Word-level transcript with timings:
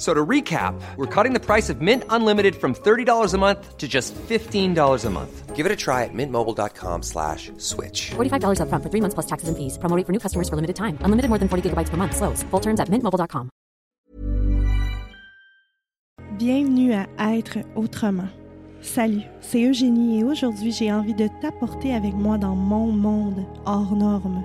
So 0.00 0.14
to 0.14 0.24
recap, 0.24 0.80
we're 0.96 1.04
cutting 1.14 1.34
the 1.34 1.44
price 1.44 1.68
of 1.68 1.82
Mint 1.82 2.04
Unlimited 2.08 2.56
from 2.56 2.74
$30 2.74 3.34
a 3.34 3.36
month 3.36 3.76
to 3.76 3.86
just 3.86 4.14
$15 4.14 5.04
a 5.04 5.10
month. 5.10 5.54
Give 5.54 5.66
it 5.66 5.72
a 5.72 5.76
try 5.76 6.04
at 6.04 6.14
mintmobile.com 6.14 7.02
slash 7.02 7.52
switch. 7.58 8.12
$45 8.16 8.60
upfront 8.64 8.82
for 8.82 8.88
three 8.88 9.02
months 9.02 9.12
plus 9.12 9.26
taxes 9.26 9.50
and 9.50 9.58
fees. 9.58 9.76
Promoting 9.76 10.06
for 10.06 10.12
new 10.12 10.18
customers 10.18 10.48
for 10.48 10.56
limited 10.56 10.76
time. 10.76 10.96
Unlimited 11.04 11.28
more 11.28 11.38
than 11.38 11.48
40 11.48 11.68
gigabytes 11.68 11.90
per 11.90 11.98
month. 11.98 12.16
Slows. 12.16 12.42
Full 12.50 12.60
terms 12.60 12.80
at 12.80 12.88
mintmobile.com. 12.88 13.50
Bienvenue 16.38 16.94
à 16.94 17.36
Être 17.36 17.58
autrement. 17.76 18.30
Salut, 18.80 19.26
c'est 19.42 19.62
Eugénie 19.62 20.20
et 20.20 20.24
aujourd'hui 20.24 20.72
j'ai 20.72 20.90
envie 20.90 21.12
de 21.12 21.28
t'apporter 21.42 21.94
avec 21.94 22.14
moi 22.14 22.38
dans 22.38 22.56
mon 22.56 22.86
monde 22.86 23.44
hors 23.66 23.94
norme. 23.94 24.42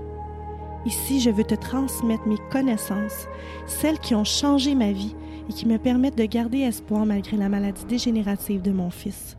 Ici, 0.86 1.22
je 1.22 1.30
veux 1.30 1.46
te 1.46 1.56
transmettre 1.56 2.28
mes 2.28 2.38
connaissances, 2.52 3.28
celles 3.66 3.98
qui 3.98 4.14
ont 4.14 4.26
changé 4.26 4.76
ma 4.76 4.92
vie 4.92 5.16
et 5.50 5.54
qui 5.54 5.68
me 5.68 5.78
permettent 5.78 6.18
de 6.18 6.26
garder 6.26 6.60
espoir 6.60 7.06
malgré 7.06 7.38
la 7.38 7.50
maladie 7.50 7.86
dégénérative 7.86 8.62
de 8.62 8.72
mon 8.72 8.90
fils. 8.90 9.38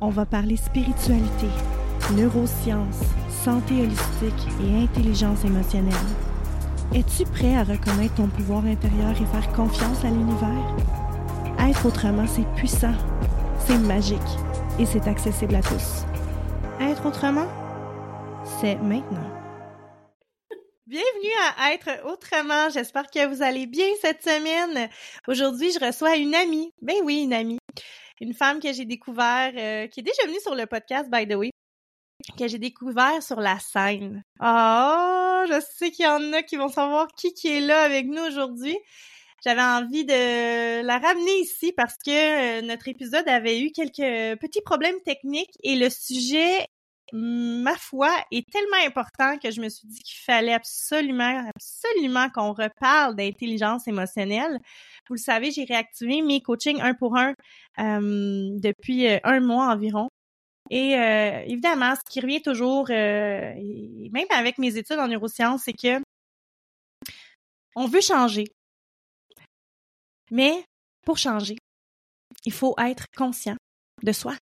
On 0.00 0.10
va 0.10 0.26
parler 0.26 0.56
spiritualité, 0.56 1.48
neurosciences, 2.16 3.02
santé 3.30 3.80
holistique 3.80 4.48
et 4.64 4.82
intelligence 4.82 5.44
émotionnelle. 5.44 5.94
Es-tu 6.94 7.24
prêt 7.24 7.56
à 7.56 7.64
reconnaître 7.64 8.14
ton 8.14 8.28
pouvoir 8.28 8.64
intérieur 8.64 9.10
et 9.10 9.26
faire 9.26 9.52
confiance 9.52 10.04
à 10.04 10.08
l'univers? 10.08 10.76
Être 11.58 11.86
autrement, 11.86 12.26
c'est 12.26 12.46
puissant, 12.54 12.94
c'est 13.58 13.78
magique 13.78 14.20
et 14.78 14.86
c'est 14.86 15.08
accessible 15.08 15.54
à 15.54 15.62
tous. 15.62 16.04
Être 16.80 17.06
autrement, 17.06 17.46
c'est 18.60 18.76
maintenant. 18.76 19.35
Bienvenue 20.86 21.32
à 21.58 21.72
Être 21.72 22.06
autrement. 22.06 22.70
J'espère 22.70 23.10
que 23.10 23.26
vous 23.26 23.42
allez 23.42 23.66
bien 23.66 23.88
cette 24.00 24.22
semaine. 24.22 24.88
Aujourd'hui, 25.26 25.72
je 25.72 25.84
reçois 25.84 26.14
une 26.14 26.32
amie. 26.32 26.70
Ben 26.80 26.94
oui, 27.02 27.22
une 27.24 27.32
amie. 27.32 27.58
Une 28.20 28.34
femme 28.34 28.60
que 28.60 28.72
j'ai 28.72 28.84
découvert, 28.84 29.52
euh, 29.56 29.88
qui 29.88 29.98
est 29.98 30.04
déjà 30.04 30.22
venue 30.28 30.38
sur 30.38 30.54
le 30.54 30.64
podcast, 30.66 31.10
by 31.10 31.26
the 31.26 31.34
way, 31.34 31.50
que 32.38 32.46
j'ai 32.46 32.60
découvert 32.60 33.20
sur 33.20 33.40
la 33.40 33.58
scène. 33.58 34.22
Oh, 34.38 35.42
je 35.48 35.60
sais 35.76 35.90
qu'il 35.90 36.04
y 36.04 36.08
en 36.08 36.32
a 36.32 36.44
qui 36.44 36.54
vont 36.54 36.68
savoir 36.68 37.08
qui 37.16 37.32
est 37.48 37.60
là 37.60 37.82
avec 37.82 38.06
nous 38.06 38.22
aujourd'hui. 38.22 38.78
J'avais 39.44 39.62
envie 39.62 40.04
de 40.04 40.82
la 40.82 40.98
ramener 40.98 41.40
ici 41.40 41.72
parce 41.72 41.96
que 41.96 42.60
euh, 42.60 42.62
notre 42.62 42.86
épisode 42.86 43.26
avait 43.26 43.60
eu 43.60 43.72
quelques 43.72 44.38
petits 44.38 44.62
problèmes 44.62 45.00
techniques 45.04 45.58
et 45.64 45.74
le 45.74 45.90
sujet 45.90 46.64
ma 47.12 47.76
foi, 47.76 48.10
est 48.32 48.48
tellement 48.50 48.84
important 48.84 49.38
que 49.38 49.50
je 49.50 49.60
me 49.60 49.68
suis 49.68 49.86
dit 49.86 50.00
qu'il 50.00 50.18
fallait 50.18 50.52
absolument, 50.52 51.44
absolument 51.54 52.28
qu'on 52.30 52.52
reparle 52.52 53.14
d'intelligence 53.14 53.86
émotionnelle. 53.86 54.58
Vous 55.08 55.14
le 55.14 55.20
savez, 55.20 55.50
j'ai 55.50 55.64
réactivé 55.64 56.22
mes 56.22 56.40
coachings 56.40 56.80
un 56.80 56.94
pour 56.94 57.16
un 57.16 57.34
euh, 57.78 58.50
depuis 58.58 59.06
euh, 59.06 59.18
un 59.24 59.40
mois 59.40 59.72
environ. 59.72 60.08
Et 60.70 60.96
euh, 60.96 61.42
évidemment, 61.46 61.94
ce 61.94 62.00
qui 62.10 62.20
revient 62.20 62.42
toujours, 62.42 62.88
même 62.88 64.26
avec 64.30 64.58
mes 64.58 64.76
études 64.76 64.98
en 64.98 65.06
neurosciences, 65.06 65.62
c'est 65.64 65.72
que 65.72 66.02
on 67.76 67.86
veut 67.86 68.00
changer. 68.00 68.46
Mais 70.32 70.64
pour 71.04 71.18
changer, 71.18 71.56
il 72.44 72.52
faut 72.52 72.74
être 72.78 73.04
conscient 73.16 73.56
de 74.02 74.12
soi. 74.12 74.36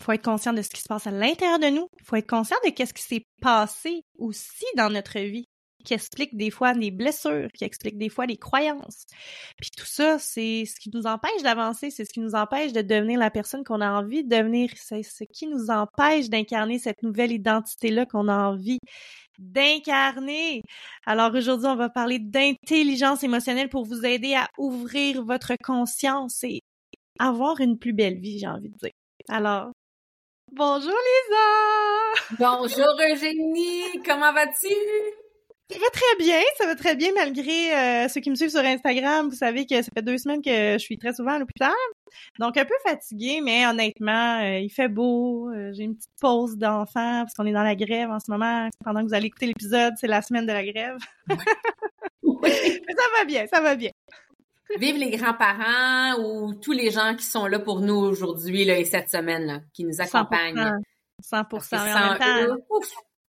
Faut 0.00 0.12
être 0.12 0.24
conscient 0.24 0.52
de 0.52 0.62
ce 0.62 0.70
qui 0.70 0.80
se 0.80 0.88
passe 0.88 1.06
à 1.06 1.10
l'intérieur 1.10 1.58
de 1.58 1.68
nous. 1.68 1.86
Il 2.00 2.04
faut 2.04 2.16
être 2.16 2.28
conscient 2.28 2.56
de 2.64 2.70
ce 2.70 2.92
qui 2.92 3.02
s'est 3.02 3.24
passé 3.40 4.02
aussi 4.18 4.64
dans 4.76 4.90
notre 4.90 5.18
vie, 5.18 5.44
qui 5.84 5.94
explique 5.94 6.36
des 6.36 6.50
fois 6.50 6.74
des 6.74 6.90
blessures, 6.90 7.48
qui 7.52 7.64
explique 7.64 7.98
des 7.98 8.08
fois 8.08 8.26
des 8.26 8.36
croyances. 8.36 9.04
Puis 9.60 9.70
tout 9.76 9.86
ça, 9.86 10.18
c'est 10.18 10.64
ce 10.64 10.80
qui 10.80 10.90
nous 10.94 11.06
empêche 11.06 11.42
d'avancer, 11.42 11.90
c'est 11.90 12.04
ce 12.04 12.12
qui 12.12 12.20
nous 12.20 12.34
empêche 12.34 12.72
de 12.72 12.82
devenir 12.82 13.18
la 13.18 13.30
personne 13.30 13.64
qu'on 13.64 13.80
a 13.80 13.90
envie 13.90 14.24
de 14.24 14.34
devenir, 14.34 14.70
c'est 14.76 15.02
ce 15.02 15.24
qui 15.24 15.46
nous 15.46 15.70
empêche 15.70 16.28
d'incarner 16.28 16.78
cette 16.78 17.02
nouvelle 17.02 17.32
identité-là 17.32 18.06
qu'on 18.06 18.28
a 18.28 18.36
envie 18.36 18.78
d'incarner. 19.38 20.62
Alors 21.06 21.34
aujourd'hui, 21.34 21.68
on 21.68 21.76
va 21.76 21.88
parler 21.88 22.18
d'intelligence 22.18 23.22
émotionnelle 23.22 23.68
pour 23.68 23.84
vous 23.84 24.04
aider 24.04 24.34
à 24.34 24.48
ouvrir 24.58 25.24
votre 25.24 25.52
conscience 25.62 26.44
et 26.44 26.60
avoir 27.18 27.60
une 27.60 27.78
plus 27.78 27.92
belle 27.92 28.18
vie, 28.18 28.38
j'ai 28.38 28.48
envie 28.48 28.68
de 28.70 28.76
dire. 28.76 28.92
Alors, 29.28 29.72
Bonjour 30.52 30.90
Lisa! 30.90 32.36
Bonjour 32.38 32.94
Eugénie, 33.12 34.02
comment 34.04 34.32
vas-tu? 34.32 34.74
Ça 35.70 35.78
va 35.78 35.90
très 35.92 36.16
bien, 36.18 36.40
ça 36.58 36.66
va 36.66 36.74
très 36.74 36.96
bien 36.96 37.10
malgré 37.14 37.72
euh, 37.72 38.08
ceux 38.08 38.20
qui 38.20 38.30
me 38.30 38.34
suivent 38.34 38.50
sur 38.50 38.60
Instagram. 38.60 39.28
Vous 39.28 39.36
savez 39.36 39.64
que 39.64 39.80
ça 39.80 39.88
fait 39.94 40.02
deux 40.02 40.18
semaines 40.18 40.42
que 40.42 40.72
je 40.72 40.78
suis 40.78 40.98
très 40.98 41.12
souvent 41.12 41.34
à 41.34 41.38
l'hôpital. 41.38 41.70
Donc 42.40 42.56
un 42.56 42.64
peu 42.64 42.74
fatiguée, 42.84 43.40
mais 43.40 43.64
honnêtement, 43.64 44.40
euh, 44.40 44.58
il 44.58 44.70
fait 44.70 44.88
beau. 44.88 45.50
Euh, 45.50 45.70
j'ai 45.72 45.84
une 45.84 45.94
petite 45.94 46.10
pause 46.20 46.56
d'enfant 46.56 47.22
parce 47.22 47.34
qu'on 47.34 47.46
est 47.46 47.52
dans 47.52 47.62
la 47.62 47.76
grève 47.76 48.10
en 48.10 48.18
ce 48.18 48.28
moment. 48.30 48.68
Pendant 48.84 49.02
que 49.02 49.06
vous 49.06 49.14
allez 49.14 49.26
écouter 49.26 49.46
l'épisode, 49.46 49.94
c'est 50.00 50.08
la 50.08 50.20
semaine 50.20 50.46
de 50.46 50.52
la 50.52 50.64
grève. 50.64 50.96
mais 52.42 52.50
ça 52.88 53.04
va 53.16 53.24
bien, 53.24 53.46
ça 53.46 53.60
va 53.60 53.76
bien. 53.76 53.90
Vive 54.78 54.96
les 54.96 55.10
grands-parents 55.10 56.20
ou 56.20 56.54
tous 56.54 56.72
les 56.72 56.90
gens 56.90 57.14
qui 57.14 57.24
sont 57.24 57.46
là 57.46 57.58
pour 57.58 57.80
nous 57.80 57.96
aujourd'hui 57.96 58.62
et 58.68 58.84
cette 58.84 59.10
semaine, 59.10 59.46
là, 59.46 59.60
qui 59.72 59.84
nous 59.84 60.00
accompagnent. 60.00 60.78
100%. 61.22 61.68
100%. 61.70 62.18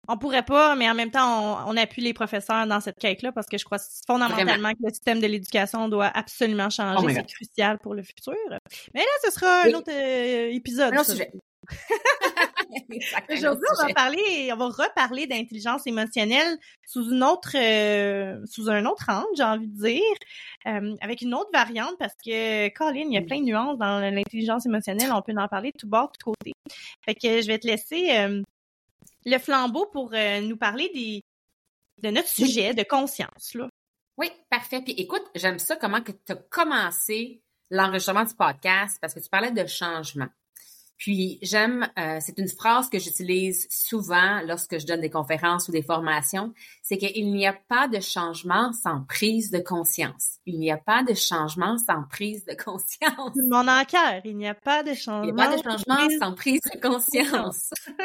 on 0.08 0.18
pourrait 0.18 0.44
pas, 0.44 0.74
mais 0.74 0.90
en 0.90 0.94
même 0.94 1.10
temps, 1.10 1.66
on, 1.66 1.76
appuie 1.76 2.02
les 2.02 2.12
professeurs 2.12 2.66
dans 2.66 2.80
cette 2.80 2.98
quête-là 2.98 3.32
parce 3.32 3.46
que 3.46 3.56
je 3.58 3.64
crois 3.64 3.78
fondamentalement 4.06 4.72
que 4.72 4.82
le 4.82 4.90
système 4.90 5.20
de 5.20 5.26
l'éducation 5.26 5.88
doit 5.88 6.10
absolument 6.12 6.68
changer. 6.68 7.06
Oh 7.06 7.08
c'est 7.08 7.26
crucial 7.26 7.78
pour 7.78 7.94
le 7.94 8.02
futur. 8.02 8.34
Mais 8.94 9.00
là, 9.00 9.06
ce 9.24 9.30
sera 9.30 9.62
un 9.62 9.72
autre 9.72 9.90
euh, 9.90 10.52
épisode. 10.52 10.92
Un 10.92 10.98
autre 10.98 11.10
sujet. 11.12 11.30
Aujourd'hui, 13.30 13.66
on 13.72 13.86
va 13.86 13.94
parler, 13.94 14.50
on 14.52 14.56
va 14.56 14.66
reparler 14.66 15.26
d'intelligence 15.26 15.86
émotionnelle 15.86 16.58
sous 16.86 17.10
une 17.10 17.22
autre, 17.22 17.56
euh, 17.56 18.44
sous 18.46 18.68
un 18.68 18.84
autre 18.86 19.04
angle, 19.08 19.28
j'ai 19.36 19.42
envie 19.42 19.68
de 19.68 19.76
dire, 19.76 20.16
euh, 20.66 20.96
avec 21.00 21.22
une 21.22 21.34
autre 21.34 21.50
variante 21.52 21.96
parce 21.98 22.14
que, 22.24 22.68
Colin, 22.70 23.06
il 23.08 23.12
y 23.12 23.18
a 23.18 23.22
plein 23.22 23.40
de 23.40 23.44
nuances 23.44 23.78
dans 23.78 24.00
l'intelligence 24.00 24.66
émotionnelle. 24.66 25.12
On 25.12 25.22
peut 25.22 25.34
en 25.36 25.48
parler 25.48 25.72
de 25.72 25.78
tout 25.78 25.88
bord, 25.88 26.10
de 26.12 26.18
tout 26.18 26.32
côté. 26.32 26.52
Fait 27.04 27.14
que 27.14 27.42
je 27.42 27.46
vais 27.46 27.58
te 27.58 27.66
laisser 27.66 28.10
euh, 28.16 28.42
le 29.24 29.38
flambeau 29.38 29.86
pour 29.86 30.12
nous 30.42 30.56
parler 30.56 30.90
des, 30.94 31.22
de 32.02 32.10
notre 32.10 32.28
sujet 32.28 32.74
de 32.74 32.82
conscience, 32.82 33.54
là. 33.54 33.68
Oui, 34.16 34.30
parfait. 34.50 34.82
Puis 34.82 34.92
écoute, 34.98 35.24
j'aime 35.34 35.58
ça 35.58 35.76
comment 35.76 36.02
que 36.02 36.12
tu 36.12 36.32
as 36.32 36.36
commencé 36.36 37.42
l'enregistrement 37.70 38.24
du 38.24 38.34
podcast 38.34 38.98
parce 39.00 39.14
que 39.14 39.20
tu 39.20 39.30
parlais 39.30 39.50
de 39.50 39.64
changement. 39.66 40.28
Puis 41.00 41.38
j'aime, 41.40 41.88
euh, 41.98 42.18
c'est 42.20 42.38
une 42.38 42.48
phrase 42.48 42.90
que 42.90 42.98
j'utilise 42.98 43.66
souvent 43.70 44.42
lorsque 44.44 44.78
je 44.78 44.86
donne 44.86 45.00
des 45.00 45.08
conférences 45.08 45.66
ou 45.66 45.72
des 45.72 45.82
formations, 45.82 46.52
c'est 46.82 46.98
qu'il 46.98 47.32
n'y 47.32 47.46
a 47.46 47.54
pas 47.54 47.88
de 47.88 48.00
changement 48.00 48.70
sans 48.74 49.04
prise 49.04 49.50
de 49.50 49.60
conscience. 49.60 50.36
Il 50.44 50.58
n'y 50.58 50.70
a 50.70 50.76
pas 50.76 51.02
de 51.02 51.14
changement 51.14 51.78
sans 51.78 52.02
prise 52.02 52.44
de 52.44 52.52
conscience. 52.52 53.34
Mon 53.48 53.66
enquête, 53.66 54.20
il 54.26 54.36
n'y 54.36 54.46
a 54.46 54.54
pas 54.54 54.82
de 54.82 54.92
changement. 54.92 55.22
Il 55.22 55.34
n'y 55.34 55.42
a 55.42 55.46
pas 55.46 55.56
de 55.56 55.62
changement 55.62 56.18
sans 56.20 56.34
prise 56.34 56.60
de 56.70 56.78
conscience. 56.78 57.70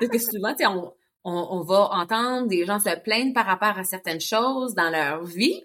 Parce 0.00 0.12
que 0.12 0.18
souvent, 0.18 0.54
on, 0.60 0.92
on, 1.24 1.46
on 1.50 1.62
va 1.62 1.88
entendre 1.92 2.46
des 2.46 2.66
gens 2.66 2.78
se 2.78 2.94
plaindre 3.00 3.32
par 3.32 3.46
rapport 3.46 3.78
à 3.78 3.84
certaines 3.84 4.20
choses 4.20 4.74
dans 4.74 4.90
leur 4.90 5.24
vie, 5.24 5.64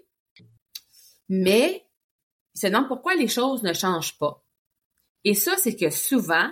mais 1.28 1.86
ils 2.56 2.62
se 2.62 2.68
demandent 2.68 2.88
pourquoi 2.88 3.16
les 3.16 3.28
choses 3.28 3.64
ne 3.64 3.74
changent 3.74 4.18
pas. 4.18 4.42
Et 5.26 5.34
ça, 5.34 5.58
c'est 5.58 5.76
que 5.76 5.90
souvent, 5.90 6.50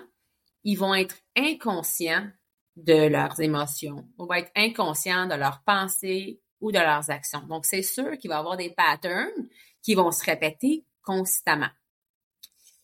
ils 0.63 0.75
vont 0.75 0.93
être 0.93 1.15
inconscients 1.35 2.27
de 2.75 3.07
leurs 3.07 3.39
émotions, 3.39 4.07
ils 4.19 4.25
vont 4.25 4.33
être 4.33 4.51
inconscients 4.55 5.27
de 5.27 5.35
leurs 5.35 5.63
pensées 5.63 6.41
ou 6.61 6.71
de 6.71 6.79
leurs 6.79 7.09
actions. 7.09 7.41
Donc, 7.47 7.65
c'est 7.65 7.83
sûr 7.83 8.17
qu'il 8.17 8.29
va 8.29 8.37
y 8.37 8.39
avoir 8.39 8.57
des 8.57 8.69
patterns 8.69 9.47
qui 9.81 9.95
vont 9.95 10.11
se 10.11 10.23
répéter 10.23 10.85
constamment. 11.03 11.69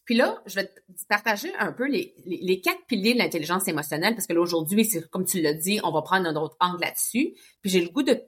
Puis 0.06 0.16
là, 0.16 0.42
je 0.46 0.56
vais 0.56 0.66
te 0.66 1.08
partager 1.08 1.54
un 1.56 1.72
peu 1.72 1.88
les, 1.88 2.62
quatre 2.62 2.86
piliers 2.88 3.14
de 3.14 3.20
l'intelligence 3.20 3.68
émotionnelle, 3.68 4.16
parce 4.16 4.28
que 4.28 4.34
là, 4.34 4.42
aujourd'hui, 4.42 4.90
comme 5.12 5.26
tu 5.26 5.42
l'as 5.42 5.54
dit, 5.54 5.80
on 5.84 5.92
va 5.92 6.02
prendre 6.02 6.28
un 6.28 6.36
autre 6.36 6.58
angle 6.60 6.82
là-dessus. 6.82 7.36
Puis 7.62 7.72
j'ai 7.72 7.82
le 7.82 7.90
goût 7.90 8.04
de 8.04 8.22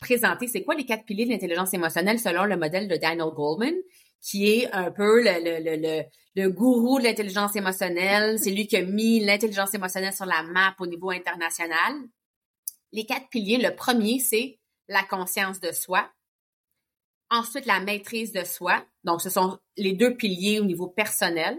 présenter 0.00 0.46
c'est 0.46 0.62
quoi 0.62 0.74
les 0.74 0.86
quatre 0.86 1.04
piliers 1.04 1.26
de 1.26 1.30
l'intelligence 1.30 1.74
émotionnelle 1.74 2.18
selon 2.18 2.44
le 2.44 2.56
modèle 2.56 2.88
de 2.88 2.96
Daniel 2.96 3.28
Goldman, 3.34 3.74
qui 4.20 4.50
est 4.50 4.70
un 4.72 4.90
peu 4.90 5.22
le, 5.22 5.40
le, 5.42 5.76
le, 5.76 6.04
le 6.34 6.50
gourou 6.50 6.98
de 6.98 7.04
l'intelligence 7.04 7.56
émotionnelle. 7.56 8.38
C'est 8.38 8.50
lui 8.50 8.66
qui 8.66 8.76
a 8.76 8.82
mis 8.82 9.20
l'intelligence 9.20 9.74
émotionnelle 9.74 10.12
sur 10.12 10.26
la 10.26 10.42
map 10.42 10.74
au 10.78 10.86
niveau 10.86 11.10
international. 11.10 11.94
Les 12.92 13.06
quatre 13.06 13.28
piliers, 13.28 13.58
le 13.58 13.74
premier, 13.74 14.18
c'est 14.18 14.58
la 14.88 15.02
conscience 15.02 15.60
de 15.60 15.72
soi. 15.72 16.10
Ensuite, 17.30 17.66
la 17.66 17.80
maîtrise 17.80 18.32
de 18.32 18.44
soi. 18.44 18.84
Donc, 19.04 19.22
ce 19.22 19.30
sont 19.30 19.58
les 19.76 19.92
deux 19.92 20.16
piliers 20.16 20.60
au 20.60 20.64
niveau 20.64 20.88
personnel. 20.88 21.56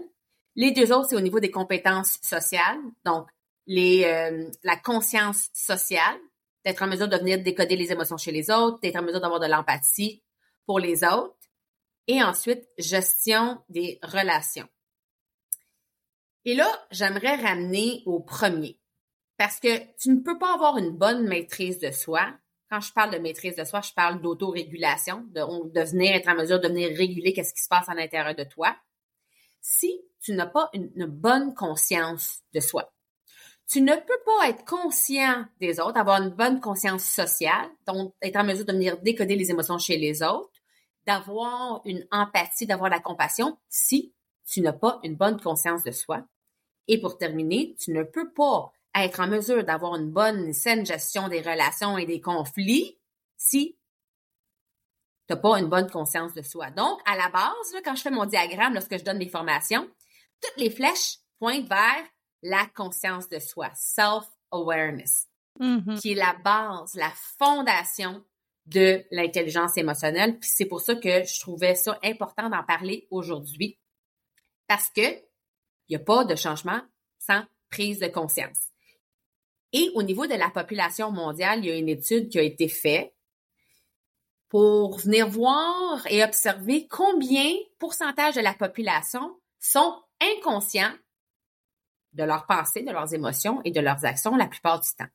Les 0.54 0.70
deux 0.70 0.92
autres, 0.92 1.08
c'est 1.10 1.16
au 1.16 1.20
niveau 1.20 1.40
des 1.40 1.50
compétences 1.50 2.18
sociales. 2.22 2.78
Donc, 3.06 3.26
les, 3.66 4.04
euh, 4.04 4.50
la 4.62 4.76
conscience 4.76 5.48
sociale, 5.54 6.18
d'être 6.64 6.82
en 6.82 6.86
mesure 6.86 7.08
de 7.08 7.16
venir 7.16 7.42
décoder 7.42 7.74
les 7.74 7.90
émotions 7.90 8.18
chez 8.18 8.32
les 8.32 8.50
autres, 8.50 8.78
d'être 8.80 8.96
en 8.96 9.02
mesure 9.02 9.20
d'avoir 9.20 9.40
de 9.40 9.46
l'empathie 9.46 10.22
pour 10.66 10.78
les 10.78 11.02
autres. 11.04 11.34
Et 12.08 12.22
ensuite, 12.22 12.68
gestion 12.78 13.62
des 13.68 13.98
relations. 14.02 14.68
Et 16.44 16.54
là, 16.54 16.68
j'aimerais 16.90 17.36
ramener 17.36 18.02
au 18.06 18.20
premier. 18.20 18.78
Parce 19.36 19.60
que 19.60 19.78
tu 19.98 20.10
ne 20.10 20.20
peux 20.20 20.38
pas 20.38 20.54
avoir 20.54 20.78
une 20.78 20.90
bonne 20.90 21.26
maîtrise 21.26 21.78
de 21.78 21.90
soi. 21.90 22.32
Quand 22.68 22.80
je 22.80 22.92
parle 22.92 23.12
de 23.12 23.18
maîtrise 23.18 23.56
de 23.56 23.64
soi, 23.64 23.80
je 23.80 23.92
parle 23.92 24.20
d'autorégulation, 24.20 25.24
de, 25.30 25.80
venir 25.82 26.14
être 26.14 26.28
en 26.28 26.34
mesure 26.34 26.60
de 26.60 26.68
venir 26.68 26.96
réguler 26.96 27.32
qu'est-ce 27.32 27.54
qui 27.54 27.62
se 27.62 27.68
passe 27.68 27.88
à 27.88 27.94
l'intérieur 27.94 28.34
de 28.34 28.44
toi. 28.44 28.74
Si 29.60 30.00
tu 30.20 30.32
n'as 30.32 30.46
pas 30.46 30.70
une, 30.72 30.90
une 30.96 31.06
bonne 31.06 31.54
conscience 31.54 32.40
de 32.52 32.60
soi, 32.60 32.92
tu 33.68 33.80
ne 33.80 33.94
peux 33.94 34.20
pas 34.26 34.48
être 34.48 34.64
conscient 34.64 35.46
des 35.60 35.80
autres, 35.80 35.98
avoir 35.98 36.22
une 36.22 36.30
bonne 36.30 36.60
conscience 36.60 37.04
sociale, 37.04 37.70
donc 37.86 38.14
être 38.20 38.36
en 38.36 38.44
mesure 38.44 38.64
de 38.64 38.72
venir 38.72 38.98
décoder 39.00 39.34
les 39.34 39.50
émotions 39.50 39.78
chez 39.78 39.96
les 39.96 40.22
autres, 40.22 40.51
d'avoir 41.06 41.82
une 41.84 42.06
empathie, 42.10 42.66
d'avoir 42.66 42.90
la 42.90 43.00
compassion 43.00 43.58
si 43.68 44.14
tu 44.46 44.60
n'as 44.60 44.72
pas 44.72 45.00
une 45.02 45.16
bonne 45.16 45.40
conscience 45.40 45.82
de 45.82 45.90
soi. 45.90 46.24
Et 46.88 47.00
pour 47.00 47.18
terminer, 47.18 47.74
tu 47.78 47.92
ne 47.92 48.02
peux 48.02 48.32
pas 48.32 48.72
être 48.94 49.20
en 49.20 49.28
mesure 49.28 49.64
d'avoir 49.64 49.96
une 49.96 50.10
bonne, 50.10 50.52
saine 50.52 50.84
gestion 50.84 51.28
des 51.28 51.40
relations 51.40 51.96
et 51.96 52.06
des 52.06 52.20
conflits 52.20 52.98
si 53.36 53.76
tu 55.28 55.34
n'as 55.34 55.40
pas 55.40 55.58
une 55.58 55.68
bonne 55.68 55.90
conscience 55.90 56.34
de 56.34 56.42
soi. 56.42 56.70
Donc, 56.70 57.00
à 57.06 57.16
la 57.16 57.28
base, 57.30 57.82
quand 57.84 57.94
je 57.94 58.02
fais 58.02 58.10
mon 58.10 58.26
diagramme, 58.26 58.74
lorsque 58.74 58.98
je 58.98 59.04
donne 59.04 59.18
mes 59.18 59.28
formations, 59.28 59.88
toutes 60.40 60.56
les 60.56 60.70
flèches 60.70 61.18
pointent 61.38 61.68
vers 61.68 62.04
la 62.42 62.66
conscience 62.74 63.28
de 63.28 63.38
soi, 63.38 63.70
self-awareness, 63.74 65.28
Mm-hmm. 65.60 66.00
qui 66.00 66.12
est 66.12 66.16
la 66.16 66.34
base, 66.42 66.94
la 66.94 67.10
fondation 67.10 68.24
de 68.66 69.04
l'intelligence 69.10 69.76
émotionnelle. 69.76 70.38
C'est 70.40 70.66
pour 70.66 70.80
ça 70.80 70.94
que 70.94 71.24
je 71.24 71.40
trouvais 71.40 71.74
ça 71.74 71.98
important 72.04 72.48
d'en 72.48 72.62
parler 72.62 73.06
aujourd'hui. 73.10 73.78
Parce 74.66 74.88
que 74.90 75.00
il 75.00 75.96
n'y 75.96 75.96
a 75.96 76.04
pas 76.04 76.24
de 76.24 76.36
changement 76.36 76.80
sans 77.18 77.42
prise 77.70 77.98
de 77.98 78.06
conscience. 78.06 78.68
Et 79.72 79.90
au 79.94 80.02
niveau 80.02 80.26
de 80.26 80.34
la 80.34 80.50
population 80.50 81.10
mondiale, 81.10 81.60
il 81.60 81.66
y 81.66 81.70
a 81.70 81.76
une 81.76 81.88
étude 81.88 82.28
qui 82.28 82.38
a 82.38 82.42
été 82.42 82.68
faite 82.68 83.14
pour 84.48 84.98
venir 84.98 85.28
voir 85.28 86.06
et 86.10 86.22
observer 86.22 86.86
combien 86.86 87.50
pourcentage 87.78 88.34
de 88.34 88.40
la 88.42 88.52
population 88.52 89.40
sont 89.58 90.02
inconscients 90.20 90.92
de 92.12 92.24
leurs 92.24 92.44
pensées, 92.44 92.82
de 92.82 92.92
leurs 92.92 93.14
émotions 93.14 93.62
et 93.64 93.70
de 93.70 93.80
leurs 93.80 94.04
actions 94.04 94.36
la 94.36 94.46
plupart 94.46 94.80
du 94.80 94.88
temps. 94.96 95.08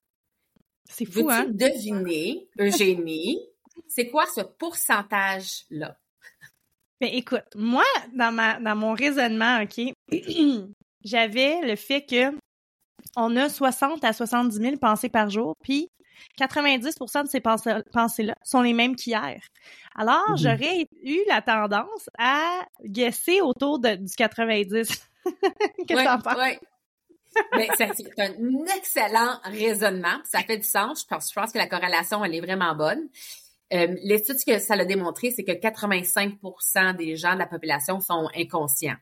C'est 0.89 1.05
fou, 1.05 1.29
hein? 1.29 1.45
deviner, 1.49 2.47
Eugénie, 2.59 3.39
c'est 3.87 4.09
quoi 4.09 4.25
ce 4.25 4.41
pourcentage-là? 4.41 5.97
Mais 7.01 7.15
écoute, 7.15 7.43
moi, 7.55 7.83
dans 8.15 8.31
ma 8.33 8.59
dans 8.59 8.75
mon 8.75 8.93
raisonnement, 8.93 9.61
OK, 9.61 9.79
j'avais 11.03 11.61
le 11.61 11.75
fait 11.75 12.03
que 12.05 12.35
on 13.15 13.35
a 13.35 13.49
60 13.49 14.03
à 14.03 14.13
70 14.13 14.55
000 14.57 14.77
pensées 14.77 15.09
par 15.09 15.29
jour, 15.29 15.53
puis 15.63 15.89
90% 16.39 17.23
de 17.23 17.27
ces 17.29 17.39
pensées- 17.39 17.83
pensées-là 17.93 18.35
sont 18.43 18.61
les 18.61 18.73
mêmes 18.73 18.95
qu'hier. 18.95 19.39
Alors, 19.95 20.23
Mhm. 20.31 20.37
j'aurais 20.37 20.87
eu 21.03 21.19
la 21.27 21.41
tendance 21.43 22.09
à 22.17 22.65
guesser 22.83 23.41
autour 23.41 23.77
de, 23.79 23.95
du 23.95 24.13
90. 24.15 24.87
Qu'est-ce 25.87 25.87
que 25.87 25.93
Ouais, 25.93 26.03
t'en 26.03 26.19
penses? 26.19 26.35
ouais. 26.37 26.59
C'est 27.77 28.19
un 28.19 28.65
excellent 28.77 29.39
raisonnement. 29.43 30.19
Ça 30.25 30.39
fait 30.39 30.57
du 30.57 30.63
sens. 30.67 31.01
Je 31.01 31.07
pense, 31.07 31.29
je 31.29 31.33
pense 31.33 31.51
que 31.51 31.57
la 31.57 31.67
corrélation, 31.67 32.23
elle 32.23 32.35
est 32.35 32.41
vraiment 32.41 32.75
bonne. 32.75 33.07
Euh, 33.73 33.95
L'étude 34.03 34.37
que 34.45 34.59
ça 34.59 34.75
l'a 34.75 34.85
démontré, 34.85 35.31
c'est 35.31 35.43
que 35.43 35.51
85% 35.51 36.95
des 36.95 37.15
gens 37.17 37.33
de 37.33 37.39
la 37.39 37.47
population 37.47 37.99
sont 37.99 38.29
inconscients 38.35 38.95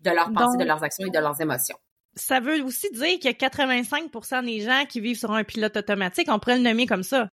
de 0.00 0.10
leurs 0.10 0.32
pensées, 0.32 0.56
Donc- 0.56 0.60
de 0.60 0.64
leurs 0.64 0.82
actions 0.82 1.06
et 1.06 1.10
de 1.10 1.18
leurs 1.18 1.40
émotions. 1.40 1.76
Ça 2.16 2.40
veut 2.40 2.62
aussi 2.64 2.90
dire 2.90 3.18
que 3.20 3.28
85% 3.28 4.42
des 4.44 4.60
gens 4.60 4.84
qui 4.88 5.00
vivent 5.00 5.18
sur 5.18 5.30
un 5.30 5.44
pilote 5.44 5.76
automatique, 5.76 6.28
on 6.28 6.38
pourrait 6.38 6.56
le 6.56 6.64
nommer 6.64 6.86
comme 6.86 7.04
ça. 7.04 7.28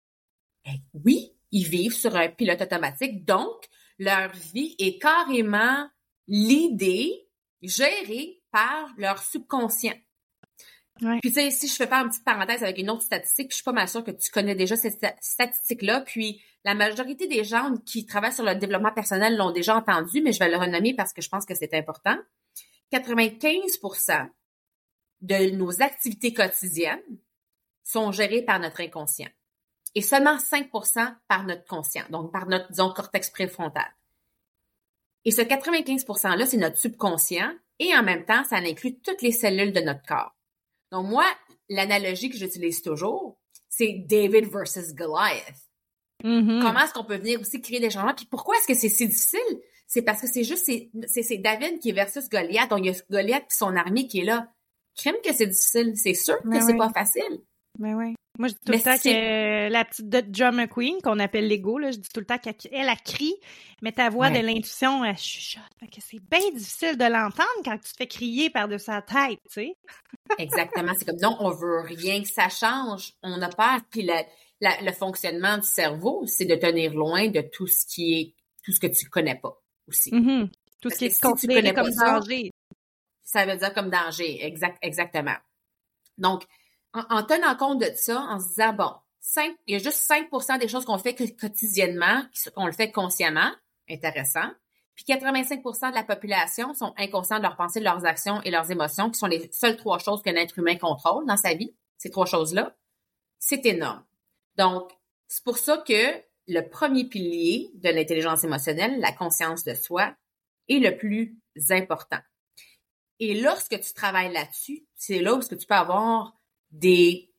Eh 0.66 0.80
oui, 1.04 1.32
ils 1.52 1.66
vivent 1.68 1.94
sur 1.94 2.16
un 2.16 2.28
pilote 2.28 2.60
automatique, 2.60 3.24
donc 3.24 3.68
leur 3.98 4.32
vie 4.32 4.74
est 4.78 4.98
carrément 5.00 5.88
l'idée 6.26 7.28
gérée 7.62 8.42
par 8.50 8.92
leur 8.98 9.18
subconscient. 9.22 9.94
Puis 10.98 11.20
tu 11.22 11.32
sais, 11.32 11.50
si 11.50 11.66
je 11.66 11.74
fais 11.74 11.86
pas 11.86 11.98
une 11.98 12.08
petite 12.08 12.24
parenthèse 12.24 12.62
avec 12.62 12.78
une 12.78 12.90
autre 12.90 13.02
statistique, 13.02 13.50
je 13.50 13.56
suis 13.56 13.64
pas 13.64 13.72
mal 13.72 13.88
sûre 13.88 14.04
que 14.04 14.12
tu 14.12 14.30
connais 14.30 14.54
déjà 14.54 14.76
cette 14.76 15.02
sta- 15.02 15.16
statistique-là, 15.20 16.02
puis 16.02 16.40
la 16.64 16.74
majorité 16.74 17.26
des 17.26 17.42
gens 17.42 17.74
qui 17.84 18.06
travaillent 18.06 18.32
sur 18.32 18.44
le 18.44 18.54
développement 18.54 18.92
personnel 18.92 19.36
l'ont 19.36 19.50
déjà 19.50 19.76
entendu, 19.76 20.22
mais 20.22 20.32
je 20.32 20.38
vais 20.38 20.50
le 20.50 20.56
renommer 20.56 20.94
parce 20.94 21.12
que 21.12 21.20
je 21.20 21.28
pense 21.28 21.44
que 21.44 21.54
c'est 21.54 21.74
important. 21.74 22.16
95% 22.92 24.30
de 25.22 25.50
nos 25.50 25.82
activités 25.82 26.32
quotidiennes 26.32 27.00
sont 27.82 28.12
gérées 28.12 28.42
par 28.42 28.60
notre 28.60 28.80
inconscient 28.80 29.28
et 29.94 30.02
seulement 30.02 30.36
5% 30.36 31.14
par 31.28 31.44
notre 31.44 31.64
conscient, 31.64 32.04
donc 32.10 32.32
par 32.32 32.46
notre, 32.46 32.94
cortex 32.94 33.30
préfrontal. 33.30 33.86
Et 35.24 35.30
ce 35.30 35.40
95 35.42 36.04
%-là, 36.04 36.46
c'est 36.46 36.56
notre 36.56 36.78
subconscient 36.78 37.52
et 37.78 37.94
en 37.96 38.02
même 38.02 38.24
temps, 38.24 38.44
ça 38.44 38.56
inclut 38.56 38.98
toutes 38.98 39.22
les 39.22 39.32
cellules 39.32 39.72
de 39.72 39.80
notre 39.80 40.04
corps. 40.04 40.34
Donc 40.94 41.08
moi, 41.08 41.26
l'analogie 41.68 42.30
que 42.30 42.36
j'utilise 42.36 42.80
toujours, 42.80 43.36
c'est 43.68 44.04
David 44.08 44.46
versus 44.46 44.94
Goliath. 44.94 45.56
Mhm. 46.22 46.60
Comment 46.62 46.84
est-ce 46.84 46.94
qu'on 46.94 47.04
peut 47.04 47.16
venir 47.16 47.40
aussi 47.40 47.60
créer 47.60 47.80
des 47.80 47.90
changements? 47.90 48.14
Puis 48.14 48.26
pourquoi 48.30 48.56
est-ce 48.56 48.68
que 48.68 48.74
c'est 48.74 48.88
si 48.88 49.08
difficile? 49.08 49.60
C'est 49.88 50.02
parce 50.02 50.20
que 50.20 50.28
c'est 50.28 50.44
juste, 50.44 50.64
c'est, 50.64 51.38
David 51.38 51.80
qui 51.80 51.90
est 51.90 51.92
versus 51.92 52.28
Goliath. 52.28 52.70
Donc, 52.70 52.80
il 52.80 52.86
y 52.86 52.90
a 52.90 52.94
Goliath 53.10 53.42
et 53.42 53.54
son 53.54 53.74
armée 53.74 54.06
qui 54.06 54.20
est 54.20 54.24
là. 54.24 54.52
Crime 54.96 55.16
que 55.24 55.32
c'est 55.32 55.48
difficile. 55.48 55.94
C'est 55.96 56.14
sûr 56.14 56.40
que 56.40 56.46
Mais 56.46 56.60
c'est 56.60 56.72
oui. 56.72 56.78
pas 56.78 56.90
facile. 56.90 57.42
Mais 57.78 57.94
oui. 57.94 58.14
Moi, 58.38 58.48
je 58.48 58.54
dis 58.54 58.60
tout 58.66 58.72
Mais 58.72 58.78
le 58.78 58.82
temps 58.82 58.98
que 58.98 59.68
la 59.72 59.84
petite 59.84 60.08
de 60.08 60.22
John 60.32 60.56
McQueen, 60.56 61.00
qu'on 61.02 61.20
appelle 61.20 61.46
l'ego, 61.46 61.78
là, 61.78 61.92
je 61.92 61.98
dis 61.98 62.08
tout 62.08 62.18
le 62.20 62.26
temps 62.26 62.38
qu'elle 62.38 62.54
elle, 62.72 62.88
elle 62.88 62.96
crie, 63.04 63.34
mais 63.80 63.92
ta 63.92 64.10
voix 64.10 64.26
Ouais. 64.28 64.40
de 64.42 64.46
l'intuition, 64.46 65.04
elle 65.04 65.16
chuchote. 65.16 65.62
C'est 66.00 66.18
bien 66.20 66.50
difficile 66.52 66.96
de 66.96 67.04
l'entendre 67.04 67.48
quand 67.64 67.78
tu 67.78 67.92
te 67.92 67.96
fais 67.96 68.06
crier 68.08 68.50
par-dessus 68.50 68.86
sa 68.86 69.02
tête, 69.02 69.38
tu 69.48 69.52
sais. 69.52 69.76
Exactement. 70.38 70.92
C'est 70.98 71.04
comme, 71.04 71.20
non, 71.20 71.36
on 71.38 71.50
veut 71.50 71.80
rien 71.82 72.22
que 72.22 72.28
ça 72.28 72.48
change. 72.48 73.12
On 73.22 73.40
a 73.40 73.48
peur. 73.48 73.78
Puis 73.90 74.02
la- 74.02 74.24
la- 74.60 74.80
le 74.82 74.92
fonctionnement 74.92 75.58
du 75.58 75.66
cerveau, 75.66 76.24
c'est 76.26 76.44
de 76.46 76.56
tenir 76.56 76.92
loin 76.92 77.28
de 77.28 77.40
tout 77.40 77.66
ce 77.68 77.86
qui 77.86 78.14
est, 78.20 78.34
tout 78.64 78.72
ce 78.72 78.80
que 78.80 78.86
tu 78.88 79.08
connais 79.08 79.36
pas 79.36 79.56
aussi. 79.86 80.12
Mhm. 80.12 80.48
Tout 80.80 80.88
Parce 80.88 80.94
ce 80.94 80.98
qui 80.98 81.04
est 81.06 81.10
si 81.10 81.20
considéré 81.20 81.72
comme 81.72 81.92
ça, 81.92 82.18
danger. 82.18 82.50
Ça 83.22 83.46
veut 83.46 83.56
dire 83.56 83.72
comme 83.74 83.90
danger, 83.90 84.44
exact, 84.44 84.78
exactement. 84.82 85.36
Donc, 86.18 86.42
en, 86.94 87.22
tenant 87.24 87.56
compte 87.56 87.80
de 87.80 87.90
ça, 87.96 88.20
en 88.20 88.38
se 88.38 88.48
disant, 88.48 88.72
bon, 88.72 88.92
5, 89.20 89.54
il 89.66 89.74
y 89.74 89.76
a 89.76 89.78
juste 89.82 90.08
5% 90.08 90.58
des 90.58 90.68
choses 90.68 90.84
qu'on 90.84 90.98
fait 90.98 91.14
quotidiennement, 91.14 92.22
qu'on 92.54 92.66
le 92.66 92.72
fait 92.72 92.92
consciemment, 92.92 93.50
intéressant. 93.90 94.48
Puis 94.94 95.04
85% 95.08 95.90
de 95.90 95.94
la 95.94 96.04
population 96.04 96.72
sont 96.72 96.94
inconscients 96.96 97.38
de 97.38 97.42
leurs 97.42 97.56
pensées, 97.56 97.80
de 97.80 97.84
leurs 97.84 98.04
actions 98.04 98.40
et 98.42 98.50
leurs 98.50 98.70
émotions, 98.70 99.10
qui 99.10 99.18
sont 99.18 99.26
les 99.26 99.50
seules 99.52 99.76
trois 99.76 99.98
choses 99.98 100.22
qu'un 100.22 100.36
être 100.36 100.58
humain 100.58 100.76
contrôle 100.76 101.26
dans 101.26 101.36
sa 101.36 101.54
vie. 101.54 101.74
Ces 101.98 102.10
trois 102.10 102.26
choses-là. 102.26 102.76
C'est 103.38 103.66
énorme. 103.66 104.04
Donc, 104.56 104.92
c'est 105.26 105.42
pour 105.42 105.58
ça 105.58 105.78
que 105.78 106.22
le 106.46 106.60
premier 106.68 107.06
pilier 107.06 107.70
de 107.74 107.88
l'intelligence 107.88 108.44
émotionnelle, 108.44 109.00
la 109.00 109.12
conscience 109.12 109.64
de 109.64 109.74
soi, 109.74 110.14
est 110.68 110.78
le 110.78 110.96
plus 110.96 111.36
important. 111.70 112.20
Et 113.18 113.40
lorsque 113.40 113.80
tu 113.80 113.92
travailles 113.94 114.32
là-dessus, 114.32 114.86
c'est 114.94 115.20
là 115.20 115.34
où 115.34 115.42
tu 115.42 115.56
peux 115.56 115.74
avoir 115.74 116.34
des 116.74 117.30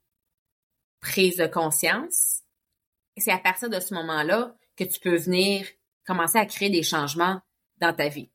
prises 1.01 1.37
de 1.37 1.45
conscience. 1.45 2.41
C'est 3.17 3.31
à 3.31 3.37
partir 3.37 3.69
de 3.69 3.79
ce 3.79 3.93
moment-là 3.93 4.55
que 4.75 4.83
tu 4.83 4.99
peux 4.99 5.15
venir 5.15 5.67
commencer 6.05 6.37
à 6.37 6.45
créer 6.45 6.69
des 6.69 6.83
changements 6.83 7.39
dans 7.77 7.93
ta 7.93 8.07
vie. 8.09 8.29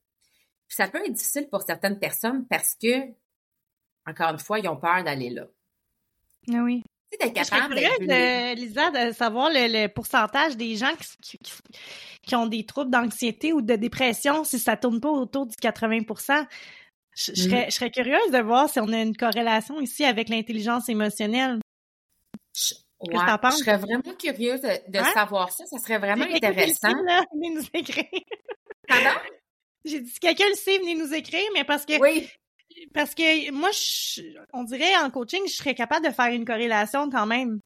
Puis 0.68 0.76
ça 0.76 0.88
peut 0.88 0.98
être 1.04 1.12
difficile 1.12 1.48
pour 1.50 1.62
certaines 1.62 1.98
personnes 1.98 2.46
parce 2.48 2.76
que, 2.80 3.08
encore 4.06 4.30
une 4.30 4.38
fois, 4.38 4.58
ils 4.58 4.68
ont 4.68 4.76
peur 4.76 5.02
d'aller 5.04 5.30
là. 5.30 5.46
Ah 6.52 6.62
oui. 6.62 6.82
Tu 7.10 7.18
sais, 7.20 7.32
capable 7.32 7.74
de, 7.74 8.54
Lisa, 8.54 8.90
de 8.90 9.12
savoir 9.12 9.50
le, 9.52 9.88
pourcentage 9.88 10.56
des 10.56 10.76
gens 10.76 10.94
qui, 11.20 11.38
qui, 12.22 12.36
ont 12.36 12.46
des 12.46 12.64
troubles 12.64 12.90
d'anxiété 12.90 13.52
ou 13.52 13.62
de 13.62 13.74
dépression, 13.74 14.44
si 14.44 14.60
ça 14.60 14.76
tourne 14.76 15.00
pas 15.00 15.10
autour 15.10 15.46
du 15.46 15.56
80 15.56 16.02
je, 17.14 17.34
serais, 17.34 17.66
je, 17.68 17.74
serais, 17.74 17.90
curieuse 17.90 18.30
de 18.32 18.40
voir 18.40 18.68
si 18.68 18.80
on 18.80 18.92
a 18.92 19.00
une 19.00 19.16
corrélation 19.16 19.80
ici 19.80 20.04
avec 20.04 20.28
l'intelligence 20.28 20.88
émotionnelle. 20.88 21.58
Je, 22.54 22.74
je 23.02 23.56
serais 23.56 23.76
vraiment 23.78 24.14
curieuse 24.18 24.60
de, 24.60 24.98
hein? 24.98 25.10
savoir 25.14 25.50
ça. 25.50 25.64
Ça 25.66 25.78
serait 25.78 25.98
vraiment 25.98 26.26
intéressant. 26.26 26.94
Là, 27.04 27.24
venez 27.32 27.54
nous 27.54 27.64
écrire. 27.72 28.04
Pardon? 28.86 29.18
J'ai 29.84 30.00
dit, 30.00 30.10
si 30.10 30.20
quelqu'un 30.20 30.48
le 30.48 30.54
sait, 30.54 30.78
venez 30.78 30.94
nous 30.94 31.14
écrire, 31.14 31.48
mais 31.54 31.64
parce 31.64 31.86
que 31.86 31.98
oui. 32.00 32.28
Parce 32.94 33.14
que 33.14 33.50
moi, 33.50 33.70
on 34.52 34.64
dirait 34.64 34.96
en 34.96 35.10
coaching, 35.10 35.42
je 35.46 35.54
serais 35.54 35.74
capable 35.74 36.06
de 36.06 36.12
faire 36.12 36.26
une 36.26 36.44
corrélation 36.44 37.10
quand 37.10 37.26
même 37.26 37.60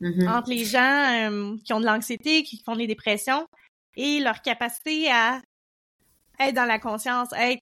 mm-hmm. 0.00 0.28
entre 0.28 0.50
les 0.50 0.64
gens 0.64 1.30
euh, 1.30 1.56
qui 1.64 1.72
ont 1.72 1.80
de 1.80 1.86
l'anxiété, 1.86 2.42
qui 2.42 2.62
font 2.64 2.76
des 2.76 2.86
dépressions 2.86 3.46
et 3.96 4.20
leur 4.20 4.42
capacité 4.42 5.10
à 5.10 5.40
être 6.38 6.54
dans 6.54 6.64
la 6.64 6.78
conscience, 6.78 7.28
être 7.36 7.60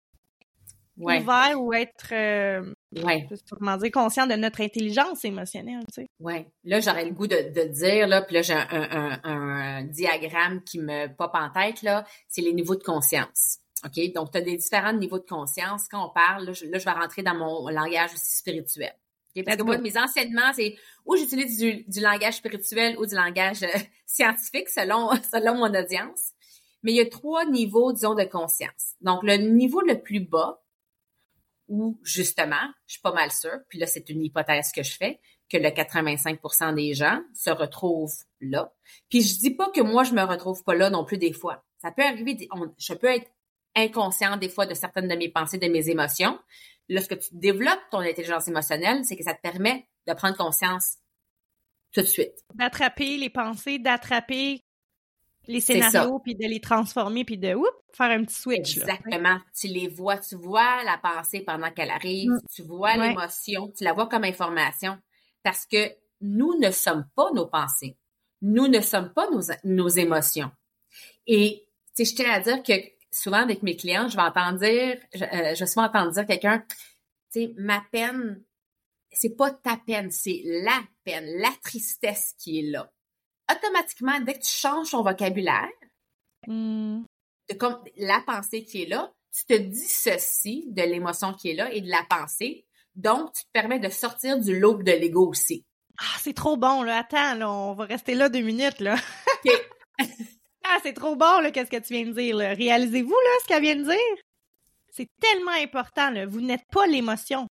ouvert 0.98 1.54
ou 1.56 1.72
être 1.72 2.12
euh, 2.12 2.74
ouais. 3.04 3.26
dire 3.30 3.90
conscient 3.92 4.26
de 4.26 4.34
notre 4.34 4.60
intelligence 4.60 5.24
émotionnelle, 5.24 5.84
tu 5.92 6.02
sais. 6.02 6.06
Ouais. 6.20 6.46
Là, 6.64 6.80
j'aurais 6.80 7.04
le 7.04 7.12
goût 7.12 7.26
de, 7.26 7.36
de 7.36 7.68
dire 7.68 8.08
là, 8.08 8.22
puis 8.22 8.34
là 8.34 8.42
j'ai 8.42 8.54
un, 8.54 9.20
un, 9.24 9.84
diagramme 9.84 10.62
qui 10.64 10.78
me 10.78 11.06
pop 11.14 11.30
en 11.34 11.50
tête 11.50 11.82
là, 11.82 12.04
c'est 12.28 12.42
les 12.42 12.52
niveaux 12.52 12.76
de 12.76 12.82
conscience. 12.82 13.58
OK? 13.84 14.12
Donc, 14.12 14.32
tu 14.32 14.38
as 14.38 14.40
des 14.40 14.56
différents 14.56 14.92
niveaux 14.92 15.18
de 15.18 15.26
conscience. 15.26 15.86
Quand 15.88 16.04
on 16.04 16.10
parle, 16.10 16.46
là 16.46 16.52
je, 16.52 16.66
vais 16.66 16.90
rentrer 16.90 17.22
dans 17.22 17.34
mon 17.34 17.68
langage 17.68 18.12
aussi 18.14 18.38
spirituel. 18.38 18.92
Parce 19.44 19.56
que 19.56 19.62
moi, 19.62 19.78
mes 19.78 19.96
enseignements, 19.96 20.52
c'est 20.54 20.76
où 21.04 21.16
j'utilise 21.16 21.58
du, 21.58 22.00
langage 22.00 22.34
spirituel 22.34 22.98
ou 22.98 23.06
du 23.06 23.14
langage 23.14 23.62
euh, 23.62 23.78
scientifique 24.06 24.68
selon, 24.68 25.10
selon 25.32 25.54
mon 25.54 25.74
audience. 25.74 26.32
Mais 26.82 26.92
il 26.92 26.96
y 26.96 27.00
a 27.00 27.06
trois 27.06 27.44
niveaux, 27.44 27.92
disons, 27.92 28.14
de 28.14 28.24
conscience. 28.24 28.94
Donc, 29.00 29.22
le 29.22 29.36
niveau 29.36 29.80
le 29.80 30.00
plus 30.00 30.20
bas, 30.20 30.60
où 31.68 31.98
justement, 32.02 32.56
je 32.86 32.94
suis 32.94 33.02
pas 33.02 33.12
mal 33.12 33.30
sûre, 33.30 33.58
puis 33.68 33.78
là, 33.78 33.86
c'est 33.86 34.08
une 34.08 34.24
hypothèse 34.24 34.72
que 34.72 34.82
je 34.82 34.96
fais, 34.96 35.20
que 35.50 35.56
le 35.56 35.68
85% 35.68 36.74
des 36.74 36.94
gens 36.94 37.20
se 37.34 37.50
retrouvent 37.50 38.14
là. 38.40 38.72
Puis 39.08 39.22
je 39.22 39.38
dis 39.38 39.54
pas 39.54 39.70
que 39.70 39.80
moi, 39.80 40.04
je 40.04 40.12
me 40.12 40.22
retrouve 40.22 40.62
pas 40.64 40.74
là 40.74 40.90
non 40.90 41.04
plus 41.04 41.18
des 41.18 41.32
fois. 41.32 41.64
Ça 41.80 41.92
peut 41.92 42.02
arriver, 42.02 42.48
je 42.78 42.94
peux 42.94 43.06
être 43.06 43.30
inconscient 43.76 44.36
des 44.36 44.48
fois 44.48 44.66
de 44.66 44.74
certaines 44.74 45.08
de 45.08 45.14
mes 45.14 45.30
pensées, 45.30 45.58
de 45.58 45.68
mes 45.68 45.88
émotions. 45.88 46.38
Lorsque 46.88 47.18
tu 47.18 47.28
développes 47.32 47.82
ton 47.90 47.98
intelligence 47.98 48.48
émotionnelle, 48.48 49.04
c'est 49.04 49.16
que 49.16 49.24
ça 49.24 49.34
te 49.34 49.40
permet 49.40 49.86
de 50.06 50.14
prendre 50.14 50.36
conscience 50.36 50.96
tout 51.92 52.00
de 52.00 52.06
suite. 52.06 52.44
D'attraper 52.54 53.16
les 53.16 53.30
pensées, 53.30 53.78
d'attraper 53.78 54.64
les 55.48 55.60
scénarios, 55.60 56.20
puis 56.20 56.34
de 56.34 56.46
les 56.46 56.60
transformer, 56.60 57.24
puis 57.24 57.38
de 57.38 57.54
faire 57.92 58.10
un 58.10 58.24
petit 58.24 58.40
switch. 58.40 58.76
Exactement. 58.78 59.38
Tu 59.58 59.66
les 59.68 59.88
vois, 59.88 60.18
tu 60.18 60.36
vois 60.36 60.84
la 60.84 60.98
pensée 60.98 61.40
pendant 61.40 61.70
qu'elle 61.70 61.90
arrive, 61.90 62.30
mm. 62.30 62.40
tu 62.54 62.62
vois 62.62 62.96
l'émotion, 62.96 63.72
tu 63.76 63.84
la 63.84 63.92
vois 63.92 64.06
comme 64.08 64.24
information. 64.24 64.98
Parce 65.42 65.66
que 65.66 65.90
nous 66.20 66.58
ne 66.58 66.70
sommes 66.70 67.06
pas 67.16 67.30
nos 67.32 67.46
pensées. 67.46 67.96
Nous 68.42 68.68
ne 68.68 68.80
sommes 68.80 69.12
pas 69.12 69.28
nos, 69.30 69.42
nos 69.64 69.88
émotions. 69.88 70.50
Et 71.26 71.66
je 71.96 72.14
tiens 72.14 72.30
à 72.30 72.40
dire 72.40 72.62
que 72.62 72.74
souvent 73.10 73.38
avec 73.38 73.62
mes 73.62 73.76
clients, 73.76 74.08
je 74.08 74.16
vais 74.16 74.22
entendre 74.22 74.58
dire, 74.58 74.98
je, 75.14 75.24
euh, 75.24 75.54
vais 75.54 75.66
souvent 75.66 75.86
entendre 75.86 76.12
dire 76.12 76.26
quelqu'un, 76.26 76.64
tu 77.32 77.40
sais, 77.40 77.54
ma 77.56 77.82
peine, 77.90 78.42
c'est 79.10 79.36
pas 79.36 79.50
ta 79.50 79.76
peine, 79.76 80.10
c'est 80.10 80.42
la 80.44 80.80
peine, 81.04 81.26
la 81.40 81.50
tristesse 81.62 82.34
qui 82.38 82.60
est 82.60 82.70
là. 82.70 82.92
Automatiquement, 83.50 84.20
dès 84.20 84.34
que 84.34 84.44
tu 84.44 84.50
changes 84.50 84.90
ton 84.90 85.02
vocabulaire, 85.02 85.68
hmm. 86.46 87.02
de 87.48 87.54
comme 87.54 87.82
la 87.96 88.20
pensée 88.26 88.64
qui 88.64 88.82
est 88.82 88.88
là, 88.88 89.12
tu 89.32 89.44
te 89.46 89.54
dissocies 89.54 90.66
de 90.68 90.82
l'émotion 90.82 91.32
qui 91.32 91.50
est 91.50 91.54
là 91.54 91.72
et 91.72 91.80
de 91.80 91.88
la 91.88 92.04
pensée. 92.08 92.66
Donc, 92.94 93.32
tu 93.32 93.44
te 93.44 93.50
permets 93.52 93.78
de 93.78 93.88
sortir 93.88 94.38
du 94.38 94.58
lobe 94.58 94.82
de 94.82 94.92
l'ego 94.92 95.28
aussi. 95.28 95.64
Ah, 95.98 96.18
c'est 96.20 96.34
trop 96.34 96.56
bon, 96.56 96.82
là. 96.82 96.98
Attends, 96.98 97.34
là, 97.34 97.50
on 97.50 97.74
va 97.74 97.84
rester 97.84 98.14
là 98.14 98.28
deux 98.28 98.42
minutes, 98.42 98.80
là. 98.80 98.96
Ah, 100.70 100.76
c'est 100.82 100.92
trop 100.92 101.16
bon, 101.16 101.40
là, 101.40 101.50
qu'est-ce 101.50 101.70
que 101.70 101.78
tu 101.78 101.94
viens 101.94 102.04
de 102.04 102.12
dire, 102.12 102.36
Réalisez-vous, 102.36 103.08
là, 103.08 103.30
ce 103.42 103.48
qu'elle 103.48 103.62
vient 103.62 103.76
de 103.76 103.84
dire? 103.84 104.22
C'est 104.90 105.08
tellement 105.18 105.52
important, 105.52 106.10
là. 106.10 106.26
Vous 106.26 106.42
n'êtes 106.42 106.66
pas 106.70 106.86
l'émotion. 106.86 107.48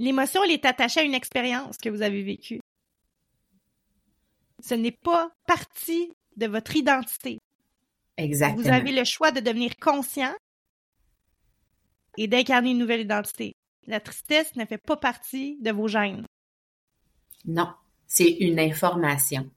L'émotion, 0.00 0.42
elle 0.42 0.50
est 0.50 0.64
attachée 0.64 1.00
à 1.00 1.04
une 1.04 1.14
expérience 1.14 1.76
que 1.78 1.88
vous 1.88 2.02
avez 2.02 2.24
vécue. 2.24 2.58
Ce 4.68 4.74
n'est 4.74 4.92
pas 4.92 5.30
partie 5.46 6.12
de 6.36 6.46
votre 6.46 6.76
identité. 6.76 7.38
Exactement. 8.18 8.62
Vous 8.62 8.68
avez 8.68 8.92
le 8.92 9.04
choix 9.04 9.30
de 9.30 9.40
devenir 9.40 9.74
conscient 9.80 10.34
et 12.18 12.26
d'incarner 12.26 12.72
une 12.72 12.78
nouvelle 12.78 13.00
identité. 13.00 13.54
La 13.86 14.00
tristesse 14.00 14.54
ne 14.56 14.66
fait 14.66 14.76
pas 14.76 14.98
partie 14.98 15.56
de 15.62 15.70
vos 15.70 15.88
gènes. 15.88 16.26
Non, 17.46 17.72
c'est 18.06 18.30
une 18.30 18.60
information. 18.60 19.50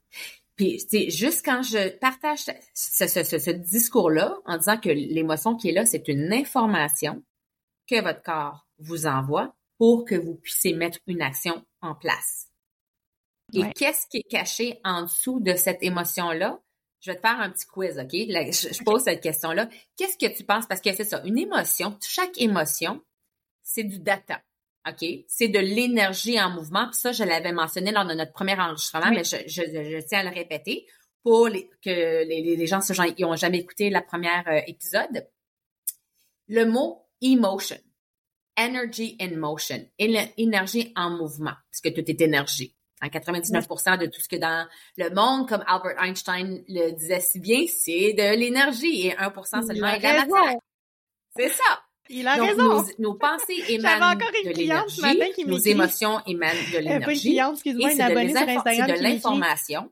Puis, 0.56 0.80
c'est 0.88 1.10
juste 1.10 1.44
quand 1.44 1.62
je 1.62 1.90
partage 1.98 2.46
ce, 2.72 3.50
discours-là 3.50 4.38
en 4.46 4.56
disant 4.56 4.78
que 4.78 4.88
l'émotion 4.88 5.56
qui 5.56 5.68
est 5.68 5.72
là, 5.72 5.84
c'est 5.84 6.08
une 6.08 6.32
information 6.32 7.22
que 7.86 8.00
votre 8.00 8.22
corps 8.22 8.66
vous 8.78 9.04
envoie 9.04 9.54
pour 9.76 10.06
que 10.06 10.14
vous 10.14 10.36
puissiez 10.36 10.72
mettre 10.72 11.00
une 11.06 11.20
action 11.20 11.66
en 11.82 11.94
place. 11.94 12.51
Et 13.52 13.72
qu'est-ce 13.74 14.06
qui 14.06 14.18
est 14.18 14.30
caché 14.30 14.80
en 14.84 15.02
dessous 15.02 15.40
de 15.40 15.54
cette 15.54 15.82
émotion-là? 15.82 16.60
Je 17.00 17.10
vais 17.10 17.16
te 17.16 17.20
faire 17.20 17.40
un 17.40 17.50
petit 17.50 17.66
quiz, 17.66 17.98
OK? 17.98 18.10
je, 18.12 18.84
pose 18.84 19.02
cette 19.02 19.20
question-là. 19.20 19.68
Qu'est-ce 19.96 20.16
que 20.16 20.32
tu 20.32 20.44
penses? 20.44 20.66
Parce 20.66 20.80
que 20.80 20.94
c'est 20.94 21.04
ça, 21.04 21.20
une 21.24 21.38
émotion, 21.38 21.98
chaque 22.00 22.40
émotion, 22.40 23.02
c'est 23.62 23.82
du 23.84 23.98
data. 23.98 24.40
OK? 24.88 25.04
C'est 25.26 25.48
de 25.48 25.58
l'énergie 25.58 26.40
en 26.40 26.50
mouvement. 26.50 26.86
Puis 26.86 27.00
ça, 27.00 27.12
je 27.12 27.24
l'avais 27.24 27.52
mentionné 27.52 27.92
lors 27.92 28.06
de 28.06 28.14
notre 28.14 28.32
premier 28.32 28.58
enregistrement, 28.58 29.10
mais 29.10 29.24
je, 29.24 30.00
tiens 30.06 30.20
à 30.20 30.24
le 30.24 30.30
répéter 30.30 30.86
pour 31.22 31.48
que 31.48 32.24
les, 32.24 32.66
gens 32.66 32.80
qui 32.80 33.22
n'ont 33.22 33.36
jamais 33.36 33.58
écouté 33.58 33.90
la 33.90 34.02
première 34.02 34.46
euh, 34.48 34.60
épisode. 34.66 35.28
Le 36.48 36.64
mot 36.64 37.06
emotion, 37.20 37.78
energy 38.58 39.16
in 39.20 39.36
motion, 39.36 39.88
énergie 39.98 40.92
en 40.96 41.10
mouvement, 41.10 41.54
puisque 41.70 41.94
tout 41.94 42.10
est 42.10 42.20
énergie. 42.20 42.74
En 43.02 43.08
99% 43.08 43.98
de 43.98 44.06
tout 44.06 44.20
ce 44.20 44.28
que 44.28 44.36
dans 44.36 44.66
le 44.96 45.10
monde, 45.10 45.48
comme 45.48 45.64
Albert 45.66 46.00
Einstein 46.00 46.62
le 46.68 46.92
disait 46.92 47.20
si 47.20 47.40
bien, 47.40 47.64
c'est 47.66 48.12
de 48.12 48.36
l'énergie 48.36 49.08
et 49.08 49.14
1% 49.14 49.66
seulement 49.66 49.88
est 49.88 49.98
de 49.98 50.02
la 50.02 50.26
matière. 50.26 50.60
C'est 51.36 51.48
ça. 51.48 51.82
Il 52.08 52.26
a 52.28 52.34
raison. 52.34 52.84
Nos, 52.98 53.14
pensées 53.14 53.64
émanent 53.68 54.14
de 54.14 54.52
l'énergie, 54.52 55.46
nos 55.46 55.58
émotions 55.58 56.20
émanent 56.26 56.60
de 56.72 56.78
l'énergie. 56.78 57.38
et 57.38 57.90
c'est 57.90 58.08
de 58.08 59.02
l'information 59.02 59.90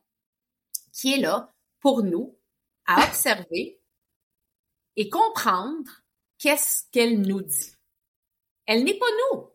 qui 0.92 1.14
est 1.14 1.18
là 1.18 1.52
pour 1.80 2.02
nous 2.02 2.36
à 2.86 3.04
observer 3.08 3.80
et 4.96 5.08
comprendre 5.08 6.02
qu'est-ce 6.38 6.84
qu'elle 6.92 7.20
nous 7.20 7.42
dit. 7.42 7.72
Elle 8.66 8.84
n'est 8.84 8.98
pas 8.98 9.06
nous. 9.32 9.48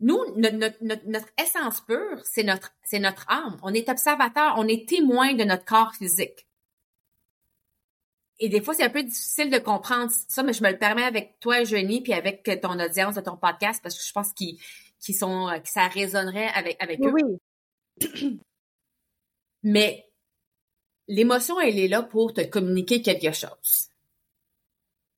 Nous, 0.00 0.18
notre, 0.36 0.76
notre, 0.82 1.06
notre 1.06 1.28
essence 1.40 1.80
pure, 1.80 2.20
c'est 2.24 2.42
notre, 2.42 2.74
c'est 2.82 2.98
notre 2.98 3.28
âme. 3.30 3.56
On 3.62 3.72
est 3.72 3.88
observateur, 3.88 4.54
on 4.58 4.68
est 4.68 4.88
témoin 4.88 5.34
de 5.34 5.44
notre 5.44 5.64
corps 5.64 5.94
physique. 5.94 6.46
et 8.38 8.50
des 8.50 8.60
fois, 8.60 8.74
c'est 8.74 8.84
un 8.84 8.90
peu 8.90 9.02
difficile 9.02 9.50
de 9.50 9.58
comprendre 9.58 10.12
ça, 10.28 10.42
mais 10.42 10.52
je 10.52 10.62
me 10.62 10.70
le 10.70 10.78
permets 10.78 11.04
avec 11.04 11.40
toi, 11.40 11.64
Jenny, 11.64 12.02
puis 12.02 12.12
avec 12.12 12.42
ton 12.60 12.78
audience 12.78 13.14
de 13.14 13.22
ton 13.22 13.36
podcast, 13.38 13.80
parce 13.82 13.96
que 13.96 14.04
je 14.04 14.12
pense 14.12 14.32
qu'ils 14.34 14.58
sont 15.14 15.48
que 15.62 15.68
ça 15.70 15.88
résonnerait 15.88 16.48
avec, 16.48 16.76
avec 16.82 17.00
eux. 17.00 17.12
Oui. 17.12 18.40
Mais 19.62 20.06
l'émotion, 21.08 21.58
elle 21.60 21.78
est 21.78 21.88
là 21.88 22.02
pour 22.02 22.32
te 22.32 22.42
communiquer 22.42 23.02
quelque 23.02 23.32
chose. 23.32 23.88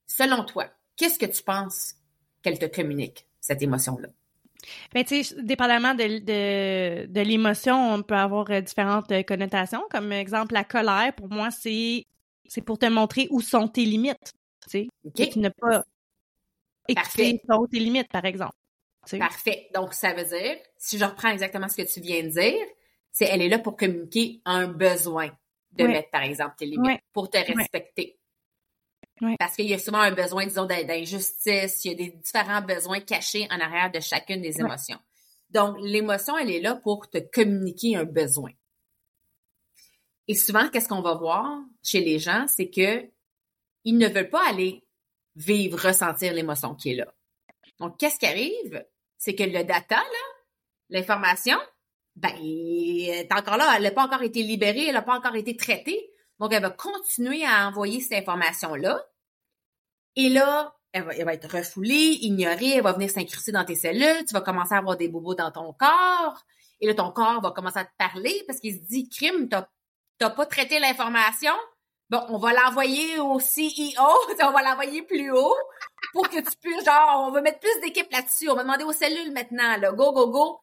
Selon 0.06 0.44
toi, 0.44 0.70
qu'est-ce 0.97 1.18
que 1.18 1.26
tu 1.26 1.42
penses 1.42 1.94
qu'elle 2.42 2.58
te 2.58 2.66
communique, 2.66 3.26
cette 3.40 3.62
émotion-là? 3.62 4.08
Ben, 4.92 5.04
tu 5.04 5.22
sais, 5.22 5.34
dépendamment 5.42 5.94
de, 5.94 6.18
de, 6.18 7.06
de 7.06 7.20
l'émotion, 7.20 7.94
on 7.94 8.02
peut 8.02 8.16
avoir 8.16 8.50
euh, 8.50 8.60
différentes 8.60 9.10
euh, 9.12 9.22
connotations. 9.22 9.82
Comme 9.90 10.12
exemple, 10.12 10.54
la 10.54 10.64
colère, 10.64 11.12
pour 11.16 11.28
moi, 11.28 11.50
c'est 11.50 12.04
c'est 12.46 12.62
pour 12.62 12.78
te 12.78 12.86
montrer 12.86 13.28
où 13.30 13.40
sont 13.40 13.68
tes 13.68 13.84
limites. 13.84 14.34
Tu 14.64 14.70
sais, 14.70 14.88
okay. 15.04 15.30
ne 15.36 15.48
pas 15.48 15.84
écouter 16.88 17.40
tes 17.70 17.78
limites, 17.78 18.08
par 18.08 18.24
exemple. 18.24 18.54
Parfait. 19.18 19.68
Donc, 19.74 19.94
ça 19.94 20.12
veut 20.12 20.24
dire, 20.24 20.56
si 20.76 20.98
je 20.98 21.04
reprends 21.04 21.30
exactement 21.30 21.68
ce 21.68 21.76
que 21.76 21.90
tu 21.90 22.00
viens 22.00 22.22
de 22.22 22.28
dire, 22.28 22.66
c'est 23.12 23.26
elle 23.26 23.42
est 23.42 23.48
là 23.48 23.58
pour 23.58 23.76
communiquer 23.76 24.42
un 24.44 24.66
besoin 24.66 25.30
de 25.72 25.86
mettre, 25.86 26.10
par 26.10 26.22
exemple, 26.22 26.54
tes 26.58 26.66
limites, 26.66 27.00
pour 27.12 27.30
te 27.30 27.38
respecter. 27.38 28.17
Parce 29.38 29.56
qu'il 29.56 29.66
y 29.66 29.75
a 29.75 29.78
souvent 29.78 30.00
un 30.00 30.12
besoin, 30.12 30.46
disons, 30.46 30.66
d'injustice, 30.66 31.84
il 31.84 31.88
y 31.88 31.94
a 31.94 31.96
des 31.96 32.10
différents 32.10 32.62
besoins 32.62 33.00
cachés 33.00 33.46
en 33.50 33.60
arrière 33.60 33.90
de 33.90 34.00
chacune 34.00 34.40
des 34.40 34.60
émotions. 34.60 34.98
Donc, 35.50 35.76
l'émotion, 35.80 36.37
elle 36.37 36.50
est 36.50 36.60
là 36.60 36.76
pour 36.76 37.08
te 37.08 37.18
communiquer 37.18 37.96
un 37.96 38.04
besoin. 38.04 38.50
Et 40.26 40.34
souvent, 40.34 40.68
qu'est-ce 40.68 40.88
qu'on 40.88 41.00
va 41.00 41.14
voir 41.14 41.58
chez 41.82 42.00
les 42.00 42.18
gens, 42.18 42.46
c'est 42.48 42.68
que 42.68 43.08
ils 43.84 43.96
ne 43.96 44.08
veulent 44.08 44.28
pas 44.28 44.46
aller 44.46 44.84
vivre, 45.37 45.78
ressentir 45.80 46.34
l'émotion 46.34 46.75
qui 46.75 46.92
est 46.92 46.96
là. 46.96 47.14
Donc, 47.78 47.98
qu'est-ce 47.98 48.18
qui 48.18 48.26
arrive? 48.26 48.84
C'est 49.16 49.34
que 49.34 49.44
le 49.44 49.64
data, 49.64 49.96
là, 49.96 50.28
l'information, 50.90 51.56
ben, 52.16 52.32
elle 52.37 53.08
est 53.08 53.32
encore 53.32 53.56
là, 53.56 53.72
elle 53.76 53.84
n'a 53.84 53.90
pas 53.90 54.04
encore 54.04 54.22
été 54.22 54.42
libérée, 54.42 54.87
elle 54.87 54.94
n'a 54.94 55.02
pas 55.02 55.16
encore 55.16 55.37
été 55.37 55.56
traitée. 55.56 56.10
Donc, 56.38 56.52
elle 56.52 56.62
va 56.62 56.71
continuer 56.71 57.45
à 57.45 57.68
envoyer 57.68 58.00
cette 58.00 58.23
information-là. 58.23 59.04
Et 60.16 60.28
là, 60.28 60.75
elle 60.92 61.04
va, 61.04 61.35
être 61.35 61.57
refoulée, 61.57 62.18
ignorée, 62.23 62.71
elle 62.76 62.83
va 62.83 62.92
venir 62.92 63.11
s'incruster 63.11 63.52
dans 63.52 63.64
tes 63.64 63.75
cellules, 63.75 64.25
tu 64.26 64.33
vas 64.33 64.40
commencer 64.40 64.75
à 64.75 64.78
avoir 64.78 64.97
des 64.97 65.09
bobos 65.09 65.35
dans 65.35 65.50
ton 65.50 65.73
corps. 65.73 66.45
Et 66.80 66.87
là, 66.87 66.95
ton 66.95 67.11
corps 67.11 67.40
va 67.40 67.50
commencer 67.50 67.78
à 67.78 67.85
te 67.85 67.97
parler 67.99 68.42
parce 68.47 68.61
qu'il 68.61 68.75
se 68.75 68.80
dit, 68.80 69.09
crime, 69.09 69.49
t'as 69.49 70.30
pas 70.30 70.47
traité 70.47 70.78
l'information, 70.78 71.52
bon, 72.11 72.25
on 72.28 72.38
va 72.38 72.52
l'envoyer 72.52 73.18
au 73.18 73.38
CEO, 73.38 74.09
on 74.42 74.50
va 74.50 74.62
l'envoyer 74.62 75.02
plus 75.02 75.30
haut 75.30 75.57
pour 76.12 76.28
que 76.28 76.38
tu 76.38 76.57
puisses, 76.61 76.85
genre, 76.85 77.26
on 77.28 77.33
va 77.33 77.42
mettre 77.42 77.61
plus 77.61 77.80
d'équipes 77.83 78.11
là-dessus, 78.11 78.49
on 78.49 78.54
va 78.54 78.62
demander 78.62 78.85
aux 78.85 78.92
cellules 78.92 79.33
maintenant, 79.33 79.76
là, 79.76 79.92
go, 79.92 80.12
go, 80.12 80.30
go, 80.30 80.61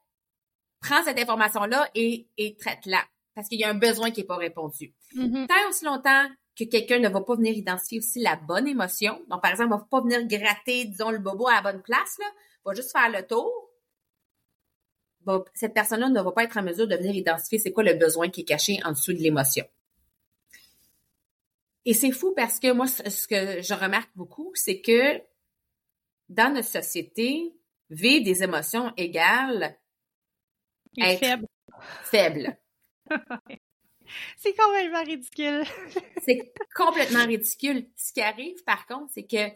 prends 0.82 1.04
cette 1.04 1.20
information-là 1.20 1.90
et, 1.96 2.28
et 2.38 2.56
traite-la. 2.56 3.04
Parce 3.36 3.50
qu'il 3.50 3.60
y 3.60 3.66
a 3.66 3.70
un 3.70 3.76
besoin 3.76 4.12
qui 4.12 4.22
n'est 4.22 4.28
pas 4.28 4.38
répondu. 4.38 4.96
Mm-hmm. 5.16 5.48
Tant 5.48 5.70
aussi 5.70 5.86
longtemps 5.86 6.28
que 6.58 6.64
quelqu'un 6.66 7.00
ne 7.00 7.10
va 7.10 7.22
pas 7.22 7.36
venir 7.36 7.54
identifier 7.54 8.00
aussi 8.00 8.22
la 8.22 8.36
bonne 8.36 8.68
émotion, 8.68 9.22
donc 9.30 9.42
par 9.42 9.52
exemple, 9.52 9.72
ne 9.72 9.78
va 9.78 9.88
pas 9.90 10.02
venir 10.02 10.26
gratter, 10.28 10.86
disons, 10.86 11.12
le 11.12 11.20
bobo 11.20 11.48
à 11.48 11.56
la 11.56 11.62
bonne 11.62 11.82
place, 11.82 12.18
là, 12.20 12.26
va 12.66 12.74
juste 12.74 12.92
faire 12.92 13.10
le 13.10 13.26
tour, 13.26 13.66
cette 15.54 15.74
personne-là 15.74 16.10
ne 16.10 16.22
va 16.22 16.32
pas 16.32 16.44
être 16.44 16.58
en 16.58 16.64
mesure 16.64 16.88
de 16.88 16.96
venir 16.96 17.16
identifier 17.16 17.60
c'est 17.60 17.72
quoi 17.72 17.84
le 17.84 17.94
besoin 17.94 18.30
qui 18.30 18.42
est 18.42 18.46
caché 18.46 18.80
en 18.84 18.92
dessous 18.92 19.14
de 19.14 19.20
l'émotion. 19.20 19.66
Et 21.86 21.94
c'est 21.94 22.12
fou 22.12 22.34
parce 22.36 22.60
que 22.60 22.72
moi, 22.72 22.88
ce 22.88 23.28
que 23.28 23.62
je 23.62 23.74
remarque 23.74 24.10
beaucoup, 24.16 24.52
c'est 24.56 24.82
que 24.82 25.22
dans 26.30 26.54
notre 26.54 26.68
société, 26.68 27.54
vivre 27.90 28.24
des 28.24 28.44
émotions 28.44 28.92
égales 28.98 29.78
être 30.98 31.20
faible. 31.20 31.48
faible. 32.04 32.58
c'est 34.38 34.56
complètement 34.56 35.04
ridicule. 35.04 35.64
c'est 36.26 36.54
complètement 36.76 37.26
ridicule. 37.26 37.88
Ce 37.96 38.14
qui 38.14 38.22
arrive, 38.22 38.64
par 38.64 38.86
contre, 38.88 39.12
c'est 39.14 39.28
que 39.28 39.52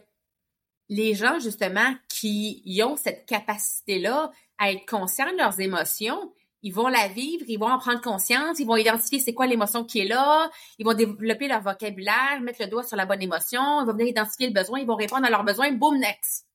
les 0.88 1.14
gens, 1.14 1.38
justement, 1.38 1.94
qui 2.08 2.80
ont 2.84 2.96
cette 2.96 3.26
capacité-là 3.26 4.30
à 4.58 4.72
être 4.72 4.86
conscients 4.86 5.30
de 5.30 5.36
leurs 5.36 5.60
émotions, 5.60 6.32
ils 6.62 6.74
vont 6.74 6.88
la 6.88 7.08
vivre, 7.08 7.44
ils 7.48 7.58
vont 7.58 7.70
en 7.70 7.78
prendre 7.78 8.00
conscience, 8.00 8.58
ils 8.58 8.66
vont 8.66 8.76
identifier 8.76 9.18
c'est 9.18 9.32
quoi 9.32 9.46
l'émotion 9.46 9.84
qui 9.84 10.00
est 10.00 10.08
là, 10.08 10.50
ils 10.78 10.84
vont 10.84 10.92
développer 10.92 11.48
leur 11.48 11.62
vocabulaire, 11.62 12.40
mettre 12.42 12.62
le 12.62 12.68
doigt 12.68 12.82
sur 12.82 12.96
la 12.96 13.06
bonne 13.06 13.22
émotion, 13.22 13.80
ils 13.80 13.86
vont 13.86 13.92
venir 13.92 14.08
identifier 14.08 14.48
le 14.48 14.52
besoin, 14.52 14.80
ils 14.80 14.86
vont 14.86 14.96
répondre 14.96 15.24
à 15.24 15.30
leurs 15.30 15.44
besoins, 15.44 15.72
boom, 15.72 15.98
next. 15.98 16.46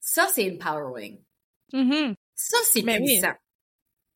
Ça, 0.00 0.26
c'est 0.32 0.50
empowering. 0.50 1.20
Mm-hmm. 1.72 2.14
Ça, 2.34 2.56
c'est 2.70 2.82
puissant. 2.82 3.34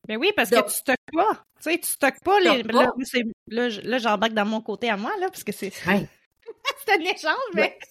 Mais 0.07 0.15
ben 0.15 0.19
oui, 0.19 0.31
parce 0.35 0.49
que 0.49 0.61
tu 0.63 0.73
stockes 0.73 0.97
pas. 1.13 1.45
Tu 1.63 1.71
sais, 1.71 1.77
tu 1.77 1.89
stockes 1.89 2.21
pas 2.23 2.39
les. 2.41 2.63
Là, 2.63 3.69
là, 3.69 3.97
j'embarque 3.97 4.33
dans 4.33 4.45
mon 4.45 4.61
côté 4.61 4.89
à 4.89 4.97
moi, 4.97 5.11
là, 5.19 5.27
parce 5.29 5.45
que 5.45 5.53
c'est. 5.53 5.69
c'est 6.85 6.91
un 6.91 6.99
échange, 6.99 7.53
mais. 7.53 7.77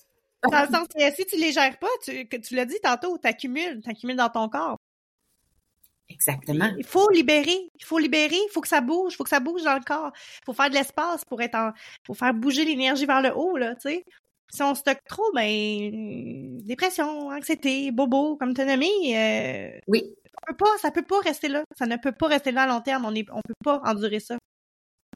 Dans 0.51 0.63
le 0.63 0.75
sens 0.75 0.89
que 0.89 1.15
si 1.15 1.25
tu 1.25 1.37
les 1.37 1.53
gères 1.53 1.79
pas, 1.79 1.87
tu, 2.03 2.29
tu 2.29 2.57
l'as 2.57 2.65
dit 2.65 2.81
tantôt, 2.83 3.17
tu 3.17 3.29
accumules, 3.29 3.81
tu 3.81 3.89
accumules 3.89 4.17
dans 4.17 4.29
ton 4.29 4.49
corps. 4.49 4.77
Exactement. 6.09 6.69
Il 6.77 6.85
faut 6.85 7.09
libérer, 7.11 7.71
il 7.79 7.85
faut 7.85 8.01
libérer, 8.01 8.35
il 8.35 8.51
faut 8.51 8.61
que 8.61 8.67
ça 8.67 8.81
bouge, 8.81 9.13
il 9.13 9.17
faut 9.19 9.23
que 9.23 9.31
ça 9.31 9.39
bouge 9.39 9.63
dans 9.63 9.75
le 9.75 9.85
corps. 9.85 10.11
Il 10.15 10.45
faut 10.47 10.53
faire 10.53 10.69
de 10.69 10.75
l'espace 10.75 11.25
pour 11.25 11.41
être 11.43 11.55
en. 11.55 11.71
faut 12.05 12.15
faire 12.15 12.35
bouger 12.35 12.65
l'énergie 12.65 13.07
vers 13.07 13.23
le 13.23 13.33
haut, 13.33 13.57
là, 13.57 13.77
tu 13.77 13.83
sais. 13.83 14.05
Si 14.53 14.63
on 14.65 14.75
stocke 14.75 15.05
trop, 15.09 15.31
ben 15.33 16.59
dépression, 16.65 17.29
anxiété, 17.29 17.93
bobo, 17.93 18.37
comme 18.37 18.53
tu 18.53 18.63
as 18.63 18.65
nommé, 18.65 18.89
euh, 19.17 19.79
oui. 19.87 20.13
Ça 20.45 20.53
peut 20.53 20.57
pas, 20.57 20.79
ça 20.79 20.91
peut 20.91 21.05
pas 21.05 21.21
rester 21.21 21.49
là. 21.49 21.65
Ça 21.79 21.87
ne 21.87 21.97
peut 21.97 22.13
pas 22.13 22.29
rester 22.29 22.53
là 22.53 22.63
à 22.63 22.67
long 22.67 22.81
terme. 22.81 23.05
On 23.05 23.15
est, 23.15 23.27
on 23.31 23.41
peut 23.47 23.55
pas 23.63 23.81
endurer 23.85 24.21
ça 24.21 24.37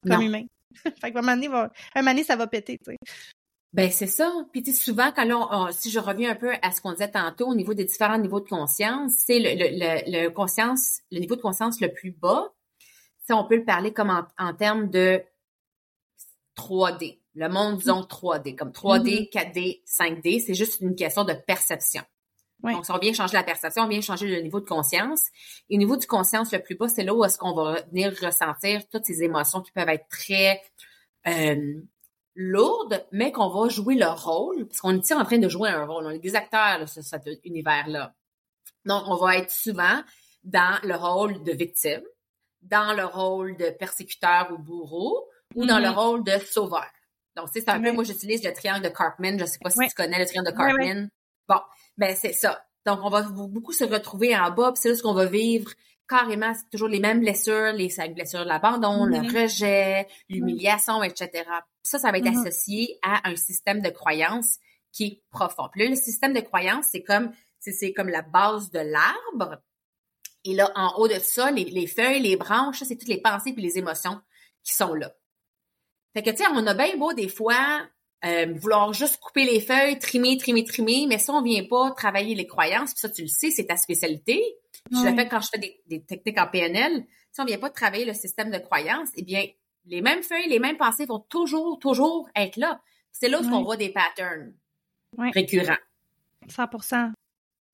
comme 0.06 0.22
humain. 0.22 0.44
fait 1.00 1.12
qu'à 1.12 1.18
un 1.18 1.22
moment 1.22 1.34
donné, 1.34 1.46
un 1.46 1.70
moment 1.96 2.10
donné, 2.10 2.24
ça 2.24 2.36
va 2.36 2.46
péter, 2.46 2.78
tu 2.78 2.92
sais. 2.92 2.96
Ben 3.72 3.90
c'est 3.90 4.06
ça. 4.06 4.32
Puis 4.52 4.62
tu 4.62 4.72
souvent 4.72 5.12
quand 5.14 5.28
on, 5.50 5.70
si 5.70 5.90
je 5.90 5.98
reviens 5.98 6.30
un 6.30 6.34
peu 6.34 6.50
à 6.62 6.72
ce 6.72 6.80
qu'on 6.80 6.92
disait 6.92 7.10
tantôt 7.10 7.48
au 7.48 7.54
niveau 7.54 7.74
des 7.74 7.84
différents 7.84 8.16
niveaux 8.16 8.40
de 8.40 8.48
conscience, 8.48 9.12
c'est 9.26 9.38
le, 9.38 9.50
le, 9.54 10.24
le, 10.24 10.28
conscience, 10.30 11.00
le 11.10 11.18
niveau 11.18 11.36
de 11.36 11.42
conscience 11.42 11.78
le 11.80 11.92
plus 11.92 12.12
bas. 12.12 12.54
Ça, 13.26 13.36
on 13.36 13.44
peut 13.44 13.56
le 13.56 13.64
parler 13.64 13.92
comme 13.92 14.10
en, 14.38 14.54
termes 14.54 14.88
de 14.88 15.22
3D. 16.56 17.18
Le 17.34 17.48
monde, 17.50 17.76
disons 17.76 18.00
3D, 18.00 18.54
comme 18.54 18.70
3D, 18.70 19.30
4D, 19.30 19.82
5D, 19.84 20.42
c'est 20.46 20.54
juste 20.54 20.80
une 20.80 20.94
question 20.94 21.24
de 21.24 21.34
perception. 21.34 22.02
Donc, 22.72 22.84
si 22.84 22.90
on 22.90 22.98
vient 22.98 23.12
changer 23.12 23.34
la 23.34 23.42
perception, 23.42 23.84
on 23.84 23.88
vient 23.88 24.00
changer 24.00 24.28
le 24.28 24.40
niveau 24.42 24.60
de 24.60 24.66
conscience. 24.66 25.20
Et 25.68 25.76
au 25.76 25.78
niveau 25.78 25.96
du 25.96 26.06
conscience 26.06 26.52
le 26.52 26.60
plus 26.60 26.74
bas, 26.76 26.88
c'est 26.88 27.04
là 27.04 27.14
où 27.14 27.24
est-ce 27.24 27.38
qu'on 27.38 27.54
va 27.54 27.82
venir 27.92 28.12
ressentir 28.20 28.82
toutes 28.88 29.04
ces 29.04 29.22
émotions 29.22 29.60
qui 29.60 29.72
peuvent 29.72 29.88
être 29.88 30.08
très 30.08 30.60
euh, 31.26 31.80
lourde, 32.34 33.04
mais 33.12 33.32
qu'on 33.32 33.48
va 33.48 33.68
jouer 33.68 33.94
le 33.94 34.08
rôle, 34.08 34.66
parce 34.66 34.80
qu'on 34.80 34.94
est 34.94 35.12
en 35.12 35.24
train 35.24 35.38
de 35.38 35.48
jouer 35.48 35.70
un 35.70 35.84
rôle? 35.84 36.06
On 36.06 36.10
est 36.10 36.18
des 36.18 36.36
acteurs 36.36 36.80
de 36.80 36.86
cet 36.86 37.28
univers-là. 37.44 38.14
Donc, 38.84 39.04
on 39.06 39.16
va 39.16 39.38
être 39.38 39.50
souvent 39.50 40.02
dans 40.44 40.78
le 40.84 40.94
rôle 40.94 41.42
de 41.42 41.52
victime, 41.52 42.02
dans 42.62 42.94
le 42.96 43.04
rôle 43.04 43.56
de 43.56 43.70
persécuteur 43.70 44.48
ou 44.52 44.58
bourreau, 44.58 45.28
ou 45.54 45.66
dans 45.66 45.78
le 45.78 45.86
mm-hmm. 45.86 45.94
rôle 45.94 46.24
de 46.24 46.38
sauveur. 46.38 46.86
Donc, 47.36 47.48
c'est 47.52 47.68
un 47.68 47.80
peu, 47.80 47.92
moi, 47.92 48.04
j'utilise 48.04 48.42
le 48.44 48.52
triangle 48.52 48.82
de 48.82 48.88
Cartman. 48.88 49.38
Je 49.38 49.44
sais 49.44 49.58
pas 49.60 49.70
si 49.70 49.78
tu 49.88 49.94
connais 49.94 50.18
le 50.18 50.26
triangle 50.26 50.50
de 50.50 50.56
Cartman. 50.56 51.10
Bon, 51.48 51.60
ben 51.96 52.14
c'est 52.16 52.32
ça. 52.32 52.64
Donc, 52.84 53.00
on 53.02 53.10
va 53.10 53.22
beaucoup 53.22 53.72
se 53.72 53.84
retrouver 53.84 54.36
en 54.36 54.50
bas, 54.50 54.72
puis 54.72 54.80
c'est 54.82 54.88
là 54.90 54.94
ce 54.94 55.02
qu'on 55.02 55.14
va 55.14 55.26
vivre 55.26 55.72
carrément, 56.08 56.52
c'est 56.54 56.70
toujours 56.70 56.88
les 56.88 57.00
mêmes 57.00 57.20
blessures, 57.20 57.72
les 57.72 57.90
cinq 57.90 58.14
blessures 58.14 58.44
de 58.44 58.48
l'abandon, 58.48 59.06
le 59.06 59.18
rejet, 59.18 60.06
l'humiliation, 60.28 61.02
etc. 61.02 61.44
Ça, 61.82 61.98
ça 61.98 62.10
va 62.10 62.18
être 62.18 62.24
mm-hmm. 62.26 62.46
associé 62.46 62.98
à 63.02 63.28
un 63.28 63.36
système 63.36 63.80
de 63.80 63.90
croyance 63.90 64.58
qui 64.92 65.04
est 65.04 65.22
profond. 65.30 65.68
Puis 65.72 65.82
là, 65.82 65.90
le 65.90 65.96
système 65.96 66.32
de 66.32 66.40
croyance, 66.40 66.86
c'est 66.90 67.02
comme 67.02 67.32
c'est 67.58 67.92
comme 67.92 68.08
la 68.08 68.22
base 68.22 68.70
de 68.70 68.78
l'arbre. 68.78 69.60
Et 70.44 70.54
là, 70.54 70.70
en 70.76 70.96
haut 70.98 71.08
de 71.08 71.18
ça, 71.18 71.50
les, 71.50 71.86
feuilles, 71.88 72.22
les 72.22 72.36
branches, 72.36 72.84
c'est 72.84 72.96
toutes 72.96 73.08
les 73.08 73.20
pensées 73.20 73.52
puis 73.52 73.62
les 73.62 73.78
émotions 73.78 74.20
qui 74.62 74.72
sont 74.72 74.94
là. 74.94 75.12
Fait 76.14 76.22
que, 76.22 76.30
tu 76.30 76.36
sais, 76.36 76.44
on 76.52 76.64
a 76.64 76.74
bien 76.74 76.96
beau 76.96 77.12
des 77.12 77.28
fois 77.28 77.80
euh, 78.24 78.54
vouloir 78.54 78.92
juste 78.92 79.18
couper 79.18 79.44
les 79.44 79.60
feuilles, 79.60 79.98
trimer, 79.98 80.36
trimer, 80.38 80.64
trimer, 80.64 81.06
mais 81.08 81.18
si 81.18 81.30
on 81.30 81.42
vient 81.42 81.64
pas 81.64 81.90
travailler 81.92 82.34
les 82.34 82.46
croyances, 82.46 82.92
puis 82.92 83.00
ça, 83.00 83.10
tu 83.10 83.22
le 83.22 83.28
sais, 83.28 83.50
c'est 83.50 83.66
ta 83.66 83.76
spécialité, 83.76 84.42
je 84.90 85.04
le 85.04 85.14
fais 85.14 85.28
quand 85.28 85.40
je 85.40 85.48
fais 85.48 85.80
des, 85.86 86.02
techniques 86.02 86.38
en 86.38 86.46
PNL. 86.46 87.04
Si 87.32 87.40
on 87.40 87.44
vient 87.44 87.58
pas 87.58 87.70
travailler 87.70 88.04
le 88.04 88.14
système 88.14 88.50
de 88.50 88.58
croyance, 88.58 89.08
eh 89.16 89.22
bien, 89.22 89.44
les 89.86 90.00
mêmes 90.00 90.22
feuilles, 90.22 90.48
les 90.48 90.58
mêmes 90.58 90.76
pensées 90.76 91.06
vont 91.06 91.20
toujours, 91.20 91.78
toujours 91.78 92.28
être 92.34 92.56
là. 92.56 92.80
C'est 93.12 93.28
là 93.28 93.40
où 93.40 93.46
on 93.46 93.62
voit 93.62 93.76
des 93.76 93.90
patterns 93.90 94.54
récurrents. 95.18 95.76
100% 96.48 97.12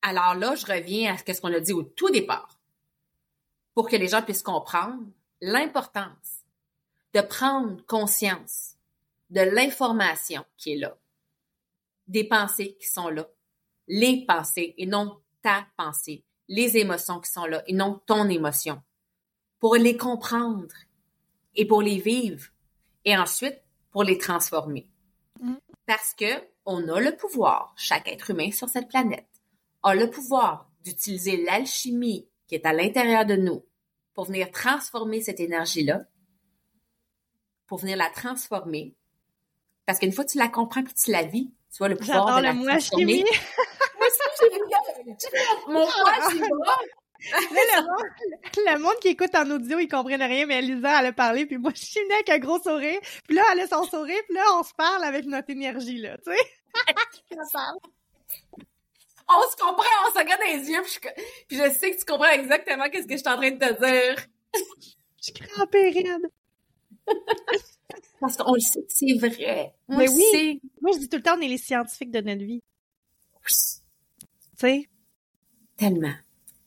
Alors 0.03 0.35
là, 0.35 0.55
je 0.55 0.67
reviens 0.67 1.15
à 1.15 1.17
ce 1.19 1.41
qu'on 1.41 1.53
a 1.53 1.61
dit 1.61 1.73
au 1.73 1.83
tout 1.83 2.11
départ. 2.11 2.59
Pour 3.75 3.89
que 3.89 3.97
les 3.97 4.09
gens 4.09 4.23
puissent 4.23 4.43
comprendre 4.43 5.03
l'importance 5.41 6.45
de 7.15 7.21
prendre 7.21 7.85
conscience 7.87 8.72
de 9.33 9.41
l'information 9.41 10.45
qui 10.57 10.75
est 10.75 10.79
là, 10.79 10.97
des 12.07 12.25
pensées 12.25 12.77
qui 12.79 12.87
sont 12.87 13.09
là, 13.09 13.29
les 13.89 14.25
pensées 14.27 14.75
et 14.77 14.87
non 14.87 15.21
ta 15.43 15.67
pensée, 15.77 16.25
les 16.49 16.77
émotions 16.77 17.19
qui 17.21 17.31
sont 17.31 17.47
là 17.47 17.63
et 17.67 17.73
non 17.73 18.01
ton 18.07 18.29
émotion, 18.29 18.83
pour 19.59 19.77
les 19.77 19.97
comprendre 19.97 20.75
et 21.55 21.67
pour 21.67 21.83
les 21.83 21.99
vivre 21.99 22.47
et 23.05 23.17
ensuite 23.17 23.61
pour 23.91 24.05
les 24.05 24.19
transformer. 24.19 24.89
Mm. 25.41 25.55
Parce 25.87 26.15
que 26.15 26.45
on 26.65 26.87
a 26.89 27.01
le 27.01 27.17
pouvoir, 27.17 27.75
chaque 27.77 28.09
être 28.09 28.31
humain 28.31 28.53
sur 28.53 28.69
cette 28.69 28.89
planète 28.89 29.27
a 29.83 29.95
le 29.95 30.11
pouvoir 30.11 30.71
d'utiliser 30.85 31.43
l'alchimie 31.43 32.29
qui 32.47 32.55
est 32.55 32.67
à 32.67 32.73
l'intérieur 32.73 33.25
de 33.25 33.35
nous 33.35 33.65
pour 34.15 34.27
venir 34.27 34.51
transformer 34.51 35.23
cette 35.23 35.41
énergie-là, 35.41 36.05
pour 37.67 37.79
venir 37.79 37.97
la 37.97 38.11
transformer. 38.11 38.95
Parce 39.87 39.99
qu'une 39.99 40.13
fois 40.13 40.25
que 40.25 40.31
tu 40.31 40.39
la 40.39 40.49
comprends 40.49 40.83
puis 40.83 40.95
tu 40.95 41.11
la 41.11 41.25
vis, 41.25 41.51
tu 41.71 41.79
vois 41.79 41.89
le 41.89 41.97
pouvoir 41.97 42.39
de 42.39 42.43
la 42.43 42.53
transformer. 42.55 43.25
moi 43.99 44.07
aussi, 44.07 44.21
j'ai 44.41 44.51
Mon 45.73 45.87
poids, 45.87 46.15
c'est 46.31 46.39
le, 47.33 47.83
monde, 47.83 48.07
le 48.57 48.79
monde 48.79 48.97
qui 49.01 49.09
écoute 49.09 49.35
en 49.35 49.49
audio, 49.51 49.79
ils 49.79 49.89
comprennent 49.89 50.23
rien, 50.23 50.45
mais 50.47 50.59
Elisa, 50.59 51.01
elle 51.01 51.07
a 51.07 51.13
parlé, 51.13 51.47
puis 51.47 51.57
moi, 51.57 51.71
je 51.75 51.85
suis 51.85 52.01
venue 52.01 52.15
avec 52.15 52.29
un 52.31 52.39
gros 52.39 52.61
sourire, 52.61 52.99
puis 53.27 53.37
là, 53.37 53.43
elle 53.53 53.61
a 53.61 53.69
son 53.69 53.85
sourire, 53.85 54.21
puis 54.27 54.35
là, 54.35 54.43
on 54.59 54.65
se 54.65 54.75
parle 54.75 55.05
avec 55.05 55.27
notre 55.27 55.51
énergie, 55.51 55.99
là, 55.99 56.17
tu 56.19 56.33
sais. 56.33 56.39
on 59.29 59.51
se 59.51 59.57
comprend, 59.57 59.85
on 60.09 60.13
se 60.13 60.19
regarde 60.19 60.41
dans 60.41 60.49
les 60.49 60.69
yeux, 60.69 60.83
puis 61.49 61.59
je, 61.59 61.71
sais 61.71 61.93
que 61.93 61.99
tu 61.99 62.05
comprends 62.05 62.31
exactement 62.31 62.91
qu'est-ce 62.91 63.07
que 63.07 63.13
je 63.13 63.19
suis 63.19 63.29
en 63.29 63.37
train 63.37 63.53
de 63.53 63.59
te 63.59 63.73
dire. 63.85 64.27
je 64.55 65.23
suis 65.23 65.33
crampée 65.33 65.91
raide. 65.91 66.29
Parce 68.21 68.37
qu'on 68.37 68.55
le 68.55 68.61
sait 68.61 68.81
que 68.81 68.93
c'est 68.93 69.19
vrai. 69.19 69.75
Mais 69.89 70.09
oui. 70.09 70.61
Moi, 70.81 70.93
je 70.95 70.99
dis 71.01 71.09
tout 71.09 71.17
le 71.17 71.23
temps, 71.23 71.37
on 71.37 71.41
est 71.41 71.49
les 71.49 71.59
scientifiques 71.59 72.11
de 72.11 72.21
notre 72.21 72.45
vie. 72.45 72.63
Tu 73.47 73.55
sais? 74.57 74.89
Tellement. 75.77 76.15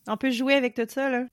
On 0.08 0.18
peut 0.18 0.32
jouer 0.32 0.56
avec 0.56 0.76
tout 0.76 0.88
ça, 0.88 1.10
là. 1.10 1.26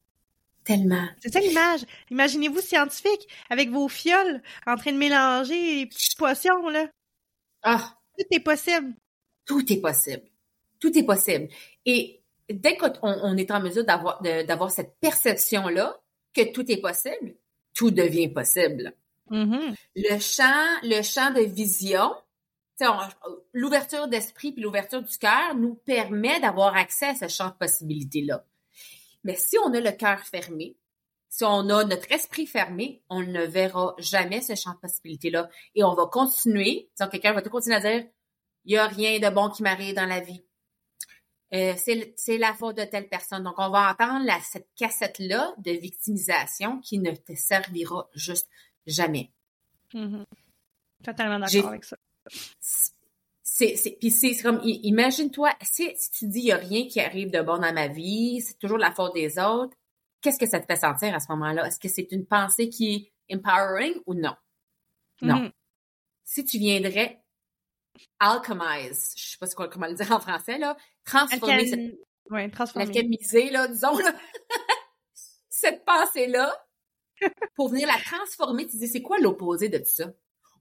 Tellement. 0.64 1.08
C'est 1.20 1.32
ça 1.32 1.40
l'image. 1.40 1.84
Imaginez-vous 2.10 2.60
scientifique 2.60 3.28
avec 3.50 3.70
vos 3.70 3.88
fioles 3.88 4.42
en 4.66 4.76
train 4.76 4.92
de 4.92 4.98
mélanger 4.98 5.80
les 5.80 5.86
petites 5.86 6.16
potions, 6.16 6.68
là. 6.68 6.88
Ah. 7.62 7.98
Tout 8.16 8.26
est 8.30 8.40
possible. 8.40 8.94
Tout 9.44 9.72
est 9.72 9.80
possible. 9.80 10.22
Tout 10.78 10.96
est 10.96 11.02
possible. 11.02 11.48
Et 11.86 12.22
dès 12.48 12.76
qu'on 12.76 12.92
on 13.02 13.36
est 13.36 13.50
en 13.50 13.60
mesure 13.60 13.84
d'avoir 13.84 14.20
d'avoir 14.22 14.70
cette 14.70 14.96
perception-là 15.00 16.00
que 16.34 16.52
tout 16.52 16.70
est 16.70 16.80
possible, 16.80 17.34
tout 17.74 17.90
devient 17.90 18.28
possible. 18.28 18.94
Mm-hmm. 19.30 19.74
Le 19.96 20.18
champ, 20.18 20.80
le 20.82 21.02
champ 21.02 21.32
de 21.32 21.40
vision, 21.40 22.12
l'ouverture 23.52 24.08
d'esprit 24.08 24.52
puis 24.52 24.62
l'ouverture 24.62 25.02
du 25.02 25.18
cœur 25.18 25.54
nous 25.54 25.74
permet 25.74 26.40
d'avoir 26.40 26.76
accès 26.76 27.08
à 27.08 27.14
ce 27.14 27.28
champ 27.28 27.48
de 27.48 27.54
possibilités-là. 27.54 28.44
Mais 29.24 29.36
si 29.36 29.56
on 29.64 29.72
a 29.72 29.80
le 29.80 29.92
cœur 29.92 30.20
fermé, 30.20 30.76
si 31.28 31.44
on 31.44 31.68
a 31.70 31.84
notre 31.84 32.12
esprit 32.12 32.46
fermé, 32.46 33.02
on 33.08 33.22
ne 33.22 33.44
verra 33.44 33.94
jamais 33.98 34.42
ce 34.42 34.54
champ 34.54 34.72
de 34.72 34.78
possibilités-là. 34.78 35.48
Et 35.74 35.82
on 35.82 35.94
va 35.94 36.06
continuer, 36.06 36.90
quelqu'un 37.10 37.32
va 37.32 37.40
tout 37.40 37.50
continuer 37.50 37.76
à 37.76 37.80
dire, 37.80 38.04
il 38.64 38.72
n'y 38.72 38.76
a 38.76 38.86
rien 38.86 39.18
de 39.18 39.34
bon 39.34 39.48
qui 39.48 39.62
m'arrive 39.62 39.94
dans 39.94 40.06
la 40.06 40.20
vie. 40.20 40.44
Euh, 41.54 41.74
c'est 41.76 42.38
la 42.38 42.54
faute 42.54 42.76
de 42.76 42.84
telle 42.84 43.08
personne. 43.08 43.44
Donc, 43.44 43.54
on 43.58 43.70
va 43.70 43.90
entendre 43.90 44.30
cette 44.42 44.68
cassette-là 44.76 45.54
de 45.58 45.70
victimisation 45.72 46.80
qui 46.80 46.98
ne 46.98 47.12
te 47.12 47.34
servira 47.34 48.08
juste 48.14 48.48
jamais. 48.86 49.30
Mm-hmm. 49.94 50.24
Totalement 51.02 51.38
d'accord 51.38 51.68
avec 51.68 51.84
ça. 51.84 51.96
C'est, 53.44 53.96
puis 54.00 54.10
c'est 54.10 54.34
comme, 54.42 54.60
imagine-toi, 54.64 55.52
si, 55.60 55.92
tu 56.12 56.26
dis 56.26 56.40
il 56.40 56.44
n'y 56.44 56.52
a 56.52 56.56
rien 56.56 56.88
qui 56.88 57.00
arrive 57.00 57.30
de 57.30 57.42
bon 57.42 57.58
dans 57.58 57.72
ma 57.72 57.86
vie, 57.86 58.40
c'est 58.40 58.58
toujours 58.58 58.78
la 58.78 58.90
faute 58.92 59.14
des 59.14 59.38
autres, 59.38 59.76
qu'est-ce 60.22 60.38
que 60.38 60.48
ça 60.48 60.58
te 60.58 60.66
fait 60.66 60.80
sentir 60.80 61.14
à 61.14 61.20
ce 61.20 61.30
moment-là? 61.32 61.66
Est-ce 61.66 61.78
que 61.78 61.88
c'est 61.88 62.10
une 62.12 62.24
pensée 62.24 62.70
qui 62.70 63.12
est 63.28 63.36
empowering 63.36 63.94
ou 64.06 64.14
non? 64.14 64.34
Non. 65.20 65.34
Mm-hmm. 65.34 65.52
Si 66.24 66.44
tu 66.44 66.58
viendrais 66.58 67.22
alchemize, 68.18 69.12
je 69.16 69.22
sais 69.22 69.38
pas 69.38 69.68
comment 69.68 69.86
le 69.86 69.94
dire 69.94 70.10
en 70.12 70.20
français, 70.20 70.58
là, 70.58 70.76
transformer 71.04 71.66
cette... 71.66 71.98
Ouais, 72.30 72.48
transformer. 72.48 72.86
Alchemiser, 72.86 73.50
là, 73.50 73.68
disons, 73.68 73.98
là. 73.98 74.14
cette 75.48 75.84
pensée-là, 75.84 76.52
pour 77.56 77.68
venir 77.68 77.86
la 77.86 77.98
transformer, 78.04 78.66
tu 78.66 78.76
dis, 78.76 78.88
c'est 78.88 79.02
quoi 79.02 79.18
l'opposé 79.18 79.68
de 79.68 79.78
tout 79.78 79.84
ça? 79.84 80.12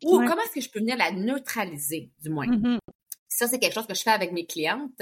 Ou 0.04 0.17
comment 0.17 0.41
est-ce 0.41 0.54
que 0.56 0.62
je 0.62 0.69
peux 0.69 0.80
venir 0.80 0.97
la 0.97 1.12
neutraliser, 1.12 2.12
du 2.21 2.30
moins? 2.30 2.47
Mm-hmm. 2.47 2.80
Ça, 3.28 3.47
c'est 3.47 3.60
quelque 3.60 3.74
chose 3.74 3.88
que 3.88 3.93
je 3.93 4.02
fais 4.02 4.12
avec 4.12 4.32
mes 4.32 4.45
clientes 4.45 5.02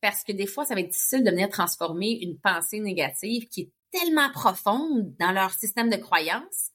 parce 0.00 0.24
que 0.24 0.32
des 0.32 0.46
fois, 0.46 0.64
ça 0.64 0.74
va 0.74 0.80
être 0.80 0.90
difficile 0.90 1.24
de 1.24 1.30
venir 1.30 1.48
transformer 1.48 2.18
une 2.22 2.38
pensée 2.38 2.80
négative 2.80 3.48
qui 3.48 3.60
est 3.62 3.72
tellement 3.90 4.30
profonde 4.30 5.14
dans 5.18 5.32
leur 5.32 5.52
système 5.52 5.88
de 5.88 5.96
croyance 5.96 6.70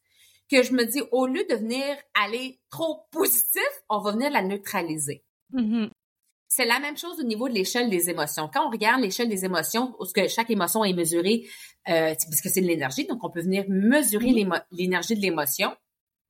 que 0.50 0.64
je 0.64 0.74
me 0.74 0.86
dis, 0.86 1.02
au 1.12 1.28
lieu 1.28 1.46
de 1.50 1.56
venir 1.56 1.84
aller 2.14 2.60
trop 2.70 3.08
positif, 3.12 3.62
on 3.90 4.00
va 4.00 4.12
venir 4.12 4.30
la 4.32 4.42
neutraliser. 4.42 5.24
Mm-hmm. 5.54 5.90
C'est 6.56 6.64
la 6.64 6.80
même 6.80 6.96
chose 6.96 7.20
au 7.20 7.24
niveau 7.24 7.50
de 7.50 7.54
l'échelle 7.54 7.90
des 7.90 8.10
émotions. 8.10 8.50
Quand 8.52 8.66
on 8.66 8.70
regarde 8.70 9.02
l'échelle 9.02 9.28
des 9.28 9.44
émotions, 9.44 9.94
où 10.00 10.06
que 10.06 10.30
chaque 10.30 10.50
émotion 10.50 10.86
est 10.86 10.94
mesurée, 10.94 11.50
euh, 11.90 12.16
parce 12.16 12.40
que 12.42 12.48
c'est 12.48 12.62
de 12.62 12.66
l'énergie, 12.66 13.06
donc 13.06 13.22
on 13.26 13.30
peut 13.30 13.42
venir 13.42 13.66
mesurer 13.68 14.34
l'énergie 14.72 15.16
de 15.16 15.20
l'émotion 15.20 15.76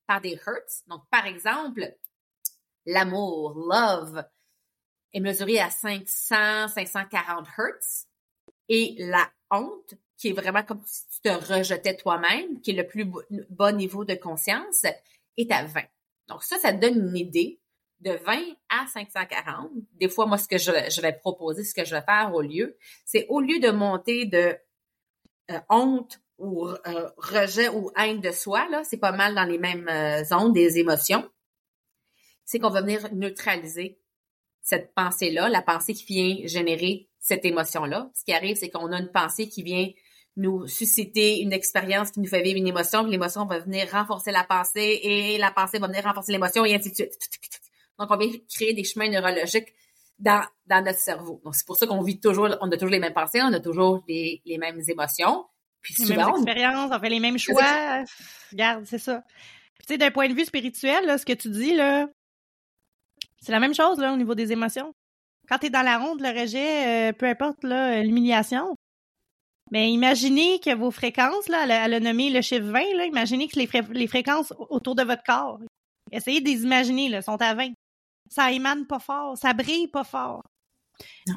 par 0.08 0.22
des 0.22 0.32
hertz. 0.32 0.82
Donc, 0.88 1.04
par 1.12 1.28
exemple, 1.28 1.96
l'amour, 2.88 3.54
love, 3.54 4.26
est 5.14 5.20
mesuré 5.20 5.60
à 5.60 5.70
500, 5.70 6.70
540 6.70 7.46
hertz. 7.60 8.08
Et 8.68 8.96
la 8.98 9.30
honte, 9.52 9.94
qui 10.18 10.30
est 10.30 10.34
vraiment 10.34 10.64
comme 10.64 10.82
si 10.88 11.08
tu 11.08 11.22
te 11.22 11.54
rejetais 11.54 11.98
toi-même, 11.98 12.62
qui 12.62 12.72
est 12.72 12.82
le 12.82 12.88
plus 12.88 13.06
bas 13.52 13.72
niveau 13.72 14.06
de 14.06 14.16
conscience, 14.16 14.88
est 15.38 15.52
à 15.52 15.66
20. 15.66 15.82
Donc 16.30 16.42
ça, 16.42 16.58
ça 16.58 16.74
donne 16.74 17.10
une 17.10 17.16
idée 17.16 17.60
de 18.02 18.12
20 18.12 18.40
à 18.70 18.88
540. 18.88 19.72
Des 19.94 20.10
fois, 20.10 20.26
moi, 20.26 20.38
ce 20.38 20.48
que 20.48 20.58
je, 20.58 21.02
vais 21.02 21.14
proposer, 21.14 21.64
ce 21.64 21.74
que 21.74 21.86
je 21.86 21.96
vais 21.96 22.02
faire 22.02 22.32
au 22.34 22.42
lieu, 22.42 22.78
c'est 23.06 23.26
au 23.30 23.40
lieu 23.40 23.60
de 23.60 23.72
monter 23.72 24.26
de 24.26 24.58
euh, 25.52 25.60
honte 25.70 26.20
ou 26.38 26.68
euh, 26.68 27.10
rejet 27.18 27.70
ou 27.70 27.92
haine 27.98 28.20
de 28.20 28.32
soi, 28.32 28.68
là, 28.70 28.84
c'est 28.84 28.98
pas 28.98 29.12
mal 29.12 29.36
dans 29.36 29.46
les 29.46 29.58
mêmes 29.58 29.88
euh, 29.88 30.24
zones 30.24 30.54
des 30.54 30.80
émotions, 30.80 31.30
c'est 32.44 32.60
qu'on 32.60 32.70
va 32.70 32.82
venir 32.82 33.08
neutraliser 33.14 34.00
cette 34.62 34.94
pensée-là, 34.94 35.48
la 35.48 35.62
pensée 35.62 35.94
qui 35.94 36.06
vient 36.06 36.48
générer 36.48 37.08
cette 37.20 37.46
émotion-là. 37.46 38.10
Ce 38.14 38.24
qui 38.26 38.34
arrive, 38.34 38.58
c'est 38.58 38.70
qu'on 38.70 38.92
a 38.92 39.00
une 39.00 39.12
pensée 39.12 39.48
qui 39.48 39.64
vient 39.64 39.90
nous 40.38 40.68
susciter 40.68 41.40
une 41.40 41.54
expérience 41.54 42.12
qui 42.12 42.20
nous 42.20 42.28
fait 42.28 42.42
vivre 42.42 42.58
une 42.58 42.68
émotion, 42.68 43.04
puis 43.04 43.12
l'émotion 43.12 43.46
va 43.46 43.60
venir 43.60 43.90
renforcer 43.90 44.32
la 44.32 44.44
pensée 44.44 45.00
et 45.02 45.38
la 45.38 45.52
pensée 45.52 45.80
va 45.80 45.88
venir 45.88 46.04
renforcer 46.04 46.34
l'émotion 46.34 46.66
et 46.66 46.76
ainsi 46.76 46.90
de 46.90 46.96
suite. 46.96 47.55
Donc, 48.00 48.10
on 48.12 48.18
vient 48.18 48.32
créer 48.54 48.74
des 48.74 48.84
chemins 48.84 49.10
neurologiques 49.10 49.74
dans, 50.20 50.46
dans 50.66 50.84
notre 50.84 51.00
cerveau. 51.00 51.42
Donc, 51.44 51.56
c'est 51.56 51.66
pour 51.66 51.78
ça 51.78 51.88
qu'on 51.88 52.02
vit 52.02 52.20
toujours, 52.20 52.50
on 52.62 52.72
a 52.72 52.78
toujours 52.78 52.90
les 52.90 53.00
mêmes 53.00 53.14
pensées, 53.14 53.42
on 53.42 53.54
a 53.54 53.60
toujours 53.60 54.04
les, 54.08 54.42
les 54.46 54.58
mêmes 54.58 54.82
émotions. 54.88 55.46
Puis 55.82 55.96
les 56.00 56.16
mêmes 56.16 56.30
expériences, 56.30 56.92
on 56.92 57.00
fait 57.00 57.10
les 57.10 57.20
mêmes 57.20 57.38
choix. 57.38 58.04
Regarde, 58.52 58.86
c'est 58.86 58.98
ça. 58.98 59.24
Puis, 59.78 59.88
tu 59.88 59.94
sais, 59.94 59.98
d'un 59.98 60.12
point 60.12 60.28
de 60.28 60.34
vue 60.34 60.46
spirituel, 60.46 61.06
là, 61.06 61.18
ce 61.18 61.26
que 61.26 61.34
tu 61.34 61.50
dis, 61.50 61.76
là, 61.76 62.08
c'est 63.40 63.52
la 63.52 63.60
même 63.60 63.76
chose, 63.76 64.00
là, 64.00 64.14
au 64.14 64.18
niveau 64.18 64.34
des 64.34 64.52
émotions. 64.52 64.94
Quand 65.48 65.60
tu 65.60 65.68
es 65.68 65.70
dans 65.70 65.84
la 65.84 66.00
ronde, 66.00 66.22
le 66.22 66.30
rejet, 66.30 67.10
euh, 67.10 67.14
peu 67.14 67.28
importe, 67.28 67.64
là, 67.64 68.02
l'humiliation, 68.02 68.76
mais 69.72 69.92
imaginez 69.92 70.60
que 70.60 70.74
vos 70.74 70.92
fréquences, 70.92 71.48
là, 71.50 71.66
elle 71.86 71.94
a, 71.94 72.00
nommé 72.00 72.30
le 72.30 72.42
chiffre 72.42 72.66
20, 72.66 72.96
là, 72.96 73.06
imaginez 73.06 73.48
que 73.48 73.60
les, 73.60 73.70
les 73.92 74.08
fréquences 74.08 74.54
autour 74.70 74.96
de 74.96 75.04
votre 75.04 75.24
corps, 75.24 75.60
essayez 76.12 76.42
de 76.42 76.50
les 76.50 76.64
imaginer, 76.64 77.10
là, 77.10 77.22
sont 77.22 77.40
à 77.42 77.54
20. 77.54 77.74
Ça 78.30 78.52
émane 78.52 78.86
pas 78.88 79.00
fort, 79.00 79.38
ça 79.38 79.54
brille 79.54 79.88
pas 79.88 80.04
fort. 80.04 80.44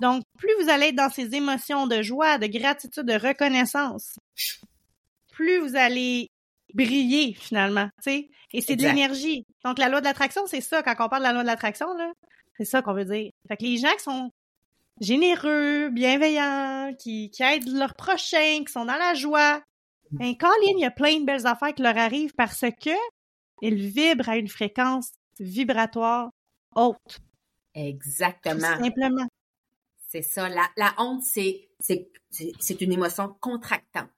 Donc, 0.00 0.22
plus 0.38 0.54
vous 0.62 0.68
allez 0.68 0.86
être 0.86 0.94
dans 0.94 1.10
ces 1.10 1.34
émotions 1.34 1.86
de 1.86 2.02
joie, 2.02 2.38
de 2.38 2.46
gratitude, 2.46 3.04
de 3.04 3.14
reconnaissance, 3.14 4.18
plus 5.30 5.58
vous 5.58 5.76
allez 5.76 6.30
briller 6.74 7.34
finalement, 7.34 7.88
tu 8.02 8.10
sais. 8.10 8.28
Et 8.52 8.60
c'est 8.60 8.76
de 8.76 8.82
l'énergie. 8.82 9.44
Donc, 9.64 9.78
la 9.78 9.88
loi 9.88 10.00
de 10.00 10.06
l'attraction, 10.06 10.46
c'est 10.46 10.60
ça. 10.60 10.82
Quand 10.82 10.94
on 10.98 11.08
parle 11.08 11.22
de 11.22 11.28
la 11.28 11.32
loi 11.32 11.42
de 11.42 11.46
l'attraction, 11.46 11.92
là, 11.94 12.12
c'est 12.56 12.64
ça 12.64 12.82
qu'on 12.82 12.94
veut 12.94 13.04
dire. 13.04 13.30
Fait 13.46 13.56
que 13.56 13.64
les 13.64 13.76
gens 13.76 13.92
qui 13.96 14.04
sont 14.04 14.30
généreux, 15.00 15.90
bienveillants, 15.90 16.94
qui, 16.98 17.30
qui 17.30 17.42
aident 17.42 17.68
leurs 17.68 17.94
prochains, 17.94 18.64
qui 18.66 18.72
sont 18.72 18.84
dans 18.84 18.96
la 18.96 19.14
joie. 19.14 19.62
Ben, 20.10 20.36
Colin, 20.36 20.52
il 20.76 20.80
y 20.80 20.86
a 20.86 20.90
plein 20.90 21.20
de 21.20 21.24
belles 21.24 21.46
affaires 21.46 21.74
qui 21.74 21.82
leur 21.82 21.96
arrivent 21.96 22.34
parce 22.36 22.64
que 22.82 22.90
ils 23.60 23.76
vibrent 23.76 24.28
à 24.28 24.36
une 24.36 24.48
fréquence 24.48 25.10
vibratoire 25.38 26.30
haute. 26.74 27.20
Exactement. 27.74 28.76
Tout 28.76 28.84
simplement. 28.84 29.26
C'est 30.08 30.22
ça. 30.22 30.48
La, 30.48 30.68
la 30.76 30.94
honte, 30.98 31.22
c'est, 31.22 31.68
c'est, 31.78 32.10
c'est 32.30 32.80
une 32.80 32.92
émotion 32.92 33.34
contractante. 33.40 34.08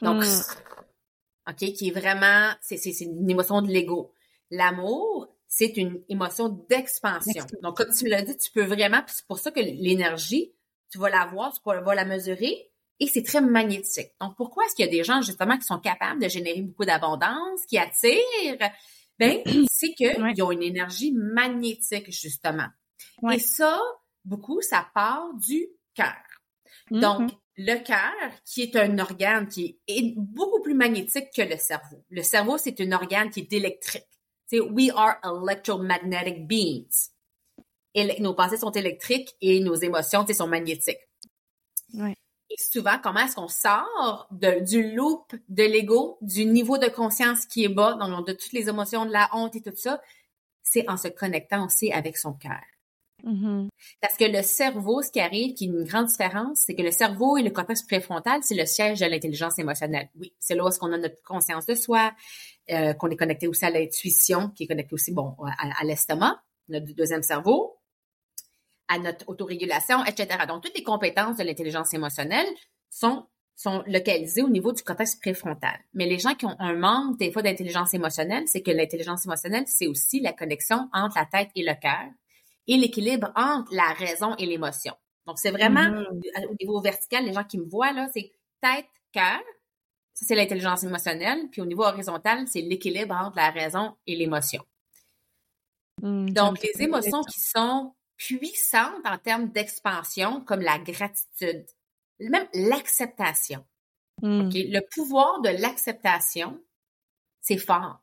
Donc, 0.00 0.22
hmm. 0.22 1.50
OK, 1.50 1.72
qui 1.72 1.88
est 1.88 1.98
vraiment, 1.98 2.52
c'est, 2.60 2.76
c'est, 2.76 3.04
une 3.04 3.30
émotion 3.30 3.62
de 3.62 3.68
l'ego. 3.68 4.12
L'amour, 4.50 5.28
c'est 5.48 5.76
une 5.76 6.02
émotion 6.08 6.48
d'expansion. 6.68 7.44
Donc, 7.62 7.76
comme 7.76 7.92
tu 7.92 8.08
l'as 8.08 8.22
dit, 8.22 8.36
tu 8.36 8.50
peux 8.50 8.64
vraiment, 8.64 9.02
c'est 9.06 9.26
pour 9.26 9.38
ça 9.38 9.50
que 9.50 9.60
l'énergie, 9.60 10.52
tu 10.90 10.98
vas 10.98 11.10
la 11.10 11.26
voir, 11.26 11.52
tu 11.52 11.60
vas 11.64 11.94
la 11.94 12.04
mesurer, 12.04 12.70
et 13.00 13.06
c'est 13.06 13.22
très 13.22 13.40
magnétique. 13.40 14.12
Donc, 14.20 14.36
pourquoi 14.36 14.64
est-ce 14.64 14.74
qu'il 14.74 14.84
y 14.84 14.88
a 14.88 14.90
des 14.90 15.02
gens, 15.02 15.22
justement, 15.22 15.56
qui 15.56 15.64
sont 15.64 15.80
capables 15.80 16.22
de 16.22 16.28
générer 16.28 16.62
beaucoup 16.62 16.84
d'abondance, 16.84 17.64
qui 17.68 17.78
attirent? 17.78 18.70
Ben, 19.18 19.40
c'est 19.70 19.92
qu'ils 19.94 20.42
ont 20.42 20.50
une 20.50 20.62
énergie 20.62 21.12
magnétique, 21.12 22.10
justement. 22.10 22.68
Et 23.32 23.38
ça, 23.38 23.80
beaucoup, 24.24 24.60
ça 24.62 24.88
part 24.94 25.32
du 25.34 25.68
cœur. 25.94 26.16
Donc, 26.90 27.30
mm-hmm. 27.30 27.36
le 27.58 27.84
cœur, 27.84 28.32
qui 28.44 28.62
est 28.62 28.76
un 28.76 28.98
organe 28.98 29.48
qui 29.48 29.78
est 29.86 30.14
beaucoup 30.16 30.60
plus 30.60 30.74
magnétique 30.74 31.28
que 31.34 31.42
le 31.42 31.56
cerveau. 31.56 32.04
Le 32.10 32.22
cerveau, 32.22 32.58
c'est 32.58 32.80
un 32.80 32.92
organe 32.92 33.30
qui 33.30 33.40
est 33.40 33.52
électrique. 33.52 34.06
C'est 34.46 34.60
we 34.60 34.90
are 34.94 35.16
electromagnetic 35.24 36.46
beings. 36.46 37.10
Et 37.94 38.20
nos 38.20 38.34
pensées 38.34 38.56
sont 38.56 38.70
électriques 38.70 39.34
et 39.40 39.60
nos 39.60 39.74
émotions 39.74 40.26
sont 40.26 40.46
magnétiques. 40.48 40.98
Et 42.52 42.62
souvent, 42.62 42.98
comment 43.02 43.20
est-ce 43.20 43.34
qu'on 43.34 43.48
sort 43.48 44.28
du 44.30 44.94
loop 44.94 45.34
de 45.48 45.62
l'ego, 45.62 46.18
du 46.20 46.44
niveau 46.44 46.76
de 46.76 46.88
conscience 46.88 47.46
qui 47.46 47.64
est 47.64 47.68
bas, 47.68 47.94
donc 47.94 48.26
de 48.26 48.32
toutes 48.34 48.52
les 48.52 48.68
émotions, 48.68 49.06
de 49.06 49.12
la 49.12 49.30
honte 49.32 49.56
et 49.56 49.62
tout 49.62 49.72
ça? 49.74 50.02
C'est 50.62 50.88
en 50.88 50.98
se 50.98 51.08
connectant 51.08 51.64
aussi 51.64 51.90
avec 51.92 52.18
son 52.18 52.34
cœur. 52.34 52.60
Mm-hmm. 53.24 53.68
Parce 54.02 54.16
que 54.16 54.24
le 54.24 54.42
cerveau, 54.42 55.00
ce 55.00 55.10
qui 55.10 55.20
arrive, 55.20 55.54
qui 55.54 55.64
est 55.64 55.68
une 55.68 55.84
grande 55.84 56.06
différence, 56.06 56.58
c'est 56.66 56.74
que 56.74 56.82
le 56.82 56.90
cerveau 56.90 57.38
et 57.38 57.42
le 57.42 57.50
cortex 57.50 57.82
préfrontal, 57.82 58.40
c'est 58.42 58.54
le 58.54 58.66
siège 58.66 59.00
de 59.00 59.06
l'intelligence 59.06 59.58
émotionnelle. 59.58 60.10
Oui, 60.18 60.34
c'est 60.38 60.54
là 60.54 60.64
où 60.64 60.68
est-ce 60.68 60.78
qu'on 60.78 60.92
a 60.92 60.98
notre 60.98 61.22
conscience 61.22 61.64
de 61.64 61.74
soi, 61.74 62.12
euh, 62.70 62.92
qu'on 62.94 63.08
est 63.08 63.16
connecté 63.16 63.46
aussi 63.46 63.64
à 63.64 63.70
l'intuition, 63.70 64.50
qui 64.50 64.64
est 64.64 64.66
connecté 64.66 64.92
aussi, 64.92 65.12
bon, 65.12 65.36
à, 65.40 65.84
l'estomac, 65.84 66.42
notre 66.68 66.92
deuxième 66.94 67.22
cerveau, 67.22 67.76
à 68.88 68.98
notre 68.98 69.28
autorégulation, 69.28 70.04
etc. 70.04 70.44
Donc, 70.48 70.62
toutes 70.62 70.76
les 70.76 70.82
compétences 70.82 71.36
de 71.36 71.44
l'intelligence 71.44 71.94
émotionnelle 71.94 72.46
sont 72.90 73.26
sont 73.54 73.82
localisées 73.86 74.42
au 74.42 74.48
niveau 74.48 74.72
du 74.72 74.82
cortex 74.82 75.16
préfrontal. 75.16 75.78
Mais 75.94 76.06
les 76.06 76.18
gens 76.18 76.34
qui 76.34 76.46
ont 76.46 76.56
un 76.58 76.74
manque 76.74 77.18
des 77.18 77.30
fois 77.30 77.42
d'intelligence 77.42 77.94
émotionnelle, 77.94 78.44
c'est 78.46 78.62
que 78.62 78.70
l'intelligence 78.70 79.26
émotionnelle, 79.26 79.64
c'est 79.66 79.86
aussi 79.86 80.20
la 80.20 80.32
connexion 80.32 80.88
entre 80.92 81.16
la 81.18 81.26
tête 81.26 81.50
et 81.54 81.62
le 81.62 81.74
cœur 81.74 82.10
et 82.66 82.76
l'équilibre 82.76 83.30
entre 83.36 83.74
la 83.74 83.92
raison 83.92 84.34
et 84.36 84.46
l'émotion. 84.46 84.94
Donc, 85.26 85.38
c'est 85.38 85.50
vraiment 85.50 85.80
mm-hmm. 85.80 86.46
au 86.48 86.54
niveau 86.60 86.80
vertical, 86.80 87.24
les 87.24 87.32
gens 87.32 87.44
qui 87.44 87.58
me 87.58 87.68
voient, 87.68 87.92
là, 87.92 88.08
c'est 88.12 88.32
tête, 88.60 88.86
cœur. 89.12 89.40
Ça, 90.14 90.26
c'est 90.26 90.34
l'intelligence 90.34 90.82
émotionnelle. 90.82 91.48
Puis 91.50 91.60
au 91.60 91.66
niveau 91.66 91.84
horizontal, 91.84 92.46
c'est 92.48 92.60
l'équilibre 92.60 93.14
entre 93.14 93.36
la 93.36 93.50
raison 93.50 93.94
et 94.06 94.16
l'émotion. 94.16 94.62
Mm, 96.00 96.30
Donc, 96.30 96.58
les 96.62 96.82
émotions 96.82 97.22
qui 97.22 97.40
sont 97.40 97.94
puissantes 98.26 99.04
en 99.04 99.18
termes 99.18 99.48
d'expansion, 99.48 100.40
comme 100.42 100.60
la 100.60 100.78
gratitude, 100.78 101.66
même 102.20 102.46
l'acceptation. 102.54 103.64
Mm. 104.20 104.50
Le 104.52 104.80
pouvoir 104.94 105.40
de 105.40 105.48
l'acceptation, 105.48 106.60
c'est 107.40 107.58
fort. 107.58 107.98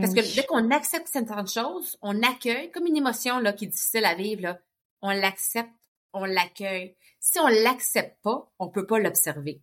Parce 0.00 0.14
que 0.14 0.34
dès 0.34 0.46
qu'on 0.46 0.70
accepte 0.70 1.08
certaines 1.08 1.46
choses, 1.46 1.98
on 2.00 2.22
accueille, 2.22 2.70
comme 2.70 2.86
une 2.86 2.96
émotion 2.96 3.38
là, 3.38 3.52
qui 3.52 3.66
est 3.66 3.68
difficile 3.68 4.06
à 4.06 4.14
vivre, 4.14 4.42
là, 4.42 4.58
on 5.02 5.10
l'accepte, 5.10 5.72
on 6.14 6.24
l'accueille. 6.24 6.96
Si 7.20 7.38
on 7.38 7.48
l'accepte 7.48 8.16
pas, 8.22 8.50
on 8.58 8.70
peut 8.70 8.86
pas 8.86 8.98
l'observer. 8.98 9.60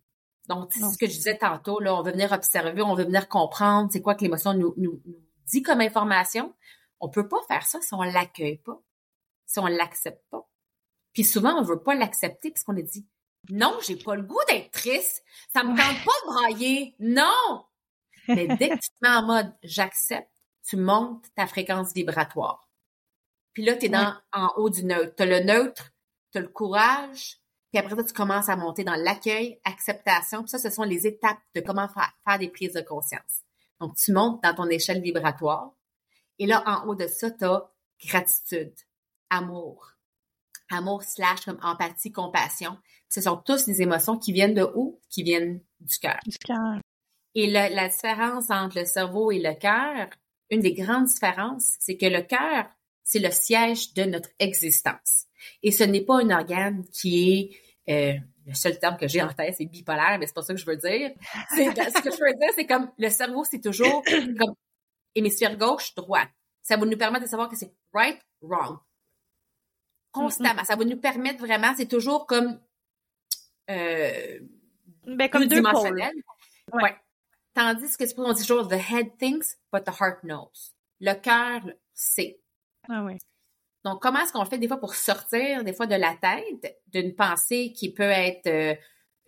Donc, 0.48 0.72
c'est 0.72 0.80
ce 0.80 0.98
que 0.98 1.06
je 1.06 1.16
disais 1.16 1.38
tantôt, 1.38 1.80
là, 1.80 1.94
on 1.94 2.02
veut 2.02 2.12
venir 2.12 2.30
observer, 2.30 2.82
on 2.82 2.94
veut 2.94 3.04
venir 3.04 3.28
comprendre 3.28 3.88
c'est 3.92 4.02
quoi 4.02 4.14
que 4.14 4.22
l'émotion 4.22 4.54
nous, 4.54 4.74
nous, 4.76 5.00
dit 5.46 5.62
comme 5.62 5.80
information. 5.80 6.54
On 7.00 7.08
peut 7.08 7.26
pas 7.26 7.40
faire 7.48 7.64
ça 7.64 7.80
si 7.80 7.94
on 7.94 8.02
l'accueille 8.02 8.58
pas, 8.58 8.80
si 9.52 9.58
on 9.58 9.66
l'accepte 9.66 10.24
pas. 10.30 10.48
Puis 11.12 11.24
souvent, 11.24 11.54
on 11.58 11.62
veut 11.62 11.82
pas 11.82 11.94
l'accepter 11.94 12.50
parce 12.50 12.64
qu'on 12.64 12.76
a 12.76 12.82
dit 12.82 13.06
non, 13.50 13.78
j'ai 13.84 13.96
pas 13.96 14.14
le 14.14 14.22
goût 14.22 14.40
d'être 14.48 14.70
triste. 14.70 15.24
Ça 15.52 15.64
me 15.64 15.70
tente 15.70 16.04
pas 16.04 16.12
de 16.12 16.32
brailler. 16.32 16.94
Non! 17.00 17.64
Mais 18.28 18.46
dès 18.46 18.68
que 18.68 18.74
tu 18.74 18.88
te 18.88 18.96
mets 19.02 19.08
en 19.08 19.26
mode 19.26 19.52
j'accepte, 19.62 20.30
tu 20.64 20.76
montes 20.76 21.26
ta 21.34 21.46
fréquence 21.46 21.92
vibratoire. 21.92 22.68
Puis 23.52 23.64
là, 23.64 23.74
tu 23.74 23.86
es 23.86 23.88
dans, 23.88 24.14
en 24.32 24.52
haut 24.56 24.70
du 24.70 24.84
neutre. 24.84 25.14
Tu 25.16 25.22
as 25.24 25.26
le 25.26 25.40
neutre, 25.40 25.90
tu 26.30 26.38
as 26.38 26.40
le 26.40 26.48
courage, 26.48 27.42
puis 27.72 27.78
après 27.78 27.96
ça, 27.96 28.04
tu 28.04 28.12
commences 28.12 28.50
à 28.50 28.56
monter 28.56 28.84
dans 28.84 28.94
l'accueil, 28.94 29.58
acceptation. 29.64 30.42
Puis 30.42 30.50
ça, 30.50 30.58
ce 30.58 30.68
sont 30.68 30.82
les 30.82 31.06
étapes 31.06 31.40
de 31.54 31.62
comment 31.62 31.88
faire, 31.88 32.12
faire 32.26 32.38
des 32.38 32.48
prises 32.48 32.74
de 32.74 32.82
conscience. 32.82 33.42
Donc, 33.80 33.96
tu 33.96 34.12
montes 34.12 34.42
dans 34.42 34.54
ton 34.54 34.68
échelle 34.68 35.00
vibratoire. 35.00 35.72
Et 36.38 36.46
là, 36.46 36.62
en 36.66 36.86
haut 36.86 36.94
de 36.94 37.06
ça, 37.06 37.30
tu 37.30 37.44
as 37.44 37.70
gratitude, 38.04 38.74
amour. 39.32 39.92
Amour 40.70 41.02
slash 41.02 41.44
comme 41.44 41.58
empathie, 41.62 42.12
compassion. 42.12 42.78
ce 43.08 43.20
sont 43.20 43.36
tous 43.36 43.66
des 43.66 43.82
émotions 43.82 44.18
qui 44.18 44.32
viennent 44.32 44.54
de 44.54 44.66
où? 44.74 45.00
Qui 45.10 45.22
viennent 45.22 45.60
du 45.80 45.98
cœur. 45.98 46.18
Du 46.26 46.38
cœur. 46.38 46.80
Et 47.34 47.50
la 47.50 47.88
différence 47.88 48.50
entre 48.50 48.78
le 48.78 48.84
cerveau 48.84 49.32
et 49.32 49.38
le 49.38 49.54
cœur, 49.54 50.08
une 50.50 50.60
des 50.60 50.74
grandes 50.74 51.06
différences, 51.06 51.76
c'est 51.80 51.96
que 51.96 52.06
le 52.06 52.22
cœur, 52.22 52.66
c'est 53.02 53.18
le 53.18 53.30
siège 53.30 53.94
de 53.94 54.04
notre 54.04 54.28
existence. 54.38 55.24
Et 55.62 55.72
ce 55.72 55.82
n'est 55.82 56.02
pas 56.02 56.20
un 56.20 56.30
organe 56.30 56.84
qui 56.92 57.50
est, 57.88 58.14
euh, 58.14 58.18
le 58.46 58.54
seul 58.54 58.78
terme 58.78 58.96
que 58.96 59.08
j'ai 59.08 59.22
en 59.22 59.32
tête, 59.32 59.54
c'est 59.56 59.64
bipolaire, 59.64 60.18
mais 60.18 60.26
c'est 60.26 60.34
pas 60.34 60.42
ça 60.42 60.52
que 60.52 60.60
je 60.60 60.66
veux 60.66 60.76
dire. 60.76 61.10
Ce 61.50 62.02
que 62.02 62.10
je 62.10 62.20
veux 62.20 62.38
dire, 62.38 62.50
c'est 62.54 62.66
comme 62.66 62.90
le 62.98 63.08
cerveau, 63.08 63.44
c'est 63.44 63.60
toujours 63.60 64.02
comme 64.38 64.54
hémisphère 65.14 65.56
gauche, 65.56 65.94
droite. 65.94 66.28
Ça 66.62 66.76
va 66.76 66.84
nous 66.84 66.96
permettre 66.96 67.24
de 67.24 67.30
savoir 67.30 67.48
que 67.48 67.56
c'est 67.56 67.72
right, 67.92 68.20
wrong. 68.42 68.78
Constamment. 70.12 70.64
Ça 70.64 70.76
va 70.76 70.84
nous 70.84 71.00
permettre 71.00 71.40
vraiment, 71.40 71.72
c'est 71.76 71.88
toujours 71.88 72.26
comme 72.26 72.60
euh, 73.70 74.38
ben, 75.06 75.28
comme 75.28 75.46
deux 75.46 75.62
pôles. 75.62 76.02
Ouais. 76.72 76.96
Tandis 77.54 77.96
que 77.96 78.06
c'est 78.06 78.14
pour 78.14 78.26
on 78.26 78.32
dit 78.32 78.46
toujours 78.46 78.68
the 78.68 78.72
head 78.72 79.16
thinks, 79.18 79.58
but 79.72 79.84
the 79.84 80.00
heart 80.00 80.22
knows. 80.22 80.72
Le 81.00 81.14
cœur 81.14 81.60
sait. 81.92 82.40
Ah. 82.88 83.06
Donc, 83.84 84.00
comment 84.00 84.20
est-ce 84.20 84.32
qu'on 84.32 84.44
fait 84.44 84.58
des 84.58 84.68
fois 84.68 84.78
pour 84.78 84.94
sortir 84.94 85.64
des 85.64 85.72
fois 85.72 85.86
de 85.86 85.96
la 85.96 86.14
tête 86.14 86.80
d'une 86.88 87.14
pensée 87.14 87.72
qui 87.72 87.92
peut 87.92 88.02
être 88.02 88.46
euh, 88.46 88.74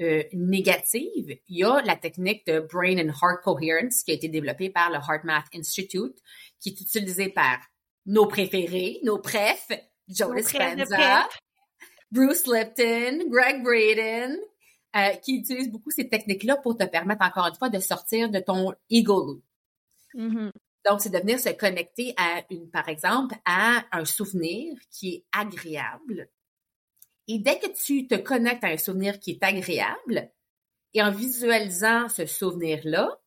euh, 0.01 0.23
négative? 0.33 1.39
Il 1.49 1.59
y 1.59 1.65
a 1.65 1.83
la 1.83 1.97
technique 1.97 2.47
de 2.47 2.61
Brain 2.61 2.99
and 2.99 3.11
Heart 3.11 3.43
Coherence 3.43 4.05
qui 4.05 4.13
a 4.13 4.15
été 4.15 4.29
développée 4.29 4.71
par 4.71 4.91
le 4.91 4.97
Heart 4.97 5.25
Math 5.25 5.47
Institute, 5.55 6.17
qui 6.61 6.71
est 6.71 6.81
utilisée 6.81 7.29
par 7.29 7.59
nos 8.07 8.27
préférés, 8.27 9.01
nos 9.03 9.19
prefs, 9.19 9.73
Joe 10.09 10.35
Dispenza, 10.37 11.29
Bruce 12.11 12.47
Lipton, 12.47 13.29
Greg 13.29 13.63
Braden, 13.63 14.39
euh, 14.97 15.17
qui 15.23 15.39
utilise 15.39 15.71
beaucoup 15.71 15.91
ces 15.91 16.09
techniques-là 16.09 16.59
pour 16.59 16.77
te 16.77 16.85
permettre, 16.85 17.25
encore 17.25 17.47
une 17.47 17.55
fois, 17.55 17.69
de 17.69 17.81
sortir 17.81 18.31
de 18.31 18.39
ton 18.39 18.73
ego 18.91 19.25
loop. 19.25 19.45
Mm-hmm. 20.15 20.51
Donc, 20.89 21.01
c'est 21.01 21.11
de 21.11 21.19
venir 21.19 21.41
se 21.41 21.49
connecter 21.49 22.15
à 22.17 22.43
une, 22.51 22.71
par 22.71 22.89
exemple, 22.89 23.35
à 23.45 23.85
un 23.91 24.05
souvenir 24.05 24.77
qui 24.91 25.15
est 25.15 25.25
agréable. 25.33 26.29
Et 27.27 27.39
dès 27.39 27.59
que 27.59 27.73
tu 27.73 28.07
te 28.07 28.15
connectes 28.17 28.65
à 28.65 28.69
un 28.69 28.77
souvenir 28.77 29.19
qui 29.19 29.33
est 29.33 29.43
agréable, 29.43 30.31
et 30.93 31.03
en 31.03 31.11
visualisant 31.11 32.09
ce 32.09 32.27
souvenir-là, 32.27 33.19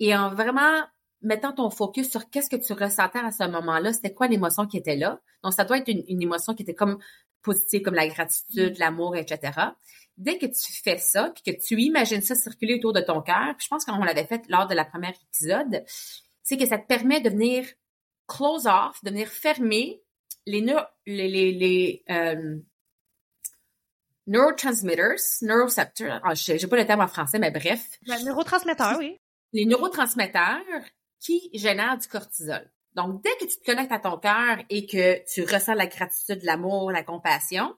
et 0.00 0.16
en 0.16 0.34
vraiment 0.34 0.82
mettant 1.22 1.52
ton 1.52 1.70
focus 1.70 2.10
sur 2.10 2.28
qu'est-ce 2.30 2.50
que 2.50 2.56
tu 2.56 2.72
ressentais 2.72 3.18
à 3.18 3.30
ce 3.30 3.44
moment-là, 3.44 3.92
c'était 3.92 4.12
quoi 4.12 4.28
l'émotion 4.28 4.66
qui 4.66 4.76
était 4.76 4.96
là? 4.96 5.20
Donc, 5.42 5.52
ça 5.52 5.64
doit 5.64 5.78
être 5.78 5.88
une, 5.88 6.04
une 6.08 6.22
émotion 6.22 6.54
qui 6.54 6.62
était 6.62 6.74
comme 6.74 6.98
positive, 7.42 7.82
comme 7.82 7.94
la 7.94 8.06
gratitude, 8.06 8.78
l'amour, 8.78 9.16
etc 9.16 9.50
dès 10.16 10.38
que 10.38 10.46
tu 10.46 10.72
fais 10.82 10.98
ça, 10.98 11.32
puis 11.34 11.52
que 11.52 11.60
tu 11.60 11.80
imagines 11.80 12.20
ça 12.20 12.34
circuler 12.34 12.74
autour 12.74 12.92
de 12.92 13.00
ton 13.00 13.22
cœur, 13.22 13.54
je 13.58 13.68
pense 13.68 13.84
qu'on 13.84 14.04
l'avait 14.04 14.26
fait 14.26 14.42
lors 14.48 14.66
de 14.66 14.74
la 14.74 14.84
première 14.84 15.14
épisode, 15.28 15.84
c'est 16.42 16.56
que 16.56 16.66
ça 16.66 16.78
te 16.78 16.86
permet 16.86 17.20
de 17.20 17.30
venir 17.30 17.66
close 18.26 18.66
off, 18.66 19.02
de 19.02 19.10
venir 19.10 19.28
fermer 19.28 20.02
les, 20.46 20.60
les, 21.06 21.28
les, 21.28 21.52
les 21.52 22.04
euh, 22.10 22.58
neurotransmitters, 24.26 25.42
neuroceptors, 25.42 26.20
ah, 26.24 26.34
je 26.34 26.56
j'ai 26.56 26.66
pas 26.66 26.76
le 26.76 26.86
terme 26.86 27.00
en 27.00 27.08
français, 27.08 27.38
mais 27.38 27.50
bref. 27.50 27.98
Les 28.02 28.22
neurotransmetteurs, 28.24 28.98
oui. 28.98 29.18
Les 29.52 29.66
neurotransmetteurs 29.66 30.84
qui 31.22 31.50
génèrent 31.54 31.98
du 31.98 32.08
cortisol. 32.08 32.70
Donc, 32.94 33.22
dès 33.22 33.34
que 33.40 33.50
tu 33.50 33.58
te 33.58 33.64
connectes 33.64 33.92
à 33.92 33.98
ton 33.98 34.18
cœur 34.18 34.58
et 34.68 34.86
que 34.86 35.24
tu 35.32 35.42
ressens 35.42 35.74
la 35.74 35.86
gratitude, 35.86 36.42
l'amour, 36.42 36.90
la 36.90 37.02
compassion, 37.02 37.74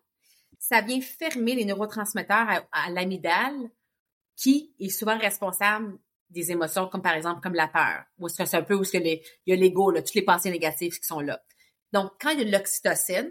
ça 0.59 0.81
vient 0.81 1.01
fermer 1.01 1.55
les 1.55 1.65
neurotransmetteurs 1.65 2.67
à, 2.73 2.91
l'amygdale 2.91 3.71
qui 4.35 4.75
est 4.81 4.89
souvent 4.89 5.19
responsable 5.19 5.99
des 6.31 6.51
émotions 6.51 6.89
comme 6.89 7.03
par 7.03 7.15
exemple 7.15 7.41
comme 7.43 7.55
la 7.55 7.69
peur 7.69 8.05
ou 8.19 8.29
c'est 8.29 8.55
un 8.55 8.63
peu 8.63 8.75
où 8.75 8.83
il 8.93 9.23
y 9.47 9.53
a 9.53 9.57
l'ego 9.57 9.93
toutes 9.93 10.15
les 10.15 10.23
pensées 10.23 10.51
négatives 10.51 10.99
qui 10.99 11.07
sont 11.07 11.21
là. 11.21 11.41
Donc 11.93 12.13
quand 12.19 12.31
il 12.31 12.39
y 12.39 12.43
a 12.43 12.45
de 12.47 12.51
l'oxytocine 12.51 13.31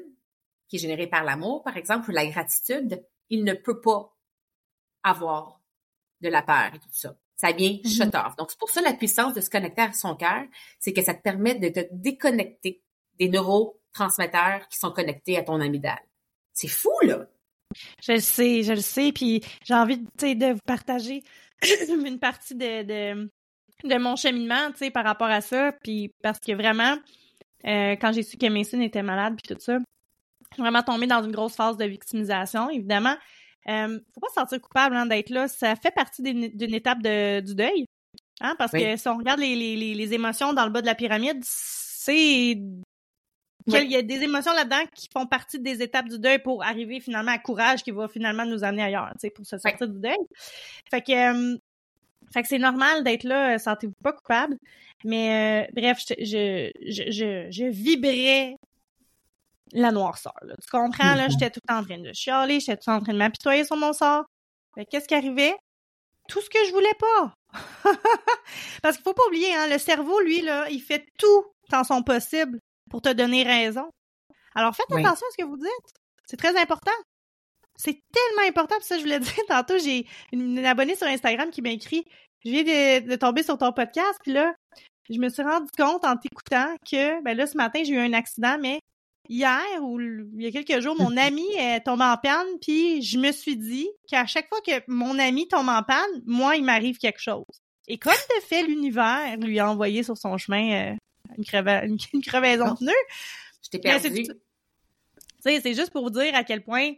qui 0.70 0.78
est 0.78 0.80
générée 0.80 1.08
par 1.08 1.24
l'amour 1.24 1.64
par 1.64 1.76
exemple 1.76 2.10
ou 2.10 2.14
la 2.14 2.26
gratitude, 2.28 3.04
il 3.30 3.44
ne 3.44 3.54
peut 3.54 3.82
pas 3.82 4.16
avoir 5.02 5.60
de 6.22 6.30
la 6.30 6.44
peur 6.44 6.76
et 6.76 6.80
tout 6.80 6.88
ça. 6.92 7.18
Ça 7.44 7.52
vient 7.52 7.72
mm-hmm. 7.72 7.98
shut 8.06 8.16
off. 8.16 8.38
Donc 8.38 8.52
c'est 8.52 8.60
pour 8.60 8.70
ça 8.70 8.82
la 8.82 8.94
puissance 8.94 9.34
de 9.34 9.42
se 9.42 9.50
connecter 9.50 9.82
à 9.82 9.92
son 9.92 10.16
cœur, 10.16 10.44
c'est 10.80 10.94
que 10.94 11.02
ça 11.02 11.14
te 11.14 11.22
permet 11.22 11.56
de 11.56 11.68
te 11.68 11.86
déconnecter 11.92 12.82
des 13.20 13.28
neurotransmetteurs 13.28 14.66
qui 14.70 14.78
sont 14.78 14.92
connectés 14.92 15.38
à 15.38 15.44
ton 15.44 15.60
amygdale. 15.60 16.00
C'est 16.54 16.70
fou, 16.70 16.94
là! 17.02 17.28
Je 18.02 18.14
le 18.14 18.20
sais, 18.22 18.64
je 18.64 18.72
le 18.72 18.80
sais, 18.80 19.12
puis 19.12 19.42
j'ai 19.66 19.74
envie 19.74 19.98
de 19.98 20.54
vous 20.54 20.60
partager 20.66 21.22
une 21.90 22.18
partie 22.18 22.56
de, 22.56 22.84
de, 22.84 23.30
de 23.84 23.98
mon 23.98 24.16
cheminement, 24.16 24.72
tu 24.72 24.78
sais, 24.78 24.92
par 24.92 25.04
rapport 25.04 25.28
à 25.28 25.42
ça, 25.42 25.74
puis 25.84 26.14
parce 26.22 26.40
que 26.40 26.54
vraiment, 26.54 26.96
euh, 27.66 27.98
quand 28.00 28.14
j'ai 28.14 28.24
su 28.24 28.38
que 28.38 28.48
Mason 28.48 28.80
était 28.80 29.04
malade, 29.04 29.36
puis 29.36 29.54
tout 29.54 29.62
ça, 29.62 29.80
je 29.80 30.56
suis 30.56 30.62
vraiment 30.62 30.84
tombée 30.84 31.08
dans 31.08 31.22
une 31.22 31.32
grosse 31.32 31.56
phase 31.56 31.76
de 31.76 31.86
victimisation, 31.86 32.70
évidemment. 32.70 33.16
Euh, 33.70 34.00
faut 34.14 34.20
pas 34.20 34.28
se 34.30 34.34
sentir 34.36 34.62
coupable 34.62 34.96
hein, 34.96 35.06
d'être 35.06 35.30
là. 35.30 35.48
Ça 35.48 35.76
fait 35.76 35.92
partie 35.92 36.22
d'une 36.22 36.74
étape 36.74 37.02
de, 37.02 37.40
du 37.40 37.56
deuil. 37.56 37.86
Hein, 38.42 38.56
parce 38.58 38.72
que 38.72 38.98
si 38.98 39.08
on 39.08 39.18
regarde 39.18 39.40
les, 39.40 39.56
les, 39.56 39.94
les, 39.94 40.14
émotions 40.14 40.54
dans 40.54 40.66
le 40.66 40.72
bas 40.72 40.82
de 40.82 40.88
la 40.88 40.96
pyramide, 40.96 41.40
c'est 41.44 42.58
qu'il 43.70 43.92
y 43.92 43.96
a 43.96 44.02
des 44.02 44.24
émotions 44.24 44.54
là-dedans 44.54 44.84
qui 44.94 45.08
font 45.12 45.26
partie 45.26 45.60
des 45.60 45.82
étapes 45.82 46.10
du 46.10 46.20
deuil 46.20 46.40
pour 46.40 46.64
arriver 46.64 47.00
finalement 47.00 47.32
à 47.32 47.38
courage 47.38 47.84
qui 47.84 47.92
va 47.92 48.08
finalement 48.08 48.46
nous 48.46 48.64
amener 48.64 48.84
ailleurs, 48.84 49.12
pour 49.36 49.46
se 49.46 49.58
sortir 49.58 49.88
du 49.88 50.00
deuil. 50.00 50.18
Fait 50.90 51.02
que, 51.02 51.12
euh, 51.12 51.58
fait 52.34 52.42
que 52.42 52.48
c'est 52.48 52.60
normal 52.60 53.04
d'être 53.04 53.24
là, 53.24 53.56
euh, 53.56 53.58
sentez-vous 53.58 53.94
pas 54.04 54.14
coupable. 54.14 54.58
Mais 55.06 55.68
euh, 55.68 55.72
bref, 55.74 56.00
je, 56.08 56.14
je, 56.20 57.12
je, 57.12 57.48
je, 57.50 57.66
vibrais 57.66 58.56
la 59.74 59.92
noirceur. 59.92 60.34
Là. 60.44 60.56
Tu 60.62 60.70
comprends? 60.70 61.16
Là, 61.16 61.28
mm-hmm. 61.28 61.32
j'étais 61.32 61.50
tout 61.50 61.60
en 61.70 61.84
train 61.84 61.98
de 61.98 62.14
chialer, 62.14 62.60
j'étais 62.60 62.78
tout 62.78 62.90
en 62.90 63.02
train 63.02 63.14
de 63.14 63.18
m'apitoyer 63.18 63.66
sur 63.66 63.76
mon 63.76 63.94
sort. 63.94 64.26
Qu'est-ce 64.90 65.08
qui 65.08 65.16
arrivait? 65.16 65.56
Tout 66.28 66.42
ce 66.42 66.50
que 66.50 66.66
je 66.66 66.72
voulais 66.72 66.94
pas. 67.00 67.34
Parce 68.82 68.96
qu'il 68.96 69.04
faut 69.04 69.14
pas 69.14 69.26
oublier, 69.28 69.54
hein, 69.54 69.68
le 69.68 69.78
cerveau, 69.78 70.20
lui, 70.22 70.42
là, 70.42 70.68
il 70.70 70.82
fait 70.82 71.06
tout 71.20 71.46
dans 71.70 71.84
son 71.84 72.02
possible 72.02 72.60
pour 72.90 73.02
te 73.02 73.12
donner 73.12 73.44
raison. 73.44 73.90
Alors 74.56 74.76
faites 74.76 74.92
attention 74.92 75.28
à 75.28 75.32
ce 75.32 75.44
que 75.44 75.48
vous 75.48 75.58
dites. 75.58 75.94
C'est 76.26 76.38
très 76.38 76.60
important. 76.60 76.92
C'est 77.76 78.00
tellement 78.12 78.48
important. 78.48 78.76
Puis 78.78 78.86
ça, 78.86 78.98
je 78.98 79.04
voulais 79.04 79.20
dire 79.20 79.34
tantôt, 79.48 79.78
j'ai 79.78 80.08
une, 80.32 80.64
abonnée 80.66 80.96
sur 80.96 81.08
Instagram 81.08 81.50
qui 81.50 81.62
m'a 81.62 81.72
écrit 81.72 82.06
Je 82.46 82.52
viens 82.52 82.64
de, 82.64 83.16
tomber 83.16 83.44
sur 83.44 83.58
ton 83.58 83.72
podcast, 83.72 84.20
puis 84.24 84.34
là, 84.34 84.54
je 85.10 85.20
me 85.20 85.30
suis 85.30 85.44
rendu 85.44 85.70
compte 85.78 86.06
en 86.06 86.16
t'écoutant 86.18 86.76
que 86.90 87.22
ben 87.24 87.36
là, 87.36 87.48
ce 87.48 87.58
matin, 87.58 87.82
j'ai 87.84 87.94
eu 87.94 88.00
un 88.00 88.14
accident, 88.14 88.58
mais 88.60 88.80
hier 89.30 89.64
ou 89.82 90.00
il 90.00 90.42
y 90.42 90.48
a 90.48 90.52
quelques 90.52 90.82
jours, 90.82 90.96
mon 91.00 91.16
ami 91.18 91.46
est 91.58 91.82
tombé 91.82 92.04
en 92.04 92.18
panne, 92.18 92.48
puis 92.62 93.02
je 93.02 93.18
me 93.18 93.32
suis 93.32 93.58
dit 93.58 93.88
qu'à 94.08 94.26
chaque 94.26 94.48
fois 94.50 94.60
que 94.62 94.72
mon 94.88 95.18
ami 95.20 95.48
tombe 95.48 95.70
en 95.70 95.84
panne, 95.84 96.22
moi, 96.26 96.56
il 96.56 96.64
m'arrive 96.64 96.98
quelque 96.98 97.22
chose. 97.22 97.46
Et 97.88 97.98
comme 97.98 98.14
de 98.14 98.46
fait, 98.46 98.64
l'univers 98.68 99.38
lui 99.38 99.60
a 99.60 99.70
envoyé 99.70 100.04
sur 100.04 100.18
son 100.18 100.38
chemin 100.38 100.92
euh, 100.92 100.96
une, 101.38 102.22
crevaison 102.22 102.72
de 102.72 102.78
pneu. 102.78 102.94
Je 103.64 103.70
t'ai 103.70 103.80
perdu. 103.80 104.26
C'est 105.40 105.74
juste 105.74 105.92
pour 105.92 106.04
vous 106.04 106.10
dire 106.10 106.34
à 106.36 106.44
quel 106.44 106.64
point 106.64 106.94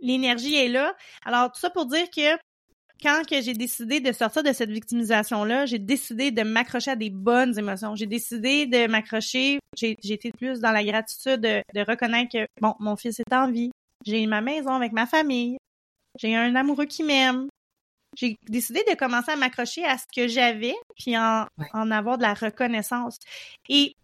l'énergie 0.00 0.56
est 0.56 0.68
là. 0.68 0.96
Alors, 1.24 1.52
tout 1.52 1.60
ça 1.60 1.70
pour 1.70 1.86
dire 1.86 2.10
que 2.10 2.36
quand 3.02 3.22
que 3.28 3.40
j'ai 3.40 3.52
décidé 3.52 4.00
de 4.00 4.12
sortir 4.12 4.42
de 4.42 4.52
cette 4.52 4.70
victimisation-là, 4.70 5.66
j'ai 5.66 5.78
décidé 5.78 6.30
de 6.30 6.42
m'accrocher 6.42 6.92
à 6.92 6.96
des 6.96 7.10
bonnes 7.10 7.58
émotions. 7.58 7.94
J'ai 7.94 8.06
décidé 8.06 8.66
de 8.66 8.86
m'accrocher, 8.86 9.58
j'ai 9.76 9.96
été 10.02 10.32
plus 10.32 10.60
dans 10.60 10.72
la 10.72 10.84
gratitude 10.84 11.40
de, 11.40 11.80
reconnaître 11.86 12.32
que, 12.32 12.46
bon, 12.60 12.74
mon 12.80 12.96
fils 12.96 13.20
est 13.20 13.32
en 13.32 13.50
vie, 13.50 13.70
j'ai 14.04 14.26
ma 14.26 14.40
maison 14.40 14.70
avec 14.70 14.92
ma 14.92 15.06
famille, 15.06 15.58
j'ai 16.18 16.34
un 16.34 16.54
amoureux 16.54 16.86
qui 16.86 17.02
m'aime. 17.02 17.48
J'ai 18.16 18.38
décidé 18.48 18.82
de 18.88 18.94
commencer 18.94 19.32
à 19.32 19.36
m'accrocher 19.36 19.84
à 19.84 19.98
ce 19.98 20.04
que 20.14 20.26
j'avais, 20.26 20.74
puis 20.98 21.18
en, 21.18 21.46
en 21.74 21.90
avoir 21.90 22.16
de 22.16 22.22
la 22.22 22.32
reconnaissance. 22.32 23.18
Et 23.68 23.94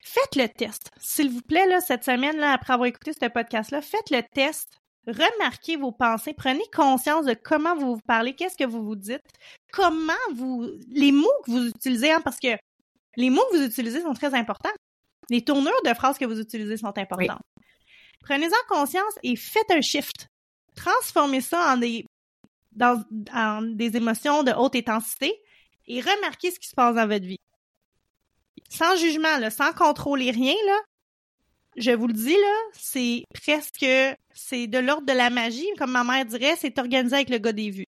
faites 0.00 0.34
le 0.34 0.48
test. 0.48 0.90
S'il 0.98 1.30
vous 1.30 1.42
plaît, 1.42 1.66
là, 1.68 1.80
cette 1.80 2.02
semaine, 2.02 2.36
là, 2.38 2.52
après 2.52 2.72
avoir 2.72 2.88
écouté 2.88 3.12
ce 3.12 3.28
podcast-là, 3.28 3.82
faites 3.82 4.10
le 4.10 4.22
test 4.34 4.80
remarquez 5.06 5.76
vos 5.76 5.92
pensées, 5.92 6.34
prenez 6.34 6.64
conscience 6.74 7.26
de 7.26 7.34
comment 7.34 7.76
vous 7.76 7.96
vous 7.96 8.02
parlez, 8.06 8.34
qu'est-ce 8.34 8.56
que 8.56 8.64
vous 8.64 8.84
vous 8.84 8.96
dites, 8.96 9.22
comment 9.72 10.12
vous, 10.34 10.70
les 10.88 11.12
mots 11.12 11.28
que 11.44 11.50
vous 11.50 11.66
utilisez, 11.68 12.12
hein, 12.12 12.20
parce 12.22 12.38
que 12.38 12.56
les 13.16 13.30
mots 13.30 13.44
que 13.50 13.58
vous 13.58 13.64
utilisez 13.64 14.00
sont 14.00 14.14
très 14.14 14.34
importants. 14.34 14.72
Les 15.30 15.44
tournures 15.44 15.72
de 15.84 15.94
phrases 15.94 16.18
que 16.18 16.24
vous 16.24 16.40
utilisez 16.40 16.76
sont 16.76 16.96
importantes. 16.98 17.40
Prenez-en 18.20 18.74
conscience 18.74 19.18
et 19.22 19.36
faites 19.36 19.70
un 19.70 19.80
shift. 19.80 20.28
Transformez 20.76 21.40
ça 21.40 21.74
en 21.74 21.76
des, 21.76 22.04
dans, 22.72 23.02
en 23.32 23.62
des 23.62 23.96
émotions 23.96 24.42
de 24.42 24.52
haute 24.52 24.76
intensité 24.76 25.32
et 25.86 26.00
remarquez 26.00 26.50
ce 26.50 26.58
qui 26.58 26.68
se 26.68 26.74
passe 26.74 26.94
dans 26.96 27.06
votre 27.06 27.24
vie. 27.24 27.38
Sans 28.68 28.96
jugement, 28.96 29.38
là, 29.38 29.50
sans 29.50 29.72
contrôler 29.72 30.30
rien, 30.30 30.54
là, 30.66 30.80
je 31.76 31.90
vous 31.90 32.06
le 32.06 32.12
dis, 32.12 32.34
là, 32.34 32.56
c'est 32.72 33.24
presque, 33.34 33.86
c'est 34.32 34.66
de 34.66 34.78
l'ordre 34.78 35.06
de 35.06 35.12
la 35.12 35.30
magie, 35.30 35.66
comme 35.78 35.92
ma 35.92 36.04
mère 36.04 36.24
dirait, 36.24 36.56
c'est 36.56 36.78
organisé 36.78 37.16
avec 37.16 37.30
le 37.30 37.38
gars 37.38 37.52
des 37.52 37.70
vues. 37.70 37.86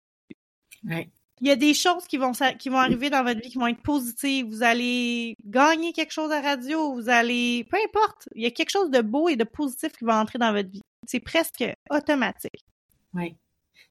Il 1.41 1.47
y 1.47 1.51
a 1.51 1.55
des 1.55 1.73
choses 1.73 2.05
qui 2.05 2.17
vont, 2.17 2.31
qui 2.57 2.69
vont 2.69 2.77
arriver 2.77 3.09
dans 3.09 3.23
votre 3.23 3.41
vie 3.41 3.49
qui 3.49 3.57
vont 3.57 3.67
être 3.67 3.81
positives. 3.81 4.45
Vous 4.47 4.63
allez 4.63 5.35
gagner 5.45 5.93
quelque 5.93 6.11
chose 6.11 6.31
à 6.31 6.41
radio, 6.41 6.93
vous 6.93 7.09
allez, 7.09 7.65
peu 7.69 7.77
importe, 7.77 8.27
il 8.35 8.43
y 8.43 8.45
a 8.45 8.51
quelque 8.51 8.71
chose 8.71 8.89
de 8.89 9.01
beau 9.01 9.29
et 9.29 9.37
de 9.37 9.45
positif 9.45 9.93
qui 9.93 10.03
va 10.03 10.19
entrer 10.19 10.37
dans 10.37 10.51
votre 10.51 10.69
vie. 10.69 10.81
C'est 11.07 11.21
presque 11.21 11.63
automatique. 11.89 12.65
Oui. 13.13 13.35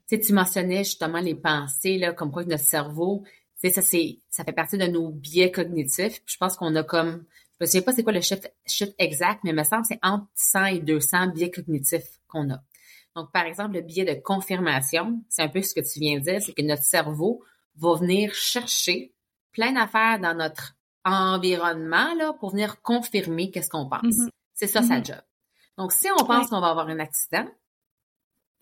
Tu 0.08 0.16
sais, 0.16 0.20
tu 0.20 0.32
mentionnais 0.32 0.84
justement 0.84 1.20
les 1.20 1.34
pensées, 1.34 1.98
là, 1.98 2.12
comme 2.12 2.30
quoi 2.30 2.44
notre 2.44 2.64
cerveau, 2.64 3.24
tu 3.60 3.68
sais, 3.68 3.70
ça, 3.70 3.82
c'est, 3.82 4.20
ça 4.30 4.44
fait 4.44 4.52
partie 4.52 4.78
de 4.78 4.86
nos 4.86 5.10
biais 5.10 5.50
cognitifs. 5.50 6.22
je 6.26 6.36
pense 6.36 6.56
qu'on 6.56 6.74
a 6.76 6.84
comme 6.84 7.24
je 7.60 7.66
ne 7.66 7.70
sais 7.70 7.82
pas 7.82 7.92
c'est 7.92 8.02
quoi 8.02 8.12
le 8.12 8.20
chiffre, 8.20 8.46
exact, 8.98 9.40
mais 9.44 9.50
il 9.50 9.56
me 9.56 9.64
semble 9.64 9.82
que 9.82 9.88
c'est 9.88 9.98
entre 10.02 10.26
100 10.34 10.64
et 10.66 10.78
200 10.80 11.28
biais 11.28 11.50
cognitifs 11.50 12.20
qu'on 12.28 12.50
a. 12.50 12.62
Donc, 13.16 13.32
par 13.32 13.46
exemple, 13.46 13.74
le 13.74 13.80
biais 13.80 14.04
de 14.04 14.20
confirmation, 14.20 15.22
c'est 15.28 15.42
un 15.42 15.48
peu 15.48 15.60
ce 15.62 15.74
que 15.74 15.80
tu 15.80 15.98
viens 15.98 16.18
de 16.18 16.24
dire, 16.24 16.40
c'est 16.40 16.52
que 16.52 16.62
notre 16.62 16.84
cerveau 16.84 17.42
va 17.76 17.94
venir 17.96 18.32
chercher 18.32 19.12
plein 19.52 19.72
d'affaires 19.72 20.20
dans 20.20 20.34
notre 20.34 20.76
environnement 21.04 22.14
là, 22.14 22.32
pour 22.34 22.50
venir 22.50 22.80
confirmer 22.82 23.50
qu'est-ce 23.50 23.70
qu'on 23.70 23.88
pense. 23.88 24.02
Mm-hmm. 24.02 24.30
C'est 24.54 24.66
ça 24.66 24.82
sa 24.82 25.00
mm-hmm. 25.00 25.06
job. 25.06 25.22
Donc, 25.76 25.92
si 25.92 26.08
on 26.10 26.24
pense 26.24 26.48
qu'on 26.48 26.60
va 26.60 26.68
avoir 26.68 26.88
un 26.88 26.98
accident, 27.00 27.46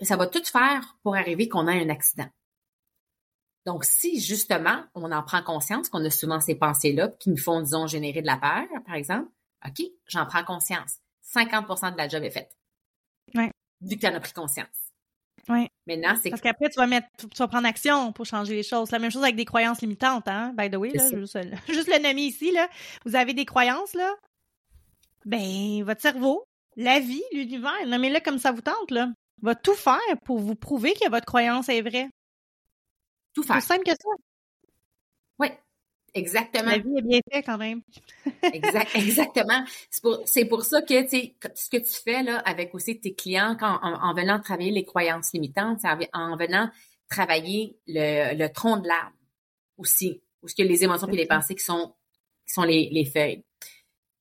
ça 0.00 0.16
va 0.16 0.26
tout 0.26 0.44
faire 0.44 0.96
pour 1.02 1.16
arriver 1.16 1.48
qu'on 1.48 1.68
ait 1.68 1.82
un 1.82 1.88
accident. 1.88 2.28
Donc, 3.66 3.84
si 3.84 4.20
justement, 4.20 4.84
on 4.94 5.10
en 5.10 5.22
prend 5.24 5.42
conscience 5.42 5.88
qu'on 5.88 6.04
a 6.04 6.10
souvent 6.10 6.40
ces 6.40 6.54
pensées-là 6.54 7.08
qui 7.18 7.30
nous 7.30 7.36
font, 7.36 7.60
disons, 7.60 7.88
générer 7.88 8.22
de 8.22 8.26
la 8.26 8.36
peur, 8.36 8.64
par 8.86 8.94
exemple, 8.94 9.28
OK, 9.66 9.84
j'en 10.06 10.24
prends 10.24 10.44
conscience. 10.44 10.98
50% 11.34 11.92
de 11.92 11.98
la 11.98 12.08
job 12.08 12.22
est 12.22 12.30
faite. 12.30 12.56
Oui. 13.34 13.50
Vu 13.80 13.96
que 13.96 14.00
tu 14.00 14.06
en 14.06 14.14
as 14.14 14.20
pris 14.20 14.32
conscience. 14.32 14.68
Oui. 15.48 15.68
Maintenant, 15.86 16.16
c'est 16.22 16.30
Parce 16.30 16.42
qu'après, 16.42 16.68
tu 16.68 16.78
vas 16.78 16.86
mettre, 16.86 17.08
tu 17.18 17.26
vas 17.36 17.48
prendre 17.48 17.66
action 17.66 18.12
pour 18.12 18.24
changer 18.24 18.54
les 18.54 18.62
choses. 18.62 18.92
La 18.92 19.00
même 19.00 19.10
chose 19.10 19.24
avec 19.24 19.34
des 19.34 19.44
croyances 19.44 19.80
limitantes, 19.80 20.28
hein, 20.28 20.54
by 20.56 20.70
the 20.70 20.76
way, 20.76 20.90
là, 20.90 21.08
juste, 21.08 21.38
juste, 21.68 21.88
le 21.88 22.02
nommer 22.02 22.22
ici, 22.22 22.52
là. 22.52 22.68
Vous 23.04 23.16
avez 23.16 23.34
des 23.34 23.44
croyances, 23.44 23.94
là? 23.94 24.14
Ben, 25.24 25.82
votre 25.82 26.00
cerveau, 26.00 26.44
la 26.76 27.00
vie, 27.00 27.22
l'univers, 27.32 27.86
nommez-le 27.86 28.20
comme 28.20 28.38
ça 28.38 28.52
vous 28.52 28.60
tente, 28.60 28.92
là, 28.92 29.08
va 29.42 29.56
tout 29.56 29.74
faire 29.74 29.98
pour 30.24 30.38
vous 30.38 30.54
prouver 30.54 30.94
que 30.94 31.10
votre 31.10 31.26
croyance 31.26 31.68
est 31.68 31.82
vraie. 31.82 32.08
Tout 33.36 33.42
faire. 33.42 33.60
C'est 33.60 33.74
simple 33.74 33.84
que 33.84 33.90
ça. 33.90 34.08
Oui, 35.38 35.48
exactement. 36.14 36.70
La 36.70 36.78
vie 36.78 36.96
est 36.96 37.02
bien 37.02 37.20
faite 37.30 37.44
quand 37.44 37.58
même. 37.58 37.82
exactement. 38.94 39.62
C'est 40.24 40.46
pour, 40.46 40.62
ça 40.62 40.80
que 40.80 41.06
ce 41.06 41.68
que 41.68 41.76
tu 41.76 42.02
fais 42.02 42.22
là 42.22 42.38
avec 42.38 42.74
aussi 42.74 42.98
tes 42.98 43.14
clients 43.14 43.54
quand, 43.60 43.78
en, 43.82 44.14
venant 44.14 44.40
travailler 44.40 44.70
les 44.70 44.86
croyances 44.86 45.34
limitantes, 45.34 45.80
en 46.14 46.36
venant 46.36 46.70
travailler 47.10 47.78
le, 47.86 48.48
tronc 48.48 48.78
de 48.78 48.88
l'arbre 48.88 49.14
aussi, 49.76 50.22
où 50.42 50.48
ce 50.48 50.54
que 50.54 50.62
les 50.62 50.82
émotions 50.82 51.06
et 51.08 51.16
les 51.16 51.26
pensées 51.26 51.54
qui 51.54 51.64
sont, 51.64 51.94
qui 52.46 52.54
sont 52.54 52.62
les, 52.62 52.88
les 52.90 53.04
feuilles. 53.04 53.44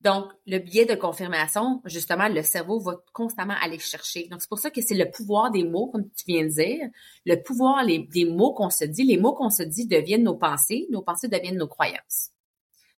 Donc, 0.06 0.32
le 0.46 0.60
biais 0.60 0.86
de 0.86 0.94
confirmation, 0.94 1.82
justement, 1.86 2.28
le 2.28 2.44
cerveau 2.44 2.80
va 2.80 2.96
constamment 3.12 3.56
aller 3.60 3.80
chercher. 3.80 4.28
Donc, 4.28 4.40
c'est 4.40 4.48
pour 4.48 4.60
ça 4.60 4.70
que 4.70 4.80
c'est 4.80 4.94
le 4.94 5.10
pouvoir 5.10 5.50
des 5.50 5.64
mots, 5.64 5.88
comme 5.88 6.08
tu 6.12 6.26
viens 6.28 6.44
de 6.44 6.50
dire, 6.50 6.90
le 7.26 7.42
pouvoir 7.42 7.84
des 7.84 8.26
mots 8.26 8.54
qu'on 8.54 8.70
se 8.70 8.86
dit. 8.86 9.04
Les 9.04 9.18
mots 9.18 9.34
qu'on 9.34 9.50
se 9.50 9.64
dit 9.64 9.88
deviennent 9.88 10.22
nos 10.22 10.36
pensées, 10.36 10.86
nos 10.92 11.02
pensées 11.02 11.28
deviennent 11.28 11.58
nos 11.58 11.68
croyances. 11.68 12.30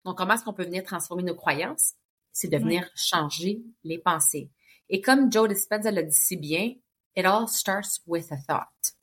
Donc, 0.04 0.18
comment 0.18 0.34
est-ce 0.34 0.42
qu'on 0.42 0.52
peut 0.52 0.64
venir 0.64 0.82
transformer 0.82 1.22
nos 1.22 1.36
croyances? 1.36 1.92
C'est 2.32 2.48
de 2.48 2.59
venir 2.59 2.90
changer 2.96 3.62
les 3.84 3.98
pensées. 3.98 4.50
Et 4.88 5.00
comme 5.00 5.30
Joe 5.30 5.48
Dispenza 5.48 5.92
l'a 5.92 6.02
dit 6.02 6.12
si 6.12 6.36
bien, 6.36 6.74
it 7.14 7.24
all 7.24 7.46
starts 7.46 8.00
with 8.09 8.32
a 8.32 8.36
thought. 8.48 8.96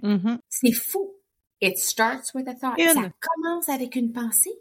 Mm-hmm. 0.00 0.38
C'est 0.48 0.72
fou. 0.72 1.16
It 1.60 1.76
starts 1.76 2.32
with 2.34 2.46
a 2.46 2.54
thought. 2.54 2.78
Ça 2.78 3.10
commence 3.20 3.68
avec 3.68 3.96
une 3.96 4.12
pensée. 4.12 4.56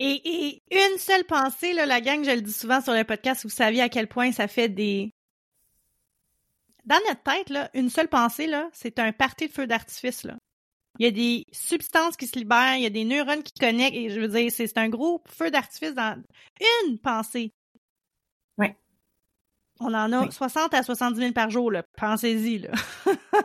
Et, 0.00 0.62
une 0.70 0.98
seule 0.98 1.24
pensée, 1.24 1.72
là, 1.72 1.86
la 1.86 2.00
gang, 2.00 2.24
je 2.24 2.30
le 2.30 2.42
dis 2.42 2.52
souvent 2.52 2.80
sur 2.80 2.92
le 2.92 3.04
podcast, 3.04 3.42
vous 3.44 3.50
saviez 3.50 3.82
à 3.82 3.88
quel 3.88 4.08
point 4.08 4.32
ça 4.32 4.48
fait 4.48 4.68
des. 4.68 5.12
Dans 6.84 6.98
notre 7.08 7.22
tête, 7.22 7.48
là, 7.48 7.70
une 7.74 7.88
seule 7.88 8.08
pensée, 8.08 8.46
là, 8.46 8.68
c'est 8.72 8.98
un 8.98 9.12
parti 9.12 9.46
de 9.46 9.52
feu 9.52 9.66
d'artifice. 9.66 10.24
Là. 10.24 10.36
Il 10.98 11.04
y 11.06 11.08
a 11.08 11.10
des 11.10 11.46
substances 11.52 12.16
qui 12.16 12.26
se 12.26 12.38
libèrent, 12.38 12.76
il 12.76 12.82
y 12.82 12.86
a 12.86 12.90
des 12.90 13.04
neurones 13.04 13.42
qui 13.42 13.54
connectent, 13.58 13.96
et 13.96 14.10
je 14.10 14.20
veux 14.20 14.28
dire, 14.28 14.50
c'est 14.50 14.76
un 14.78 14.88
gros 14.88 15.22
feu 15.26 15.50
d'artifice 15.50 15.94
dans 15.94 16.22
une 16.86 16.98
pensée. 16.98 17.52
Oui. 18.58 18.68
On 19.80 19.92
en 19.94 20.12
a 20.12 20.30
60 20.30 20.74
à 20.74 20.82
70 20.82 21.18
000 21.18 21.32
par 21.32 21.50
jour, 21.50 21.70
là. 21.70 21.84
Pensez-y, 21.96 22.58
là. 22.58 22.70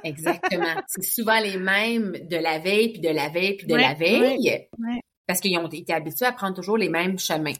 Exactement. 0.03 0.75
C'est 0.88 1.03
souvent 1.03 1.39
les 1.39 1.57
mêmes 1.57 2.11
de 2.11 2.38
la 2.38 2.59
veille, 2.59 2.91
puis 2.91 3.01
de 3.01 3.09
la 3.09 3.30
veille, 3.30 3.55
puis 3.55 3.67
de 3.67 3.75
la 3.75 3.93
veille. 3.93 4.67
Parce 5.30 5.41
qu'ils 5.41 5.55
ont 5.59 5.67
été 5.67 5.93
habitués 5.93 6.25
à 6.25 6.32
prendre 6.32 6.55
toujours 6.55 6.75
les 6.75 6.89
mêmes 6.89 7.19
chemins. 7.19 7.53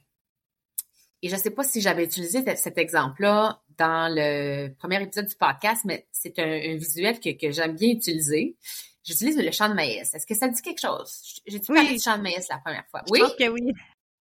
Et 1.22 1.30
je 1.30 1.36
ne 1.36 1.40
sais 1.40 1.52
pas 1.52 1.64
si 1.64 1.82
j'avais 1.82 2.04
utilisé 2.04 2.44
cet 2.56 2.80
exemple-là 2.80 3.62
dans 3.78 4.12
le 4.12 4.74
premier 4.74 5.00
épisode 5.04 5.28
du 5.28 5.36
podcast, 5.36 5.84
mais 5.86 6.08
c'est 6.12 6.40
un, 6.40 6.76
visuel 6.78 7.20
que, 7.20 7.30
que 7.30 7.52
j'aime 7.52 7.76
bien 7.76 7.92
utiliser. 7.92 8.56
J'utilise 9.04 9.38
le 9.38 9.52
champ 9.52 9.70
de 9.70 9.76
maïs. 9.76 10.12
Est-ce 10.12 10.26
que 10.26 10.34
ça 10.34 10.48
dit 10.48 10.60
quelque 10.64 10.82
chose? 10.82 11.42
J'ai 11.46 11.62
oui. 11.70 11.94
du 11.94 12.00
champ 12.00 12.18
de 12.18 12.24
maïs 12.24 12.48
la 12.50 12.58
première 12.58 12.88
fois? 12.90 13.04
Je 13.06 13.12
oui? 13.12 13.20
Trouve 13.20 13.36
que 13.36 13.50
oui. 13.50 13.72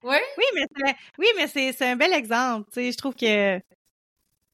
Oui? 0.05 0.17
Oui, 0.39 0.45
mais 0.55 0.67
c'est, 0.77 0.97
oui, 1.19 1.27
mais 1.35 1.73
c'est, 1.73 1.87
un 1.87 1.97
bel 1.97 2.13
exemple. 2.13 2.71
Tu 2.71 2.83
sais, 2.83 2.93
je 2.93 2.97
trouve 2.97 3.17
que. 3.17 3.59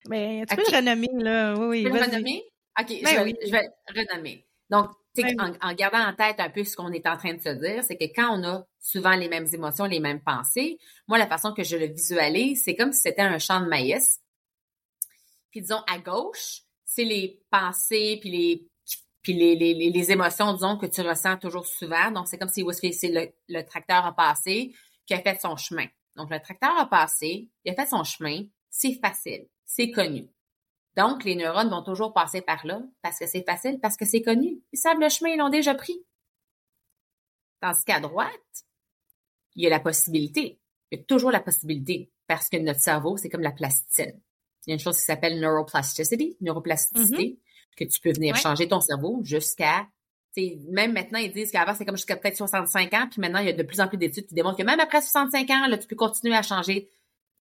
Mais 0.08 0.46
tu 0.48 0.56
peux 0.56 0.62
le 0.70 0.76
renommer, 0.76 1.08
là. 1.18 1.54
Oui, 1.54 1.66
oui. 1.66 1.84
Tu 1.84 1.90
peux 1.90 1.98
le 1.98 2.04
renommer? 2.04 2.44
OK, 2.80 2.88
ben 2.88 3.06
je, 3.06 3.24
vais, 3.24 3.36
je 3.44 3.52
vais 3.52 3.68
le 3.94 4.00
renommer. 4.00 4.46
Donc, 4.70 4.90
en, 5.18 5.74
gardant 5.74 6.06
en 6.06 6.14
tête 6.14 6.38
un 6.38 6.50
peu 6.50 6.64
ce 6.64 6.76
qu'on 6.76 6.92
est 6.92 7.06
en 7.06 7.16
train 7.16 7.34
de 7.34 7.40
se 7.40 7.48
dire, 7.48 7.84
c'est 7.84 7.96
que 7.96 8.04
quand 8.04 8.38
on 8.38 8.44
a 8.44 8.66
souvent 8.78 9.14
les 9.16 9.28
mêmes 9.28 9.48
émotions, 9.52 9.84
les 9.84 10.00
mêmes 10.00 10.20
pensées, 10.20 10.78
moi, 11.08 11.18
la 11.18 11.26
façon 11.26 11.52
que 11.52 11.62
je 11.62 11.76
le 11.76 11.86
visualise, 11.86 12.62
c'est 12.64 12.76
comme 12.76 12.92
si 12.92 13.00
c'était 13.00 13.22
un 13.22 13.38
champ 13.38 13.60
de 13.60 13.66
maïs. 13.66 14.20
Puis 15.50 15.62
disons, 15.62 15.82
à 15.88 15.98
gauche, 15.98 16.62
c'est 16.84 17.04
les 17.04 17.42
pensées, 17.50 18.18
puis 18.20 18.30
les 18.30 18.66
puis 19.22 19.34
les, 19.34 19.54
les, 19.54 19.74
les, 19.74 20.12
émotions, 20.12 20.54
disons, 20.54 20.78
que 20.78 20.86
tu 20.86 21.02
ressens 21.02 21.36
toujours 21.36 21.66
souvent. 21.66 22.10
Donc, 22.10 22.26
c'est 22.26 22.38
comme 22.38 22.48
si 22.48 22.64
c'est 22.94 23.10
le, 23.10 23.30
le 23.48 23.62
tracteur 23.62 24.06
a 24.06 24.16
passé, 24.16 24.72
qui 25.04 25.12
a 25.12 25.20
fait 25.20 25.38
son 25.38 25.56
chemin. 25.56 25.86
Donc, 26.16 26.30
le 26.30 26.40
tracteur 26.40 26.74
a 26.78 26.88
passé, 26.88 27.50
il 27.64 27.70
a 27.70 27.74
fait 27.74 27.86
son 27.86 28.02
chemin, 28.02 28.44
c'est 28.70 28.94
facile, 28.94 29.46
c'est 29.66 29.90
connu. 29.90 30.26
Donc, 30.96 31.24
les 31.24 31.36
neurones 31.36 31.70
vont 31.70 31.82
toujours 31.82 32.12
passer 32.12 32.42
par 32.42 32.66
là 32.66 32.82
parce 33.02 33.18
que 33.18 33.26
c'est 33.26 33.44
facile, 33.44 33.78
parce 33.80 33.96
que 33.96 34.04
c'est 34.04 34.22
connu. 34.22 34.60
Ils 34.72 34.78
savent 34.78 34.98
le 34.98 35.08
chemin, 35.08 35.30
ils 35.30 35.38
l'ont 35.38 35.48
déjà 35.48 35.74
pris. 35.74 36.04
Tandis 37.60 37.84
qu'à 37.84 38.00
droite, 38.00 38.64
il 39.54 39.62
y 39.62 39.66
a 39.66 39.70
la 39.70 39.80
possibilité. 39.80 40.58
Il 40.90 40.98
y 40.98 41.02
a 41.02 41.04
toujours 41.04 41.30
la 41.30 41.40
possibilité 41.40 42.10
parce 42.26 42.48
que 42.48 42.56
notre 42.56 42.80
cerveau, 42.80 43.16
c'est 43.16 43.28
comme 43.28 43.42
la 43.42 43.52
plasticine. 43.52 44.20
Il 44.66 44.70
y 44.70 44.72
a 44.72 44.74
une 44.74 44.80
chose 44.80 44.96
qui 44.96 45.04
s'appelle 45.04 45.40
neuroplasticity, 45.40 46.36
neuroplasticité, 46.40 47.24
mm-hmm. 47.24 47.76
que 47.76 47.84
tu 47.84 48.00
peux 48.00 48.12
venir 48.12 48.36
changer 48.36 48.68
ton 48.68 48.80
cerveau 48.80 49.20
jusqu'à 49.22 49.86
même 50.68 50.92
maintenant, 50.92 51.18
ils 51.18 51.32
disent 51.32 51.50
qu'avant, 51.50 51.74
c'est 51.74 51.84
comme 51.84 51.96
jusqu'à 51.96 52.16
peut-être 52.16 52.36
65 52.36 52.92
ans, 52.94 53.08
puis 53.10 53.20
maintenant, 53.20 53.40
il 53.40 53.46
y 53.46 53.50
a 53.50 53.52
de 53.52 53.62
plus 53.62 53.80
en 53.80 53.88
plus 53.88 53.98
d'études 53.98 54.26
qui 54.26 54.34
démontrent 54.34 54.58
que 54.58 54.62
même 54.62 54.80
après 54.80 55.02
65 55.02 55.50
ans, 55.50 55.66
là, 55.66 55.78
tu 55.78 55.86
peux 55.86 55.96
continuer 55.96 56.36
à 56.36 56.42
changer, 56.42 56.88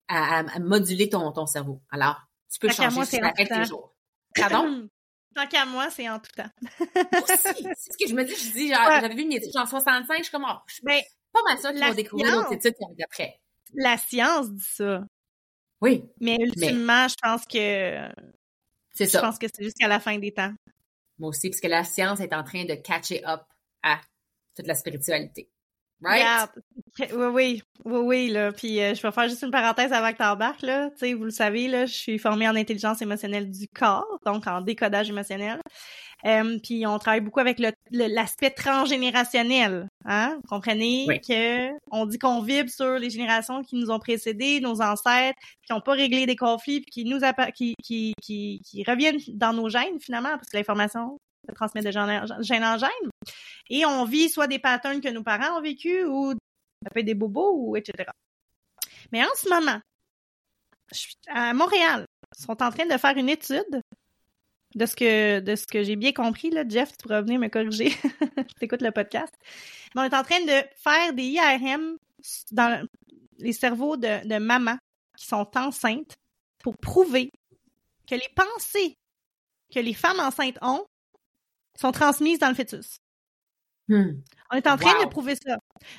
à, 0.08 0.58
moduler 0.58 1.08
ton, 1.08 1.30
ton 1.32 1.46
cerveau. 1.46 1.80
Alors, 1.90 2.20
tu 2.50 2.58
peux 2.58 2.68
changer 2.70 2.94
moi, 2.94 3.04
si 3.04 3.18
tu 3.18 3.48
toujours. 3.48 3.94
Pardon? 4.34 4.88
Tant 5.34 5.46
qu'à 5.46 5.64
moi, 5.64 5.88
c'est 5.90 6.08
en 6.08 6.18
tout 6.18 6.32
temps. 6.36 6.50
aussi, 6.60 7.62
c'est 7.76 7.92
ce 7.92 7.98
que 7.98 8.08
je 8.08 8.14
me 8.14 8.24
dis. 8.24 8.34
Je 8.34 8.52
dis, 8.52 8.68
j'avais 8.68 9.14
vu 9.14 9.22
une 9.22 9.32
étude 9.32 9.56
en 9.56 9.66
65, 9.66 10.18
je 10.18 10.22
suis 10.24 10.32
comme, 10.32 10.46
oh, 10.48 10.58
je 10.66 10.74
suis 10.74 10.82
ben, 10.82 11.00
pas 11.32 11.42
mal 11.44 11.58
sûre 11.58 11.70
qu'ils 11.70 11.84
vont 11.84 11.94
découvrir 11.94 12.32
d'autres 12.34 12.52
études 12.54 12.74
après. 13.04 13.40
La 13.74 13.96
science 13.96 14.50
dit 14.50 14.64
ça. 14.64 15.04
Oui. 15.80 16.04
Mais 16.20 16.36
ultimement, 16.40 17.06
je 17.06 17.14
pense 17.22 17.44
que. 17.46 18.08
C'est 18.92 19.06
ça. 19.06 19.18
Je 19.18 19.24
pense 19.24 19.38
que 19.38 19.46
c'est 19.52 19.62
jusqu'à 19.62 19.86
la 19.86 20.00
fin 20.00 20.18
des 20.18 20.32
temps. 20.32 20.52
Moi 21.18 21.28
aussi, 21.30 21.48
parce 21.48 21.60
que 21.60 21.68
la 21.68 21.84
science 21.84 22.18
est 22.20 22.34
en 22.34 22.42
train 22.42 22.64
de 22.64 22.74
catcher 22.74 23.24
up 23.24 23.42
à 23.82 24.00
toute 24.56 24.66
la 24.66 24.74
spiritualité. 24.74 25.48
Right? 26.02 26.48
Oui, 26.98 27.06
oui, 27.12 27.62
oui, 27.84 28.00
oui, 28.04 28.28
là. 28.30 28.52
Puis 28.52 28.80
euh, 28.80 28.94
je 28.94 29.02
vais 29.02 29.12
faire 29.12 29.28
juste 29.28 29.42
une 29.42 29.50
parenthèse 29.50 29.92
avant 29.92 30.12
que 30.12 30.16
tu 30.16 30.22
embarques, 30.22 30.62
là. 30.62 30.90
Tu 30.90 30.98
sais, 30.98 31.14
vous 31.14 31.24
le 31.24 31.30
savez, 31.30 31.68
là, 31.68 31.86
je 31.86 31.92
suis 31.92 32.18
formée 32.18 32.48
en 32.48 32.56
intelligence 32.56 33.00
émotionnelle 33.02 33.50
du 33.50 33.68
corps, 33.68 34.18
donc 34.24 34.46
en 34.46 34.60
décodage 34.60 35.08
émotionnel. 35.08 35.60
Euh, 36.26 36.58
puis 36.62 36.86
on 36.86 36.98
travaille 36.98 37.20
beaucoup 37.20 37.40
avec 37.40 37.60
l'aspect 37.90 38.50
transgénérationnel. 38.50 39.88
Hein? 40.04 40.38
Vous 40.42 40.48
comprenez 40.48 41.06
que 41.26 41.70
on 41.90 42.06
dit 42.06 42.18
qu'on 42.18 42.42
vibre 42.42 42.68
sur 42.68 42.98
les 42.98 43.10
générations 43.10 43.62
qui 43.62 43.76
nous 43.76 43.90
ont 43.90 43.98
précédés, 43.98 44.60
nos 44.60 44.82
ancêtres, 44.82 45.38
qui 45.62 45.72
n'ont 45.72 45.80
pas 45.80 45.92
réglé 45.92 46.26
des 46.26 46.36
conflits, 46.36 46.80
puis 46.82 46.90
qui 46.90 47.04
nous 47.04 47.20
qui, 47.54 47.74
qui, 47.82 48.14
qui, 48.20 48.60
qui 48.64 48.84
reviennent 48.84 49.18
dans 49.28 49.52
nos 49.52 49.68
gènes 49.68 49.98
finalement, 50.00 50.36
parce 50.36 50.50
que 50.50 50.56
l'information 50.56 51.18
se 51.48 51.54
transmet 51.54 51.82
de 51.82 51.90
gène 51.90 52.64
en 52.64 52.78
gène. 52.78 53.10
Et 53.68 53.84
on 53.86 54.04
vit 54.04 54.28
soit 54.28 54.46
des 54.46 54.58
patterns 54.58 55.00
que 55.00 55.08
nos 55.08 55.22
parents 55.22 55.58
ont 55.58 55.62
vécu 55.62 56.04
ou 56.04 56.34
des 56.94 57.14
bobos 57.14 57.52
ou 57.54 57.76
etc. 57.76 58.10
Mais 59.12 59.22
en 59.22 59.34
ce 59.36 59.48
moment, 59.48 59.80
je 60.92 60.98
suis 60.98 61.14
à 61.28 61.52
Montréal, 61.52 62.06
ils 62.36 62.42
sont 62.42 62.62
en 62.62 62.70
train 62.70 62.86
de 62.86 62.96
faire 62.96 63.16
une 63.16 63.28
étude 63.28 63.82
de 64.74 64.86
ce 64.86 64.94
que 64.94 65.40
de 65.40 65.56
ce 65.56 65.66
que 65.66 65.82
j'ai 65.82 65.96
bien 65.96 66.12
compris 66.12 66.50
là, 66.50 66.64
Jeff, 66.66 66.92
tu 66.92 67.02
pourras 67.02 67.22
venir 67.22 67.40
me 67.40 67.48
corriger. 67.48 67.90
T'écoutes 68.60 68.82
le 68.82 68.92
podcast. 68.92 69.32
On 69.94 70.02
est 70.02 70.14
en 70.14 70.22
train 70.22 70.40
de 70.40 70.64
faire 70.76 71.12
des 71.12 71.24
IRM 71.24 71.96
dans 72.52 72.86
les 73.38 73.52
cerveaux 73.52 73.96
de, 73.96 74.26
de 74.26 74.38
mamans 74.38 74.78
qui 75.16 75.26
sont 75.26 75.48
enceintes 75.56 76.16
pour 76.62 76.76
prouver 76.76 77.30
que 78.06 78.14
les 78.14 78.28
pensées 78.34 78.96
que 79.70 79.80
les 79.80 79.94
femmes 79.94 80.20
enceintes 80.20 80.58
ont 80.62 80.84
sont 81.80 81.92
transmises 81.92 82.38
dans 82.38 82.48
le 82.48 82.54
fœtus. 82.54 82.98
Hmm. 83.88 84.20
On 84.52 84.56
est 84.56 84.66
en 84.66 84.76
train 84.76 85.02
de 85.02 85.08
prouver 85.08 85.34
ça. 85.34 85.56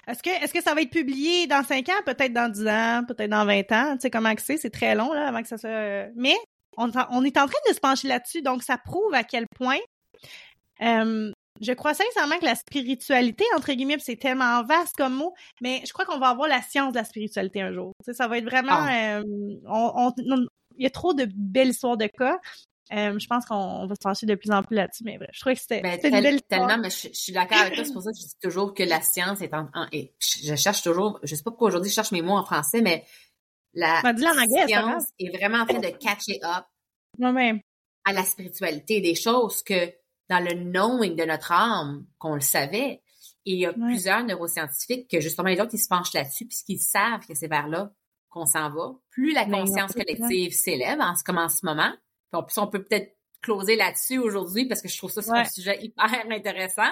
Est-ce 0.07 0.23
que, 0.23 0.29
est-ce 0.29 0.53
que 0.53 0.61
ça 0.61 0.73
va 0.73 0.81
être 0.81 0.91
publié 0.91 1.47
dans 1.47 1.63
5 1.63 1.89
ans, 1.89 2.01
peut-être 2.05 2.33
dans 2.33 2.49
10 2.49 2.67
ans, 2.67 3.03
peut-être 3.07 3.29
dans 3.29 3.45
20 3.45 3.71
ans? 3.71 3.93
Tu 3.93 4.01
sais 4.01 4.11
comment 4.11 4.33
c'est, 4.37 4.57
c'est 4.57 4.69
très 4.69 4.95
long, 4.95 5.11
là, 5.13 5.27
avant 5.27 5.41
que 5.41 5.47
ça. 5.47 5.57
Euh, 5.65 6.09
mais 6.15 6.35
on, 6.77 6.89
on, 7.09 7.23
est 7.23 7.37
en 7.37 7.47
train 7.47 7.59
de 7.67 7.73
se 7.73 7.79
pencher 7.79 8.07
là-dessus, 8.07 8.41
donc 8.41 8.63
ça 8.63 8.77
prouve 8.77 9.13
à 9.13 9.23
quel 9.23 9.45
point 9.57 9.79
euh, 10.81 11.31
je 11.61 11.73
crois 11.73 11.93
sincèrement 11.93 12.39
que 12.39 12.45
la 12.45 12.55
spiritualité, 12.55 13.43
entre 13.55 13.71
guillemets, 13.73 13.97
c'est 13.99 14.15
tellement 14.15 14.63
vaste 14.63 14.95
comme 14.97 15.13
mot, 15.13 15.33
mais 15.61 15.81
je 15.85 15.93
crois 15.93 16.05
qu'on 16.05 16.17
va 16.17 16.29
avoir 16.29 16.47
la 16.47 16.61
science 16.61 16.93
de 16.93 16.97
la 16.97 17.03
spiritualité 17.03 17.61
un 17.61 17.71
jour. 17.71 17.91
Tu 18.03 18.11
sais, 18.11 18.17
ça 18.17 18.27
va 18.27 18.39
être 18.39 18.45
vraiment... 18.45 18.71
Ah. 18.73 19.19
Euh, 19.19 19.23
on, 19.67 20.11
il 20.77 20.83
y 20.83 20.87
a 20.87 20.89
trop 20.89 21.13
de 21.13 21.27
belles 21.35 21.69
histoires 21.69 21.97
de 21.97 22.07
cas. 22.07 22.39
Euh, 22.93 23.17
je 23.17 23.27
pense 23.27 23.45
qu'on 23.45 23.85
va 23.87 23.95
se 23.95 23.99
pencher 23.99 24.25
de 24.25 24.35
plus 24.35 24.51
en 24.51 24.63
plus 24.63 24.75
là-dessus, 24.75 25.03
mais 25.05 25.17
bref, 25.17 25.29
je 25.33 25.39
trouvais 25.39 25.55
que 25.55 25.61
c'était 25.61 25.81
ben, 25.81 25.97
une 26.03 26.21
belle 26.21 26.41
Tellement, 26.43 26.77
mais 26.77 26.89
je, 26.89 27.07
suis 27.13 27.31
d'accord 27.31 27.59
avec 27.59 27.75
toi, 27.75 27.85
c'est 27.85 27.93
pour 27.93 28.03
ça 28.03 28.11
que 28.11 28.17
je 28.17 28.23
dis 28.23 28.39
toujours 28.41 28.73
que 28.73 28.83
la 28.83 29.01
science 29.01 29.41
est 29.41 29.53
en... 29.53 29.67
et 29.93 30.13
je 30.19 30.55
cherche 30.55 30.83
toujours, 30.83 31.19
je 31.23 31.35
sais 31.35 31.43
pas 31.43 31.51
pourquoi 31.51 31.69
aujourd'hui 31.69 31.89
je 31.89 31.95
cherche 31.95 32.11
mes 32.11 32.21
mots 32.21 32.35
en 32.35 32.43
français, 32.43 32.81
mais 32.81 33.05
la 33.73 34.01
science 34.67 35.05
est 35.19 35.37
vraiment 35.37 35.59
en 35.59 35.65
train 35.65 35.79
de 35.79 35.87
catcher 35.87 36.39
up 36.43 36.65
à 38.03 38.13
la 38.13 38.23
spiritualité, 38.23 38.99
des 38.99 39.15
choses 39.15 39.63
que 39.63 39.93
dans 40.29 40.43
le 40.43 40.53
knowing 40.53 41.15
de 41.15 41.23
notre 41.23 41.51
âme, 41.51 42.05
qu'on 42.17 42.35
le 42.35 42.41
savait, 42.41 43.01
et 43.45 43.53
il 43.53 43.59
y 43.59 43.65
a 43.65 43.73
plusieurs 43.73 44.23
neuroscientifiques 44.23 45.09
que 45.09 45.19
justement 45.19 45.49
les 45.49 45.59
autres, 45.59 45.73
ils 45.73 45.79
se 45.79 45.87
penchent 45.87 46.13
là-dessus 46.13 46.45
puisqu'ils 46.45 46.79
savent 46.79 47.25
que 47.25 47.33
c'est 47.33 47.47
vers 47.47 47.67
là 47.67 47.91
qu'on 48.29 48.45
s'en 48.45 48.69
va. 48.69 48.93
Plus 49.09 49.33
la 49.33 49.45
conscience 49.45 49.93
collective 49.93 50.53
s'élève, 50.53 50.99
en, 50.99 51.13
comme 51.25 51.37
en 51.37 51.49
ce 51.49 51.65
moment, 51.65 51.91
plus, 52.31 52.57
on 52.57 52.67
peut 52.67 52.83
peut-être 52.83 53.15
closer 53.41 53.75
là-dessus 53.75 54.19
aujourd'hui 54.19 54.65
parce 54.65 54.81
que 54.81 54.87
je 54.87 54.97
trouve 54.97 55.11
ça 55.11 55.21
c'est 55.21 55.31
un 55.31 55.45
sujet 55.45 55.83
hyper 55.83 56.05
intéressant. 56.29 56.91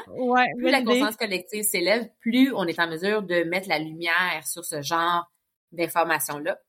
plus 0.57 0.71
la 0.71 0.81
conscience 0.81 1.15
collective 1.15 1.63
s'élève, 1.63 2.09
plus 2.19 2.51
on 2.55 2.65
est 2.65 2.79
en 2.79 2.87
mesure 2.87 3.21
de 3.21 3.43
mettre 3.43 3.69
la 3.69 3.79
lumière 3.79 4.45
sur 4.45 4.65
ce 4.65 4.81
genre 4.81 5.31
d'informations-là. 5.71 6.59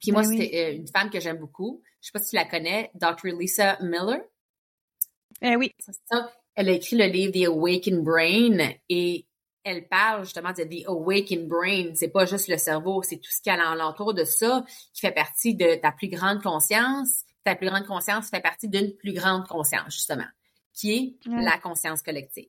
Puis 0.00 0.10
moi, 0.10 0.22
ben 0.22 0.28
c'était 0.28 0.72
euh, 0.72 0.76
une 0.76 0.88
femme 0.88 1.10
que 1.10 1.20
j'aime 1.20 1.38
beaucoup. 1.38 1.80
Je 2.00 2.06
sais 2.06 2.12
pas 2.12 2.18
si 2.18 2.30
tu 2.30 2.36
la 2.36 2.44
connais, 2.44 2.90
Dr. 2.94 3.38
Lisa 3.38 3.78
Miller. 3.80 4.20
Eh 5.40 5.54
oui. 5.54 5.72
Elle 6.56 6.68
a 6.68 6.72
écrit 6.72 6.96
le 6.96 7.06
livre 7.06 7.32
The 7.32 7.46
Awakened 7.46 8.02
Brain 8.02 8.74
et 8.88 9.26
elle 9.62 9.86
parle 9.86 10.24
justement 10.24 10.50
de 10.50 10.64
The 10.64 10.88
Awakened 10.88 11.46
Brain. 11.46 11.92
C'est 11.94 12.08
pas 12.08 12.26
juste 12.26 12.48
le 12.48 12.58
cerveau, 12.58 13.02
c'est 13.04 13.18
tout 13.18 13.30
ce 13.30 13.40
qui 13.40 13.48
est 13.48 13.52
à 13.52 13.74
l'entour 13.76 14.12
de 14.12 14.24
ça 14.24 14.64
qui 14.92 15.00
fait 15.00 15.12
partie 15.12 15.54
de 15.54 15.76
ta 15.76 15.92
plus 15.92 16.08
grande 16.08 16.42
conscience 16.42 17.24
ta 17.44 17.56
plus 17.56 17.68
grande 17.68 17.86
conscience 17.86 18.28
fait 18.28 18.40
partie 18.40 18.68
d'une 18.68 18.94
plus 18.96 19.12
grande 19.12 19.46
conscience, 19.48 19.94
justement, 19.94 20.26
qui 20.72 20.92
est 20.92 21.28
la 21.28 21.58
conscience 21.58 22.02
collective. 22.02 22.48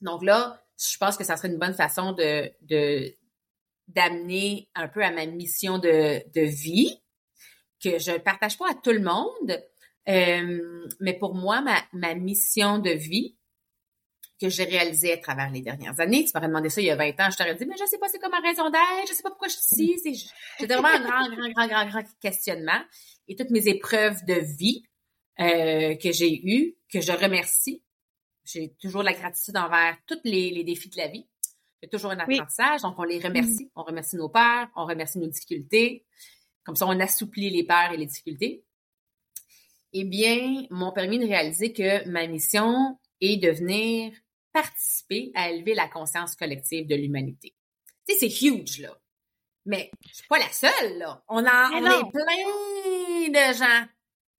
Donc 0.00 0.22
là, 0.22 0.62
je 0.78 0.96
pense 0.98 1.16
que 1.16 1.24
ça 1.24 1.36
serait 1.36 1.48
une 1.48 1.58
bonne 1.58 1.74
façon 1.74 2.12
de, 2.12 2.52
d'amener 3.88 4.68
un 4.74 4.88
peu 4.88 5.02
à 5.02 5.10
ma 5.10 5.26
mission 5.26 5.78
de, 5.78 6.22
de 6.34 6.40
vie, 6.42 7.00
que 7.82 7.98
je 7.98 8.18
partage 8.18 8.58
pas 8.58 8.70
à 8.70 8.74
tout 8.74 8.92
le 8.92 9.00
monde, 9.00 9.62
euh, 10.08 10.88
mais 11.00 11.14
pour 11.14 11.34
moi, 11.34 11.60
ma, 11.60 11.82
ma 11.92 12.14
mission 12.14 12.78
de 12.78 12.90
vie, 12.90 13.36
que 14.40 14.48
j'ai 14.48 14.64
réalisée 14.64 15.12
à 15.12 15.16
travers 15.16 15.50
les 15.50 15.62
dernières 15.62 15.98
années. 16.00 16.24
Tu 16.24 16.30
m'aurais 16.34 16.48
demandé 16.48 16.68
ça 16.68 16.80
il 16.80 16.86
y 16.86 16.90
a 16.90 16.96
20 16.96 17.08
ans, 17.20 17.30
je 17.30 17.36
t'aurais 17.36 17.54
dit, 17.54 17.64
mais 17.66 17.76
je 17.78 17.86
sais 17.86 17.98
pas 17.98 18.08
c'est 18.08 18.18
quoi 18.18 18.28
ma 18.28 18.40
raison 18.40 18.68
d'être, 18.68 19.08
je 19.08 19.14
sais 19.14 19.22
pas 19.22 19.30
pourquoi 19.30 19.48
je 19.48 19.56
suis 19.56 19.94
ici. 19.94 20.30
C'était 20.58 20.74
vraiment 20.74 20.88
un 20.88 21.00
grand, 21.00 21.28
grand, 21.34 21.48
grand, 21.52 21.66
grand, 21.66 21.86
grand 21.86 22.02
questionnement 22.20 22.80
et 23.28 23.36
toutes 23.36 23.50
mes 23.50 23.68
épreuves 23.68 24.24
de 24.24 24.34
vie 24.34 24.82
euh, 25.40 25.94
que 25.96 26.12
j'ai 26.12 26.40
eues, 26.46 26.76
que 26.92 27.00
je 27.00 27.12
remercie, 27.12 27.82
j'ai 28.44 28.74
toujours 28.80 29.02
la 29.02 29.12
gratitude 29.12 29.56
envers 29.56 29.96
tous 30.06 30.20
les, 30.24 30.64
défis 30.64 30.88
de 30.88 30.96
la 30.96 31.08
vie. 31.08 31.26
J'ai 31.82 31.88
toujours 31.88 32.12
un 32.12 32.18
apprentissage, 32.18 32.82
donc 32.82 32.94
on 32.98 33.02
les 33.02 33.18
remercie. 33.18 33.64
Mm. 33.64 33.70
On 33.74 33.82
remercie 33.82 34.16
nos 34.16 34.28
pères, 34.28 34.68
on 34.76 34.86
remercie 34.86 35.18
nos 35.18 35.26
difficultés. 35.26 36.06
Comme 36.64 36.76
ça, 36.76 36.86
on 36.86 36.98
assouplit 37.00 37.50
les 37.50 37.64
peurs 37.64 37.92
et 37.92 37.96
les 37.96 38.06
difficultés. 38.06 38.64
Eh 39.92 40.04
bien, 40.04 40.66
m'ont 40.70 40.92
permis 40.92 41.18
de 41.18 41.26
réaliser 41.26 41.72
que 41.72 42.08
ma 42.08 42.26
mission 42.26 42.98
est 43.20 43.36
de 43.36 43.50
venir 43.50 44.12
participer 44.52 45.32
à 45.34 45.50
élever 45.50 45.74
la 45.74 45.88
conscience 45.88 46.34
collective 46.34 46.86
de 46.86 46.94
l'humanité. 46.94 47.54
Tu 48.08 48.14
sais, 48.14 48.28
c'est 48.28 48.46
huge, 48.46 48.80
là. 48.80 48.96
Mais 49.64 49.90
je 50.08 50.14
suis 50.14 50.26
pas 50.28 50.38
la 50.38 50.50
seule, 50.50 50.98
là. 50.98 51.22
On, 51.28 51.44
a, 51.44 51.70
on 51.72 51.84
est 51.84 52.10
plein 52.10 52.95
de 53.30 53.52
gens 53.54 53.86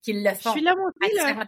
qui 0.03 0.13
le 0.13 0.33
font. 0.33 0.51
Je 0.51 0.57
suis 0.57 0.61
là, 0.61 0.75
moi 0.75 0.91
aussi, 1.01 1.15
là. 1.15 1.45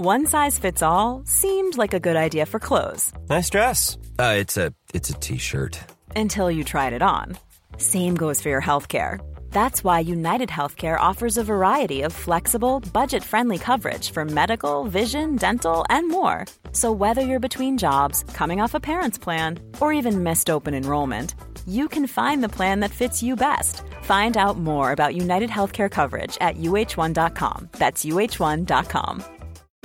One 0.00 0.26
size 0.26 0.60
fits 0.60 0.80
all 0.80 1.22
seemed 1.26 1.76
like 1.76 1.92
a 1.92 1.98
good 1.98 2.14
idea 2.14 2.46
for 2.46 2.60
clothes. 2.60 3.12
Nice 3.28 3.50
dress. 3.50 3.98
Uh, 4.16 4.36
it's 4.38 4.56
a 4.56 4.72
it's 4.94 5.10
a 5.10 5.14
t-shirt. 5.14 5.76
Until 6.14 6.52
you 6.52 6.62
tried 6.62 6.92
it 6.92 7.02
on. 7.02 7.36
Same 7.78 8.14
goes 8.14 8.40
for 8.40 8.48
your 8.48 8.62
healthcare. 8.62 9.18
That's 9.50 9.82
why 9.82 10.00
United 10.00 10.48
Healthcare 10.50 10.98
offers 11.00 11.36
a 11.36 11.44
variety 11.44 12.02
of 12.02 12.12
flexible, 12.12 12.80
budget 12.92 13.24
friendly 13.24 13.58
coverage 13.58 14.10
for 14.12 14.24
medical, 14.24 14.84
vision, 14.84 15.36
dental, 15.36 15.84
and 15.90 16.08
more. 16.08 16.44
So, 16.72 16.92
whether 16.92 17.22
you're 17.22 17.40
between 17.40 17.78
jobs, 17.78 18.22
coming 18.34 18.60
off 18.60 18.74
a 18.74 18.80
parent's 18.80 19.18
plan, 19.18 19.58
or 19.80 19.92
even 19.92 20.22
missed 20.22 20.50
open 20.50 20.74
enrollment, 20.74 21.34
you 21.68 21.88
can 21.88 22.06
find 22.06 22.42
the 22.42 22.48
plan 22.48 22.80
that 22.80 22.90
fits 22.90 23.22
you 23.22 23.36
best. 23.36 23.82
Find 24.02 24.36
out 24.36 24.58
more 24.58 24.92
about 24.92 25.16
United 25.16 25.50
Healthcare 25.50 25.90
coverage 25.90 26.38
at 26.40 26.56
uh1.com. 26.56 27.68
That's 27.72 28.04
uh1.com. 28.04 29.24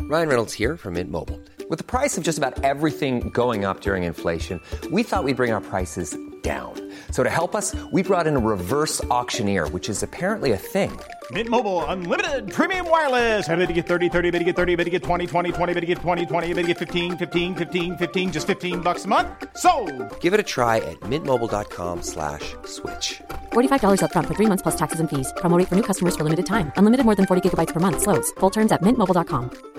Ryan 0.01 0.27
Reynolds 0.27 0.53
here 0.53 0.77
from 0.77 0.93
Mint 0.93 1.09
Mobile. 1.09 1.39
With 1.69 1.79
the 1.79 1.86
price 1.86 2.17
of 2.17 2.23
just 2.23 2.38
about 2.38 2.63
everything 2.63 3.29
going 3.29 3.65
up 3.65 3.81
during 3.81 4.03
inflation, 4.03 4.59
we 4.91 5.01
thought 5.01 5.23
we'd 5.23 5.38
bring 5.38 5.51
our 5.51 5.61
prices 5.61 6.15
down. 6.44 6.74
So 7.12 7.24
to 7.24 7.30
help 7.30 7.56
us, 7.56 7.74
we 7.91 8.04
brought 8.04 8.28
in 8.28 8.36
a 8.36 8.39
reverse 8.39 9.04
auctioneer, 9.06 9.70
which 9.70 9.88
is 9.88 10.04
apparently 10.04 10.52
a 10.52 10.58
thing. 10.58 10.91
Mint 11.32 11.48
Mobile 11.48 11.86
unlimited 11.86 12.52
premium 12.52 12.89
wireless. 12.89 13.48
Ready 13.48 13.66
to 13.66 13.74
get 13.74 13.88
30, 13.88 14.10
30, 14.10 14.32
bit 14.32 14.39
to 14.39 14.46
get 14.46 14.56
30, 14.58 14.76
bit 14.76 14.84
to 14.84 14.89
get 14.89 15.04
20, 15.04 15.26
20, 15.26 15.52
20, 15.54 15.74
bit 15.74 15.80
to 15.80 15.86
get 15.88 15.98
20, 16.00 16.26
20, 16.26 16.54
bit 16.54 16.62
to 16.64 16.68
get 16.68 16.78
15, 16.78 17.18
15, 17.18 17.56
15, 17.56 17.98
15 17.98 18.32
just 18.34 18.46
15 18.46 18.82
bucks 18.82 19.06
a 19.06 19.08
month. 19.08 19.30
So, 19.56 19.72
Give 20.20 20.34
it 20.34 20.39
a 20.41 20.48
try 20.56 20.78
at 20.91 21.00
mintmobile.com/switch. 21.12 22.58
slash 22.66 23.22
$45 23.54 24.04
up 24.04 24.12
front 24.12 24.28
for 24.28 24.36
3 24.36 24.48
months 24.48 24.64
plus 24.64 24.76
taxes 24.76 25.00
and 25.00 25.10
fees. 25.10 25.32
Promo 25.38 25.56
for 25.66 25.76
new 25.76 25.88
customers 25.91 26.18
for 26.18 26.26
limited 26.26 26.46
time. 26.46 26.74
Unlimited 26.76 27.06
more 27.06 27.16
than 27.16 27.26
40 27.26 27.41
gigabytes 27.48 27.74
per 27.74 27.80
month 27.80 28.02
slows. 28.02 28.34
Full 28.41 28.50
terms 28.50 28.74
at 28.74 28.82
mintmobile.com. 28.82 29.74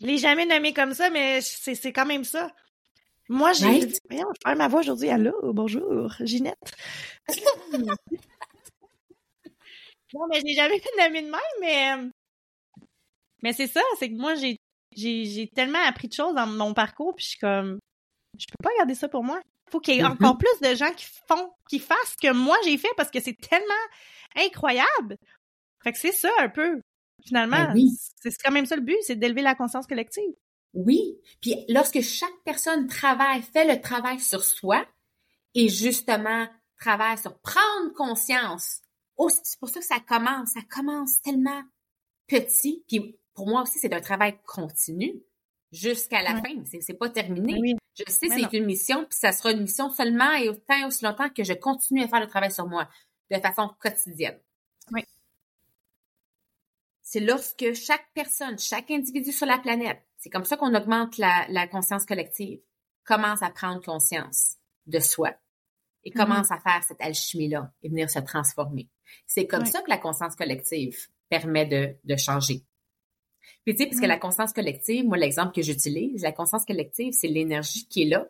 Je 0.00 0.06
l'ai 0.06 0.18
jamais 0.18 0.44
nommé 0.44 0.74
comme 0.74 0.92
ça, 0.92 1.08
mais 1.08 1.40
c'est 1.40 1.92
quand 1.92 2.04
même 2.04 2.24
ça. 2.24 2.50
Moi, 3.28 3.52
j'ai. 3.52 3.66
Right? 3.66 4.00
Voyons, 4.08 4.28
je 4.46 4.54
ma 4.54 4.68
voix 4.68 4.80
aujourd'hui. 4.80 5.08
Allô, 5.10 5.52
bonjour, 5.52 6.12
Ginette. 6.20 6.74
non, 10.14 10.26
mais 10.28 10.40
je 10.40 10.44
l'ai 10.44 10.54
jamais 10.54 10.78
fait 10.78 10.90
nommé 10.98 11.22
de 11.22 11.30
même, 11.30 11.40
mais. 11.60 11.92
Euh, 11.92 12.08
mais 13.42 13.52
c'est 13.52 13.66
ça, 13.66 13.80
c'est 13.98 14.08
que 14.10 14.16
moi, 14.16 14.34
j'ai 14.34 14.58
j'ai 14.92 15.50
tellement 15.54 15.84
appris 15.86 16.08
de 16.08 16.14
choses 16.14 16.34
dans 16.34 16.46
mon 16.46 16.72
parcours, 16.72 17.14
puis 17.14 17.24
je 17.24 17.30
suis 17.30 17.38
comme. 17.38 17.78
Je 18.38 18.46
peux 18.46 18.62
pas 18.62 18.70
garder 18.78 18.94
ça 18.94 19.08
pour 19.08 19.24
moi. 19.24 19.40
Il 19.66 19.70
faut 19.70 19.80
qu'il 19.80 19.94
y 19.94 19.98
ait 19.98 20.02
mm-hmm. 20.02 20.12
encore 20.12 20.38
plus 20.38 20.68
de 20.68 20.74
gens 20.74 20.92
qui 20.92 21.06
font, 21.26 21.50
qui 21.68 21.78
fassent 21.78 22.16
ce 22.20 22.28
que 22.28 22.32
moi 22.32 22.56
j'ai 22.64 22.78
fait 22.78 22.92
parce 22.96 23.10
que 23.10 23.20
c'est 23.20 23.36
tellement 23.36 23.66
incroyable. 24.36 25.16
Fait 25.82 25.92
que 25.92 25.98
c'est 25.98 26.12
ça 26.12 26.30
un 26.38 26.48
peu. 26.48 26.80
Finalement, 27.26 27.72
ben 27.72 27.86
c'est 28.20 28.30
quand 28.44 28.52
même 28.52 28.66
ça 28.66 28.76
le 28.76 28.82
but, 28.82 28.96
c'est 29.02 29.16
d'élever 29.16 29.42
la 29.42 29.54
conscience 29.54 29.86
collective. 29.86 30.34
Oui. 30.76 31.18
Puis 31.40 31.64
lorsque 31.68 32.02
chaque 32.02 32.38
personne 32.44 32.86
travaille, 32.86 33.42
fait 33.42 33.66
le 33.66 33.80
travail 33.80 34.20
sur 34.20 34.44
soi 34.44 34.86
et 35.54 35.68
justement 35.68 36.46
travaille 36.78 37.16
sur 37.16 37.38
prendre 37.38 37.92
conscience. 37.94 38.82
Oh, 39.16 39.30
c'est 39.30 39.58
pour 39.58 39.70
ça 39.70 39.80
que 39.80 39.86
ça 39.86 40.00
commence. 40.00 40.50
Ça 40.50 40.60
commence 40.68 41.20
tellement 41.22 41.62
petit. 42.26 42.84
Puis 42.86 43.18
pour 43.34 43.48
moi 43.48 43.62
aussi, 43.62 43.78
c'est 43.78 43.94
un 43.94 44.00
travail 44.00 44.38
continu 44.44 45.14
jusqu'à 45.72 46.22
la 46.22 46.36
fin. 46.42 46.62
C'est, 46.66 46.82
c'est 46.82 46.94
pas 46.94 47.08
terminé. 47.08 47.74
Je 47.94 48.04
sais, 48.12 48.28
c'est 48.28 48.52
une 48.52 48.66
mission, 48.66 49.06
puis 49.06 49.18
ça 49.18 49.32
sera 49.32 49.52
une 49.52 49.62
mission 49.62 49.88
seulement 49.88 50.34
et 50.34 50.50
autant 50.50 50.86
aussi 50.86 51.04
longtemps 51.04 51.30
que 51.30 51.44
je 51.44 51.54
continue 51.54 52.02
à 52.02 52.08
faire 52.08 52.20
le 52.20 52.26
travail 52.26 52.52
sur 52.52 52.66
moi 52.66 52.88
de 53.30 53.40
façon 53.40 53.70
quotidienne. 53.80 54.38
Oui. 54.92 55.02
C'est 57.00 57.20
lorsque 57.20 57.72
chaque 57.72 58.06
personne, 58.12 58.58
chaque 58.58 58.90
individu 58.90 59.32
sur 59.32 59.46
la 59.46 59.58
planète 59.58 60.02
c'est 60.26 60.30
comme 60.30 60.44
ça 60.44 60.56
qu'on 60.56 60.74
augmente 60.74 61.18
la, 61.18 61.68
conscience 61.68 62.04
collective. 62.04 62.58
Commence 63.04 63.42
à 63.42 63.50
prendre 63.50 63.80
conscience 63.80 64.56
de 64.86 64.98
soi 64.98 65.32
et 66.02 66.10
mm-hmm. 66.10 66.16
commence 66.16 66.50
à 66.50 66.58
faire 66.58 66.82
cette 66.82 67.00
alchimie-là 67.00 67.72
et 67.84 67.88
venir 67.88 68.10
se 68.10 68.18
transformer. 68.18 68.88
C'est 69.28 69.46
comme 69.46 69.64
ça 69.64 69.82
que 69.82 69.88
la 69.88 69.98
conscience 69.98 70.34
collective 70.34 70.98
permet 71.28 71.64
de, 71.64 72.16
changer. 72.16 72.64
Puis 73.64 73.76
tu 73.76 73.84
sais, 73.84 73.86
puisque 73.86 74.04
la 74.04 74.18
conscience 74.18 74.52
collective, 74.52 75.04
moi 75.04 75.16
l'exemple 75.16 75.54
que 75.54 75.62
j'utilise, 75.62 76.24
la 76.24 76.32
conscience 76.32 76.64
collective, 76.64 77.12
c'est 77.12 77.28
l'énergie 77.28 77.86
qui 77.86 78.02
est 78.02 78.08
là, 78.08 78.26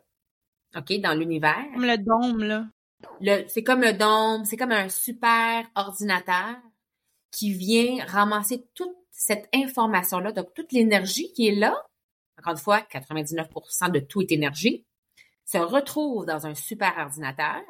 ok, 0.75 1.01
dans 1.01 1.15
l'univers. 1.15 1.65
Comme 1.73 1.85
le 1.85 1.97
dôme 1.97 2.43
là. 2.43 3.43
c'est 3.47 3.63
comme 3.63 3.81
le 3.81 3.93
dôme, 3.93 4.45
c'est 4.45 4.57
comme 4.57 4.71
un 4.71 4.89
super 4.89 5.65
ordinateur 5.73 6.57
qui 7.31 7.53
vient 7.53 8.05
ramasser 8.05 8.67
toute 8.75 8.95
cette 9.17 9.49
information-là, 9.51 10.31
donc 10.31 10.53
toute 10.53 10.71
l'énergie 10.71 11.33
qui 11.33 11.47
est 11.47 11.55
là, 11.55 11.75
encore 12.37 12.51
une 12.51 12.59
fois, 12.59 12.81
99% 12.81 13.91
de 13.91 13.99
tout 13.99 14.21
est 14.21 14.31
énergie, 14.31 14.85
se 15.43 15.57
retrouve 15.57 16.27
dans 16.27 16.45
un 16.45 16.53
super 16.53 16.95
ordinateur 16.99 17.63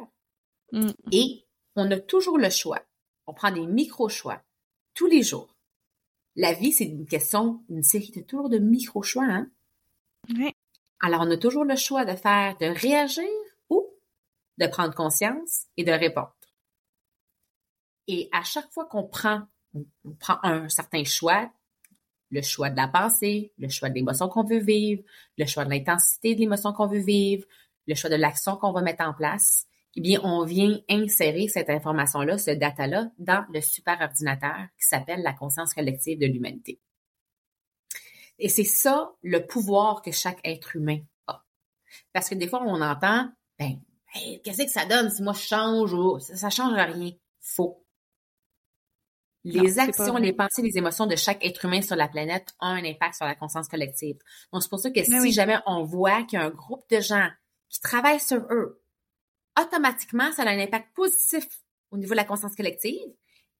mm. 0.74 0.90
et 1.14 1.46
on 1.78 1.90
a 1.90 2.00
toujours 2.00 2.38
le 2.38 2.50
choix. 2.50 2.82
On 3.28 3.34
prend 3.34 3.52
des 3.52 3.66
micro-choix 3.66 4.44
tous 4.94 5.08
les 5.08 5.24
jours. 5.24 5.56
La 6.36 6.52
vie, 6.52 6.74
c'est 6.74 6.84
une 6.84 7.08
question, 7.08 7.64
une 7.70 7.84
série 7.84 8.12
de 8.12 8.22
tours 8.22 8.50
de 8.50 8.58
micro-choix, 8.58 9.24
hein? 9.24 9.50
Oui. 10.30 10.54
Alors, 11.00 11.22
on 11.22 11.32
a 11.32 11.38
toujours 11.38 11.64
le 11.64 11.78
choix 11.78 12.04
de 12.04 12.16
faire, 12.18 12.58
de 12.58 12.66
réagir 12.66 13.24
ou 13.70 13.88
de 14.58 14.68
prendre 14.68 14.94
conscience 14.94 15.68
et 15.78 15.86
de 15.86 15.92
répondre. 15.94 16.36
Et 18.08 18.28
à 18.34 18.44
chaque 18.44 18.70
fois 18.74 18.86
qu'on 18.86 19.08
prend 19.08 19.48
on 19.74 20.14
prend 20.20 20.38
un 20.44 20.70
certain 20.70 21.04
choix, 21.04 21.52
le 22.30 22.42
choix 22.42 22.70
de 22.70 22.76
la 22.76 22.88
pensée, 22.88 23.54
le 23.58 23.70
choix 23.70 23.90
de 23.90 23.96
l'émotion 23.96 24.28
qu'on 24.28 24.44
veut 24.44 24.60
vivre, 24.60 25.04
le 25.38 25.46
choix 25.46 25.66
de 25.66 25.70
l'intensité 25.70 26.36
de 26.36 26.40
l'émotion 26.40 26.74
qu'on 26.74 26.88
veut 26.88 27.00
vivre, 27.00 27.46
le 27.88 27.96
choix 27.96 28.10
de 28.10 28.16
l'action 28.16 28.58
qu'on 28.58 28.74
va 28.74 28.82
mettre 28.82 29.04
en 29.04 29.14
place, 29.14 29.66
eh 29.96 30.02
bien, 30.02 30.20
on 30.24 30.46
vient 30.46 30.78
insérer 30.90 31.48
cette 31.48 31.70
information-là, 31.70 32.38
ce 32.38 32.52
data-là, 32.52 33.10
dans 33.18 33.46
le 33.52 33.62
super 33.62 34.00
ordinateur 34.00 34.68
qui 34.80 34.88
s'appelle 34.88 35.24
la 35.24 35.34
conscience 35.34 35.74
collective 35.74 36.20
de 36.20 36.28
l'humanité. 36.28 36.80
Et 38.38 38.50
c'est 38.50 38.64
ça 38.64 39.12
le 39.24 39.46
pouvoir 39.46 40.04
que 40.04 40.12
chaque 40.12 40.40
être 40.44 40.76
humain 40.76 41.00
a. 41.26 41.44
Parce 42.14 42.30
que 42.30 42.36
des 42.36 42.48
fois, 42.48 42.62
on 42.64 42.82
entend, 42.82 43.32
ben, 43.58 43.80
qu'est-ce 44.44 44.66
que 44.66 44.70
ça 44.70 44.86
donne 44.86 45.10
si 45.10 45.24
moi 45.24 45.34
je 45.34 45.48
change 45.48 45.94
ou 45.94 46.20
ça, 46.20 46.36
ça 46.36 46.50
change 46.52 46.74
rien? 46.74 47.12
Faux. 47.40 47.84
Les 49.52 49.80
actions, 49.80 50.18
les 50.18 50.34
pensées, 50.34 50.62
les 50.62 50.78
émotions 50.78 51.06
de 51.06 51.16
chaque 51.16 51.44
être 51.46 51.66
humain 51.66 51.82
sur 51.82 51.96
la 51.96 52.08
planète 52.08 52.54
ont 52.60 52.68
un 52.68 52.84
impact 52.84 53.16
sur 53.16 53.26
la 53.26 53.36
conscience 53.36 53.68
collective. 53.68 54.18
Donc, 54.52 54.64
c'est 54.64 54.70
pour 54.70 54.80
ça 54.80 54.92
que 54.92 55.04
si 55.04 55.32
jamais 55.32 55.58
on 55.66 55.84
voit 55.84 56.24
qu'il 56.24 56.40
y 56.40 56.42
a 56.42 56.46
un 56.46 56.50
groupe 56.50 56.84
de 56.90 57.00
gens 57.00 57.30
qui 57.70 57.80
travaillent 57.80 58.20
sur 58.20 58.42
eux, 58.52 58.82
automatiquement, 59.60 60.32
ça 60.34 60.44
a 60.44 60.50
un 60.50 60.60
impact 60.60 60.94
positif 60.96 61.46
au 61.92 61.98
niveau 61.98 62.12
de 62.12 62.18
la 62.18 62.26
conscience 62.26 62.56
collective. 62.56 63.00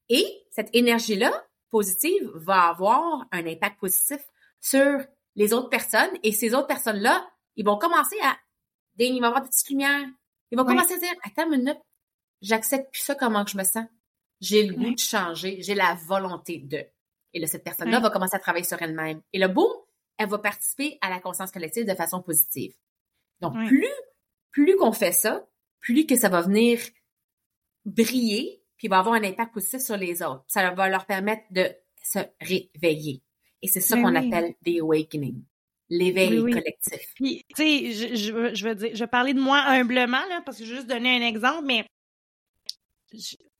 Et 0.08 0.26
cette 0.50 0.70
énergie-là, 0.74 1.32
positive, 1.70 2.30
va 2.34 2.68
avoir 2.68 3.26
un 3.30 3.46
impact 3.46 3.78
positif 3.78 4.20
sur 4.60 5.00
les 5.36 5.52
autres 5.52 5.68
personnes. 5.68 6.10
Et 6.22 6.32
ces 6.32 6.54
autres 6.54 6.66
personnes-là, 6.66 7.28
ils 7.56 7.64
vont 7.64 7.78
commencer 7.78 8.16
à... 8.22 8.36
Ils 8.98 9.20
vont 9.20 9.26
avoir 9.26 9.42
des 9.42 9.48
petites 9.48 9.68
lumières. 9.68 10.06
Ils 10.50 10.58
vont 10.58 10.64
commencer 10.64 10.94
à 10.94 10.98
dire, 10.98 11.12
attends 11.24 11.44
une 11.52 11.60
minute, 11.60 11.78
j'accepte 12.40 12.90
plus 12.90 13.02
ça 13.02 13.14
comment 13.14 13.44
je 13.46 13.56
me 13.56 13.64
sens. 13.64 13.84
J'ai 14.40 14.66
le 14.66 14.74
goût 14.74 14.94
de 14.94 14.98
changer, 14.98 15.62
j'ai 15.62 15.74
la 15.74 15.94
volonté 16.06 16.58
de. 16.58 16.84
Et 17.34 17.40
là, 17.40 17.46
cette 17.46 17.64
personne-là 17.64 18.00
va 18.00 18.10
commencer 18.10 18.36
à 18.36 18.38
travailler 18.38 18.64
sur 18.64 18.80
elle-même. 18.80 19.20
Et 19.32 19.38
le 19.38 19.48
boum, 19.48 19.70
elle 20.16 20.28
va 20.28 20.38
participer 20.38 20.98
à 21.00 21.10
la 21.10 21.20
conscience 21.20 21.50
collective 21.50 21.86
de 21.86 21.94
façon 21.94 22.22
positive. 22.22 22.74
Donc, 23.40 23.54
plus, 23.66 23.88
plus 24.50 24.76
qu'on 24.76 24.92
fait 24.92 25.12
ça, 25.12 25.46
plus 25.80 26.06
que 26.06 26.16
ça 26.16 26.28
va 26.28 26.42
venir 26.42 26.80
briller, 27.84 28.62
puis 28.76 28.88
va 28.88 28.98
avoir 28.98 29.14
un 29.14 29.24
impact 29.24 29.52
positif 29.52 29.80
sur 29.80 29.96
les 29.96 30.22
autres. 30.22 30.44
Ça 30.46 30.70
va 30.70 30.88
leur 30.88 31.06
permettre 31.06 31.42
de 31.50 31.68
se 32.02 32.18
réveiller. 32.40 33.22
Et 33.62 33.68
c'est 33.68 33.80
ça 33.80 33.96
qu'on 33.96 34.14
appelle 34.14 34.54
the 34.64 34.80
awakening. 34.80 35.42
L'éveil 35.90 36.40
collectif. 36.40 37.14
Puis, 37.14 37.44
tu 37.56 37.62
sais, 37.62 37.92
je, 37.92 38.14
je, 38.14 38.54
je, 38.54 38.68
veux 38.68 38.74
dire, 38.74 38.90
je 38.92 38.98
vais 38.98 39.08
parler 39.08 39.34
de 39.34 39.40
moi 39.40 39.58
humblement, 39.66 40.24
là, 40.28 40.42
parce 40.44 40.58
que 40.58 40.64
je 40.64 40.70
vais 40.70 40.76
juste 40.76 40.88
donner 40.88 41.16
un 41.16 41.26
exemple, 41.26 41.64
mais 41.64 41.86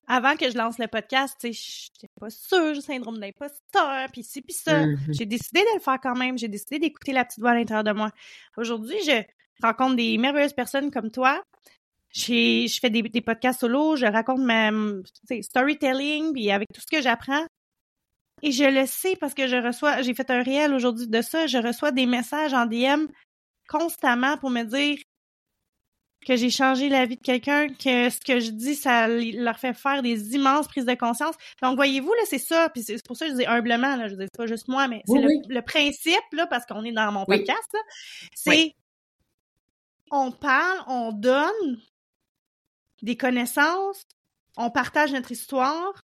avant 0.08 0.36
que 0.36 0.50
je 0.50 0.56
lance 0.56 0.78
le 0.78 0.88
podcast, 0.88 1.36
tu 1.38 1.52
sais, 1.52 1.88
j'étais 1.92 2.08
pas 2.18 2.30
sûre, 2.30 2.74
j'ai 2.74 2.80
syndrome 2.80 3.18
d'imposteur, 3.18 4.08
puis 4.10 4.24
ci, 4.24 4.40
puis 4.40 4.54
ça. 4.54 4.86
Mhm. 4.86 4.98
J'ai 5.10 5.26
décidé 5.26 5.60
de 5.60 5.74
le 5.74 5.80
faire 5.80 5.98
quand 6.02 6.16
même. 6.16 6.38
J'ai 6.38 6.48
décidé 6.48 6.78
d'écouter 6.78 7.12
la 7.12 7.26
petite 7.26 7.40
voix 7.40 7.50
à 7.50 7.54
l'intérieur 7.54 7.84
de 7.84 7.92
moi. 7.92 8.10
Aujourd'hui, 8.56 8.96
je 9.06 9.22
rencontre 9.62 9.96
des 9.96 10.16
merveilleuses 10.16 10.54
personnes 10.54 10.90
comme 10.90 11.10
toi. 11.10 11.42
Je 12.14 12.78
fais 12.80 12.88
des, 12.88 13.02
des 13.02 13.20
podcasts 13.20 13.60
solo, 13.60 13.96
je 13.96 14.06
raconte 14.06 14.40
ma 14.40 14.70
storytelling, 15.42 16.32
puis 16.32 16.50
avec 16.50 16.68
tout 16.74 16.80
ce 16.80 16.86
que 16.86 17.02
j'apprends. 17.02 17.44
Et 18.42 18.50
je 18.50 18.64
le 18.64 18.86
sais 18.86 19.14
parce 19.16 19.34
que 19.34 19.46
je 19.46 19.56
reçois, 19.56 20.00
j'ai 20.00 20.14
fait 20.14 20.30
un 20.30 20.42
réel 20.42 20.72
aujourd'hui 20.72 21.06
de 21.08 21.20
ça, 21.20 21.46
je 21.46 21.58
reçois 21.58 21.90
des 21.90 22.06
messages 22.06 22.54
en 22.54 22.66
DM 22.66 23.06
constamment 23.68 24.38
pour 24.38 24.48
me 24.50 24.62
dire 24.62 24.98
que 26.26 26.36
j'ai 26.36 26.50
changé 26.50 26.88
la 26.88 27.06
vie 27.06 27.16
de 27.16 27.22
quelqu'un, 27.22 27.68
que 27.68 28.10
ce 28.10 28.20
que 28.20 28.40
je 28.40 28.50
dis, 28.50 28.74
ça 28.74 29.08
leur 29.08 29.58
fait 29.58 29.72
faire 29.72 30.02
des 30.02 30.34
immenses 30.34 30.68
prises 30.68 30.84
de 30.84 30.94
conscience. 30.94 31.34
Donc, 31.62 31.76
voyez-vous, 31.76 32.12
là, 32.12 32.22
c'est 32.26 32.38
ça. 32.38 32.68
Puis 32.70 32.82
c'est 32.82 33.02
pour 33.06 33.16
ça 33.16 33.26
que 33.26 33.32
je 33.32 33.36
dis 33.38 33.46
humblement, 33.46 33.96
là, 33.96 34.08
je 34.08 34.14
dis 34.14 34.26
pas 34.36 34.46
juste 34.46 34.68
moi, 34.68 34.88
mais 34.88 35.02
Oui, 35.08 35.18
c'est 35.20 35.22
le, 35.22 35.28
oui. 35.28 35.40
le 35.48 35.62
principe, 35.62 36.32
là, 36.32 36.46
parce 36.46 36.66
qu'on 36.66 36.84
est 36.84 36.92
dans 36.92 37.10
mon 37.12 37.24
Oui. 37.28 37.38
podcast, 37.38 37.68
là, 37.72 37.80
c'est 38.34 38.72
on 40.10 40.32
parle, 40.32 40.82
on 40.86 41.12
donne 41.12 41.80
des 43.02 43.16
connaissances, 43.16 44.02
on 44.56 44.70
partage 44.70 45.12
notre 45.12 45.30
histoire, 45.32 46.00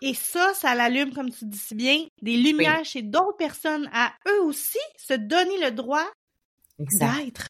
et 0.00 0.14
ça, 0.14 0.52
ça 0.54 0.74
l'allume, 0.74 1.12
comme 1.12 1.30
tu 1.30 1.44
dis 1.44 1.58
si 1.58 1.74
bien, 1.74 2.06
des 2.22 2.36
lumières 2.36 2.84
chez 2.84 3.02
d'autres 3.02 3.36
personnes 3.36 3.88
à 3.92 4.12
eux 4.28 4.42
aussi 4.44 4.78
se 4.96 5.14
donner 5.14 5.58
le 5.62 5.70
droit 5.70 6.06
d'être. 6.78 7.48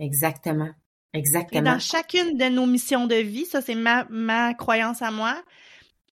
Exactement. 0.00 0.70
Et 1.12 1.18
Exactement. 1.18 1.62
dans 1.62 1.78
chacune 1.78 2.36
de 2.36 2.48
nos 2.48 2.66
missions 2.66 3.06
de 3.06 3.16
vie, 3.16 3.44
ça 3.44 3.60
c'est 3.60 3.74
ma, 3.74 4.04
ma 4.10 4.54
croyance 4.54 5.02
à 5.02 5.10
moi, 5.10 5.42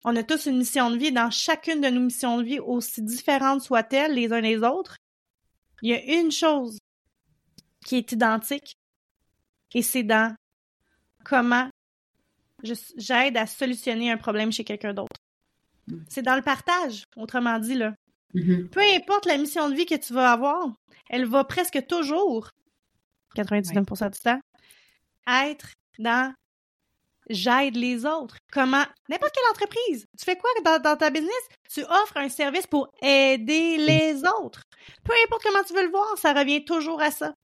on 0.05 0.15
a 0.17 0.23
tous 0.23 0.47
une 0.47 0.59
mission 0.59 0.91
de 0.91 0.97
vie. 0.97 1.07
et 1.07 1.13
Dans 1.13 1.31
chacune 1.31 1.81
de 1.81 1.89
nos 1.89 2.01
missions 2.01 2.39
de 2.39 2.45
vie, 2.45 2.59
aussi 2.61 3.03
différentes 3.03 3.63
soient-elles 3.63 4.15
les 4.15 4.33
uns 4.33 4.41
les 4.41 4.59
autres, 4.59 4.97
il 5.83 5.91
y 5.91 5.95
a 5.95 6.21
une 6.21 6.31
chose 6.31 6.79
qui 7.85 7.97
est 7.97 8.13
identique 8.13 8.77
et 9.75 9.83
c'est 9.83 10.03
dans 10.03 10.35
comment 11.25 11.69
j'aide 12.63 13.37
à 13.37 13.47
solutionner 13.47 14.11
un 14.11 14.17
problème 14.17 14.53
chez 14.53 14.65
quelqu'un 14.65 14.95
d'autre. 14.95 15.21
C'est 16.09 16.23
dans 16.23 16.37
le 16.37 16.43
partage, 16.43 17.05
autrement 17.17 17.59
dit, 17.59 17.75
là. 17.75 17.95
Mhm. 18.35 18.69
Peu 18.69 18.81
importe 18.81 19.27
la 19.27 19.39
mission 19.39 19.71
de 19.71 19.75
vie 19.75 19.87
que 19.87 19.95
tu 19.95 20.13
vas 20.13 20.33
avoir, 20.33 20.69
elle 21.09 21.25
va 21.25 21.45
presque 21.45 21.87
toujours, 21.87 22.51
99% 23.43 24.11
du 24.11 24.19
temps, 24.21 24.41
être 25.27 25.73
dans 25.99 26.33
j'aide 27.31 27.77
les 27.77 28.07
autres. 28.07 28.37
Comment, 28.53 28.85
n'importe 29.11 29.35
quelle 29.35 29.51
entreprise, 29.51 30.07
tu 30.19 30.25
fais 30.25 30.37
quoi 30.37 30.49
dans, 30.65 30.81
dans 30.83 30.97
ta 30.97 31.11
business? 31.11 31.31
Tu 31.71 31.83
offres 31.83 32.17
un 32.17 32.29
service 32.31 32.67
pour 32.67 32.89
aider 33.03 33.77
les 33.77 34.23
autres. 34.41 34.63
Peu 35.05 35.13
importe 35.27 35.43
comment 35.43 35.63
tu 35.63 35.75
veux 35.75 35.83
le 35.85 35.91
voir, 35.91 36.17
ça 36.17 36.33
revient 36.33 36.65
toujours 36.65 37.03
à 37.03 37.11
ça. 37.11 37.35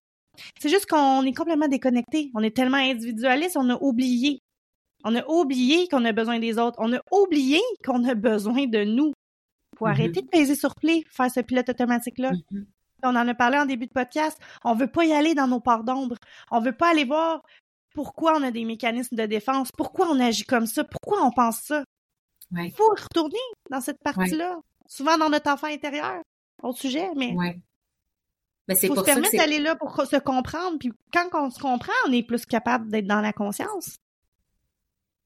C'est 0.61 0.70
juste 0.70 0.86
qu'on 0.86 1.22
est 1.24 1.34
complètement 1.34 1.68
déconnecté. 1.68 2.30
On 2.34 2.42
est 2.42 2.57
tellement 2.57 2.78
individualiste, 2.78 3.57
on 3.57 3.68
a 3.70 3.76
oublié. 3.80 4.38
On 5.05 5.14
a 5.14 5.26
oublié 5.28 5.86
qu'on 5.88 6.05
a 6.07 6.12
besoin 6.12 6.38
des 6.38 6.59
autres. 6.59 6.78
On 6.80 6.92
a 6.95 7.01
oublié 7.12 7.61
qu'on 7.84 8.03
a 8.05 8.14
besoin 8.14 8.66
de 8.66 8.84
nous. 8.84 9.12
Faut 9.78 9.84
Mhm. 9.84 9.90
arrêter 9.92 10.22
de 10.22 10.28
peser 10.28 10.55
sur 10.55 10.74
play, 10.76 11.03
faire 11.11 11.30
ce 11.30 11.40
pilote 11.40 11.68
automatique-là. 11.68 12.32
Mhm. 12.51 12.66
On 13.05 13.16
en 13.16 13.28
a 13.28 13.34
parlé 13.34 13.59
en 13.59 13.66
début 13.66 13.86
de 13.86 13.92
podcast. 13.92 14.38
On 14.64 14.74
veut 14.74 14.90
pas 14.90 15.05
y 15.05 15.12
aller 15.12 15.34
dans 15.34 15.46
nos 15.46 15.61
parts 15.61 15.84
d'ombre. 15.84 16.16
On 16.50 16.61
veut 16.61 16.72
pas 16.72 16.90
aller 16.90 17.05
voir 17.05 17.42
pourquoi 17.94 18.36
on 18.36 18.42
a 18.42 18.50
des 18.50 18.64
mécanismes 18.64 19.16
de 19.16 19.26
défense, 19.26 19.70
pourquoi 19.70 20.09
on 20.09 20.18
agit 20.18 20.44
comme 20.44 20.66
ça, 20.66 20.84
pourquoi 20.84 21.24
on 21.24 21.30
pense 21.30 21.61
ça. 21.61 21.84
Ouais. 22.52 22.66
Il 22.66 22.72
faut 22.72 22.88
retourner 22.88 23.38
dans 23.70 23.80
cette 23.80 24.02
partie-là. 24.02 24.59
Souvent 24.86 25.16
dans 25.16 25.30
notre 25.30 25.50
enfant 25.50 25.68
intérieur. 25.68 26.22
Autre 26.62 26.78
sujet, 26.78 27.09
mais 27.16 27.32
Ouais. 27.34 27.59
Mais 28.68 28.74
c'est 28.74 28.86
faut 28.86 28.94
se 28.94 29.00
pour 29.00 29.07
que 29.07 29.12
permettre 29.12 29.36
d'aller 29.36 29.59
là 29.59 29.76
pour 29.76 29.94
se 30.07 30.16
comprendre. 30.16 30.78
Puis 30.78 30.92
quand 31.12 31.28
on 31.34 31.50
se 31.50 31.59
comprend, 31.59 31.92
on 32.09 32.12
est 32.12 32.22
plus 32.22 32.46
capable 32.46 32.90
d'être 32.90 33.07
dans 33.07 33.20
la 33.20 33.32
conscience. 33.32 33.98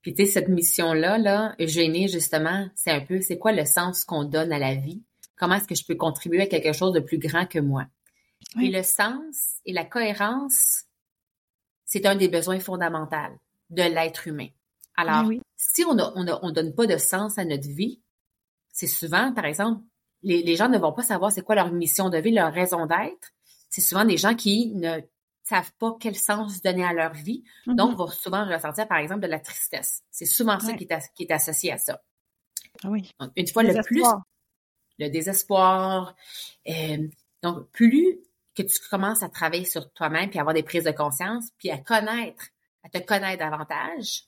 Puis 0.02 0.14
tu 0.14 0.24
sais, 0.24 0.32
cette 0.32 0.48
mission-là, 0.48 1.18
là, 1.18 1.54
Eugénie, 1.60 2.08
justement, 2.08 2.68
c'est 2.74 2.90
un 2.90 3.00
peu, 3.00 3.20
c'est 3.20 3.38
quoi 3.38 3.52
le 3.52 3.64
sens 3.64 4.04
qu'on 4.04 4.24
donne 4.24 4.52
à 4.52 4.58
la 4.58 4.74
vie? 4.74 5.02
Comment 5.38 5.54
est-ce 5.56 5.66
que 5.68 5.74
je 5.74 5.84
peux 5.84 5.94
contribuer 5.94 6.42
à 6.42 6.46
quelque 6.46 6.72
chose 6.72 6.92
de 6.92 7.00
plus 7.00 7.18
grand 7.18 7.46
que 7.46 7.58
moi? 7.58 7.86
Oui. 8.56 8.66
Et 8.68 8.70
le 8.70 8.82
sens 8.82 9.58
et 9.64 9.72
la 9.72 9.84
cohérence, 9.84 10.84
c'est 11.84 12.06
un 12.06 12.16
des 12.16 12.28
besoins 12.28 12.60
fondamentaux 12.60 13.16
de 13.70 13.82
l'être 13.82 14.26
humain. 14.28 14.48
Alors, 14.96 15.26
Oui, 15.26 15.40
si 15.56 15.84
on 15.84 15.96
on 15.98 16.50
donne 16.50 16.74
pas 16.74 16.86
de 16.86 16.96
sens 16.96 17.38
à 17.38 17.44
notre 17.44 17.68
vie, 17.68 18.00
c'est 18.72 18.86
souvent, 18.86 19.32
par 19.32 19.44
exemple, 19.44 19.82
les, 20.22 20.42
les 20.42 20.56
gens 20.56 20.68
ne 20.68 20.78
vont 20.78 20.92
pas 20.92 21.02
savoir 21.02 21.30
c'est 21.32 21.42
quoi 21.42 21.54
leur 21.54 21.72
mission 21.72 22.10
de 22.10 22.18
vie, 22.18 22.32
leur 22.32 22.52
raison 22.52 22.86
d'être. 22.86 23.30
C'est 23.70 23.80
souvent 23.80 24.04
des 24.04 24.16
gens 24.16 24.34
qui 24.34 24.74
ne 24.74 25.00
savent 25.44 25.72
pas 25.78 25.96
quel 26.00 26.16
sens 26.16 26.60
donner 26.62 26.84
à 26.84 26.92
leur 26.92 27.12
vie, 27.12 27.44
Mhm. 27.66 27.76
donc 27.76 27.96
vont 27.96 28.08
souvent 28.08 28.44
ressentir, 28.46 28.86
par 28.88 28.98
exemple, 28.98 29.20
de 29.20 29.26
la 29.28 29.38
tristesse. 29.40 30.02
C'est 30.10 30.26
souvent 30.26 30.58
ça 30.60 30.72
qui 30.74 30.84
est, 30.84 30.92
as- 30.92 31.08
qui 31.14 31.22
est 31.24 31.30
associé 31.32 31.72
à 31.72 31.78
ça. 31.78 32.02
Ah 32.84 32.90
oui. 32.90 33.10
Donc, 33.18 33.30
une 33.36 33.46
fois 33.46 33.62
le 33.62 33.72
plus. 33.82 34.02
Le 34.98 35.08
désespoir. 35.08 36.14
euh, 36.68 37.08
donc, 37.42 37.70
plus 37.70 38.18
que 38.54 38.62
tu 38.62 38.78
commences 38.90 39.22
à 39.22 39.28
travailler 39.28 39.64
sur 39.64 39.92
toi-même, 39.92 40.28
puis 40.30 40.38
à 40.38 40.42
avoir 40.42 40.54
des 40.54 40.62
prises 40.64 40.84
de 40.84 40.90
conscience, 40.90 41.50
puis 41.58 41.70
à 41.70 41.78
connaître, 41.78 42.48
à 42.82 42.88
te 42.88 42.98
connaître 42.98 43.38
davantage, 43.38 44.24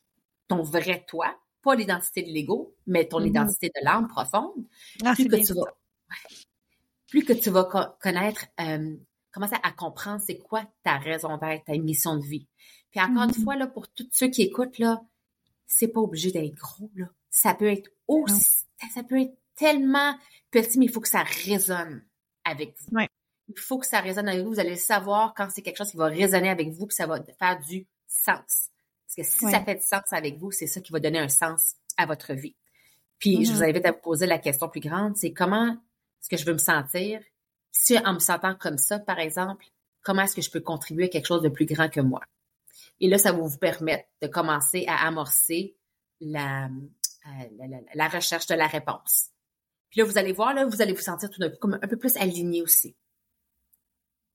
ton 0.47 0.63
vrai 0.63 1.05
toi, 1.09 1.37
pas 1.63 1.75
l'identité 1.75 2.23
de 2.23 2.29
l'ego, 2.31 2.75
mais 2.87 3.07
ton 3.09 3.21
Mhm. 3.21 3.27
identité 3.27 3.69
de 3.69 3.85
l'âme 3.85 4.07
profonde, 4.09 4.65
Ah, 5.05 5.15
plus 5.15 5.27
que 5.29 5.37
tu 5.45 5.53
vas, 5.55 5.65
plus 7.09 7.25
que 7.25 7.33
tu 7.33 7.51
vas 7.51 7.65
co- 7.65 7.93
connaître, 8.01 8.47
euh, 8.61 8.97
commencer 9.33 9.57
à 9.63 9.73
comprendre 9.73 10.23
c'est 10.25 10.39
quoi 10.39 10.65
ta 10.85 10.99
raison 10.99 11.37
d'être, 11.37 11.65
ta 11.65 11.77
mission 11.77 12.17
de 12.17 12.25
vie. 12.25 12.47
Puis 12.91 13.01
encore 13.01 13.25
une 13.25 13.35
Mhm. 13.37 13.45
fois, 13.45 13.57
là, 13.57 13.67
pour 13.67 13.89
tous 13.89 14.09
ceux 14.13 14.29
qui 14.29 14.43
écoutent, 14.43 14.79
là, 14.79 15.03
c'est 15.67 15.89
pas 15.89 16.01
obligé 16.01 16.31
d'être 16.31 16.55
gros, 16.55 16.91
là. 16.95 17.07
Ça 17.31 17.55
peut 17.55 17.71
être 17.71 17.91
aussi, 18.09 18.65
ça 18.95 19.03
peut 19.05 19.21
être 19.21 19.35
tellement 19.61 20.17
petit, 20.51 20.79
mais 20.79 20.87
il 20.87 20.91
faut 20.91 21.01
que 21.01 21.09
ça 21.09 21.23
résonne 21.23 22.05
avec 22.45 22.75
vous. 22.81 22.89
Il 23.49 23.59
faut 23.59 23.79
que 23.79 23.87
ça 23.87 24.01
résonne 24.01 24.29
avec 24.29 24.43
vous. 24.43 24.51
Vous 24.53 24.61
allez 24.61 24.71
le 24.71 24.77
savoir 24.77 25.35
quand 25.37 25.49
c'est 25.51 25.63
quelque 25.63 25.77
chose 25.77 25.91
qui 25.91 25.97
va 25.97 26.07
résonner 26.07 26.49
avec 26.51 26.71
vous, 26.71 26.87
puis 26.87 26.95
ça 26.97 27.07
va 27.07 27.21
faire 27.39 27.61
du 27.61 27.87
sens. 28.09 28.71
Parce 29.07 29.17
que 29.17 29.23
si 29.23 29.39
ça 29.51 29.61
fait 29.65 29.75
du 29.77 29.83
sens 29.83 30.03
avec 30.13 30.39
vous, 30.39 30.51
c'est 30.53 30.67
ça 30.67 30.81
qui 30.81 30.93
va 30.93 31.01
donner 31.01 31.19
un 31.19 31.29
sens 31.29 31.75
à 31.97 32.07
votre 32.07 32.33
vie. 32.33 32.57
Puis 33.19 33.45
je 33.45 33.53
vous 33.53 33.63
invite 33.65 33.85
à 33.87 33.93
vous 33.93 33.99
poser 34.01 34.27
la 34.27 34.39
question 34.39 34.69
plus 34.69 34.81
grande, 34.81 35.17
c'est 35.17 35.33
comment 35.33 35.73
est-ce 35.73 36.29
que 36.29 36.37
je 36.37 36.45
veux 36.47 36.53
me 36.55 36.59
sentir? 36.59 37.21
Si 37.73 37.99
en 37.99 38.15
me 38.15 38.19
sentant 38.19 38.55
comme 38.55 38.79
ça, 38.79 38.99
par 38.99 39.19
exemple, 39.19 39.67
comment 40.03 40.23
est-ce 40.23 40.35
que 40.37 40.43
je 40.43 40.51
peux 40.51 40.61
contribuer 40.61 41.05
à 41.05 41.09
quelque 41.09 41.27
chose 41.27 41.43
de 41.43 41.49
plus 41.49 41.67
grand 41.67 41.89
que 41.89 42.01
moi? 42.01 42.21
Et 43.01 43.09
là, 43.09 43.19
ça 43.19 43.33
va 43.33 43.39
vous 43.39 43.59
permettre 43.59 44.05
de 44.23 44.27
commencer 44.29 44.85
à 44.89 45.07
amorcer 45.07 45.77
la, 46.21 46.67
euh, 46.67 47.49
la, 47.59 47.67
la- 47.67 47.81
la 47.95 48.09
recherche 48.09 48.47
de 48.47 48.55
la 48.55 48.67
réponse. 48.67 49.31
Puis 49.91 50.01
là, 50.01 50.05
vous 50.05 50.19
allez 50.19 50.33
voir, 50.33 50.55
là, 50.55 50.65
vous 50.67 50.81
allez 50.83 50.93
vous 50.93 51.01
sentir 51.01 51.31
tout 51.31 51.41
d'un 51.41 51.51
coup 51.51 51.59
comme 51.61 51.75
un 51.83 51.89
peu 51.89 51.97
plus 51.97 52.17
aligné 52.17 52.63
aussi. 52.63 52.95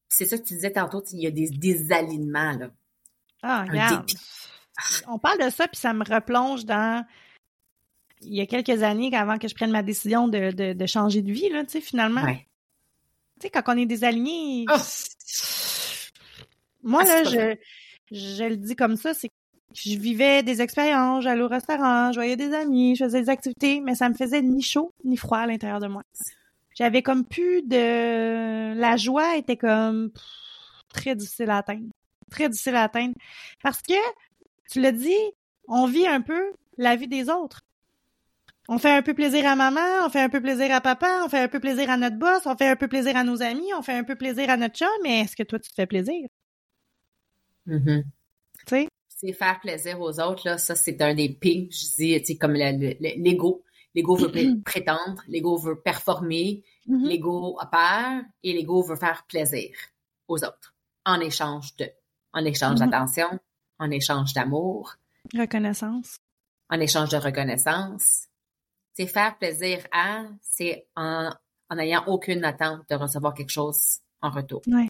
C'est 0.10 0.26
ça 0.26 0.38
que 0.38 0.43
tu 0.43 0.53
disais 0.53 0.72
tantôt, 0.72 1.03
il 1.12 1.22
y 1.22 1.28
a 1.28 1.32
des 1.32 1.49
désalignements, 1.49 2.51
là. 2.53 2.70
Ah, 3.41 3.62
Un 3.62 3.66
regarde. 3.66 4.06
dépit. 4.06 4.18
On 5.08 5.18
parle 5.20 5.43
de 5.43 5.49
ça, 5.49 5.68
puis 5.68 5.78
ça 5.80 5.93
me 5.93 6.03
replonge 6.03 6.66
dans 6.66 7.06
il 8.22 8.34
y 8.36 8.41
a 8.41 8.45
quelques 8.45 8.82
années, 8.84 9.14
avant 9.16 9.38
que 9.38 9.47
je 9.47 9.53
prenne 9.56 9.72
ma 9.72 9.84
décision 9.84 10.28
de, 10.28 10.51
de, 10.51 10.74
de 10.74 10.86
changer 10.86 11.22
de 11.22 11.32
vie, 11.32 11.49
là, 11.49 11.64
tu 11.64 11.72
sais, 11.72 11.82
finalement. 11.82 12.24
Ouais. 12.24 12.47
Tu 13.39 13.43
sais, 13.43 13.49
quand 13.49 13.62
on 13.68 13.78
est 13.78 13.86
désaligné, 13.86 14.66
Ah! 14.68 14.82
moi, 16.84 17.03
Ah, 17.06 17.24
là, 17.24 17.24
je, 17.24 17.58
je 18.16 18.43
le 18.43 18.58
dis 18.58 18.76
comme 18.76 18.95
ça, 18.95 19.14
c'est 19.14 19.30
je 19.76 19.97
vivais 19.99 20.41
des 20.41 20.61
expériences, 20.61 21.23
j'allais 21.23 21.41
au 21.41 21.47
restaurant, 21.47 22.11
je 22.11 22.17
voyais 22.17 22.38
des 22.38 22.53
amis, 22.53 22.95
je 22.95 23.03
faisais 23.05 23.21
des 23.21 23.30
activités, 23.30 23.82
mais 23.82 23.95
ça 23.95 24.09
me 24.09 24.15
faisait 24.15 24.41
ni 24.41 24.61
chaud 24.61 24.93
ni 25.03 25.17
froid 25.17 25.39
à 25.39 25.47
l'intérieur 25.47 25.80
de 25.80 25.88
moi. 25.88 26.03
J'avais 26.76 27.01
comme 27.01 27.26
plus 27.26 27.61
de... 27.61 28.73
La 28.73 28.97
joie 28.97 29.38
était 29.38 29.57
comme 29.57 30.11
pff, 30.11 30.23
très 30.93 31.15
difficile 31.15 31.49
à 31.49 31.57
atteindre. 31.57 31.88
Très 32.30 32.49
difficile 32.49 32.76
à 32.76 32.84
atteindre. 32.84 33.13
Parce 33.61 33.82
que, 33.82 33.93
tu 34.71 34.82
l'as 34.82 34.91
dit, 34.91 35.13
on 35.67 35.86
vit 35.86 36.07
un 36.07 36.21
peu 36.21 36.53
la 36.78 36.95
vie 36.95 37.07
des 37.07 37.30
autres. 37.30 37.61
On 38.67 38.80
fait 38.80 38.91
un 38.91 39.03
peu 39.03 39.13
plaisir 39.13 39.45
à 39.45 39.55
maman, 39.55 40.05
on 40.05 40.09
fait 40.09 40.21
un 40.21 40.30
peu 40.30 40.41
plaisir 40.41 40.73
à 40.73 40.82
papa, 40.82 41.21
on 41.23 41.30
fait 41.30 41.39
un 41.39 41.47
peu 41.47 41.59
plaisir 41.59 41.89
à 41.89 41.97
notre 41.97 42.17
boss, 42.17 42.45
on 42.45 42.55
fait 42.55 42.67
un 42.67 42.76
peu 42.76 42.88
plaisir 42.88 43.15
à 43.15 43.23
nos 43.23 43.43
amis, 43.43 43.71
on 43.78 43.84
fait 43.84 43.93
un 43.93 44.03
peu 44.03 44.15
plaisir 44.15 44.49
à 44.49 44.57
notre 44.57 44.76
chat, 44.76 44.89
mais 45.03 45.21
est-ce 45.21 45.36
que 45.36 45.43
toi, 45.43 45.59
tu 45.59 45.69
te 45.69 45.76
fais 45.76 45.86
plaisir? 45.86 46.28
Mhm. 47.67 48.03
Tu 48.57 48.63
sais? 48.67 48.88
C'est 49.18 49.32
faire 49.34 49.59
plaisir 49.61 49.99
aux 50.01 50.20
autres, 50.20 50.41
là, 50.45 50.57
ça, 50.57 50.76
c'est 50.76 51.01
un 51.01 51.13
des 51.16 51.30
pires, 51.30 51.70
je 51.72 51.95
dis, 51.95 52.20
tu 52.20 52.26
sais, 52.26 52.38
comme 52.38 52.51
le- 52.53 52.72
le- 52.78 52.95
le- 52.99 53.24
l'ego. 53.24 53.63
L'ego 53.93 54.16
veut 54.18 54.30
pré- 54.30 54.49
prétendre, 54.66 55.24
l'ego 55.30 55.55
veut 55.57 55.80
performer, 55.80 56.63
Mhm. 56.86 57.05
l'ego 57.07 57.57
a 57.61 57.66
peur 57.66 58.24
et 58.43 58.51
l'ego 58.53 58.82
veut 58.84 58.97
faire 58.97 59.24
plaisir 59.28 59.70
aux 60.28 60.43
autres 60.43 60.76
en 61.05 61.20
échange 61.22 61.76
de, 61.78 61.89
en 62.34 62.43
échange 62.43 62.80
Mhm. 62.82 62.89
d'attention, 62.89 63.39
en 63.80 63.89
échange 63.91 64.34
d'amour, 64.34 64.95
Reconnaissance. 65.34 66.20
En 66.70 66.80
échange 66.80 67.09
de 67.09 67.18
reconnaissance. 67.18 68.28
C'est 68.93 69.07
faire 69.07 69.38
plaisir 69.39 69.80
à, 69.91 70.24
c'est 70.41 70.88
en, 70.95 71.32
en 71.70 71.76
n'ayant 71.76 72.03
aucune 72.07 72.43
attente 72.45 72.82
de 72.89 72.95
recevoir 72.95 73.34
quelque 73.34 73.49
chose 73.51 73.99
en 74.22 74.30
retour. 74.30 74.61
Ouais. 74.68 74.89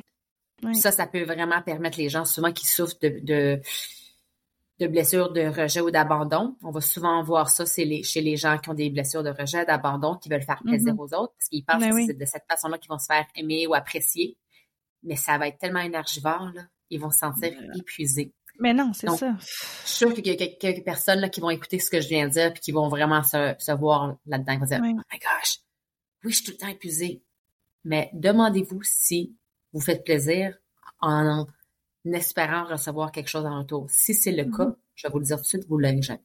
Ouais. 0.63 0.73
Ça, 0.73 0.91
ça 0.91 1.05
peut 1.07 1.23
vraiment 1.23 1.61
permettre 1.61 1.97
les 1.99 2.09
gens 2.09 2.26
souvent 2.26 2.51
qui 2.51 2.65
souffrent 2.65 2.97
de, 3.01 3.19
de, 3.23 3.61
de 4.80 4.88
blessures 4.88 5.32
de 5.32 5.41
rejet 5.41 5.80
ou 5.82 5.89
d'abandon. 5.89 6.57
On 6.61 6.71
va 6.71 6.82
souvent 6.82 7.23
voir 7.23 7.49
ça 7.49 7.63
les, 7.78 8.03
chez 8.03 8.21
les 8.21 8.36
gens 8.36 8.57
qui 8.57 8.69
ont 8.69 8.73
des 8.73 8.89
blessures 8.89 9.23
de 9.23 9.30
rejet, 9.30 9.65
d'abandon, 9.65 10.15
qui 10.17 10.28
veulent 10.30 10.43
faire 10.43 10.61
plaisir 10.63 10.93
Mhm. 10.93 10.99
aux 10.99 11.13
autres, 11.13 11.34
parce 11.38 11.47
qu'ils 11.49 11.63
pensent 11.63 11.80
Ben 11.80 11.89
que 11.91 11.95
oui. 11.95 12.05
c'est 12.07 12.17
de 12.17 12.26
cette 12.26 12.43
façon-là 12.49 12.78
qu'ils 12.78 12.89
vont 12.89 12.99
se 12.99 13.05
faire 13.05 13.26
aimer 13.36 13.67
ou 13.67 13.73
apprécier. 13.73 14.38
Mais 15.03 15.15
ça 15.15 15.38
va 15.38 15.47
être 15.47 15.59
tellement 15.59 15.80
énergivore, 15.80 16.51
là. 16.53 16.63
Ils 16.89 16.99
vont 16.99 17.09
se 17.09 17.19
sentir 17.19 17.51
épuisés. 17.76 18.34
Mais 18.59 18.73
non, 18.73 18.91
c'est 18.93 19.09
ça. 19.09 19.36
Je 19.39 19.45
suis 19.45 19.57
sûre 19.97 20.13
qu'il 20.13 20.28
y 20.28 20.30
a 20.32 20.36
quelques 20.47 20.84
personnes 20.86 21.19
là, 21.19 21.30
qui 21.30 21.41
vont 21.41 21.49
écouter 21.49 21.80
ce 21.80 21.89
que 21.89 21.99
je 21.99 22.07
viens 22.07 22.28
de 22.28 22.32
dire 22.32 22.53
puis 22.53 22.61
qui 22.61 22.71
vont 22.71 22.88
vraiment 22.89 23.21
se, 23.23 23.53
se 23.59 23.71
voir 23.71 24.15
là-dedans. 24.26 24.53
Ils 24.53 24.59
vont 24.59 24.65
dire, 24.65 24.82
Ouais. 24.82 24.91
oh 24.93 25.01
my 25.11 25.19
gosh, 25.19 25.57
oui, 26.23 26.32
je 26.32 26.36
suis 26.38 26.45
tout 26.45 26.51
le 26.51 26.57
temps 26.57 26.67
épuisée. 26.67 27.21
Mais 27.84 28.09
demandez-vous 28.13 28.80
si 28.84 29.36
vous 29.73 29.82
faites 29.82 30.03
plaisir 30.05 30.57
en 31.01 31.45
espérant 32.14 32.66
recevoir 32.66 33.12
quelque 33.12 33.30
chose 33.30 33.45
en 33.45 33.60
retour. 33.60 33.88
Si 33.89 34.14
c'est 34.14 34.32
le 34.32 34.43
Mm-hmm. 34.43 34.58
cas, 34.58 34.76
je 34.95 35.08
vais 35.08 35.12
vous 35.12 35.20
le 35.20 35.26
dire 35.26 35.38
tout 35.38 35.43
de 35.43 35.47
suite, 35.47 35.66
vous 35.68 35.78
ne 35.78 35.84
l'avez 35.84 36.01
jamais. 36.01 36.22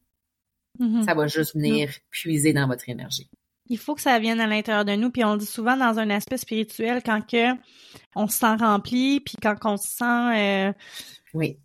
Mhm. 0.79 1.03
Ça 1.03 1.15
va 1.15 1.27
juste 1.27 1.55
venir 1.55 1.91
puiser 2.11 2.53
dans 2.53 2.67
votre 2.69 2.89
énergie. 2.89 3.29
Il 3.69 3.79
faut 3.79 3.95
que 3.95 4.01
ça 4.01 4.19
vienne 4.19 4.41
à 4.41 4.47
l'intérieur 4.47 4.85
de 4.85 4.95
nous, 4.97 5.11
puis 5.11 5.25
on 5.25 5.33
le 5.35 5.39
dit 5.39 5.47
souvent 5.47 5.77
dans 5.77 5.99
un 5.99 6.11
aspect 6.11 6.37
spirituel 6.39 7.03
quand 7.05 7.21
que 7.27 7.55
on 8.17 8.27
se 8.29 8.39
sent 8.39 8.55
rempli, 8.57 9.21
puis 9.21 9.35
quand 9.43 9.57
on 9.65 9.77
se 9.77 9.89
sent 9.89 10.05
euh, 10.39 10.73
Oui. 11.35 11.59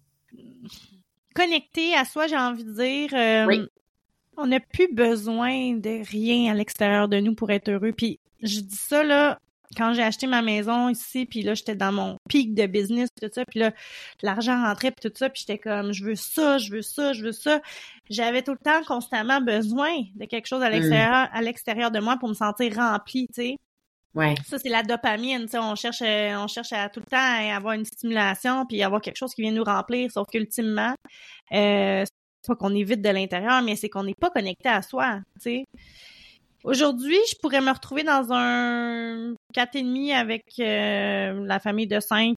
connecté 1.34 1.94
à 1.96 2.06
soi, 2.06 2.28
j'ai 2.28 2.38
envie 2.38 2.64
de 2.64 2.74
dire. 2.74 3.10
euh, 3.14 3.46
Oui. 3.48 3.62
On 4.38 4.48
n'a 4.48 4.60
plus 4.60 4.94
besoin 4.94 5.76
de 5.76 6.06
rien 6.10 6.52
à 6.52 6.56
l'extérieur 6.56 7.08
de 7.08 7.20
nous 7.20 7.36
pour 7.36 7.52
être 7.52 7.70
heureux. 7.70 7.94
Puis 7.94 8.20
je 8.44 8.60
dis 8.60 8.76
ça 8.76 9.02
là 9.04 9.40
quand 9.78 9.94
j'ai 9.94 10.04
acheté 10.04 10.28
ma 10.28 10.42
maison 10.42 10.90
ici, 10.90 11.26
puis 11.26 11.42
là 11.42 11.54
j'étais 11.54 11.76
dans 11.76 11.92
mon 11.92 12.18
pic 12.30 12.54
de 12.54 12.66
business, 12.66 13.10
tout 13.22 13.30
ça, 13.34 13.44
puis 13.46 13.60
là 13.60 13.72
l'argent 14.22 14.62
rentrait, 14.62 14.92
puis 14.92 15.10
tout 15.10 15.18
ça, 15.18 15.30
puis 15.30 15.44
j'étais 15.48 15.60
comme 15.60 15.94
je 15.94 16.04
veux 16.04 16.16
ça, 16.16 16.58
je 16.58 16.72
veux 16.72 16.82
ça, 16.82 17.14
je 17.14 17.24
veux 17.24 17.32
ça. 17.32 17.62
J'avais 18.10 18.42
tout 18.44 18.52
le 18.52 18.58
temps 18.58 18.84
constamment 18.86 19.42
besoin 19.42 19.92
de 20.16 20.26
quelque 20.26 20.48
chose 20.48 20.62
à 20.62 20.70
l'extérieur, 20.70 21.28
à 21.32 21.42
l'extérieur 21.42 21.92
de 21.92 22.00
moi 22.00 22.18
pour 22.18 22.30
me 22.30 22.34
sentir 22.34 22.76
remplie, 22.76 23.28
tu 23.28 23.42
sais. 23.42 23.58
Ouais. 24.16 24.34
Ça, 24.46 24.58
c'est 24.58 24.70
la 24.70 24.82
dopamine. 24.82 25.42
tu 25.42 25.50
sais, 25.50 25.60
On 25.60 25.76
cherche, 25.76 26.02
euh, 26.02 26.36
on 26.38 26.48
cherche 26.48 26.72
à 26.72 26.88
tout 26.88 27.02
le 27.02 27.06
temps 27.06 27.18
à 27.18 27.54
avoir 27.56 27.74
une 27.74 27.84
stimulation 27.84 28.66
puis 28.66 28.82
avoir 28.82 29.02
quelque 29.02 29.18
chose 29.18 29.34
qui 29.36 29.42
vient 29.42 29.52
nous 29.52 29.64
remplir. 29.64 30.10
Sauf 30.10 30.28
qu'ultimement, 30.32 30.96
euh, 31.52 32.06
c'est 32.06 32.48
pas 32.48 32.56
qu'on 32.56 32.74
est 32.74 32.84
vide 32.84 33.02
de 33.02 33.10
l'intérieur, 33.10 33.62
mais 33.62 33.76
c'est 33.76 33.90
qu'on 33.90 34.04
n'est 34.04 34.16
pas 34.16 34.30
connecté 34.30 34.70
à 34.70 34.82
soi. 34.82 35.20
tu 35.42 35.42
sais. 35.42 35.66
Aujourd'hui, 36.64 37.18
je 37.30 37.36
pourrais 37.42 37.62
me 37.62 37.72
retrouver 37.72 38.04
dans 38.04 38.32
un 38.32 39.36
quatre 39.56 39.78
et 39.78 39.84
demi 39.84 40.12
avec 40.12 40.44
euh, 40.60 41.46
la 41.46 41.60
famille 41.60 41.88
de 41.88 42.02
cinq. 42.02 42.36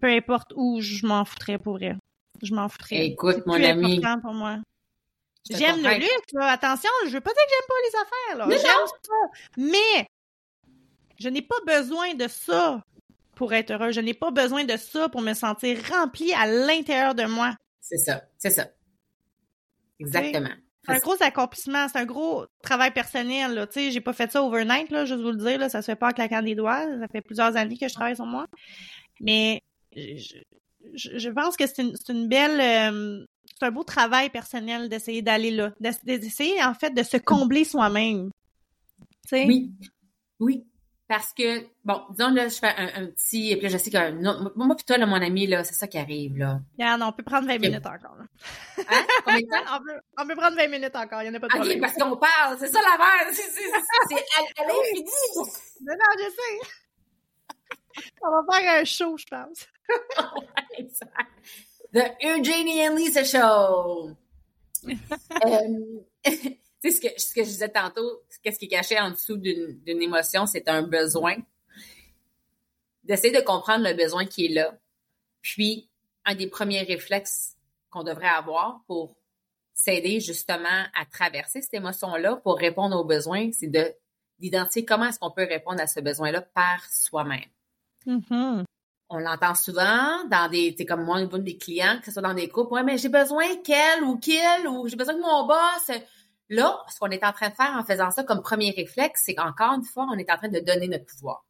Peu 0.00 0.08
importe 0.08 0.52
où, 0.54 0.80
je 0.80 1.04
m'en 1.04 1.24
foutrais 1.24 1.58
pour 1.58 1.82
elle. 1.82 1.98
Je 2.42 2.54
m'en 2.54 2.68
foutrais. 2.68 3.06
Écoute, 3.06 3.44
mon 3.46 3.54
ami. 3.54 3.96
important 3.98 4.20
pour 4.20 4.34
moi. 4.34 4.58
J'aime 5.50 5.82
le 5.82 5.98
luxe, 5.98 6.32
là. 6.32 6.46
Attention, 6.46 6.90
je 7.06 7.10
veux 7.10 7.20
pas 7.20 7.32
dire 7.32 7.42
que 7.44 7.50
j'aime 7.50 7.68
pas 7.68 7.74
les 7.84 7.96
affaires, 7.98 8.38
là. 8.38 8.46
Mais 8.46 8.58
J'aime 8.58 8.86
ça. 8.86 9.40
Mais 9.56 10.06
je 11.18 11.28
n'ai 11.28 11.42
pas 11.42 11.56
besoin 11.66 12.14
de 12.14 12.28
ça 12.28 12.80
pour 13.34 13.52
être 13.52 13.72
heureux. 13.72 13.90
Je 13.90 14.00
n'ai 14.00 14.14
pas 14.14 14.30
besoin 14.30 14.64
de 14.64 14.76
ça 14.76 15.08
pour 15.08 15.22
me 15.22 15.34
sentir 15.34 15.76
rempli 15.90 16.32
à 16.34 16.46
l'intérieur 16.46 17.16
de 17.16 17.24
moi. 17.24 17.56
C'est 17.80 17.98
ça. 17.98 18.22
C'est 18.38 18.50
ça. 18.50 18.68
Exactement. 19.98 20.54
C'est 20.84 20.92
un 20.92 20.98
gros 20.98 21.16
accomplissement, 21.20 21.86
c'est 21.88 21.98
un 21.98 22.04
gros 22.04 22.44
travail 22.62 22.92
personnel, 22.92 23.54
là. 23.54 23.66
Tu 23.66 23.74
sais, 23.74 23.90
j'ai 23.92 24.00
pas 24.00 24.12
fait 24.12 24.30
ça 24.32 24.42
overnight, 24.42 24.90
là, 24.90 25.04
juste 25.04 25.20
vous 25.20 25.30
le 25.30 25.36
dire, 25.36 25.58
là. 25.58 25.68
Ça 25.68 25.80
se 25.82 25.86
fait 25.86 25.96
pas 25.96 26.08
en 26.08 26.12
claquant 26.12 26.42
des 26.42 26.54
doigts. 26.54 26.84
Ça 27.00 27.08
fait 27.08 27.20
plusieurs 27.20 27.56
années 27.56 27.78
que 27.78 27.88
je 27.88 27.94
travaille 27.94 28.16
sur 28.16 28.26
moi. 28.26 28.46
Mais 29.20 29.60
je, 29.94 30.36
je- 30.94 31.18
je 31.18 31.28
pense 31.30 31.56
que 31.56 31.66
c'est 31.66 31.82
une, 31.82 31.94
c'est 31.96 32.12
une 32.12 32.26
belle, 32.28 32.60
euh, 32.60 33.24
c'est 33.58 33.66
un 33.66 33.70
beau 33.70 33.84
travail 33.84 34.28
personnel 34.30 34.88
d'essayer 34.88 35.22
d'aller 35.22 35.52
là. 35.52 35.72
D'ess- 35.78 36.04
D'essayer, 36.04 36.62
en 36.64 36.74
fait, 36.74 36.90
de 36.90 37.02
se 37.04 37.16
combler 37.16 37.64
soi-même. 37.64 38.30
Tu 39.00 39.06
sais? 39.28 39.44
Oui. 39.46 39.70
Oui. 40.40 40.64
Parce 41.12 41.34
que, 41.34 41.66
bon, 41.84 42.00
disons, 42.08 42.30
là, 42.30 42.48
je 42.48 42.54
fais 42.54 42.74
un, 42.74 43.02
un 43.02 43.06
petit, 43.08 43.50
et 43.50 43.56
puis 43.56 43.64
là, 43.64 43.68
je 43.68 43.76
sais 43.76 43.90
que, 43.90 44.12
non, 44.12 44.50
moi, 44.56 44.74
pis 44.74 44.82
toi, 44.82 44.96
là, 44.96 45.04
mon 45.04 45.20
ami, 45.20 45.46
là, 45.46 45.62
c'est 45.62 45.74
ça 45.74 45.86
qui 45.86 45.98
arrive, 45.98 46.38
là. 46.38 46.60
Regarde, 46.78 47.02
on 47.02 47.12
peut 47.12 47.22
prendre 47.22 47.46
20 47.46 47.58
minutes 47.58 47.84
encore, 47.84 48.16
là. 48.16 48.24
Hein? 48.78 49.04
Combien 49.22 49.42
de 49.42 49.46
temps? 49.46 49.56
on, 49.74 49.80
peut, 49.80 50.00
on 50.16 50.26
peut 50.26 50.36
prendre 50.36 50.56
20 50.56 50.68
minutes 50.68 50.96
encore, 50.96 51.20
il 51.20 51.28
n'y 51.28 51.36
en 51.36 51.38
a 51.38 51.40
pas 51.40 51.48
de 51.48 51.52
OK, 51.52 51.58
problème. 51.58 51.82
parce 51.82 51.92
qu'on 51.96 52.16
parle, 52.16 52.56
c'est 52.58 52.68
ça 52.68 52.80
l'affaire. 52.80 53.28
C'est, 53.30 53.42
c'est, 53.42 53.60
à, 53.60 53.76
à 54.62 54.66
l'infini. 54.66 55.10
Non, 55.82 55.92
non, 55.92 56.16
je 56.16 56.30
sais. 56.30 56.60
on 58.22 58.30
va 58.30 58.42
faire 58.50 58.80
un 58.80 58.84
show, 58.84 59.14
je 59.18 59.26
pense. 59.26 59.68
The 61.92 62.16
Eugenie 62.24 62.88
and 62.88 62.96
Lisa 62.96 63.22
Show. 63.22 64.16
Euh, 65.44 65.60
tu 66.82 66.90
sais, 66.90 66.96
ce 66.96 67.00
que, 67.00 67.20
ce 67.20 67.34
que 67.34 67.44
je 67.44 67.48
disais 67.48 67.68
tantôt, 67.68 68.22
qu'est-ce 68.42 68.58
qui 68.58 68.64
est 68.64 68.68
caché 68.68 68.98
en 68.98 69.10
dessous 69.10 69.36
d'une, 69.36 69.80
émotion, 69.86 70.46
c'est 70.46 70.68
un 70.68 70.82
besoin. 70.82 71.36
D'essayer 73.04 73.32
de 73.32 73.44
comprendre 73.44 73.88
le 73.88 73.94
besoin 73.94 74.24
qui 74.24 74.46
est 74.46 74.54
là. 74.54 74.76
Puis, 75.40 75.88
un 76.24 76.34
des 76.34 76.48
premiers 76.48 76.82
réflexes 76.82 77.56
qu'on 77.90 78.04
devrait 78.04 78.28
avoir 78.28 78.82
pour 78.86 79.14
s'aider 79.74 80.20
justement 80.20 80.84
à 80.94 81.04
traverser 81.04 81.62
cette 81.62 81.74
émotion-là, 81.74 82.36
pour 82.36 82.58
répondre 82.58 82.98
aux 82.98 83.04
besoins, 83.04 83.50
c'est 83.52 83.68
de, 83.68 83.92
d'identifier 84.38 84.84
comment 84.84 85.06
est-ce 85.06 85.18
qu'on 85.18 85.30
peut 85.30 85.46
répondre 85.46 85.80
à 85.80 85.86
ce 85.86 86.00
besoin-là 86.00 86.42
par 86.42 86.84
soi-même 86.90 87.40
Mhm. 88.04 88.64
on 89.08 89.18
l'entend 89.18 89.54
souvent 89.54 90.24
dans 90.28 90.50
des, 90.50 90.74
c'est 90.76 90.86
comme 90.86 91.04
moi, 91.04 91.18
au 91.18 91.20
niveau 91.20 91.38
des 91.38 91.56
clients, 91.56 91.98
que 92.00 92.06
ce 92.06 92.12
soit 92.12 92.22
dans 92.22 92.34
des 92.34 92.48
couples, 92.48 92.72
ouais, 92.72 92.82
mais 92.82 92.98
j'ai 92.98 93.10
besoin 93.10 93.44
qu'elle 93.62 94.02
ou 94.02 94.18
qu'il 94.18 94.66
ou 94.68 94.88
j'ai 94.88 94.96
besoin 94.96 95.14
que 95.14 95.20
mon 95.20 95.46
boss. 95.46 95.98
Là, 96.48 96.82
ce 96.88 96.98
qu'on 96.98 97.10
est 97.10 97.24
en 97.24 97.32
train 97.32 97.48
de 97.48 97.54
faire 97.54 97.74
en 97.76 97.84
faisant 97.84 98.10
ça 98.10 98.24
comme 98.24 98.42
premier 98.42 98.70
réflexe, 98.70 99.22
c'est 99.24 99.34
qu'encore 99.34 99.72
une 99.72 99.84
fois, 99.84 100.06
on 100.10 100.18
est 100.18 100.30
en 100.30 100.36
train 100.36 100.48
de 100.48 100.60
donner 100.60 100.88
notre 100.88 101.06
pouvoir. 101.06 101.44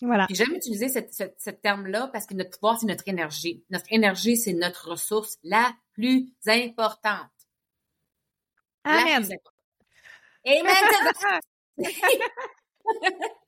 Voilà. 0.00 0.26
J'aime 0.30 0.54
utiliser 0.54 0.88
ce 0.88 1.50
terme-là 1.50 2.10
parce 2.12 2.26
que 2.26 2.34
notre 2.34 2.50
pouvoir, 2.50 2.78
c'est 2.78 2.86
notre 2.86 3.06
énergie. 3.06 3.64
Notre 3.70 3.86
énergie, 3.90 4.36
c'est 4.36 4.52
notre 4.52 4.90
ressource 4.90 5.38
la 5.42 5.72
plus 5.92 6.32
importante. 6.46 7.30
Amen. 8.84 9.24
plus 9.24 9.34
importante. 10.44 11.42
Amen. 11.78 11.78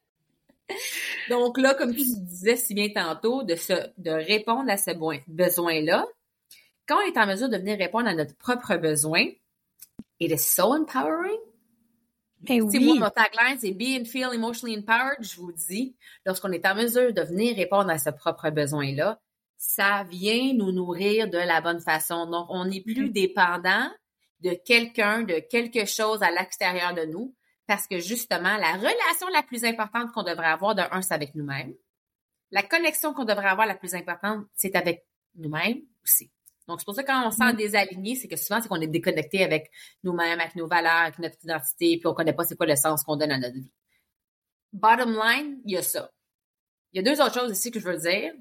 Donc 1.31 1.59
là, 1.59 1.75
comme 1.75 1.95
tu 1.95 2.05
disais 2.05 2.57
si 2.57 2.75
bien 2.75 2.89
tantôt, 2.89 3.43
de, 3.43 3.55
se, 3.55 3.73
de 3.99 4.11
répondre 4.11 4.71
à 4.71 4.77
ce 4.77 4.91
besoin-là, 5.29 6.07
quand 6.87 6.97
on 6.97 7.07
est 7.07 7.19
en 7.19 7.27
mesure 7.27 7.49
de 7.49 7.57
venir 7.57 7.79
répondre 7.79 8.09
à 8.09 8.15
notre 8.15 8.37
propre 8.37 8.77
besoin, 8.77 9.25
it 10.21 10.31
is 10.31 10.45
so 10.45 10.75
empowering. 10.75 11.41
Mais 12.49 12.61
oui. 12.61 12.85
moi, 12.85 13.07
mon 13.07 13.11
tagline, 13.11 13.59
c'est 13.59 13.73
Be 13.73 14.01
and 14.01 14.05
Feel 14.05 14.35
Emotionally 14.35 14.79
Empowered. 14.79 15.23
Je 15.23 15.37
vous 15.37 15.53
dis, 15.53 15.97
lorsqu'on 16.27 16.53
est 16.53 16.67
en 16.67 16.75
mesure 16.75 17.13
de 17.13 17.23
venir 17.23 17.57
répondre 17.57 17.91
à 17.91 17.99
ce 17.99 18.11
propre 18.11 18.51
besoin-là, 18.51 19.19
ça 19.57 20.05
vient 20.05 20.53
nous 20.53 20.73
nourrir 20.73 21.29
de 21.29 21.39
la 21.39 21.61
bonne 21.61 21.81
façon. 21.81 22.27
Donc, 22.27 22.47
on 22.51 22.67
n'est 22.67 22.83
plus 22.83 23.11
dépendant 23.11 23.89
de 24.41 24.51
quelqu'un, 24.67 25.23
de 25.23 25.39
quelque 25.39 25.87
chose 25.87 26.23
à 26.23 26.31
l'extérieur 26.31 26.93
de 26.93 27.07
nous, 27.07 27.35
parce 27.67 27.87
que 27.87 27.99
justement, 27.99 28.57
la 28.59 28.75
relation 28.75 29.29
la 29.33 29.43
plus 29.43 29.65
importante 29.65 30.13
qu'on 30.13 30.23
devrait 30.23 30.49
avoir, 30.49 30.75
de 30.75 30.83
un, 30.91 31.01
c'est 31.01 31.15
avec 31.15 31.35
nous-mêmes. 31.35 31.75
La 32.51 32.63
connexion 32.63 33.15
qu'on 33.15 33.25
devrait 33.25 33.49
avoir 33.49 33.67
la 33.67 33.75
plus 33.75 33.95
importante, 33.95 34.45
c'est 34.55 34.77
avec 34.77 35.07
nous-mêmes 35.37 35.81
aussi. 36.05 36.31
Donc, 36.67 36.81
c'est 36.81 36.85
pour 36.87 36.95
ça 36.95 37.03
que 37.03 37.09
quand 37.09 37.27
on 37.27 37.31
se 37.31 37.37
sent 37.37 37.53
désaligné, 37.55 38.15
c'est 38.17 38.29
que 38.29 38.37
souvent, 38.37 38.61
c'est 38.61 38.69
qu'on 38.69 38.81
est 38.81 38.87
déconnecté 38.87 39.45
avec 39.45 39.71
nous-mêmes, 40.03 40.41
avec 40.41 40.55
nos 40.57 40.67
valeurs, 40.67 40.93
avec 41.03 41.19
notre 41.19 41.37
identité, 41.43 41.99
puis 41.99 42.07
on 42.07 42.15
connaît 42.15 42.33
pas 42.33 42.45
c'est 42.45 42.57
quoi 42.57 42.67
le 42.67 42.77
sens 42.77 43.03
qu'on 43.03 43.17
donne 43.17 43.33
à 43.33 43.39
notre 43.39 43.55
vie. 43.55 43.71
Bottom 44.73 45.13
line, 45.13 45.61
il 45.67 45.73
y 45.75 45.77
a 45.77 45.83
ça. 45.83 46.11
Il 46.93 46.97
y 47.05 47.07
a 47.09 47.15
deux 47.15 47.21
autres 47.23 47.35
choses 47.35 47.53
ici 47.53 47.71
que 47.71 47.79
je 47.81 47.85
veux 47.87 47.99
dire. 47.99 48.33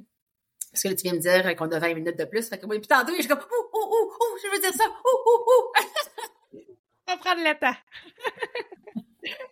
Parce 0.71 0.83
que 0.83 0.87
là, 0.87 0.95
tu 0.95 1.03
viens 1.03 1.13
me 1.13 1.19
dire 1.19 1.55
qu'on 1.55 1.69
a 1.69 1.79
20 1.79 1.93
minutes 1.93 2.17
de 2.17 2.25
plus. 2.25 2.47
Fait 2.49 2.57
que 2.57 2.65
moi, 2.65 2.75
puis 2.79 2.87
tantôt, 2.87 3.13
je 3.15 3.19
suis 3.19 3.27
comme, 3.27 3.39
ouh, 3.39 3.77
ouh, 3.77 3.93
ouh, 3.93 4.07
ouh, 4.11 4.37
je 4.43 4.49
veux 4.51 4.59
dire 4.61 4.73
ça, 4.73 4.85
ouh, 4.85 5.29
ouh, 5.29 5.43
ouh. 5.47 5.71
On 7.07 7.11
va 7.13 7.17
prendre 7.17 7.41
le 7.43 7.59
temps. 7.59 7.77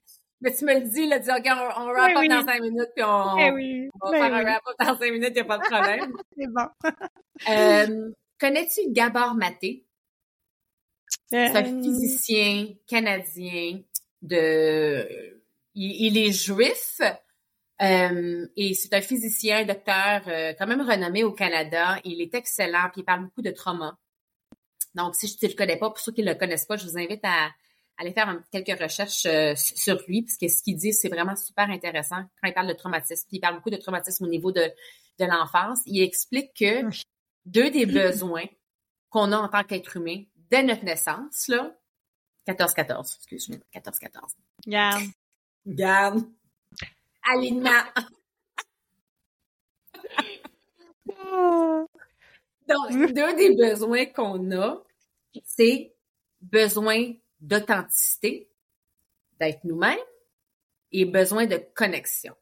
Mais 0.41 0.51
tu 0.55 0.65
me 0.65 0.73
le 0.73 0.81
dis, 0.81 1.05
là, 1.07 1.19
tu 1.19 1.25
dis, 1.25 1.31
OK, 1.31 1.45
on, 1.45 1.81
on 1.83 1.85
wrap 1.91 2.07
Oui, 2.07 2.13
up 2.13 2.17
oui. 2.21 2.27
dans 2.29 2.43
5 2.45 2.61
minutes, 2.61 2.89
puis 2.95 3.03
on, 3.05 3.37
Eh 3.37 3.51
oui. 3.51 3.89
on 4.01 4.09
va 4.09 4.11
Ben 4.11 4.23
faire 4.23 4.33
un 4.33 4.43
wrap 4.43 4.63
up 4.67 4.75
dans 4.79 4.97
5 4.97 5.11
minutes, 5.11 5.29
il 5.29 5.33
n'y 5.33 5.39
a 5.41 5.45
pas 5.45 5.57
de 5.59 5.63
problème. 5.63 6.17
C'est 6.37 6.47
bon. 6.47 6.67
Euh, 7.49 8.11
Connais-tu 8.41 8.91
Gabor 8.91 9.35
Maté? 9.35 9.85
C'est 11.29 11.55
un 11.55 11.63
Euh, 11.63 11.81
physicien 11.83 12.73
canadien 12.87 13.81
de... 14.23 15.39
Il, 15.75 16.07
il 16.07 16.17
est 16.17 16.31
juif 16.31 16.99
euh, 17.83 18.47
et 18.57 18.73
c'est 18.73 18.95
un 18.95 19.01
physicien, 19.01 19.63
docteur 19.65 20.23
euh, 20.27 20.53
quand 20.57 20.65
même 20.65 20.81
renommé 20.81 21.23
au 21.23 21.31
Canada. 21.33 21.99
Il 22.03 22.19
est 22.19 22.33
excellent 22.33 22.89
puis 22.91 23.01
il 23.01 23.05
parle 23.05 23.25
beaucoup 23.25 23.43
de 23.43 23.51
trauma. 23.51 23.95
Donc, 24.95 25.13
si 25.15 25.37
tu 25.37 25.45
ne 25.45 25.51
le 25.51 25.55
connais 25.55 25.77
pas, 25.77 25.89
pour 25.91 25.99
ceux 25.99 26.11
qui 26.11 26.23
ne 26.23 26.31
le 26.31 26.35
connaissent 26.35 26.65
pas, 26.65 26.77
je 26.77 26.87
vous 26.87 26.97
invite 26.97 27.23
à, 27.23 27.51
aller 27.99 28.11
faire 28.11 28.41
quelques 28.51 28.81
recherches 28.81 29.27
euh, 29.27 29.53
sur 29.55 30.01
lui, 30.07 30.23
puisque 30.23 30.49
ce 30.49 30.63
qu'il 30.63 30.77
dit, 30.77 30.93
c'est 30.93 31.09
vraiment 31.09 31.35
super 31.35 31.69
intéressant 31.69 32.23
quand 32.41 32.47
il 32.47 32.53
parle 32.55 32.69
de 32.69 32.73
traumatisme. 32.73 33.27
il 33.31 33.39
parle 33.39 33.57
beaucoup 33.57 33.69
de 33.69 33.77
traumatisme 33.77 34.25
au 34.25 34.29
niveau 34.29 34.51
de, 34.51 34.63
de 35.19 35.25
l'enfance. 35.25 35.79
Il 35.85 36.01
explique 36.01 36.55
que 36.59 36.81
deux 37.45 37.69
des 37.69 37.85
besoins 37.85 38.45
qu'on 39.09 39.31
a 39.31 39.37
en 39.37 39.49
tant 39.49 39.63
qu'être 39.63 39.97
humain 39.97 40.23
dès 40.49 40.63
notre 40.63 40.83
naissance, 40.83 41.47
là, 41.47 41.75
14-14, 42.47 43.17
excuse-moi, 43.17 43.59
14-14. 43.73 44.35
Garde. 44.67 45.03
Garde. 45.65 46.23
Alignement. 47.23 47.83
Donc, 52.67 53.13
deux 53.13 53.35
des 53.35 53.55
besoins 53.55 54.05
qu'on 54.05 54.51
a, 54.51 54.83
c'est 55.45 55.93
besoin 56.41 57.13
d'authenticité, 57.39 58.49
d'être 59.39 59.63
nous-mêmes 59.63 59.97
et 60.91 61.05
besoin 61.05 61.45
de 61.45 61.57
connexion. 61.75 62.35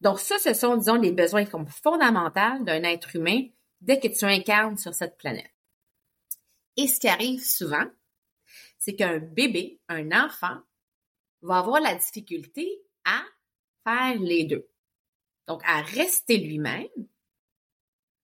Donc, 0.00 0.20
ça, 0.20 0.38
ce 0.38 0.52
sont, 0.52 0.76
disons, 0.76 0.96
les 0.96 1.12
besoins 1.12 1.46
fondamentaux 1.46 2.64
d'un 2.64 2.82
être 2.82 3.16
humain 3.16 3.46
dès 3.80 4.00
que 4.00 4.08
tu 4.08 4.24
incarnes 4.24 4.78
sur 4.78 4.94
cette 4.94 5.16
planète. 5.18 5.52
Et 6.76 6.86
ce 6.86 7.00
qui 7.00 7.08
arrive 7.08 7.42
souvent, 7.42 7.86
c'est 8.78 8.94
qu'un 8.94 9.18
bébé, 9.18 9.80
un 9.88 10.12
enfant, 10.12 10.60
va 11.42 11.58
avoir 11.58 11.80
la 11.80 11.94
difficulté 11.94 12.82
à 13.04 13.22
faire 13.84 14.20
les 14.20 14.44
deux. 14.44 14.68
Donc, 15.46 15.62
à 15.64 15.80
rester 15.80 16.38
lui-même 16.38 16.88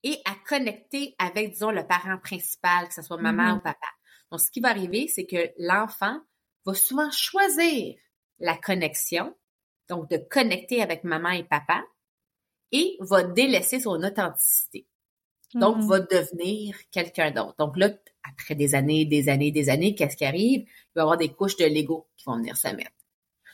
et 0.03 0.21
à 0.25 0.35
connecter 0.47 1.15
avec, 1.19 1.53
disons, 1.53 1.71
le 1.71 1.87
parent 1.87 2.19
principal, 2.19 2.89
que 2.89 2.95
ce 2.95 3.03
soit 3.03 3.17
maman 3.17 3.55
mm-hmm. 3.55 3.59
ou 3.59 3.61
papa. 3.61 3.87
Donc, 4.31 4.41
ce 4.41 4.51
qui 4.51 4.61
va 4.61 4.71
arriver, 4.71 5.09
c'est 5.09 5.27
que 5.27 5.53
l'enfant 5.59 6.21
va 6.65 6.75
souvent 6.75 7.11
choisir 7.11 7.97
la 8.39 8.57
connexion, 8.57 9.37
donc 9.89 10.11
de 10.11 10.17
connecter 10.17 10.83
avec 10.83 11.05
maman 11.05 11.31
et 11.31 11.45
papa, 11.45 11.85
et 12.73 12.97
va 13.01 13.23
délaisser 13.23 13.81
son 13.81 14.03
authenticité. 14.03 14.87
Donc, 15.55 15.79
mm-hmm. 15.79 15.89
va 15.89 16.01
devenir 16.01 16.77
quelqu'un 16.91 17.31
d'autre. 17.31 17.55
Donc 17.59 17.77
là, 17.77 17.91
après 18.23 18.55
des 18.55 18.75
années, 18.75 19.05
des 19.05 19.29
années, 19.29 19.51
des 19.51 19.69
années, 19.69 19.95
qu'est-ce 19.95 20.17
qui 20.17 20.25
arrive? 20.25 20.61
Il 20.63 20.93
va 20.95 21.01
y 21.01 21.03
avoir 21.03 21.17
des 21.17 21.33
couches 21.33 21.57
de 21.57 21.65
Lego 21.65 22.09
qui 22.17 22.25
vont 22.25 22.37
venir 22.37 22.57
se 22.57 22.69
mettre. 22.69 22.91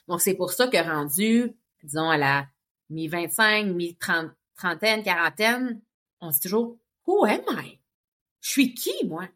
Donc, 0.06 0.20
c'est 0.20 0.34
pour 0.34 0.52
ça 0.52 0.68
que 0.68 0.76
rendu, 0.76 1.52
disons, 1.82 2.08
à 2.08 2.16
la 2.16 2.46
mi-25, 2.90 3.72
mi-trentaine, 3.72 5.02
quarantaine, 5.02 5.80
on 6.20 6.30
se 6.30 6.36
dit 6.36 6.42
toujours, 6.42 6.78
who 7.06 7.24
am 7.24 7.42
I? 7.50 7.78
Je 8.40 8.50
suis 8.50 8.74
qui, 8.74 9.06
moi? 9.06 9.28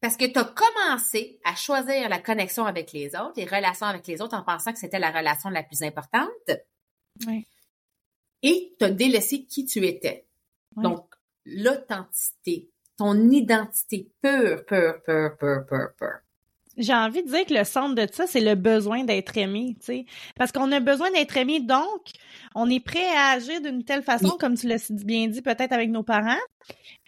Parce 0.00 0.16
que 0.16 0.24
tu 0.24 0.38
as 0.38 0.44
commencé 0.44 1.40
à 1.44 1.54
choisir 1.54 2.08
la 2.08 2.18
connexion 2.18 2.64
avec 2.64 2.92
les 2.92 3.14
autres, 3.14 3.34
les 3.36 3.44
relations 3.44 3.86
avec 3.86 4.06
les 4.06 4.20
autres 4.20 4.36
en 4.36 4.42
pensant 4.42 4.72
que 4.72 4.78
c'était 4.78 4.98
la 4.98 5.10
relation 5.10 5.50
la 5.50 5.62
plus 5.62 5.82
importante. 5.82 6.50
Oui. 7.26 7.46
Et 8.42 8.74
tu 8.78 8.84
as 8.84 8.90
délaissé 8.90 9.44
qui 9.44 9.66
tu 9.66 9.86
étais. 9.86 10.26
Donc, 10.76 11.14
l'authenticité, 11.44 12.68
ton 12.96 13.30
identité. 13.30 14.10
Pure, 14.22 14.64
pure, 14.66 15.02
pure, 15.04 15.36
pure, 15.38 15.66
pure, 15.66 15.88
pure 15.98 16.20
j'ai 16.80 16.94
envie 16.94 17.22
de 17.22 17.28
dire 17.28 17.46
que 17.46 17.54
le 17.54 17.64
centre 17.64 17.94
de 17.94 18.10
ça, 18.10 18.26
c'est 18.26 18.40
le 18.40 18.54
besoin 18.54 19.04
d'être 19.04 19.36
aimé, 19.36 19.76
tu 19.80 19.86
sais. 19.86 20.06
Parce 20.36 20.50
qu'on 20.52 20.70
a 20.72 20.80
besoin 20.80 21.10
d'être 21.10 21.36
aimé, 21.36 21.60
donc 21.60 22.10
on 22.54 22.68
est 22.70 22.80
prêt 22.80 23.06
à 23.16 23.32
agir 23.32 23.60
d'une 23.60 23.84
telle 23.84 24.02
façon, 24.02 24.36
comme 24.38 24.56
tu 24.56 24.66
l'as 24.66 24.90
bien 24.90 25.28
dit, 25.28 25.42
peut-être 25.42 25.72
avec 25.72 25.90
nos 25.90 26.02
parents, 26.02 26.40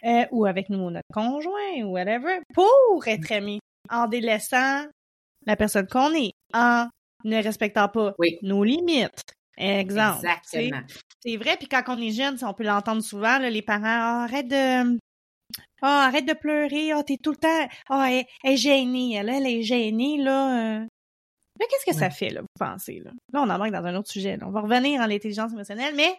euh, 0.05 0.24
ou 0.30 0.45
avec 0.45 0.68
nous, 0.68 0.91
notre 0.91 1.09
conjoint, 1.12 1.83
ou 1.85 1.93
whatever, 1.93 2.41
pour 2.55 3.07
être 3.07 3.30
aimé, 3.33 3.61
en 3.91 4.09
délaissant 4.09 4.85
la 5.47 5.57
personne 5.57 5.87
qu'on 5.87 6.12
est, 6.14 6.33
en 6.53 6.89
ne 7.24 7.43
respectant 7.43 7.89
pas 7.89 8.14
nos 8.43 8.64
limites. 8.64 9.24
Exemple. 9.57 10.26
Exactement. 10.26 10.82
C'est 11.20 11.36
vrai, 11.36 11.57
puis 11.57 11.68
quand 11.68 11.82
on 11.88 11.98
est 11.98 12.11
jeune, 12.11 12.36
on 12.42 12.55
peut 12.55 12.64
l'entendre 12.64 13.03
souvent, 13.03 13.38
les 13.38 13.62
parents, 13.62 13.82
ah, 13.84 14.24
arrête 14.24 14.48
de 14.48 14.98
ah, 15.82 16.07
arrête 16.07 16.26
de 16.26 16.32
pleurer. 16.32 16.92
Ah, 16.92 17.03
t'es 17.03 17.16
tout 17.16 17.32
le 17.32 17.36
temps. 17.36 17.68
Elle, 17.90 18.24
est 18.44 18.57
gênée. 18.57 19.14
Elle, 19.14 19.28
elle 19.28 19.46
est 19.46 19.62
gênée, 19.62 20.16
là. 20.18 20.80
Euh. 20.80 20.86
Mais 21.59 21.66
qu'est-ce 21.66 21.84
que 21.84 21.94
ça 21.94 22.09
fait, 22.09 22.30
là, 22.30 22.40
vous 22.40 22.46
pensez, 22.59 23.00
là? 23.05 23.11
Là, 23.32 23.42
on 23.42 23.50
en 23.50 23.59
manque 23.59 23.72
dans 23.72 23.84
un 23.84 23.96
autre 23.96 24.11
sujet. 24.11 24.38
On 24.42 24.50
va 24.50 24.61
revenir 24.61 25.00
à 25.00 25.07
l'intelligence 25.07 25.53
émotionnelle, 25.53 25.94
mais 25.94 26.16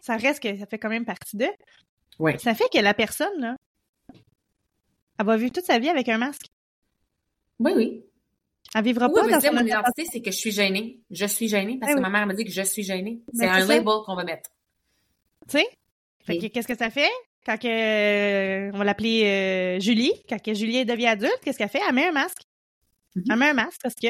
ça 0.00 0.16
reste 0.16 0.42
que 0.42 0.56
ça 0.56 0.66
fait 0.66 0.78
quand 0.78 0.90
même 0.90 1.04
partie 1.04 1.36
d'eux. 1.36 1.52
Oui. 2.18 2.38
Ça 2.38 2.54
fait 2.54 2.68
que 2.72 2.78
la 2.78 2.94
personne, 2.94 3.40
là, 3.40 3.56
elle 5.18 5.26
va 5.26 5.36
vivre 5.36 5.52
toute 5.52 5.64
sa 5.64 5.78
vie 5.78 5.88
avec 5.88 6.08
un 6.08 6.18
masque. 6.18 6.46
Oui, 7.58 7.72
oui. 7.74 8.04
Elle 8.74 8.84
vivra 8.84 9.08
pas 9.08 9.26
dans 9.26 9.40
son 9.40 9.52
mon 9.52 9.66
identité, 9.66 10.04
c'est 10.10 10.20
que 10.20 10.30
je 10.30 10.36
suis 10.36 10.52
gênée. 10.52 11.00
Je 11.10 11.26
suis 11.26 11.48
gênée 11.48 11.78
parce 11.80 11.92
ben 11.92 11.96
que 11.96 12.02
ma 12.02 12.10
mère 12.10 12.26
m'a 12.26 12.34
dit 12.34 12.44
que 12.44 12.52
je 12.52 12.62
suis 12.62 12.84
gênée. 12.84 13.22
Ben, 13.32 13.38
c'est 13.38 13.48
un 13.48 13.66
label 13.66 13.84
qu'on 14.06 14.14
va 14.14 14.24
mettre. 14.24 14.50
Tu 15.48 15.58
sais? 15.58 16.50
Qu'est-ce 16.50 16.68
que 16.68 16.76
ça 16.76 16.90
fait? 16.90 17.10
Quand 17.44 17.56
que, 17.56 17.66
euh, 17.66 18.70
on 18.72 18.78
va 18.78 18.84
l'appeler 18.84 19.24
euh, 19.24 19.80
Julie, 19.80 20.12
quand 20.28 20.40
que 20.40 20.54
Julie 20.54 20.84
devient 20.84 21.06
adulte, 21.06 21.40
qu'est-ce 21.42 21.58
qu'elle 21.58 21.70
fait? 21.70 21.80
Elle 21.88 21.94
met 21.94 22.08
un 22.08 22.12
masque. 22.12 22.42
Mm-hmm. 23.16 23.24
Elle 23.30 23.38
met 23.38 23.48
un 23.48 23.54
masque 23.54 23.80
parce 23.82 23.94
que 23.94 24.08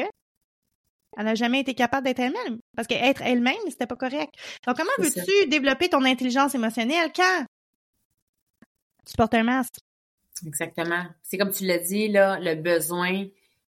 elle 1.17 1.25
n'a 1.25 1.35
jamais 1.35 1.59
été 1.59 1.73
capable 1.73 2.05
d'être 2.05 2.19
elle-même. 2.19 2.59
Parce 2.75 2.87
qu'être 2.87 3.21
elle-même, 3.21 3.55
c'était 3.67 3.87
pas 3.87 3.95
correct. 3.95 4.33
Donc, 4.65 4.77
comment 4.77 4.91
veux-tu 4.97 5.49
développer 5.49 5.89
ton 5.89 6.03
intelligence 6.05 6.55
émotionnelle 6.55 7.11
quand 7.13 7.45
tu 9.05 9.15
portes 9.17 9.33
un 9.33 9.43
masque? 9.43 9.75
Exactement. 10.45 11.05
C'est 11.21 11.37
comme 11.37 11.51
tu 11.51 11.65
l'as 11.65 11.79
dit, 11.79 12.07
là, 12.07 12.39
le 12.39 12.55
besoin. 12.55 13.25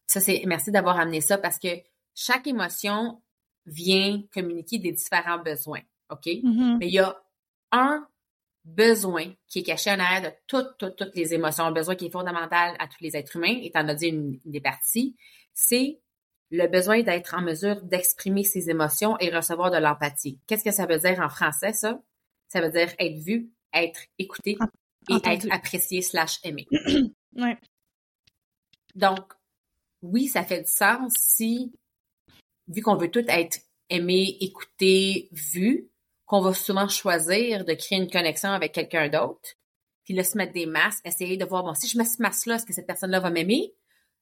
Ça, 0.08 0.20
c'est, 0.20 0.44
merci 0.46 0.72
d'avoir 0.72 1.00
amené 1.00 1.22
ça 1.22 1.38
parce 1.38 1.60
que 1.60 1.70
chaque 2.16 2.48
émotion 2.48 3.22
vient 3.66 4.22
communiquer 4.34 4.80
des 4.80 4.92
différents 4.92 5.40
besoins. 5.40 5.82
OK? 6.10 6.26
Mm-hmm. 6.26 6.78
Mais 6.80 6.88
il 6.88 6.94
y 6.94 7.00
a 7.00 7.16
un 7.72 8.08
besoin 8.66 9.34
qui 9.48 9.60
est 9.60 9.64
caché 9.64 9.92
en 9.92 10.00
arrière 10.00 10.32
de 10.32 10.36
toutes, 10.48 10.78
toutes, 10.78 10.96
toutes 10.96 11.16
les 11.16 11.34
émotions, 11.34 11.66
un 11.66 11.72
besoin 11.72 11.96
qui 11.96 12.06
est 12.06 12.12
fondamental 12.12 12.76
à 12.80 12.88
tous 12.88 13.02
les 13.02 13.16
êtres 13.18 13.36
humains, 13.36 13.60
et 13.62 13.72
en 13.76 13.88
as 13.88 13.96
dit 13.96 14.08
une, 14.08 14.40
des 14.46 14.62
parties, 14.62 15.16
c'est 15.54 16.00
le 16.52 16.68
besoin 16.68 17.02
d'être 17.02 17.34
en 17.34 17.42
mesure 17.42 17.82
d'exprimer 17.82 18.44
ses 18.44 18.70
émotions 18.70 19.18
et 19.20 19.36
recevoir 19.36 19.72
de 19.72 19.78
l'empathie. 19.78 20.40
Qu'est-ce 20.48 20.64
que 20.64 20.72
ça 20.72 20.86
veut 20.86 21.00
dire 21.00 21.20
en 21.20 21.30
français, 21.30 21.74
ça? 21.74 22.02
Ça 22.48 22.62
veut 22.62 22.70
dire 22.70 22.94
être 23.00 23.18
vu, 23.18 23.50
être 23.74 24.00
écouté 24.20 24.58
et 25.10 25.16
être 25.26 25.48
apprécié 25.52 26.02
slash 26.02 26.40
aimé. 26.44 26.68
ouais. 27.36 27.58
Donc, 28.96 29.34
oui, 30.04 30.28
ça 30.28 30.44
fait 30.44 30.62
du 30.62 30.72
sens 30.72 31.14
si, 31.18 31.74
vu 32.68 32.82
qu'on 32.82 32.96
veut 32.96 33.10
tout 33.10 33.26
être 33.28 33.58
aimé, 33.90 34.38
écouté, 34.42 35.30
vu, 35.32 35.90
qu'on 36.26 36.42
va 36.42 36.54
souvent 36.54 36.88
choisir 36.88 37.66
de 37.66 37.74
créer 37.74 37.98
une 37.98 38.10
connexion 38.10 38.50
avec 38.50 38.74
quelqu'un 38.74 39.10
d'autre, 39.10 39.50
puis 40.04 40.14
là, 40.14 40.24
se 40.24 40.38
mettre 40.38 40.54
des 40.54 40.66
masques, 40.66 41.06
essayer 41.06 41.38
de 41.38 41.46
voir, 41.46 41.64
bon, 41.64 41.74
si 41.74 41.88
je 41.88 41.98
mets 41.98 42.06
ce 42.06 42.22
masque-là, 42.22 42.56
est-ce 42.56 42.66
que 42.66 42.74
cette 42.74 42.88
personne-là 42.88 43.20
va 43.20 43.30
m'aimer? 43.30 43.74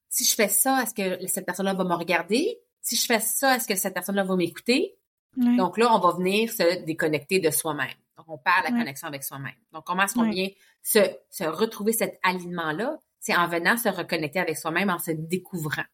Si 0.10 0.24
je 0.24 0.36
fais 0.36 0.48
ça, 0.48 0.84
est-ce 0.84 0.94
que 0.94 1.28
cette 1.28 1.46
personne-là 1.46 1.74
va 1.74 1.84
me 1.84 1.96
regarder? 1.96 2.60
Si 2.82 2.96
je 2.96 3.06
fais 3.06 3.20
ça, 3.20 3.56
est-ce 3.56 3.68
que 3.68 3.76
cette 3.76 3.94
personne-là 3.94 4.24
va 4.24 4.36
m'écouter? 4.36 4.96
Donc 5.38 5.78
là, 5.78 5.94
on 5.96 6.00
va 6.00 6.12
venir 6.12 6.52
se 6.52 6.84
déconnecter 6.84 7.40
de 7.40 7.50
soi-même. 7.50 7.96
Donc, 8.18 8.26
on 8.28 8.38
perd 8.38 8.66
la 8.66 8.72
connexion 8.72 9.08
avec 9.08 9.24
soi-même. 9.24 9.56
Donc, 9.72 9.86
comment 9.86 10.04
est-ce 10.04 10.14
qu'on 10.14 10.30
vient 10.30 10.50
se, 10.84 11.00
se 11.30 11.44
retrouver 11.46 11.94
cet 11.94 12.20
alignement-là? 12.24 13.00
C'est 13.22 13.36
en 13.36 13.48
venant 13.48 13.78
se 13.78 13.88
reconnecter 13.88 14.40
avec 14.40 14.58
soi-même, 14.58 14.90
en 14.90 15.00
se 15.00 15.12
découvrant. 15.12 15.86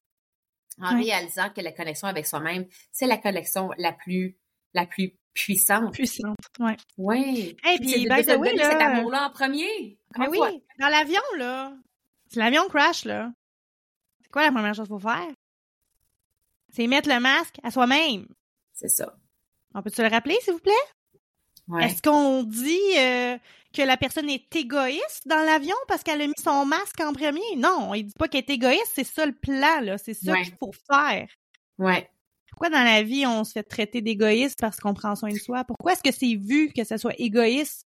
En 0.79 0.97
réalisant 0.97 1.49
que 1.49 1.59
la 1.61 1.73
connexion 1.73 2.07
avec 2.07 2.25
soi-même, 2.25 2.67
c'est 2.91 3.05
la 3.05 3.17
connexion 3.17 3.69
la 3.77 3.91
plus, 3.91 4.37
la 4.73 4.85
plus 4.85 5.17
puissante. 5.33 5.93
Puissante, 5.93 6.37
ouais. 6.59 6.77
Oui. 6.97 7.57
Et 7.69 7.79
puis, 7.79 8.07
by 8.07 8.23
the 8.23 8.37
way, 8.37 8.55
là... 8.55 8.71
cet 8.71 8.81
amour-là 8.81 9.27
en 9.27 9.29
premier. 9.31 9.99
Mais 10.17 10.27
oui, 10.29 10.39
dans 10.79 10.87
l'avion, 10.87 11.21
là, 11.37 11.73
si 12.31 12.39
l'avion 12.39 12.67
crash, 12.69 13.05
là, 13.05 13.31
c'est 14.21 14.29
quoi 14.29 14.43
la 14.43 14.51
première 14.51 14.73
chose 14.73 14.87
qu'il 14.87 14.99
faut 14.99 15.09
faire? 15.09 15.27
C'est 16.69 16.87
mettre 16.87 17.09
le 17.09 17.19
masque 17.19 17.57
à 17.63 17.71
soi-même. 17.71 18.25
C'est 18.73 18.89
ça. 18.89 19.17
On 19.73 19.81
peut-tu 19.81 20.01
le 20.01 20.09
rappeler, 20.09 20.37
s'il 20.41 20.53
vous 20.53 20.59
plaît? 20.59 20.73
Ouais. 21.67 21.85
Est-ce 21.85 22.01
qu'on 22.01 22.43
dit 22.43 22.97
euh, 22.97 23.37
que 23.73 23.81
la 23.81 23.97
personne 23.97 24.29
est 24.29 24.55
égoïste 24.55 25.27
dans 25.27 25.43
l'avion 25.45 25.75
parce 25.87 26.03
qu'elle 26.03 26.21
a 26.21 26.27
mis 26.27 26.33
son 26.41 26.65
masque 26.65 26.99
en 27.01 27.13
premier? 27.13 27.55
Non, 27.57 27.93
il 27.93 28.05
dit 28.05 28.13
pas 28.17 28.27
qu'elle 28.27 28.43
est 28.47 28.53
égoïste, 28.53 28.91
c'est 28.93 29.03
ça 29.03 29.25
le 29.25 29.33
plan, 29.33 29.81
là. 29.81 29.97
C'est 29.97 30.13
ça 30.13 30.35
qu'il 30.41 30.55
faut 30.59 30.71
faire. 30.89 31.27
Ouais. 31.77 32.09
Pourquoi 32.49 32.69
dans 32.69 32.83
la 32.83 33.03
vie 33.03 33.25
on 33.27 33.43
se 33.43 33.51
fait 33.51 33.63
traiter 33.63 34.01
d'égoïste 34.01 34.57
parce 34.59 34.79
qu'on 34.79 34.93
prend 34.93 35.15
soin 35.15 35.29
de 35.29 35.37
soi? 35.37 35.63
Pourquoi 35.63 35.93
est-ce 35.93 36.01
que 36.01 36.11
c'est 36.11 36.35
vu 36.35 36.71
que 36.75 36.83
ce 36.83 36.97
soit 36.97 37.13
égoïste 37.19 37.85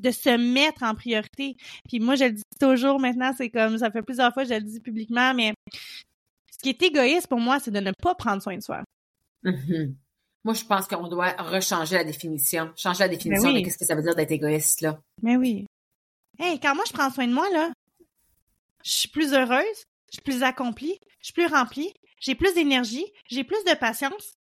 de 0.00 0.10
se 0.10 0.36
mettre 0.36 0.82
en 0.82 0.94
priorité? 0.94 1.56
Puis 1.88 2.00
moi, 2.00 2.16
je 2.16 2.24
le 2.24 2.32
dis 2.32 2.42
toujours 2.60 3.00
maintenant, 3.00 3.32
c'est 3.36 3.48
comme, 3.48 3.78
ça 3.78 3.90
fait 3.90 4.02
plusieurs 4.02 4.34
fois 4.34 4.42
que 4.42 4.50
je 4.50 4.54
le 4.54 4.62
dis 4.62 4.80
publiquement, 4.80 5.32
mais 5.32 5.54
ce 5.72 6.58
qui 6.62 6.68
est 6.68 6.82
égoïste 6.82 7.28
pour 7.28 7.40
moi, 7.40 7.58
c'est 7.58 7.70
de 7.70 7.80
ne 7.80 7.92
pas 7.92 8.14
prendre 8.14 8.42
soin 8.42 8.56
de 8.56 8.62
soi. 8.62 8.82
Mm-hmm. 9.44 9.94
Moi, 10.44 10.54
je 10.54 10.64
pense 10.64 10.88
qu'on 10.88 11.06
doit 11.06 11.32
rechanger 11.38 11.94
la 11.94 12.04
définition. 12.04 12.72
Changer 12.76 13.04
la 13.04 13.08
définition 13.08 13.52
de 13.52 13.60
qu'est-ce 13.60 13.78
que 13.78 13.84
ça 13.84 13.94
veut 13.94 14.02
dire 14.02 14.14
d'être 14.14 14.32
égoïste, 14.32 14.80
là. 14.80 15.00
Mais 15.22 15.36
oui. 15.36 15.66
Hey, 16.38 16.58
quand 16.58 16.74
moi 16.74 16.84
je 16.86 16.92
prends 16.92 17.10
soin 17.10 17.26
de 17.28 17.32
moi, 17.32 17.48
là, 17.50 17.70
je 18.84 18.90
suis 18.90 19.08
plus 19.08 19.32
heureuse, 19.32 19.84
je 20.10 20.14
suis 20.14 20.22
plus 20.22 20.42
accomplie, 20.42 20.98
je 21.20 21.26
suis 21.26 21.34
plus 21.34 21.46
remplie, 21.46 21.92
j'ai 22.20 22.34
plus 22.34 22.54
d'énergie, 22.54 23.06
j'ai 23.28 23.44
plus 23.44 23.62
de 23.64 23.74
patience. 23.74 24.34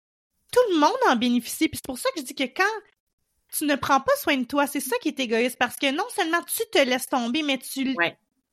Tout 0.51 0.61
le 0.71 0.79
monde 0.79 0.97
en 1.09 1.15
bénéficie. 1.15 1.67
Puis 1.67 1.77
c'est 1.77 1.85
pour 1.85 1.99
ça 1.99 2.09
que 2.15 2.21
je 2.21 2.25
dis 2.25 2.35
que 2.35 2.43
quand 2.43 2.63
tu 3.51 3.65
ne 3.65 3.75
prends 3.75 3.99
pas 3.99 4.15
soin 4.17 4.37
de 4.37 4.45
toi, 4.45 4.67
c'est 4.67 4.79
ça 4.79 4.95
qui 5.01 5.09
est 5.09 5.19
égoïste. 5.19 5.57
Parce 5.57 5.75
que 5.75 5.91
non 5.91 6.05
seulement 6.15 6.41
tu 6.43 6.63
te 6.71 6.79
laisses 6.79 7.07
tomber, 7.07 7.43
mais 7.43 7.57
tu 7.57 7.95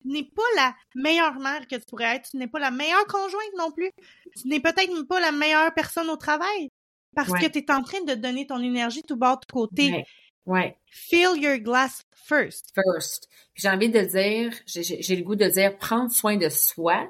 n'es 0.04 0.24
pas 0.24 0.42
la 0.56 0.74
meilleure 0.94 1.38
mère 1.38 1.66
que 1.68 1.76
tu 1.76 1.86
pourrais 1.86 2.16
être. 2.16 2.30
Tu 2.30 2.38
n'es 2.38 2.48
pas 2.48 2.58
la 2.58 2.70
meilleure 2.70 3.06
conjointe 3.06 3.54
non 3.56 3.70
plus. 3.70 3.90
Tu 4.40 4.48
n'es 4.48 4.60
peut-être 4.60 4.92
même 4.92 5.06
pas 5.06 5.20
la 5.20 5.32
meilleure 5.32 5.72
personne 5.74 6.08
au 6.08 6.16
travail. 6.16 6.70
Parce 7.16 7.32
que 7.32 7.48
tu 7.48 7.58
es 7.58 7.70
en 7.72 7.82
train 7.82 8.02
de 8.02 8.14
donner 8.14 8.46
ton 8.46 8.62
énergie 8.62 9.02
tout 9.02 9.16
bas 9.16 9.40
de 9.40 9.50
côté. 9.50 10.04
Ouais. 10.44 10.78
Fill 10.86 11.42
your 11.42 11.58
glass 11.58 12.04
first. 12.12 12.72
First. 12.74 13.28
J'ai 13.54 13.68
envie 13.68 13.88
de 13.88 14.00
dire, 14.00 14.52
j'ai 14.66 15.16
le 15.16 15.24
goût 15.24 15.34
de 15.34 15.46
dire, 15.46 15.76
prendre 15.78 16.12
soin 16.12 16.36
de 16.36 16.48
soi. 16.50 17.08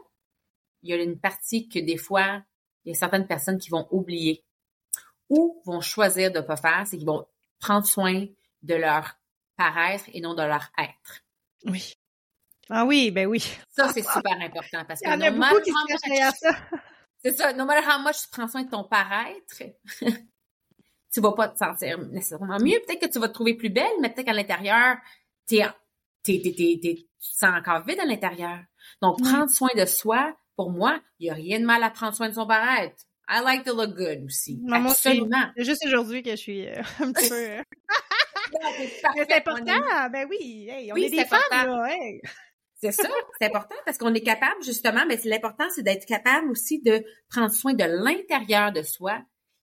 Il 0.83 0.91
y 0.91 0.93
a 0.93 1.03
une 1.03 1.19
partie 1.19 1.69
que 1.69 1.81
des 1.81 1.97
fois, 1.97 2.43
il 2.85 2.93
y 2.93 2.97
a 2.97 2.99
certaines 2.99 3.27
personnes 3.27 3.59
qui 3.59 3.69
vont 3.69 3.89
oublier 3.91 4.45
ou 5.29 5.61
vont 5.67 5.81
choisir 5.81 6.31
de 6.31 6.39
ne 6.39 6.45
pas 6.45 6.57
faire, 6.57 6.87
c'est 6.87 6.97
qu'ils 6.97 7.07
vont 7.07 7.27
prendre 7.59 7.85
soin 7.85 8.27
de 8.63 8.75
leur 8.75 9.19
paraître 9.57 10.05
et 10.13 10.21
non 10.21 10.35
de 10.35 10.43
leur 10.43 10.71
être. 10.79 11.25
Oui. 11.65 11.95
Ah 12.71 12.85
oui, 12.85 13.11
ben 13.11 13.27
oui. 13.27 13.45
Ça, 13.69 13.93
c'est 13.93 14.03
super 14.03 14.41
important 14.41 14.85
parce 14.87 15.01
que 15.03 15.09
Il 15.09 15.11
y 15.11 15.15
en 15.15 15.21
a 15.21 15.31
beaucoup 15.33 15.61
qui 15.63 15.73
se 15.73 16.39
ça. 16.39 16.57
C'est 17.27 17.37
ça. 17.37 17.53
No 17.53 17.65
matter 17.65 17.85
how 17.85 18.01
much 18.01 18.23
tu 18.23 18.29
prends 18.31 18.47
soin 18.47 18.63
de 18.63 18.71
ton 18.71 18.85
paraître, 18.85 19.63
tu 21.13 21.21
vas 21.21 21.33
pas 21.33 21.49
te 21.49 21.59
sentir 21.59 21.99
nécessairement 21.99 22.59
mieux. 22.61 22.79
Peut-être 22.87 23.01
que 23.01 23.13
tu 23.13 23.19
vas 23.19 23.27
te 23.27 23.35
trouver 23.35 23.55
plus 23.55 23.69
belle, 23.69 23.85
mais 24.01 24.11
peut-être 24.11 24.27
qu'à 24.27 24.33
l'intérieur, 24.33 24.97
t'es, 25.45 25.65
t'es, 26.23 26.41
t'es, 26.41 26.53
t'es, 26.55 26.79
tu 26.81 27.03
te 27.03 27.37
sens 27.37 27.51
encore 27.59 27.85
vide 27.85 27.99
à 27.99 28.05
l'intérieur. 28.05 28.61
Donc, 29.03 29.21
prendre 29.21 29.51
soin 29.51 29.71
de 29.77 29.85
soi, 29.87 30.37
pour 30.55 30.71
moi, 30.71 31.01
il 31.19 31.25
n'y 31.25 31.31
a 31.31 31.35
rien 31.35 31.59
de 31.59 31.65
mal 31.65 31.83
à 31.83 31.91
prendre 31.91 32.15
soin 32.15 32.29
de 32.29 32.35
son 32.35 32.47
paraître. 32.47 33.03
I 33.29 33.41
like 33.43 33.65
to 33.65 33.75
look 33.75 33.97
good 33.97 34.25
aussi. 34.25 34.63
Absolument. 34.71 35.51
C'est 35.57 35.65
juste 35.65 35.85
aujourd'hui 35.85 36.23
que 36.23 36.31
je 36.31 36.37
suis 36.37 36.69
euh, 36.69 36.81
un 37.01 37.13
petit 37.13 37.29
peu... 37.29 37.35
Euh, 37.35 37.63
c'est 39.17 39.33
important, 39.35 39.81
ben 40.13 40.29
oui. 40.31 40.71
on 40.93 40.95
oui, 40.95 41.05
est 41.07 41.11
des 41.11 41.25
femmes, 41.25 41.41
là. 41.51 41.89
C'est 42.79 42.93
ça, 42.93 43.09
c'est 43.41 43.47
important 43.47 43.75
parce 43.87 43.97
qu'on 43.97 44.13
est 44.13 44.23
capable, 44.23 44.63
justement, 44.63 45.05
mais 45.09 45.19
l'important, 45.25 45.65
c'est 45.75 45.83
d'être 45.83 46.05
capable 46.05 46.51
aussi 46.51 46.83
de 46.83 47.05
prendre 47.31 47.51
soin 47.51 47.73
de 47.73 47.85
l'intérieur 47.85 48.71
de 48.73 48.83
soi. 48.83 49.23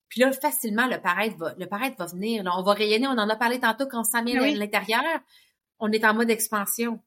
Puis 0.09 0.21
là, 0.21 0.31
facilement, 0.31 0.87
le 0.87 0.99
paraître 0.99 1.37
va, 1.37 1.53
le 1.57 1.67
paraître 1.67 1.95
va 1.97 2.05
venir. 2.05 2.43
on 2.45 2.63
va 2.63 2.73
rayonner, 2.73 3.07
on 3.07 3.11
en 3.11 3.29
a 3.29 3.35
parlé 3.35 3.59
tantôt 3.59 3.87
quand 3.87 4.01
on 4.01 4.03
s'en 4.03 4.23
vient 4.23 4.51
de 4.51 4.59
l'intérieur. 4.59 5.03
On 5.79 5.91
est 5.91 6.03
en 6.05 6.13
mode 6.13 6.29
expansion. 6.29 6.99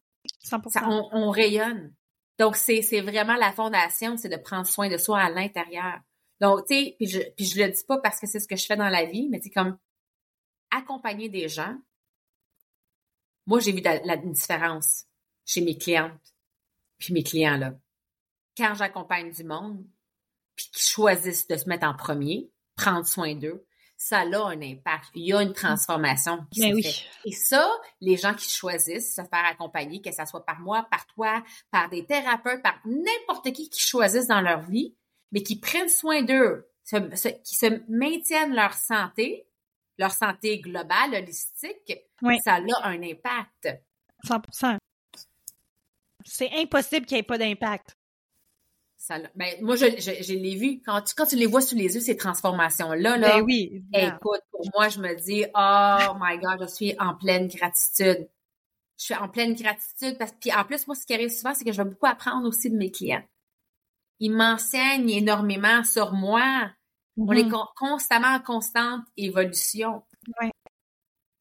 100%. 0.44 0.84
on, 0.84 1.08
on, 1.12 1.30
rayonne. 1.30 1.92
Donc, 2.38 2.56
c'est 2.56 3.00
vraiment 3.00 3.36
la 3.36 3.52
fondation, 3.52 4.16
c'est 4.16 4.28
de 4.28 4.36
prendre 4.36 4.66
soin 4.66 4.88
de 4.88 4.98
soi 4.98 5.20
à 5.20 5.30
l'intérieur. 5.30 6.00
Donc, 6.40 6.66
tu 6.66 6.74
sais, 6.74 6.96
puis 6.98 7.08
je, 7.08 7.20
puis 7.36 7.46
je 7.46 7.62
le 7.62 7.70
dis 7.70 7.84
pas 7.86 7.98
parce 7.98 8.20
que 8.20 8.26
c'est 8.26 8.40
ce 8.40 8.48
que 8.48 8.56
je 8.56 8.66
fais 8.66 8.76
dans 8.76 8.88
la 8.88 9.04
vie, 9.04 9.28
mais 9.30 9.40
c'est 9.42 9.50
comme 9.50 9.78
accompagner 10.70 11.28
des 11.28 11.48
gens. 11.48 11.76
Moi, 13.46 13.60
j'ai 13.60 13.72
vu 13.72 13.80
la, 13.80 14.16
différence 14.16 15.04
chez 15.46 15.62
mes 15.62 15.78
clientes 15.78 16.12
puis 16.98 17.12
mes 17.12 17.22
clients, 17.22 17.56
là. 17.56 17.74
Quand 18.56 18.74
j'accompagne 18.74 19.30
du 19.30 19.44
monde, 19.44 19.84
puis 20.54 20.66
qu'ils 20.72 20.82
choisissent 20.82 21.46
de 21.46 21.56
se 21.56 21.68
mettre 21.68 21.86
en 21.86 21.94
premier, 21.94 22.50
prendre 22.74 23.06
soin 23.06 23.34
d'eux, 23.34 23.66
ça 23.98 24.20
a 24.20 24.24
un 24.24 24.60
impact. 24.60 25.10
Il 25.14 25.26
y 25.26 25.32
a 25.32 25.42
une 25.42 25.54
transformation 25.54 26.44
qui 26.50 26.60
ben 26.60 26.70
se 26.70 26.74
oui. 26.74 26.82
fait. 26.82 27.08
Et 27.24 27.32
ça, 27.32 27.70
les 28.00 28.16
gens 28.16 28.34
qui 28.34 28.48
choisissent 28.48 29.14
se 29.14 29.22
faire 29.22 29.44
accompagner, 29.44 30.02
que 30.02 30.12
ce 30.12 30.24
soit 30.26 30.44
par 30.44 30.60
moi, 30.60 30.86
par 30.90 31.06
toi, 31.06 31.42
par 31.70 31.88
des 31.88 32.04
thérapeutes, 32.04 32.62
par 32.62 32.78
n'importe 32.84 33.52
qui 33.52 33.70
qui 33.70 33.80
choisissent 33.80 34.26
dans 34.26 34.42
leur 34.42 34.62
vie, 34.62 34.94
mais 35.32 35.42
qui 35.42 35.58
prennent 35.58 35.88
soin 35.88 36.22
d'eux, 36.22 36.68
qui 36.84 37.56
se 37.56 37.90
maintiennent 37.90 38.54
leur 38.54 38.74
santé, 38.74 39.48
leur 39.98 40.12
santé 40.12 40.60
globale, 40.60 41.14
holistique, 41.14 41.94
ça 42.44 42.54
a 42.54 42.88
un 42.88 43.02
impact. 43.02 43.68
100 44.24 44.40
C'est 46.26 46.50
impossible 46.52 47.06
qu'il 47.06 47.16
n'y 47.16 47.20
ait 47.20 47.24
pas 47.24 47.38
d'impact. 47.38 47.96
Ça, 48.98 49.18
ben, 49.34 49.54
moi, 49.62 49.76
je, 49.76 49.86
je, 49.86 50.32
l'ai 50.32 50.56
vu. 50.56 50.80
Quand 50.84 51.02
tu, 51.02 51.14
quand 51.14 51.26
tu 51.26 51.36
les 51.36 51.46
vois 51.46 51.60
sous 51.60 51.76
les 51.76 51.94
yeux, 51.94 52.00
ces 52.00 52.16
transformations-là, 52.16 53.16
là, 53.16 53.36
ben 53.36 53.42
oui, 53.42 53.84
écoute, 53.92 54.40
pour 54.50 54.68
moi, 54.74 54.88
je 54.88 55.00
me 55.00 55.14
dis, 55.14 55.44
oh 55.54 56.14
my 56.18 56.38
God, 56.38 56.66
je 56.66 56.74
suis 56.74 56.94
en 56.98 57.14
pleine 57.14 57.46
gratitude. 57.46 58.28
Je 58.98 59.04
suis 59.04 59.14
en 59.14 59.28
pleine 59.28 59.54
gratitude 59.54 60.16
parce 60.18 60.32
que, 60.32 60.58
en 60.58 60.64
plus, 60.64 60.86
moi, 60.86 60.96
ce 60.96 61.06
qui 61.06 61.14
arrive 61.14 61.28
souvent, 61.28 61.54
c'est 61.54 61.64
que 61.64 61.72
je 61.72 61.82
vais 61.82 61.88
beaucoup 61.88 62.06
apprendre 62.06 62.48
aussi 62.48 62.70
de 62.70 62.76
mes 62.76 62.90
clients 62.90 63.22
il 64.20 64.32
m'enseigne 64.32 65.10
énormément 65.10 65.84
sur 65.84 66.12
moi. 66.12 66.70
On 67.16 67.32
est 67.32 67.44
mm-hmm. 67.44 67.66
constamment 67.76 68.34
en 68.34 68.40
constante 68.40 69.04
évolution. 69.16 70.02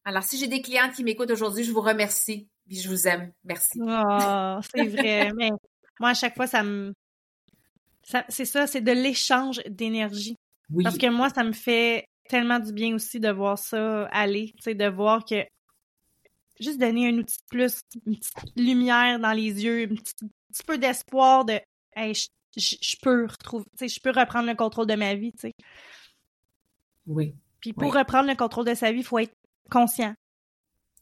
Alors, 0.04 0.22
si 0.22 0.38
j'ai 0.38 0.46
des 0.46 0.62
clients 0.62 0.90
qui 0.90 1.04
m'écoutent 1.04 1.30
aujourd'hui, 1.30 1.64
je 1.64 1.72
vous 1.72 1.80
remercie. 1.80 2.48
Puis 2.66 2.80
je 2.80 2.88
vous 2.88 3.06
aime. 3.06 3.32
Merci. 3.44 3.78
Oh, 3.80 4.58
c'est 4.74 4.86
vrai. 4.88 5.32
Mais 5.36 5.50
moi, 6.00 6.10
à 6.10 6.14
chaque 6.14 6.34
fois, 6.34 6.46
ça 6.46 6.62
me. 6.62 6.92
c'est 8.28 8.44
ça, 8.44 8.66
c'est 8.66 8.80
de 8.80 8.92
l'échange 8.92 9.62
d'énergie. 9.68 10.36
Oui. 10.70 10.84
Parce 10.84 10.98
que 10.98 11.08
moi, 11.08 11.30
ça 11.30 11.44
me 11.44 11.52
fait 11.52 12.06
tellement 12.28 12.58
du 12.58 12.72
bien 12.72 12.94
aussi 12.94 13.20
de 13.20 13.30
voir 13.30 13.58
ça 13.58 14.06
aller. 14.06 14.52
Tu 14.56 14.62
sais, 14.62 14.74
de 14.74 14.86
voir 14.86 15.24
que 15.24 15.44
juste 16.60 16.80
donner 16.80 17.08
un 17.08 17.18
outil 17.18 17.36
de 17.38 17.48
plus, 17.48 17.80
une 18.06 18.16
petite 18.16 18.56
lumière 18.56 19.20
dans 19.20 19.32
les 19.32 19.64
yeux, 19.64 19.84
un 19.84 19.94
petit, 19.94 20.62
peu 20.66 20.78
d'espoir 20.78 21.44
de 21.44 21.60
hey, 21.94 22.14
je, 22.56 22.96
peux 23.02 23.26
retrouver, 23.26 23.66
je 23.80 24.00
peux 24.00 24.10
reprendre 24.10 24.48
le 24.48 24.54
contrôle 24.54 24.86
de 24.86 24.94
ma 24.94 25.14
vie, 25.14 25.32
tu 25.32 25.48
sais. 25.48 25.52
Oui. 27.06 27.34
Puis 27.60 27.72
pour 27.72 27.94
reprendre 27.94 28.28
le 28.28 28.36
contrôle 28.36 28.64
de 28.64 28.74
sa 28.74 28.90
vie, 28.90 29.00
il 29.00 29.04
faut 29.04 29.18
être 29.18 29.34
conscient. 29.70 30.14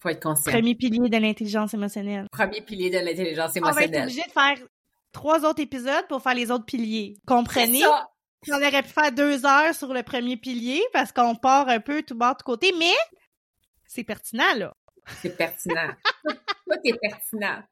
Faut 0.05 0.11
être 0.11 0.23
conscient. 0.23 0.53
Premier 0.53 0.75
pilier 0.75 1.09
de 1.09 1.17
l'intelligence 1.17 1.73
émotionnelle. 1.73 2.27
Premier 2.31 2.61
pilier 2.61 2.91
de 2.91 2.99
l'intelligence 2.99 3.57
émotionnelle. 3.57 3.89
On 3.89 3.93
va 3.93 3.99
être 3.99 4.03
obligé 4.03 4.23
de 4.23 4.33
faire 4.33 4.69
trois 5.13 5.47
autres 5.47 5.63
épisodes 5.63 6.07
pour 6.11 6.21
faire 6.21 6.35
les 6.35 6.51
autres 6.51 6.67
piliers. 6.67 7.17
Comprenez? 7.27 7.81
On 7.87 8.53
aurait 8.55 8.83
pu 8.83 8.91
faire 8.91 9.13
deux 9.13 9.47
heures 9.47 9.75
sur 9.75 9.95
le 9.95 10.03
premier 10.03 10.37
pilier 10.37 10.83
parce 10.93 11.11
qu'on 11.11 11.35
part 11.35 11.71
un 11.71 11.81
peu 11.81 12.03
tout 12.03 12.15
bas 12.15 12.35
de 12.35 12.43
côté, 12.43 12.75
mais 12.79 12.93
c'est 13.87 14.05
pertinent, 14.05 14.55
là. 14.55 14.75
C'est 15.23 15.35
pertinent. 15.35 15.95
tout 16.25 16.79
est 16.85 16.99
pertinent. 17.01 17.63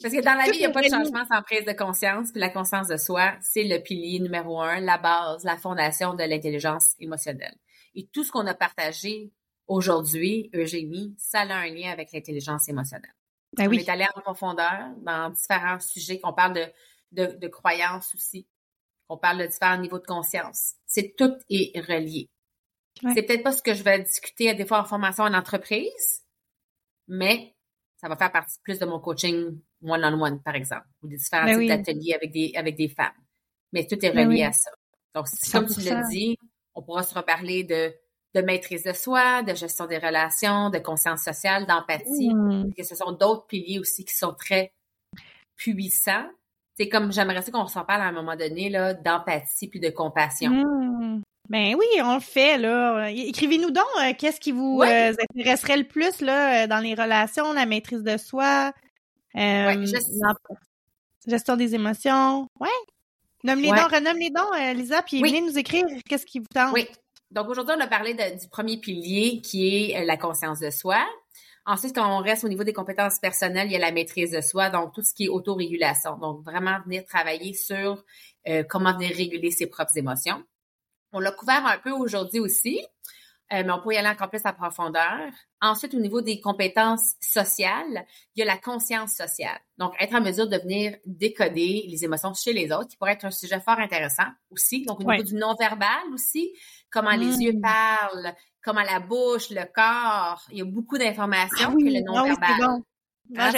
Parce 0.00 0.14
que 0.14 0.22
dans 0.22 0.34
la 0.34 0.44
vie, 0.44 0.58
il 0.58 0.58
n'y 0.60 0.66
a 0.66 0.70
pas 0.70 0.82
de 0.82 0.88
changement 0.88 1.24
sans 1.28 1.42
prise 1.42 1.64
de 1.64 1.72
conscience. 1.72 2.30
Puis 2.30 2.40
la 2.40 2.50
conscience 2.50 2.86
de 2.86 2.98
soi, 2.98 3.32
c'est 3.40 3.64
le 3.64 3.82
pilier 3.82 4.20
numéro 4.20 4.60
un, 4.60 4.78
la 4.78 4.98
base, 4.98 5.42
la 5.42 5.56
fondation 5.56 6.14
de 6.14 6.22
l'intelligence 6.22 6.94
émotionnelle. 7.00 7.56
Et 7.96 8.06
tout 8.12 8.22
ce 8.22 8.30
qu'on 8.30 8.46
a 8.46 8.54
partagé 8.54 9.32
aujourd'hui, 9.70 10.50
Eugénie, 10.52 11.14
ça 11.16 11.42
a 11.42 11.54
un 11.54 11.68
lien 11.68 11.90
avec 11.92 12.12
l'intelligence 12.12 12.68
émotionnelle. 12.68 13.14
Ben 13.56 13.68
on 13.68 13.72
est 13.72 13.88
allé 13.88 14.04
en 14.14 14.20
profondeur 14.20 14.90
dans 14.98 15.30
différents 15.30 15.80
sujets, 15.80 16.20
qu'on 16.20 16.32
parle 16.32 16.54
de, 16.54 16.66
de, 17.12 17.38
de 17.38 17.48
croyances 17.48 18.14
aussi, 18.14 18.46
qu'on 19.08 19.16
parle 19.16 19.38
de 19.38 19.46
différents 19.46 19.78
niveaux 19.78 19.98
de 19.98 20.06
conscience. 20.06 20.74
C'est 20.86 21.14
tout 21.16 21.36
est 21.48 21.80
relié. 21.80 22.28
C'est 23.14 23.22
peut-être 23.22 23.44
pas 23.44 23.52
ce 23.52 23.62
que 23.62 23.72
je 23.72 23.82
vais 23.82 24.00
discuter 24.00 24.50
à 24.50 24.54
des 24.54 24.66
fois 24.66 24.80
en 24.80 24.84
formation 24.84 25.24
en 25.24 25.34
entreprise, 25.34 26.24
mais 27.06 27.54
ça 27.96 28.08
va 28.08 28.16
faire 28.16 28.32
partie 28.32 28.58
plus 28.62 28.78
de 28.78 28.86
mon 28.86 28.98
coaching 28.98 29.58
one-on-one, 29.82 30.42
par 30.42 30.56
exemple, 30.56 30.86
ou 31.02 31.08
des 31.08 31.16
différents 31.16 31.46
ben 31.46 31.58
types 31.58 31.68
d'ateliers 31.68 32.14
avec 32.14 32.32
des, 32.32 32.52
avec 32.56 32.76
des 32.76 32.88
femmes. 32.88 33.16
Mais 33.72 33.86
tout 33.86 34.04
est 34.04 34.12
ben 34.12 34.26
relié 34.28 34.42
à 34.42 34.52
ça. 34.52 34.70
Donc, 35.14 35.26
comme 35.52 35.66
tu 35.66 35.80
l'as 35.80 36.08
dit, 36.08 36.36
on 36.74 36.82
pourra 36.82 37.02
se 37.02 37.14
reparler 37.14 37.64
de, 37.64 37.94
de 38.34 38.42
maîtrise 38.42 38.84
de 38.84 38.92
soi, 38.92 39.42
de 39.42 39.54
gestion 39.54 39.86
des 39.86 39.98
relations, 39.98 40.70
de 40.70 40.78
conscience 40.78 41.22
sociale, 41.22 41.66
d'empathie, 41.66 42.32
mmh. 42.32 42.74
que 42.76 42.84
ce 42.84 42.94
sont 42.94 43.12
d'autres 43.12 43.46
piliers 43.46 43.78
aussi 43.78 44.04
qui 44.04 44.14
sont 44.14 44.34
très 44.34 44.72
puissants. 45.56 46.28
C'est 46.76 46.88
comme 46.88 47.12
j'aimerais 47.12 47.42
ça 47.42 47.50
qu'on 47.50 47.66
s'en 47.66 47.84
parle 47.84 48.02
à 48.02 48.06
un 48.06 48.12
moment 48.12 48.36
donné 48.36 48.70
là 48.70 48.94
d'empathie 48.94 49.68
puis 49.68 49.80
de 49.80 49.90
compassion. 49.90 50.50
Mmh. 50.50 51.22
Ben 51.50 51.74
oui, 51.76 51.86
on 52.00 52.14
le 52.14 52.20
fait 52.20 52.58
là. 52.58 53.10
Écrivez-nous 53.10 53.72
donc 53.72 53.84
euh, 54.00 54.12
qu'est-ce 54.16 54.38
qui 54.38 54.52
vous 54.52 54.80
euh, 54.82 55.12
intéresserait 55.34 55.78
le 55.78 55.84
plus 55.84 56.20
là 56.20 56.62
euh, 56.62 56.66
dans 56.68 56.78
les 56.78 56.94
relations, 56.94 57.52
la 57.52 57.66
maîtrise 57.66 58.04
de 58.04 58.16
soi, 58.16 58.72
gestion... 61.26 61.56
des 61.56 61.74
émotions. 61.74 62.46
Ouais. 62.60 62.68
Nomme 63.42 63.60
les 63.60 63.70
dons, 63.70 63.88
renomme 63.90 64.18
les 64.18 64.30
dons, 64.30 64.52
Lisa, 64.74 65.02
puis 65.02 65.20
venez 65.20 65.40
nous 65.40 65.58
écrire 65.58 65.84
qu'est-ce 66.08 66.26
qui 66.26 66.38
vous 66.38 66.46
tente. 66.54 66.72
Oui. 66.72 66.86
Donc 67.30 67.48
aujourd'hui, 67.48 67.74
on 67.76 67.80
a 67.80 67.86
parlé 67.86 68.14
du 68.14 68.48
premier 68.48 68.76
pilier 68.78 69.40
qui 69.40 69.92
est 69.92 70.04
la 70.04 70.16
conscience 70.16 70.58
de 70.58 70.70
soi. 70.70 71.06
Ensuite, 71.64 71.94
quand 71.94 72.18
on 72.18 72.22
reste 72.22 72.42
au 72.42 72.48
niveau 72.48 72.64
des 72.64 72.72
compétences 72.72 73.18
personnelles, 73.20 73.68
il 73.68 73.72
y 73.72 73.76
a 73.76 73.78
la 73.78 73.92
maîtrise 73.92 74.32
de 74.32 74.40
soi, 74.40 74.70
donc 74.70 74.92
tout 74.94 75.02
ce 75.02 75.14
qui 75.14 75.26
est 75.26 75.28
autorégulation. 75.28 76.16
Donc 76.16 76.42
vraiment 76.42 76.80
venir 76.84 77.04
travailler 77.04 77.54
sur 77.54 78.04
comment 78.68 78.92
venir 78.94 79.14
réguler 79.14 79.50
ses 79.50 79.66
propres 79.66 79.96
émotions. 79.96 80.42
On 81.12 81.20
l'a 81.20 81.32
couvert 81.32 81.64
un 81.66 81.78
peu 81.78 81.90
aujourd'hui 81.90 82.40
aussi. 82.40 82.84
Euh, 83.52 83.64
mais 83.66 83.72
on 83.72 83.80
pourrait 83.80 83.96
y 83.96 83.98
aller 83.98 84.08
encore 84.08 84.30
plus 84.30 84.40
à 84.44 84.52
profondeur. 84.52 85.28
Ensuite, 85.60 85.92
au 85.94 85.98
niveau 85.98 86.20
des 86.20 86.40
compétences 86.40 87.14
sociales, 87.20 88.06
il 88.36 88.40
y 88.40 88.42
a 88.42 88.44
la 88.44 88.56
conscience 88.56 89.12
sociale. 89.14 89.58
Donc, 89.76 89.92
être 89.98 90.14
en 90.14 90.20
mesure 90.20 90.48
de 90.48 90.56
venir 90.58 90.96
décoder 91.04 91.84
les 91.88 92.04
émotions 92.04 92.32
chez 92.32 92.52
les 92.52 92.70
autres, 92.70 92.86
qui 92.88 92.96
pourrait 92.96 93.12
être 93.14 93.24
un 93.24 93.30
sujet 93.32 93.58
fort 93.60 93.78
intéressant 93.80 94.28
aussi. 94.50 94.84
Donc, 94.84 95.00
au 95.00 95.02
niveau 95.02 95.10
Ouais. 95.18 95.22
du 95.24 95.34
non-verbal 95.34 96.12
aussi, 96.12 96.52
comment 96.90 97.10
les 97.10 97.36
Mm. 97.36 97.40
yeux 97.42 97.60
parlent, 97.60 98.34
comment 98.62 98.82
la 98.82 99.00
bouche, 99.00 99.50
le 99.50 99.64
corps. 99.74 100.42
Il 100.52 100.58
y 100.58 100.62
a 100.62 100.64
beaucoup 100.64 100.96
d'informations 100.96 101.70
Ah 101.70 101.72
oui, 101.74 101.84
que 101.84 101.88
le 101.90 101.96
ah 101.96 102.22
oui, 102.22 102.28
non-verbal. 102.28 102.56
bon. 102.60 102.84
Ah, 103.36 103.46
Hein, 103.48 103.52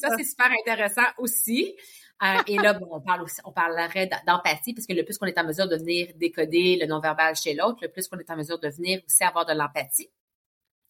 ça. 0.00 0.08
c'est 0.16 0.24
super 0.24 0.50
intéressant 0.60 1.06
aussi. 1.18 1.74
Euh, 2.22 2.38
et 2.46 2.56
là, 2.56 2.74
bon, 2.74 2.88
on 2.90 3.00
parle 3.00 3.22
aussi, 3.22 3.40
on 3.44 3.52
parlerait 3.52 4.08
d'empathie, 4.26 4.72
parce 4.72 4.86
que 4.86 4.92
le 4.92 5.04
plus 5.04 5.18
qu'on 5.18 5.26
est 5.26 5.38
en 5.38 5.44
mesure 5.44 5.68
de 5.68 5.76
venir 5.76 6.08
décoder 6.16 6.78
le 6.80 6.86
non-verbal 6.86 7.34
chez 7.34 7.54
l'autre, 7.54 7.78
le 7.82 7.88
plus 7.88 8.08
qu'on 8.08 8.18
est 8.18 8.30
en 8.30 8.36
mesure 8.36 8.58
de 8.58 8.68
venir 8.68 9.00
aussi 9.06 9.24
avoir 9.24 9.44
de 9.44 9.52
l'empathie. 9.52 10.10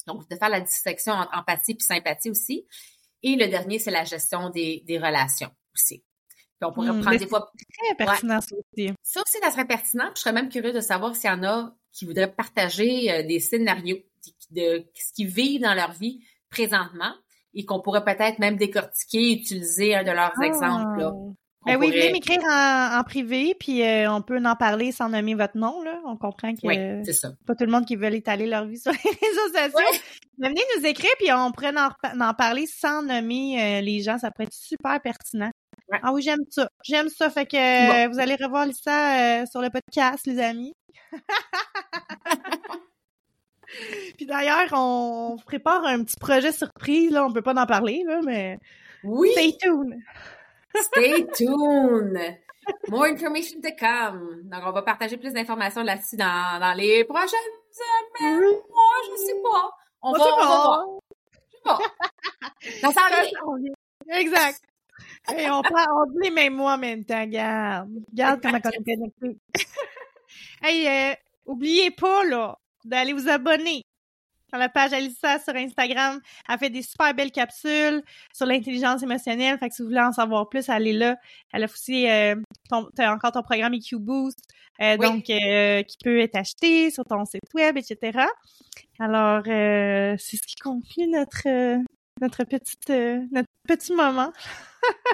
Donc, 0.06 0.28
de 0.28 0.36
faire 0.36 0.50
la 0.50 0.60
distinction 0.60 1.12
entre 1.14 1.36
empathie 1.36 1.74
puis 1.74 1.84
sympathie 1.84 2.30
aussi. 2.30 2.66
Et 3.22 3.36
le 3.36 3.48
dernier, 3.48 3.78
c'est 3.78 3.90
la 3.90 4.04
gestion 4.04 4.50
des, 4.50 4.82
des 4.86 4.98
relations 4.98 5.50
aussi. 5.74 6.04
Puis 6.60 6.68
on 6.68 6.72
pourrait 6.72 6.88
prendre 6.88 7.10
mais 7.10 7.18
des 7.18 7.26
fois. 7.26 7.50
Très 7.72 7.96
pertinent, 7.96 8.40
ça 8.40 8.54
aussi. 8.54 8.92
Ça 9.02 9.22
aussi, 9.22 9.38
ça 9.42 9.50
serait 9.50 9.64
pertinent. 9.64 10.04
Puis 10.06 10.16
je 10.16 10.20
serais 10.20 10.34
même 10.34 10.50
curieux 10.50 10.72
de 10.72 10.80
savoir 10.80 11.16
s'il 11.16 11.30
y 11.30 11.32
en 11.32 11.42
a 11.42 11.74
qui 11.90 12.04
voudraient 12.04 12.32
partager 12.32 13.10
euh, 13.10 13.22
des 13.22 13.40
scénarios 13.40 13.98
de, 14.50 14.78
de 14.78 14.86
ce 14.94 15.12
qu'ils 15.14 15.28
vivent 15.28 15.62
dans 15.62 15.74
leur 15.74 15.92
vie 15.92 16.22
présentement 16.50 17.14
et 17.54 17.64
qu'on 17.64 17.80
pourrait 17.80 18.04
peut-être 18.04 18.38
même 18.38 18.56
décortiquer, 18.56 19.32
utiliser 19.32 19.94
un 19.94 20.02
de 20.02 20.10
leurs 20.10 20.32
Ah. 20.40 20.44
exemples. 20.46 20.98
Là, 21.00 21.12
Ben 21.66 21.78
oui, 21.78 21.90
venez 21.90 22.12
m'écrire 22.12 22.42
en, 22.44 22.98
en 22.98 23.04
privé, 23.04 23.54
puis 23.58 23.82
euh, 23.82 24.12
on 24.12 24.20
peut 24.20 24.38
en 24.44 24.54
parler 24.54 24.92
sans 24.92 25.08
nommer 25.08 25.34
votre 25.34 25.56
nom. 25.56 25.82
Là. 25.82 25.98
On 26.04 26.16
comprend 26.18 26.52
que 26.52 26.58
Oui, 26.64 26.76
euh, 26.78 27.00
c'est 27.04 27.14
ça. 27.14 27.30
pas 27.46 27.54
tout 27.54 27.64
le 27.64 27.70
monde 27.72 27.86
qui 27.86 27.96
veut 27.96 28.12
étaler 28.14 28.46
leur 28.46 28.66
vie 28.66 28.78
sur 28.82 28.92
les 28.92 28.98
réseaux 28.98 29.72
sociaux. 29.72 30.00
Mais 30.38 30.48
venez 30.48 30.60
nous 30.78 30.84
écrire, 30.86 31.10
puis 31.18 31.32
on 31.32 31.52
pourrait 31.52 31.72
en, 31.76 32.34
parler 32.34 32.66
sans 32.66 33.02
nommer 33.02 33.78
euh, 33.78 33.80
les 33.80 34.02
gens. 34.02 34.18
Ça 34.18 34.30
pourrait 34.30 34.44
être 34.44 34.52
super 34.52 35.00
pertinent. 35.00 35.50
Ouais. 35.90 35.98
Ah 36.02 36.12
oui, 36.12 36.20
j'aime 36.22 36.40
ça. 36.50 36.68
J'aime 36.82 37.08
ça. 37.08 37.30
Fait 37.30 37.46
que 37.46 37.56
euh, 37.56 38.08
vous 38.08 38.18
allez 38.18 38.34
revoir 38.36 38.66
ça 38.82 39.40
euh, 39.42 39.46
sur 39.50 39.60
le 39.62 39.70
podcast, 39.70 40.26
les 40.26 40.38
amis. 40.40 40.74
puis 44.24 44.32
d'ailleurs, 44.34 44.70
on 44.72 45.36
prépare 45.44 45.84
un 45.84 46.02
petit 46.02 46.16
projet 46.16 46.50
surprise. 46.50 47.10
Là, 47.10 47.26
on 47.26 47.32
peut 47.32 47.42
pas 47.42 47.54
en 47.54 47.66
parler, 47.66 48.04
là, 48.06 48.20
mais 48.24 48.58
Oui, 49.02 49.30
stay 49.32 49.54
tuned. 49.60 50.00
stay 50.74 51.26
tuned. 51.36 52.18
More 52.88 53.04
information 53.04 53.60
to 53.60 53.68
come. 53.78 54.40
Donc, 54.44 54.62
on 54.64 54.72
va 54.72 54.80
partager 54.80 55.18
plus 55.18 55.34
d'informations 55.34 55.82
là-dessus 55.82 56.16
dans, 56.16 56.58
dans 56.58 56.72
les 56.72 57.04
prochaines 57.04 57.28
semaines. 57.70 58.40
Moi, 58.40 58.92
je 59.10 59.16
sais 59.26 59.42
pas. 59.42 59.70
On, 60.00 60.12
va, 60.12 60.18
on 60.18 60.36
va 60.36 60.46
voir. 60.46 60.86
Je 62.62 62.70
sais 62.70 62.80
pas. 62.80 62.92
Ça. 62.92 64.18
Exact. 64.18 64.62
Et 65.36 65.50
on, 65.50 65.60
prend, 65.60 65.84
on 66.02 66.06
dit 66.12 66.18
les 66.22 66.30
mêmes 66.30 66.54
mots 66.54 66.68
en 66.68 66.78
même 66.78 67.04
temps. 67.04 67.20
Regarde. 67.20 67.90
Regarde 68.10 68.40
comment 68.40 68.58
on 68.64 68.70
est 68.70 68.84
connecté. 69.20 69.38
hey, 70.62 70.88
euh, 70.88 71.14
oubliez 71.44 71.90
pas, 71.90 72.24
là, 72.24 72.58
d'aller 72.86 73.12
vous 73.12 73.28
abonner 73.28 73.84
la 74.58 74.68
page 74.68 74.92
Alissa 74.92 75.38
sur 75.38 75.54
Instagram. 75.54 76.20
Elle 76.48 76.58
fait 76.58 76.70
des 76.70 76.82
super 76.82 77.14
belles 77.14 77.32
capsules 77.32 78.02
sur 78.32 78.46
l'intelligence 78.46 79.02
émotionnelle. 79.02 79.58
Fait 79.58 79.68
que 79.68 79.74
si 79.74 79.82
vous 79.82 79.88
voulez 79.88 80.00
en 80.00 80.12
savoir 80.12 80.48
plus, 80.48 80.68
allez 80.68 80.92
là. 80.92 81.16
Elle 81.52 81.62
a 81.62 81.66
aussi 81.66 82.08
euh, 82.08 82.36
ton, 82.68 82.88
t'as 82.94 83.12
encore 83.14 83.32
ton 83.32 83.42
programme 83.42 83.74
EQ 83.74 83.98
Boost, 83.98 84.38
euh, 84.80 84.96
Oui. 84.98 85.06
donc 85.06 85.30
euh, 85.30 85.82
qui 85.82 85.96
peut 86.02 86.20
être 86.20 86.36
acheté 86.36 86.90
sur 86.90 87.04
ton 87.04 87.24
site 87.24 87.42
web, 87.54 87.76
etc. 87.76 88.26
Alors, 88.98 89.42
euh, 89.46 90.14
c'est 90.18 90.36
ce 90.36 90.42
qui 90.46 90.56
conclut 90.56 91.08
notre 91.08 91.46
euh, 91.48 91.78
notre 92.20 92.44
petite 92.44 92.90
euh, 92.90 93.20
notre 93.32 93.48
petit 93.66 93.92
moment, 93.92 94.32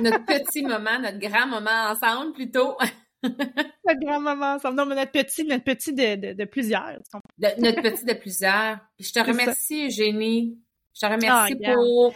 Notre 0.03 0.25
petit 0.27 0.63
moment, 0.63 0.99
notre 1.01 1.19
grand 1.19 1.47
moment 1.47 1.91
ensemble, 1.91 2.33
plutôt. 2.33 2.77
notre 3.87 4.01
grand 4.01 4.21
moment 4.21 4.55
ensemble. 4.55 4.77
Non, 4.77 4.87
mais 4.87 4.95
notre 4.95 5.13
petit, 5.13 5.45
notre 5.45 5.65
petit 5.65 5.93
de, 5.93 6.15
de, 6.17 6.33
de 6.33 6.45
plusieurs. 6.45 6.99
notre 7.39 7.83
petit 7.83 8.05
de 8.05 8.15
plusieurs. 8.15 8.79
Puis 8.97 9.07
je 9.07 9.13
te 9.13 9.21
remercie, 9.27 9.87
Eugénie. 9.87 10.59
Je 10.95 11.01
te 11.01 11.07
remercie 11.07 11.57
Ah, 11.65 11.75
pour. 11.75 12.15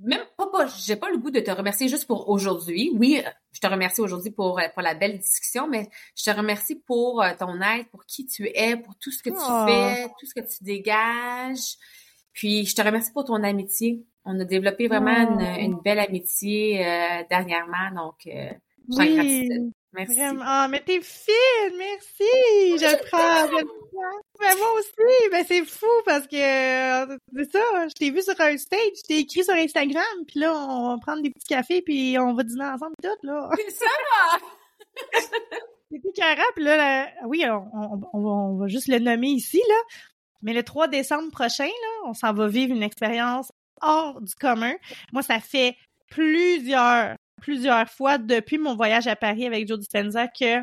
Même 0.00 0.24
pas, 0.36 0.48
pas 0.48 0.66
j'ai 0.84 0.96
pas 0.96 1.08
le 1.10 1.18
goût 1.18 1.30
de 1.30 1.38
te 1.38 1.50
remercier 1.52 1.86
juste 1.88 2.06
pour 2.08 2.28
aujourd'hui. 2.28 2.90
Oui, 2.94 3.22
euh, 3.24 3.30
je 3.52 3.60
te 3.60 3.66
remercie 3.68 4.00
aujourd'hui 4.00 4.32
pour, 4.32 4.58
euh, 4.58 4.64
pour 4.74 4.82
la 4.82 4.94
belle 4.94 5.18
discussion, 5.18 5.68
mais 5.68 5.88
je 6.16 6.24
te 6.24 6.36
remercie 6.36 6.74
pour 6.84 7.22
euh, 7.22 7.30
ton 7.38 7.60
aide, 7.60 7.86
pour 7.90 8.04
qui 8.04 8.26
tu 8.26 8.48
es, 8.52 8.76
pour 8.76 8.96
tout 8.96 9.12
ce 9.12 9.22
que 9.22 9.30
tu 9.30 9.36
Oh. 9.38 9.66
fais, 9.68 10.08
tout 10.18 10.26
ce 10.26 10.34
que 10.34 10.40
tu 10.40 10.64
dégages. 10.64 11.76
Puis 12.32 12.66
je 12.66 12.74
te 12.74 12.82
remercie 12.82 13.12
pour 13.12 13.24
ton 13.24 13.40
amitié. 13.44 14.04
On 14.24 14.38
a 14.40 14.44
développé 14.44 14.88
vraiment 14.88 15.14
Oh. 15.30 15.38
une, 15.40 15.60
une 15.74 15.80
belle 15.80 16.00
amitié 16.00 16.84
euh, 16.84 17.22
dernièrement, 17.30 17.92
donc 17.94 18.26
euh, 18.26 18.50
Oui. 18.88 19.72
Merci. 19.94 20.16
Vraiment. 20.16 20.42
Ah, 20.44 20.66
mais 20.68 20.80
t'es 20.80 21.00
fine, 21.00 21.76
merci. 21.78 22.78
Je 22.78 22.90
le 22.96 23.08
prends. 23.08 23.46
je 23.46 23.52
le 23.60 23.64
prends. 23.64 24.20
Mais 24.40 24.56
moi 24.56 24.72
aussi, 24.78 25.30
ben 25.30 25.44
c'est 25.46 25.64
fou 25.64 25.86
parce 26.04 26.26
que 26.26 26.34
euh, 27.12 27.16
c'est 27.36 27.52
ça, 27.52 27.88
je 27.88 27.94
t'ai 27.94 28.10
vu 28.10 28.20
sur 28.22 28.38
un 28.40 28.56
stage, 28.56 28.80
je 28.96 29.02
t'ai 29.06 29.18
écrit 29.20 29.44
sur 29.44 29.54
Instagram, 29.54 30.02
puis 30.26 30.40
là 30.40 30.52
on 30.52 30.88
va 30.94 30.98
prendre 31.00 31.22
des 31.22 31.30
petits 31.30 31.46
cafés 31.46 31.80
puis 31.80 32.16
on 32.18 32.34
va 32.34 32.42
dîner 32.42 32.64
ensemble 32.64 32.94
tout 33.02 33.08
là. 33.22 33.48
C'est 33.56 33.70
ça! 33.70 33.86
C'était 35.90 36.12
carré, 36.12 36.42
puis 36.56 36.64
là, 36.64 36.76
là, 36.76 37.08
oui, 37.26 37.44
on, 37.46 37.68
on- 37.72 38.00
on 38.12 38.20
va, 38.20 38.28
on 38.30 38.56
va 38.56 38.66
juste 38.66 38.88
le 38.88 38.98
nommer 38.98 39.28
ici, 39.28 39.62
là. 39.68 39.74
Mais 40.42 40.52
le 40.52 40.62
3 40.64 40.88
décembre 40.88 41.30
prochain, 41.30 41.66
là, 41.66 42.08
on 42.08 42.14
s'en 42.14 42.32
va 42.32 42.48
vivre 42.48 42.74
une 42.74 42.82
expérience 42.82 43.52
hors 43.80 44.20
du 44.20 44.34
commun. 44.34 44.74
Moi, 45.12 45.22
ça 45.22 45.38
fait 45.40 45.76
plusieurs, 46.10 47.14
plusieurs 47.44 47.88
fois 47.90 48.16
depuis 48.16 48.56
mon 48.56 48.74
voyage 48.74 49.06
à 49.06 49.16
Paris 49.16 49.46
avec 49.46 49.68
Joe 49.68 49.78
Dispenza 49.78 50.28
que 50.28 50.62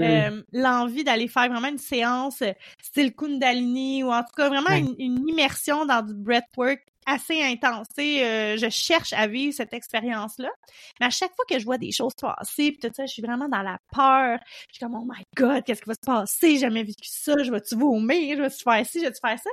euh, 0.00 0.42
l'envie 0.52 1.04
d'aller 1.04 1.28
faire 1.28 1.48
vraiment 1.48 1.68
une 1.68 1.78
séance 1.78 2.42
euh, 2.42 2.52
style 2.82 3.14
Kundalini 3.14 4.04
ou 4.04 4.12
en 4.12 4.22
tout 4.22 4.34
cas 4.36 4.48
vraiment 4.48 4.70
une, 4.70 4.94
une 4.98 5.28
immersion 5.28 5.86
dans 5.86 6.02
du 6.02 6.14
breathwork 6.14 6.80
assez 7.06 7.42
intense. 7.42 7.86
Euh, 7.98 8.56
je 8.56 8.68
cherche 8.68 9.12
à 9.12 9.26
vivre 9.26 9.54
cette 9.54 9.72
expérience-là. 9.72 10.50
Mais 11.00 11.06
à 11.06 11.10
chaque 11.10 11.34
fois 11.34 11.44
que 11.48 11.58
je 11.58 11.64
vois 11.64 11.78
des 11.78 11.90
choses 11.90 12.14
passer, 12.20 12.72
puis 12.72 12.78
tout 12.80 12.90
ça, 12.94 13.06
je 13.06 13.12
suis 13.12 13.22
vraiment 13.22 13.48
dans 13.48 13.62
la 13.62 13.78
peur. 13.92 14.38
Je 14.68 14.74
suis 14.74 14.84
comme, 14.84 14.94
oh 14.94 15.04
my 15.04 15.24
God, 15.36 15.64
qu'est-ce 15.64 15.82
qui 15.82 15.88
va 15.88 15.94
se 15.94 16.06
passer? 16.06 16.50
J'ai 16.50 16.58
jamais 16.58 16.82
vécu 16.82 17.08
ça. 17.08 17.42
Je 17.42 17.50
vais-tu 17.50 17.76
vomir? 17.76 18.36
Je 18.36 18.42
vais-tu 18.42 18.62
faire 18.62 18.86
ci? 18.86 19.00
Je 19.00 19.06
vais-tu 19.06 19.20
faire 19.20 19.38
ça? 19.38 19.50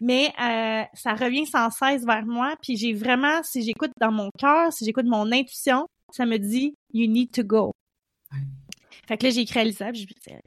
Mais 0.00 0.32
euh, 0.40 0.84
ça 0.94 1.14
revient 1.14 1.46
sans 1.46 1.70
cesse 1.70 2.04
vers 2.04 2.24
moi. 2.24 2.56
Puis 2.62 2.76
j'ai 2.76 2.92
vraiment, 2.92 3.42
si 3.42 3.62
j'écoute 3.62 3.92
dans 4.00 4.12
mon 4.12 4.30
cœur, 4.38 4.72
si 4.72 4.84
j'écoute 4.84 5.06
mon 5.06 5.30
intuition, 5.32 5.88
ça 6.12 6.26
me 6.26 6.38
dit, 6.38 6.74
you 6.92 7.06
need 7.06 7.30
to 7.32 7.42
go. 7.42 7.72
Fait 9.06 9.16
que 9.16 9.24
là, 9.24 9.30
j'ai 9.30 9.40
écrit 9.40 9.60
à 9.60 9.64
Lisa, 9.64 9.90
puis 9.90 10.02
je 10.02 10.06
me 10.06 10.14
disais, 10.14 10.42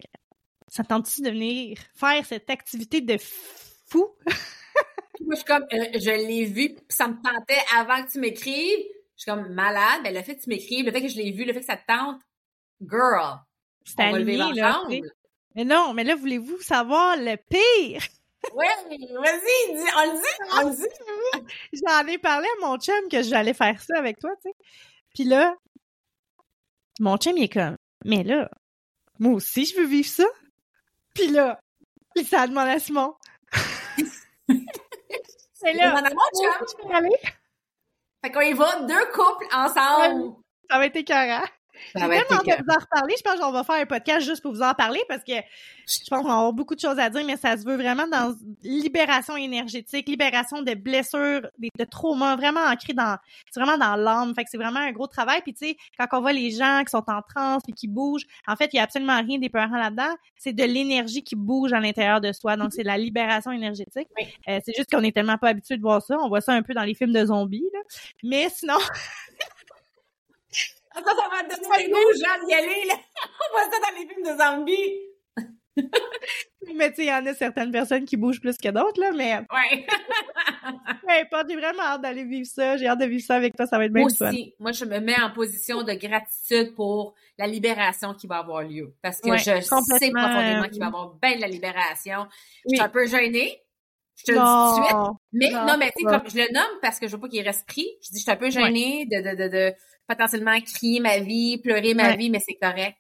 ça 0.68 0.84
tente-tu 0.84 1.22
de 1.22 1.30
venir 1.30 1.78
faire 1.96 2.26
cette 2.26 2.50
activité 2.50 3.02
de 3.02 3.18
fou? 3.88 4.08
Moi, 5.22 5.36
je 5.36 5.36
suis 5.36 5.46
comme, 5.46 5.64
euh, 5.74 6.00
je 6.00 6.10
l'ai 6.10 6.46
vu, 6.46 6.76
ça 6.90 7.08
me 7.08 7.16
tentait 7.16 7.62
avant 7.76 8.04
que 8.04 8.12
tu 8.12 8.20
m'écrives. 8.20 8.86
Je 9.18 9.24
suis 9.24 9.32
comme 9.32 9.54
malade. 9.54 10.02
Ben, 10.04 10.16
le 10.16 10.22
fait 10.24 10.36
que 10.36 10.42
tu 10.42 10.50
m'écrives, 10.50 10.86
le 10.86 10.92
fait 10.92 11.02
que 11.02 11.08
je 11.08 11.18
l'ai 11.18 11.32
vu, 11.32 11.46
le 11.46 11.54
fait 11.54 11.60
que 11.60 11.66
ça 11.66 11.78
te 11.78 11.86
tente, 11.86 12.22
girl, 12.82 13.40
C'est 13.84 14.00
aligné, 14.02 14.54
là. 14.54 14.82
Mais 15.54 15.66
non, 15.66 15.94
mais 15.94 16.04
là, 16.04 16.16
voulez-vous 16.16 16.60
savoir 16.62 17.18
le 17.18 17.36
pire? 17.36 18.02
Ouais, 18.54 18.68
vas-y, 18.88 19.76
dis, 19.76 19.90
on 19.96 20.12
le 20.12 20.18
dit, 20.18 20.28
on 20.54 20.70
le 20.70 20.76
dit. 20.76 20.88
J'en 21.86 22.08
ai 22.08 22.18
parlé 22.18 22.48
à 22.48 22.66
mon 22.66 22.78
chum 22.78 23.08
que 23.10 23.22
j'allais 23.22 23.54
faire 23.54 23.80
ça 23.82 23.98
avec 23.98 24.20
toi, 24.20 24.32
tu 24.44 24.50
sais. 24.50 24.56
Puis 25.14 25.24
là, 25.26 25.56
mon 27.00 27.18
chum, 27.18 27.38
il 27.38 27.44
est 27.44 27.54
comme, 27.54 27.78
mais 28.04 28.24
là, 28.24 28.50
moi 29.20 29.34
aussi, 29.34 29.66
je 29.66 29.76
veux 29.78 29.86
vivre 29.86 30.10
ça. 30.10 30.26
Puis 31.14 31.28
là, 31.28 31.60
il 32.16 32.26
s'est 32.26 32.48
demandé 32.48 32.72
à 32.72 32.80
Simon. 32.80 33.14
C'est 35.54 35.74
là, 35.74 35.90
Demande 35.90 36.08
à 36.08 36.10
mon 36.10 36.30
chum. 36.42 37.10
Fait 38.24 38.32
qu'on 38.32 38.42
y 38.42 38.54
va, 38.54 38.82
deux 38.82 39.06
couples 39.12 39.48
ensemble. 39.54 40.36
Ça 40.70 40.78
va 40.78 40.86
être 40.86 40.96
écœurant. 40.96 41.46
J'ai 41.96 42.02
tellement 42.02 42.16
hâte 42.16 42.46
de 42.46 42.64
vous 42.64 42.76
en 42.76 42.80
reparler. 42.80 43.16
Je 43.18 43.24
pense 43.24 43.40
qu'on 43.40 43.52
va 43.52 43.64
faire 43.64 43.76
un 43.76 43.86
podcast 43.86 44.26
juste 44.26 44.42
pour 44.42 44.54
vous 44.54 44.62
en 44.62 44.74
parler 44.74 45.02
parce 45.08 45.24
que 45.24 45.34
je 45.34 46.10
pense 46.10 46.22
qu'on 46.22 46.28
va 46.28 46.38
avoir 46.38 46.54
beaucoup 46.54 46.76
de 46.76 46.80
choses 46.80 47.00
à 47.00 47.10
dire, 47.10 47.24
mais 47.26 47.38
ça 47.38 47.58
se 47.58 47.66
veut 47.66 47.76
vraiment 47.76 48.08
dans 48.08 48.36
libération 48.64 49.36
énergétique, 49.36 50.08
libération 50.08 50.62
de 50.62 50.74
blessures, 50.74 51.42
de, 51.58 51.70
de 51.78 51.84
traumas, 51.86 52.36
vraiment 52.36 52.62
ancré 52.62 52.94
dans, 52.94 53.18
c'est 53.50 53.60
vraiment 53.60 53.78
dans 53.78 53.96
l'âme. 53.96 54.34
Fait 54.36 54.44
que 54.44 54.50
c'est 54.50 54.58
vraiment 54.58 54.80
un 54.80 54.92
gros 54.92 55.08
travail. 55.08 55.42
Puis 55.42 55.54
tu 55.54 55.68
sais, 55.68 55.78
quand 55.98 56.08
on 56.18 56.22
voit 56.22 56.34
les 56.34 56.52
gens 56.52 56.84
qui 56.86 56.92
sont 56.92 57.04
en 57.08 57.22
transe 57.22 57.64
et 57.68 57.74
qui 57.74 57.88
bougent, 57.88 58.26
en 58.48 58.56
fait, 58.56 58.70
il 58.74 58.78
y 58.78 58.80
a 58.80 58.84
absolument 58.84 59.22
rien 59.22 59.40
d'épeurant 59.40 59.78
là-dedans. 59.78 60.16
C'est 60.38 60.54
de 60.54 60.64
l'énergie 60.64 61.24
qui 61.24 61.36
bouge 61.36 61.74
à 61.74 61.80
l'intérieur 61.80 62.22
de 62.22 62.32
soi. 62.32 62.58
Donc 62.58 62.74
c'est 62.74 62.84
de 62.84 62.88
la 62.88 62.98
libération 62.98 63.52
énergétique. 63.52 64.08
Oui. 64.18 64.28
Euh, 64.48 64.60
c'est 64.66 64.76
juste 64.76 64.90
qu'on 64.92 65.04
est 65.04 65.14
tellement 65.14 65.38
pas 65.38 65.50
habitué 65.50 65.78
de 65.78 65.82
voir 65.82 66.02
ça. 66.02 66.18
On 66.20 66.30
voit 66.30 66.42
ça 66.42 66.54
un 66.54 66.62
peu 66.62 66.74
dans 66.74 66.84
les 66.84 66.94
films 66.94 67.14
de 67.14 67.26
zombies, 67.26 67.70
là. 67.74 67.80
Mais 68.24 68.50
sinon, 68.50 68.78
Ça, 70.94 71.02
ça 71.02 71.14
va 71.14 71.44
te 71.44 71.62
donner 71.62 71.88
le 71.88 71.94
goût, 71.94 72.24
Jean, 72.24 72.46
d'y 72.46 72.54
aller, 72.54 72.86
là. 72.88 72.96
On 73.40 73.54
voit 73.54 73.72
ça 73.72 73.80
dans 73.80 74.00
les 74.00 74.08
films 74.08 74.24
de 74.24 74.44
zombies. 74.44 75.12
mais 76.76 76.90
tu 76.90 76.98
sais, 76.98 77.04
il 77.04 77.08
y 77.08 77.14
en 77.14 77.26
a 77.26 77.34
certaines 77.34 77.72
personnes 77.72 78.04
qui 78.06 78.18
bougent 78.18 78.42
plus 78.42 78.58
que 78.58 78.70
d'autres, 78.70 79.00
là, 79.00 79.12
mais. 79.12 79.38
Ouais. 79.38 79.86
Peu 81.02 81.10
importe, 81.10 81.50
j'ai 81.50 81.56
vraiment 81.56 81.84
hâte 81.84 82.02
d'aller 82.02 82.26
vivre 82.26 82.48
ça. 82.48 82.78
J'ai 82.78 82.88
hâte 82.88 83.00
de 83.00 83.06
vivre 83.06 83.24
ça 83.24 83.36
avec 83.36 83.56
toi, 83.56 83.66
ça 83.66 83.78
va 83.78 83.86
être 83.86 83.94
bien 83.94 84.04
Moi 84.04 84.12
fun. 84.12 84.30
aussi, 84.30 84.54
moi, 84.60 84.72
je 84.74 84.86
me 84.86 85.00
mets 85.00 85.20
en 85.20 85.32
position 85.32 85.84
de 85.84 85.94
gratitude 85.94 86.76
pour 86.76 87.16
la 87.38 87.48
libération 87.48 88.14
qui 88.14 88.28
va 88.28 88.38
avoir 88.40 88.64
lieu. 88.64 88.94
Parce 89.02 89.22
que 89.22 89.30
Ouais, 89.30 89.38
je 89.38 89.62
sais 89.62 89.66
profondément 89.66 90.68
qu'il 90.70 90.80
va 90.80 90.86
y 90.86 90.88
avoir 90.88 91.14
bien 91.16 91.36
de 91.38 91.42
la 91.42 91.48
libération. 91.48 92.28
Je 92.66 92.76
suis 92.76 92.82
un 92.84 92.90
peu 92.90 93.08
gênée. 93.08 93.62
Je 94.18 94.26
te 94.26 94.32
le 94.34 94.38
dis 94.38 94.44
tout 94.44 94.80
de 94.82 94.86
suite. 94.86 95.18
Mais 95.32 95.50
Non, 95.50 95.66
non, 95.66 95.78
mais 95.80 95.92
tu 95.98 96.04
sais, 96.04 96.18
comme 96.20 96.30
je 96.30 96.38
le 96.38 96.54
nomme 96.54 96.80
parce 96.82 97.00
que 97.00 97.08
je 97.08 97.14
veux 97.16 97.20
pas 97.20 97.30
qu'il 97.30 97.42
reste 97.42 97.66
pris. 97.66 97.88
Je 98.04 98.10
dis, 98.12 98.18
je 98.18 98.24
suis 98.24 98.32
un 98.32 98.36
peu 98.36 98.52
gênée 98.52 99.08
de, 99.10 99.18
de, 99.18 99.36
de, 99.36 99.48
de 99.48 99.74
potentiellement 100.08 100.60
crier 100.62 101.00
ma 101.00 101.20
vie, 101.20 101.58
pleurer 101.58 101.94
ma 101.94 102.10
Ouais. 102.10 102.18
vie, 102.18 102.30
mais 102.30 102.40
c'est 102.46 102.56
correct. 102.56 102.98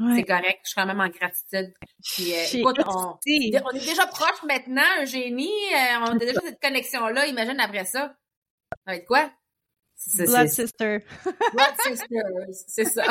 Ouais. 0.00 0.16
C'est 0.16 0.24
correct. 0.24 0.60
Je 0.64 0.70
suis 0.70 0.74
quand 0.74 0.86
même 0.86 1.00
en 1.00 1.08
gratitude. 1.08 1.74
Puis, 2.02 2.32
euh, 2.32 2.44
écoute, 2.52 2.78
on, 2.86 3.18
est 3.26 3.86
déjà 3.86 4.06
proche 4.06 4.42
maintenant, 4.46 5.02
Eugénie. 5.02 5.50
Euh, 5.74 5.98
on 6.00 6.12
a 6.12 6.18
déjà 6.18 6.40
cette 6.40 6.60
connexion-là. 6.60 7.26
Imagine 7.26 7.60
après 7.60 7.84
ça. 7.84 8.14
Ça 8.70 8.78
va 8.86 8.96
être 8.96 9.06
quoi? 9.06 9.30
Blood 10.16 10.48
Sister. 10.48 10.98
Blood 11.26 11.74
Sisters. 11.84 12.46
C'est 12.68 12.84
ça. 12.86 13.04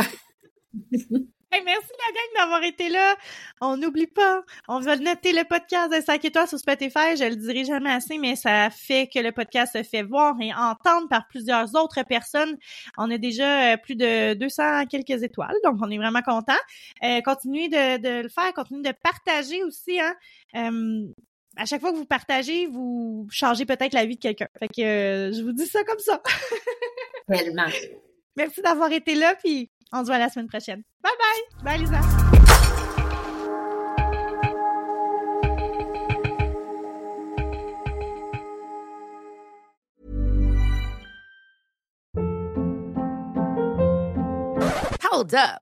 Hey, 1.53 1.61
merci 1.65 1.89
la 1.89 2.13
gang 2.13 2.47
d'avoir 2.47 2.63
été 2.63 2.87
là. 2.87 3.17
On 3.59 3.75
n'oublie 3.75 4.07
pas, 4.07 4.43
on 4.69 4.79
va 4.79 4.95
noter 4.95 5.33
le 5.33 5.43
podcast 5.43 5.91
de 5.91 5.99
5 5.99 6.23
étoiles 6.23 6.47
sur 6.47 6.57
Spotify. 6.57 7.17
Je 7.17 7.27
le 7.27 7.35
dirai 7.35 7.65
jamais 7.65 7.91
assez, 7.91 8.17
mais 8.17 8.37
ça 8.37 8.69
fait 8.69 9.09
que 9.13 9.19
le 9.19 9.33
podcast 9.33 9.73
se 9.73 9.83
fait 9.83 10.03
voir 10.03 10.35
et 10.39 10.53
entendre 10.53 11.09
par 11.09 11.27
plusieurs 11.27 11.75
autres 11.75 12.03
personnes. 12.03 12.57
On 12.97 13.11
a 13.11 13.17
déjà 13.17 13.73
euh, 13.73 13.77
plus 13.77 13.95
de 13.95 14.33
200 14.35 14.85
quelques 14.85 15.23
étoiles, 15.23 15.55
donc 15.65 15.75
on 15.81 15.91
est 15.91 15.97
vraiment 15.97 16.21
content. 16.21 16.53
Euh, 17.03 17.19
continuez 17.21 17.67
de, 17.67 17.97
de 17.97 18.23
le 18.23 18.29
faire, 18.29 18.53
continuez 18.53 18.83
de 18.83 18.95
partager 19.03 19.63
aussi. 19.63 19.99
Hein. 19.99 20.15
Euh, 20.55 21.07
à 21.57 21.65
chaque 21.65 21.81
fois 21.81 21.91
que 21.91 21.97
vous 21.97 22.05
partagez, 22.05 22.67
vous 22.67 23.27
changez 23.29 23.65
peut-être 23.65 23.93
la 23.93 24.05
vie 24.05 24.15
de 24.15 24.21
quelqu'un. 24.21 24.47
Fait 24.57 24.67
que 24.67 24.81
euh, 24.81 25.33
je 25.33 25.41
vous 25.43 25.51
dis 25.51 25.67
ça 25.67 25.83
comme 25.83 25.99
ça. 25.99 26.21
Tellement. 27.27 27.67
Merci 28.37 28.61
d'avoir 28.61 28.91
été 28.91 29.15
là, 29.15 29.35
puis 29.35 29.69
on 29.91 30.03
se 30.03 30.07
voit 30.07 30.17
la 30.17 30.29
semaine 30.29 30.47
prochaine. 30.47 30.83
Bye 31.03 31.11
bye! 31.19 31.77
Bye 31.77 31.77
Lisa! 31.77 32.01
Hold 45.03 45.33
up. 45.35 45.61